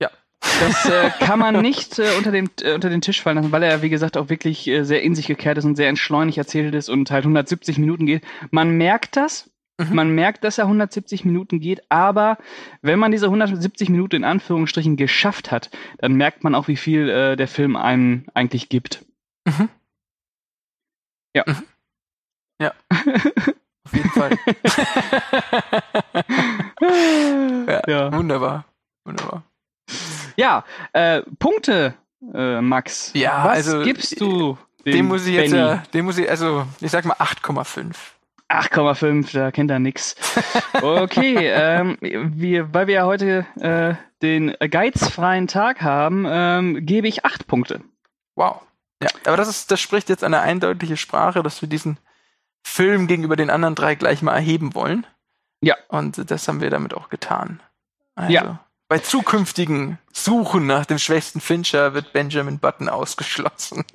Ja. 0.00 0.10
Das 0.40 0.86
äh, 0.86 1.10
kann 1.20 1.38
man 1.38 1.60
nicht 1.60 1.98
äh, 2.00 2.16
unter, 2.16 2.32
den, 2.32 2.50
äh, 2.62 2.74
unter 2.74 2.90
den 2.90 3.00
Tisch 3.00 3.22
fallen 3.22 3.36
lassen, 3.36 3.52
weil 3.52 3.62
er, 3.62 3.80
wie 3.82 3.90
gesagt, 3.90 4.16
auch 4.16 4.28
wirklich 4.28 4.66
äh, 4.66 4.82
sehr 4.82 5.02
in 5.02 5.14
sich 5.14 5.28
gekehrt 5.28 5.58
ist 5.58 5.64
und 5.64 5.76
sehr 5.76 5.88
entschleunigt 5.88 6.38
erzählt 6.38 6.74
ist 6.74 6.88
und 6.88 7.10
halt 7.12 7.24
170 7.24 7.78
Minuten 7.78 8.06
geht. 8.06 8.24
Man 8.50 8.70
merkt 8.70 9.16
das. 9.16 9.50
Mhm. 9.78 9.94
Man 9.94 10.10
merkt, 10.14 10.42
dass 10.44 10.58
er 10.58 10.64
170 10.64 11.24
Minuten 11.24 11.60
geht, 11.60 11.82
aber 11.90 12.36
wenn 12.82 12.98
man 12.98 13.12
diese 13.12 13.26
170 13.26 13.88
Minuten 13.90 14.16
in 14.16 14.24
Anführungsstrichen 14.24 14.96
geschafft 14.96 15.50
hat, 15.52 15.70
dann 15.98 16.14
merkt 16.14 16.42
man 16.44 16.54
auch, 16.56 16.66
wie 16.68 16.76
viel 16.76 17.08
äh, 17.08 17.36
der 17.36 17.46
Film 17.48 17.76
einem 17.76 18.26
eigentlich 18.34 18.68
gibt. 18.68 19.04
Mhm. 19.46 19.68
Ja. 21.36 21.44
Mhm. 21.46 21.62
Ja. 22.60 22.72
Auf 22.90 23.94
jeden 23.94 24.10
Fall. 24.10 24.30
ja, 27.68 27.82
Ja. 27.86 28.12
Wunderbar. 28.12 28.64
Wunderbar. 29.04 29.44
Ja, 30.36 30.64
äh, 30.92 31.22
Punkte, 31.38 31.94
äh, 32.34 32.60
Max. 32.60 33.12
Ja, 33.14 33.44
Was 33.44 33.68
also, 33.68 33.82
gibst 33.82 34.20
du 34.20 34.58
dem, 34.84 34.92
Den 34.92 35.06
muss 35.06 35.26
ich 35.26 35.34
jetzt, 35.34 35.50
Benny? 35.52 35.72
äh, 35.74 35.78
den 35.94 36.04
muss 36.04 36.18
ich, 36.18 36.28
also, 36.28 36.66
ich 36.80 36.90
sag 36.90 37.04
mal 37.04 37.14
8,5. 37.14 37.94
8,5, 38.48 39.32
da 39.32 39.50
kennt 39.50 39.70
er 39.70 39.78
nix. 39.78 40.16
Okay, 40.80 41.36
ähm, 41.52 41.98
wir, 42.00 42.72
weil 42.72 42.86
wir 42.86 42.94
ja 42.94 43.04
heute 43.04 43.46
äh, 43.60 43.94
den 44.22 44.54
geizfreien 44.70 45.46
Tag 45.46 45.82
haben, 45.82 46.26
ähm, 46.28 46.86
gebe 46.86 47.08
ich 47.08 47.24
8 47.24 47.46
Punkte. 47.46 47.82
Wow. 48.34 48.62
Ja, 49.02 49.08
aber 49.26 49.36
das 49.36 49.48
ist, 49.48 49.70
das 49.70 49.80
spricht 49.80 50.08
jetzt 50.08 50.24
eine 50.24 50.40
eindeutige 50.40 50.96
Sprache, 50.96 51.42
dass 51.42 51.60
wir 51.62 51.68
diesen 51.68 51.98
Film 52.62 53.06
gegenüber 53.06 53.36
den 53.36 53.50
anderen 53.50 53.74
drei 53.74 53.94
gleich 53.94 54.22
mal 54.22 54.34
erheben 54.34 54.74
wollen. 54.74 55.06
Ja. 55.60 55.76
Und 55.88 56.30
das 56.30 56.48
haben 56.48 56.60
wir 56.60 56.70
damit 56.70 56.94
auch 56.94 57.08
getan. 57.08 57.60
Also, 58.14 58.32
Ja. 58.32 58.64
Bei 58.90 58.98
zukünftigen 58.98 59.98
Suchen 60.12 60.66
nach 60.66 60.86
dem 60.86 60.96
schwächsten 60.98 61.42
Fincher 61.42 61.92
wird 61.92 62.14
Benjamin 62.14 62.58
Button 62.58 62.88
ausgeschlossen. 62.88 63.84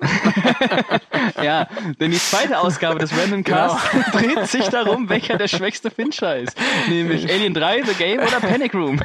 Ja, 1.42 1.68
denn 2.00 2.10
die 2.10 2.18
zweite 2.18 2.58
Ausgabe 2.58 2.98
des 2.98 3.16
Random 3.16 3.44
Cast 3.44 3.78
dreht 4.12 4.46
sich 4.46 4.68
darum, 4.68 5.08
welcher 5.08 5.36
der 5.38 5.48
schwächste 5.48 5.90
Fincher 5.90 6.36
ist. 6.36 6.56
Nämlich 6.88 7.30
Alien 7.30 7.54
3, 7.54 7.82
The 7.82 7.94
Game 7.94 8.20
oder 8.20 8.40
Panic 8.40 8.74
Room. 8.74 9.00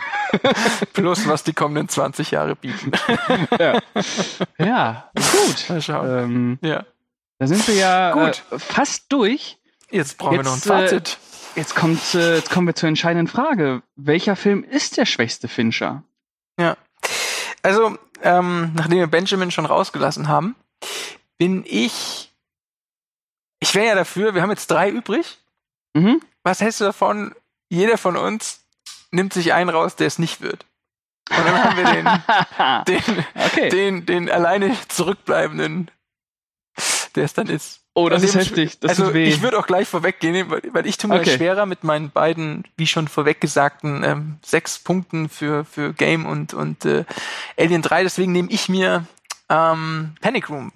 Plus, 0.93 1.27
was 1.27 1.43
die 1.43 1.53
kommenden 1.53 1.87
20 1.89 2.31
Jahre 2.31 2.55
bieten. 2.55 2.91
Ja, 4.59 5.09
gut. 5.15 5.69
Mal 5.69 5.81
schauen. 5.81 6.07
Ähm, 6.09 6.59
Ja. 6.61 6.85
da 7.39 7.47
sind 7.47 7.65
wir 7.67 7.75
ja 7.75 8.11
Gut. 8.11 8.43
Äh, 8.51 8.59
fast 8.59 9.11
durch. 9.11 9.57
Jetzt 9.91 10.17
brauchen 10.17 10.37
wir 10.37 10.43
noch 10.43 10.53
ein 10.53 10.57
Jetzt, 10.57 10.65
äh, 10.67 10.69
Fazit. 10.69 11.19
Jetzt 11.55 11.75
kommt, 11.75 12.15
äh, 12.15 12.35
jetzt 12.35 12.49
kommen 12.51 12.67
wir 12.67 12.75
zur 12.75 12.89
entscheidenden 12.89 13.27
Frage. 13.27 13.81
Welcher 13.95 14.35
Film 14.35 14.63
ist 14.63 14.97
der 14.97 15.05
schwächste 15.05 15.47
Fincher? 15.47 16.03
Ja. 16.59 16.77
Also, 17.61 17.97
ähm, 18.21 18.71
nachdem 18.75 18.99
wir 18.99 19.07
Benjamin 19.07 19.51
schon 19.51 19.65
rausgelassen 19.65 20.27
haben, 20.27 20.55
bin 21.37 21.63
ich. 21.65 22.31
Ich 23.59 23.75
wäre 23.75 23.87
ja 23.87 23.95
dafür, 23.95 24.33
wir 24.33 24.41
haben 24.41 24.51
jetzt 24.51 24.71
drei 24.71 24.89
übrig. 24.89 25.37
Mhm. 25.93 26.21
Was 26.43 26.61
hältst 26.61 26.79
du 26.79 26.85
davon? 26.85 27.35
Jeder 27.69 27.97
von 27.97 28.15
uns 28.15 28.65
nimmt 29.11 29.33
sich 29.33 29.53
einen 29.53 29.69
raus, 29.69 29.95
der 29.95 30.07
es 30.07 30.19
nicht 30.19 30.41
wird. 30.41 30.65
Und 31.29 31.45
dann 31.45 31.63
haben 31.63 31.77
wir 31.77 31.85
den, 31.85 33.05
den, 33.05 33.25
okay. 33.35 33.69
den, 33.69 34.05
den 34.05 34.29
alleine 34.29 34.75
zurückbleibenden, 34.87 35.91
der 37.15 37.25
es 37.25 37.33
dann 37.33 37.47
ist. 37.47 37.81
Oh, 38.03 38.09
das 38.09 38.23
Also 38.23 38.39
ist 38.39 38.45
heftig. 38.47 38.79
Das 38.79 38.89
also 38.91 39.05
tut 39.05 39.13
weh. 39.15 39.25
ich 39.27 39.41
würde 39.41 39.57
auch 39.59 39.67
gleich 39.67 39.87
vorweggehen, 39.87 40.49
weil, 40.49 40.61
weil 40.71 40.85
ich 40.87 40.97
tue 40.97 41.09
mir 41.09 41.19
Okay. 41.19 41.35
schwerer 41.37 41.65
mit 41.65 41.83
meinen 41.83 42.09
beiden, 42.11 42.63
wie 42.77 42.87
schon 42.87 43.07
vorweg 43.07 43.41
gesagten, 43.41 44.03
ähm, 44.03 44.37
sechs 44.43 44.79
Punkten 44.79 45.29
für, 45.29 45.65
für 45.65 45.93
Game 45.93 46.25
und, 46.25 46.53
und 46.53 46.85
äh, 46.85 47.05
Alien 47.57 47.81
3. 47.81 48.03
Deswegen 48.03 48.31
nehme 48.31 48.49
ich 48.51 48.69
mir 48.69 49.05
ähm, 49.49 50.15
Panic 50.21 50.49
Room 50.49 50.71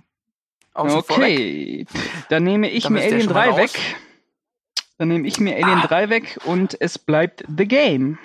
okay. 0.76 1.86
Dann 2.30 2.43
nehme 2.43 2.69
ich 2.69 2.84
Dann 2.84 2.93
mir 2.93 3.01
Alien 3.03 3.21
schon 3.21 3.34
mal 3.34 3.43
3 3.45 3.49
raus. 3.49 3.57
weg. 3.57 3.95
Dann 4.97 5.07
nehme 5.07 5.28
ich 5.28 5.39
mir 5.39 5.53
Alien 5.55 5.80
Ah. 5.84 5.88
3 5.88 6.09
weg 6.09 6.39
und 6.45 6.80
es 6.80 6.97
bleibt 6.99 7.43
The 7.55 7.65
Game. 7.67 8.17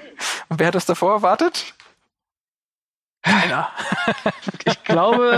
Und 0.48 0.58
wer 0.58 0.68
hat 0.68 0.74
das 0.74 0.86
davor 0.86 1.12
erwartet? 1.12 1.74
Keiner. 3.22 3.68
Ich 4.64 4.84
glaube, 4.84 5.32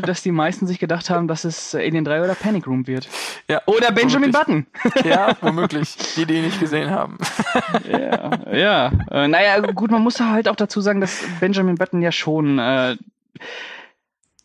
äh, 0.00 0.06
dass 0.06 0.22
die 0.22 0.32
meisten 0.32 0.66
sich 0.66 0.78
gedacht 0.78 1.10
haben, 1.10 1.28
dass 1.28 1.44
es 1.44 1.74
Alien 1.74 2.04
3 2.04 2.22
oder 2.24 2.34
Panic 2.34 2.66
Room 2.66 2.86
wird. 2.86 3.08
Ja, 3.48 3.60
Oder 3.66 3.90
Benjamin 3.92 4.32
womöglich. 4.34 4.66
Button. 4.92 5.04
Ja, 5.10 5.36
womöglich. 5.40 5.96
Die, 6.16 6.24
die 6.26 6.34
ihn 6.36 6.44
nicht 6.44 6.60
gesehen 6.60 6.90
haben. 6.90 7.18
ja, 7.90 8.52
ja. 8.52 8.92
Äh, 9.10 9.28
naja, 9.28 9.60
gut, 9.60 9.90
man 9.90 10.02
muss 10.02 10.20
halt 10.20 10.48
auch 10.48 10.56
dazu 10.56 10.80
sagen, 10.80 11.00
dass 11.00 11.22
Benjamin 11.40 11.74
Button 11.76 12.00
ja 12.02 12.12
schon. 12.12 12.58
Äh, 12.58 12.96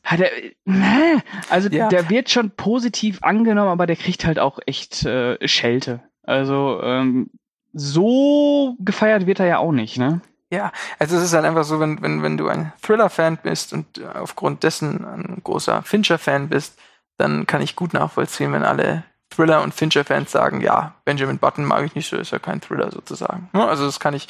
hat 0.04 0.20
er, 0.22 0.30
ne, 0.66 1.22
also 1.50 1.70
Ja. 1.70 1.88
der 1.90 2.10
wird 2.10 2.30
schon 2.30 2.52
positiv 2.52 3.20
angenommen, 3.24 3.70
aber 3.70 3.86
der 3.88 3.96
kriegt 3.98 4.26
halt 4.26 4.40
auch 4.40 4.60
echt 4.66 5.06
äh, 5.06 5.38
Schelte. 5.48 6.02
Also 6.24 6.82
ähm, 6.84 7.30
so 7.74 8.76
gefeiert 8.80 9.26
wird 9.26 9.40
er 9.40 9.48
ja 9.48 9.58
auch 9.60 9.72
nicht, 9.74 9.98
ne? 9.98 10.22
Ja, 10.50 10.72
also 10.98 11.18
es 11.18 11.24
ist 11.24 11.34
halt 11.34 11.46
einfach 11.46 11.66
so, 11.66 11.80
wenn, 11.80 12.02
wenn, 12.02 12.24
wenn 12.24 12.38
du 12.38 12.48
ein 12.48 12.72
Thriller-Fan 12.82 13.40
bist 13.44 13.74
und 13.74 13.98
äh, 13.98 14.06
aufgrund 14.18 14.64
dessen 14.64 15.06
ein 15.06 15.42
großer 15.44 15.84
Fincher-Fan 15.84 16.48
bist, 16.50 16.80
dann 17.18 17.46
kann 17.48 17.62
ich 17.62 17.76
gut 17.76 17.94
nachvollziehen, 17.94 18.54
wenn 18.54 18.64
alle 18.64 19.04
Thriller- 19.30 19.62
und 19.62 19.74
Fincher-Fans 19.74 20.32
sagen, 20.32 20.62
ja, 20.62 20.96
Benjamin 21.04 21.38
Button 21.38 21.66
mag 21.66 21.84
ich 21.86 21.96
nicht 21.96 22.10
so, 22.10 22.16
ist 22.16 22.32
ja 22.32 22.40
kein 22.40 22.62
Thriller 22.62 22.92
sozusagen. 22.92 23.50
Ja, 23.54 23.66
also 23.68 23.86
das 23.86 24.00
kann 24.00 24.14
ich, 24.14 24.28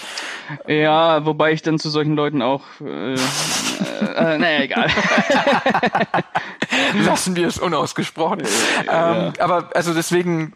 Ja, 0.65 1.23
wobei 1.25 1.51
ich 1.51 1.61
dann 1.61 1.77
zu 1.77 1.89
solchen 1.89 2.15
Leuten 2.15 2.41
auch. 2.41 2.63
Äh, 2.81 3.13
äh, 3.13 3.17
naja, 4.37 4.61
egal. 4.61 4.89
lassen 7.05 7.35
wir 7.35 7.47
es 7.47 7.59
unausgesprochen. 7.59 8.41
Ja. 8.85 9.27
Ähm, 9.27 9.33
aber 9.39 9.69
also 9.75 9.93
deswegen, 9.93 10.53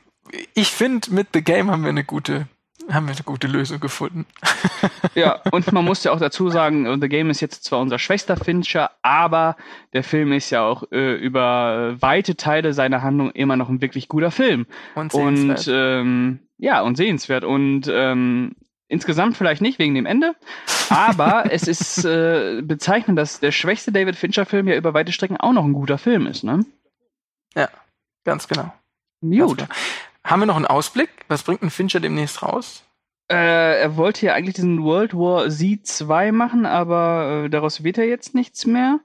ich 0.54 0.72
finde, 0.72 1.12
mit 1.14 1.28
The 1.34 1.44
Game 1.44 1.70
haben 1.70 1.84
wir 1.84 1.90
eine 1.90 2.04
gute, 2.04 2.48
haben 2.90 3.08
wir 3.08 3.14
eine 3.14 3.24
gute 3.24 3.48
Lösung 3.48 3.80
gefunden. 3.80 4.26
Ja, 5.14 5.42
und 5.52 5.70
man 5.74 5.84
muss 5.84 6.06
ja 6.06 6.12
auch 6.14 6.20
dazu 6.20 6.50
sagen, 6.50 7.02
The 7.02 7.10
Game 7.10 7.30
ist 7.30 7.42
jetzt 7.42 7.66
zwar 7.66 7.80
unser 7.80 8.00
schwächster 8.00 8.38
Fincher, 8.38 8.92
aber 9.02 9.58
der 9.92 10.04
Film 10.04 10.32
ist 10.32 10.50
ja 10.52 10.64
auch 10.64 10.90
äh, 10.92 11.16
über 11.16 11.98
weite 12.00 12.38
Teile 12.38 12.74
seiner 12.74 13.02
Handlung 13.02 13.32
immer 13.32 13.58
noch 13.58 13.68
ein 13.68 13.82
wirklich 13.82 14.08
guter 14.08 14.32
Film. 14.32 14.68
Und 14.96 15.14
Und 15.14 15.36
sehenswert. 15.58 15.68
ähm, 16.02 16.40
ja, 16.60 16.82
und 16.82 16.96
sehenswert. 16.96 17.44
Und 17.44 17.90
ähm, 17.92 18.56
insgesamt 18.88 19.36
vielleicht 19.36 19.62
nicht 19.62 19.80
wegen 19.80 19.96
dem 19.96 20.06
Ende, 20.06 20.34
aber 20.90 21.46
es 21.52 21.68
ist 21.68 22.06
äh, 22.06 22.62
bezeichnend, 22.64 23.20
dass 23.20 23.42
der 23.42 23.52
schwächste 23.52 23.92
David 23.92 24.16
Fincher-Film 24.16 24.70
ja 24.70 24.76
über 24.78 24.94
weite 24.94 25.12
Strecken 25.12 25.38
auch 25.38 25.52
noch 25.54 25.66
ein 25.66 25.74
guter 25.74 25.98
Film 25.98 26.26
ist, 26.26 26.44
ne? 26.46 26.66
Ganz 28.24 28.48
genau. 28.48 28.72
Ganz 29.40 29.50
Gut. 29.50 29.58
genau. 29.60 29.70
Haben 30.32 30.44
wir 30.44 30.46
noch 30.46 30.56
einen 30.56 30.66
Ausblick? 30.66 31.10
Was 31.28 31.44
bringt 31.44 31.62
ein 31.62 31.70
Fincher 31.70 32.00
demnächst 32.00 32.42
raus? 32.42 32.86
Äh, 33.30 33.82
er 33.82 33.98
wollte 33.98 34.26
ja 34.26 34.34
eigentlich 34.34 34.56
diesen 34.56 34.82
World 34.82 35.14
War 35.14 35.50
Z 35.50 35.86
2 35.86 36.32
machen, 36.32 36.66
aber 36.66 37.44
äh, 37.44 37.50
daraus 37.50 37.84
wird 37.84 37.98
ja 37.98 38.06
jetzt 38.06 38.34
nichts 38.34 38.66
mehr. 38.66 39.02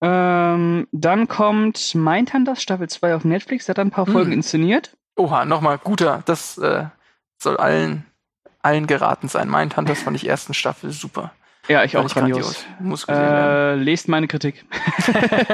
Ähm, 0.00 0.88
dann 0.90 1.28
kommt 1.28 1.94
Mindhunters 1.94 2.62
Staffel 2.62 2.88
2 2.88 3.14
auf 3.14 3.26
Netflix, 3.26 3.66
der 3.66 3.74
hat 3.74 3.78
ein 3.78 3.90
paar 3.90 4.06
Hm. 4.06 4.14
Folgen 4.14 4.32
inszeniert. 4.32 4.96
Oha, 5.16 5.44
nochmal 5.44 5.76
guter. 5.76 6.22
Das 6.24 6.56
äh, 6.56 6.86
soll 7.36 7.58
allen, 7.58 8.06
allen 8.62 8.86
geraten 8.86 9.28
sein. 9.28 9.50
Mindhunters 9.50 10.00
fand 10.00 10.16
ich 10.16 10.26
ersten 10.26 10.54
Staffel 10.54 10.92
super. 10.92 11.32
Ja, 11.68 11.82
ich 11.84 11.96
auch 11.96 12.02
Fand 12.10 12.26
grandios. 12.32 12.64
Werden. 13.08 13.80
Äh, 13.80 13.82
lest 13.82 14.08
meine 14.08 14.28
Kritik. 14.28 14.64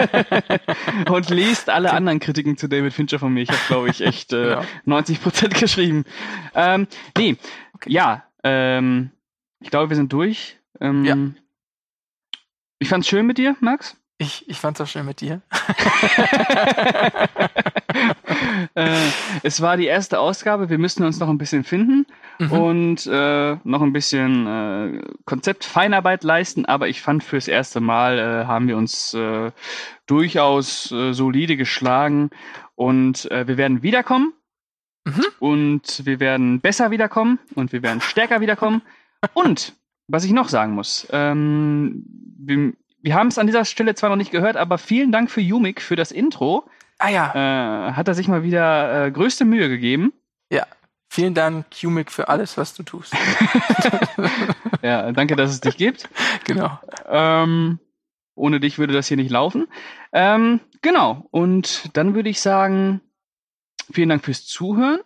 Und 1.08 1.30
lest 1.30 1.70
alle 1.70 1.92
anderen 1.92 2.18
Kritiken 2.18 2.56
zu 2.56 2.68
David 2.68 2.92
Fincher 2.92 3.18
von 3.20 3.32
mir. 3.32 3.42
Ich 3.42 3.48
habe, 3.50 3.60
glaube 3.68 3.88
ich, 3.90 4.00
echt 4.00 4.32
äh, 4.32 4.50
Ja. 4.50 4.62
90% 4.86 5.60
geschrieben. 5.60 6.04
Ähm, 6.54 6.86
nee, 7.16 7.36
Okay. 7.74 7.92
ja, 7.92 8.24
ähm, 8.42 9.10
ich 9.60 9.70
glaube, 9.70 9.90
wir 9.90 9.96
sind 9.96 10.12
durch. 10.12 10.58
Ähm, 10.80 11.04
Ja. 11.04 11.16
Ich 12.80 12.88
fand's 12.88 13.08
schön 13.08 13.26
mit 13.26 13.38
dir, 13.38 13.56
Max. 13.60 13.96
Ich, 14.18 14.48
ich 14.48 14.58
fand's 14.58 14.80
auch 14.80 14.86
schön 14.86 15.06
mit 15.06 15.20
dir. 15.20 15.40
äh, 18.74 18.96
es 19.42 19.60
war 19.60 19.76
die 19.76 19.86
erste 19.86 20.18
Ausgabe. 20.18 20.68
Wir 20.70 20.78
müssen 20.78 21.04
uns 21.04 21.18
noch 21.18 21.28
ein 21.28 21.38
bisschen 21.38 21.64
finden 21.64 22.06
Mhm. 22.40 22.52
und 22.52 23.06
äh, 23.06 23.56
noch 23.64 23.82
ein 23.82 23.92
bisschen 23.92 24.46
äh, 24.46 25.00
Konzeptfeinarbeit 25.26 26.24
leisten. 26.24 26.64
Aber 26.64 26.88
ich 26.88 27.02
fand 27.02 27.22
fürs 27.22 27.48
erste 27.48 27.80
Mal 27.80 28.18
äh, 28.18 28.46
haben 28.46 28.66
wir 28.66 28.76
uns 28.76 29.14
äh, 29.14 29.52
durchaus 30.06 30.90
äh, 30.90 31.12
solide 31.12 31.56
geschlagen 31.56 32.30
und 32.74 33.30
äh, 33.30 33.46
wir 33.46 33.56
werden 33.56 33.82
wiederkommen 33.82 34.32
Mhm. 35.04 35.24
und 35.38 36.04
wir 36.04 36.20
werden 36.20 36.60
besser 36.60 36.90
wiederkommen 36.90 37.38
und 37.54 37.72
wir 37.72 37.82
werden 37.82 38.00
stärker 38.00 38.40
wiederkommen. 38.40 38.82
und 39.34 39.74
was 40.08 40.24
ich 40.24 40.32
noch 40.32 40.48
sagen 40.48 40.72
muss, 40.72 41.06
ähm, 41.10 42.04
wir, 42.38 42.72
wir 43.02 43.14
haben 43.14 43.28
es 43.28 43.38
an 43.38 43.46
dieser 43.46 43.64
Stelle 43.64 43.94
zwar 43.94 44.10
noch 44.10 44.16
nicht 44.16 44.30
gehört, 44.30 44.56
aber 44.56 44.76
vielen 44.78 45.12
Dank 45.12 45.30
für 45.30 45.40
Yumik 45.40 45.80
für 45.80 45.96
das 45.96 46.12
Intro. 46.12 46.68
Ah 46.98 47.08
ja. 47.08 47.88
Äh, 47.88 47.92
hat 47.92 48.08
er 48.08 48.14
sich 48.14 48.28
mal 48.28 48.42
wieder 48.42 49.06
äh, 49.06 49.10
größte 49.10 49.44
Mühe 49.44 49.68
gegeben. 49.68 50.12
Ja. 50.52 50.66
Vielen 51.12 51.34
Dank, 51.34 51.82
Yumik, 51.82 52.12
für 52.12 52.28
alles, 52.28 52.56
was 52.56 52.72
du 52.72 52.84
tust. 52.84 53.12
ja, 54.82 55.10
danke, 55.10 55.34
dass 55.34 55.50
es 55.50 55.60
dich 55.60 55.76
gibt. 55.76 56.08
Genau. 56.44 56.78
Ähm, 57.08 57.80
ohne 58.36 58.60
dich 58.60 58.78
würde 58.78 58.92
das 58.92 59.08
hier 59.08 59.16
nicht 59.16 59.32
laufen. 59.32 59.66
Ähm, 60.12 60.60
genau. 60.82 61.26
Und 61.32 61.90
dann 61.96 62.14
würde 62.14 62.28
ich 62.28 62.40
sagen, 62.40 63.00
vielen 63.92 64.08
Dank 64.08 64.24
fürs 64.24 64.46
Zuhören. 64.46 65.00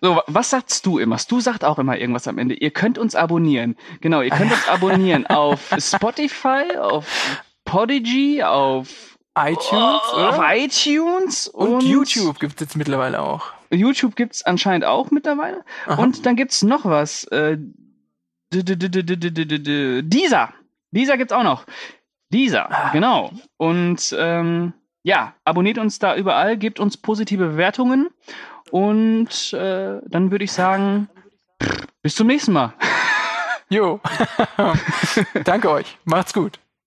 So, 0.00 0.22
was 0.28 0.50
sagst 0.50 0.86
du 0.86 1.00
immer? 1.00 1.18
Du 1.28 1.40
sagst 1.40 1.64
auch 1.64 1.80
immer 1.80 1.98
irgendwas 1.98 2.28
am 2.28 2.38
Ende. 2.38 2.54
Ihr 2.54 2.70
könnt 2.70 2.96
uns 2.96 3.16
abonnieren. 3.16 3.74
Genau, 4.00 4.22
ihr 4.22 4.30
könnt 4.30 4.52
uns 4.52 4.68
abonnieren 4.68 5.26
auf 5.26 5.74
Spotify, 5.78 6.76
auf 6.78 7.08
Podigy, 7.64 8.44
auf 8.44 9.18
iTunes, 9.36 10.00
oh, 10.14 10.20
auf 10.20 10.38
iTunes 10.40 11.48
und, 11.48 11.74
und 11.74 11.82
YouTube 11.82 12.38
gibt 12.38 12.54
es 12.54 12.60
jetzt 12.60 12.76
mittlerweile 12.76 13.20
auch. 13.20 13.52
YouTube 13.74 14.16
gibt 14.16 14.34
es 14.34 14.42
anscheinend 14.42 14.84
auch 14.84 15.10
mittlerweile. 15.10 15.64
Aha. 15.86 16.02
Und 16.02 16.26
dann 16.26 16.36
gibt 16.36 16.52
es 16.52 16.62
noch 16.62 16.84
was. 16.84 17.24
Äh, 17.24 17.58
dieser. 18.52 20.52
Dieser 20.90 21.16
gibt's 21.16 21.32
auch 21.32 21.42
noch. 21.42 21.64
Dieser, 22.30 22.70
ah. 22.70 22.90
genau. 22.92 23.32
Und 23.56 24.14
ähm, 24.18 24.72
ja, 25.02 25.34
abonniert 25.44 25.78
uns 25.78 25.98
da 25.98 26.16
überall, 26.16 26.56
gebt 26.56 26.80
uns 26.80 26.96
positive 26.96 27.48
Bewertungen 27.48 28.08
und 28.70 29.52
äh, 29.52 30.00
dann 30.06 30.30
würde 30.30 30.44
ich 30.44 30.52
sagen, 30.52 31.08
bis 32.02 32.14
zum 32.14 32.26
nächsten 32.26 32.52
Mal. 32.52 32.74
Jo. 33.68 34.00
Danke 35.44 35.70
euch. 35.70 35.98
Macht's 36.04 36.32
gut. 36.32 36.58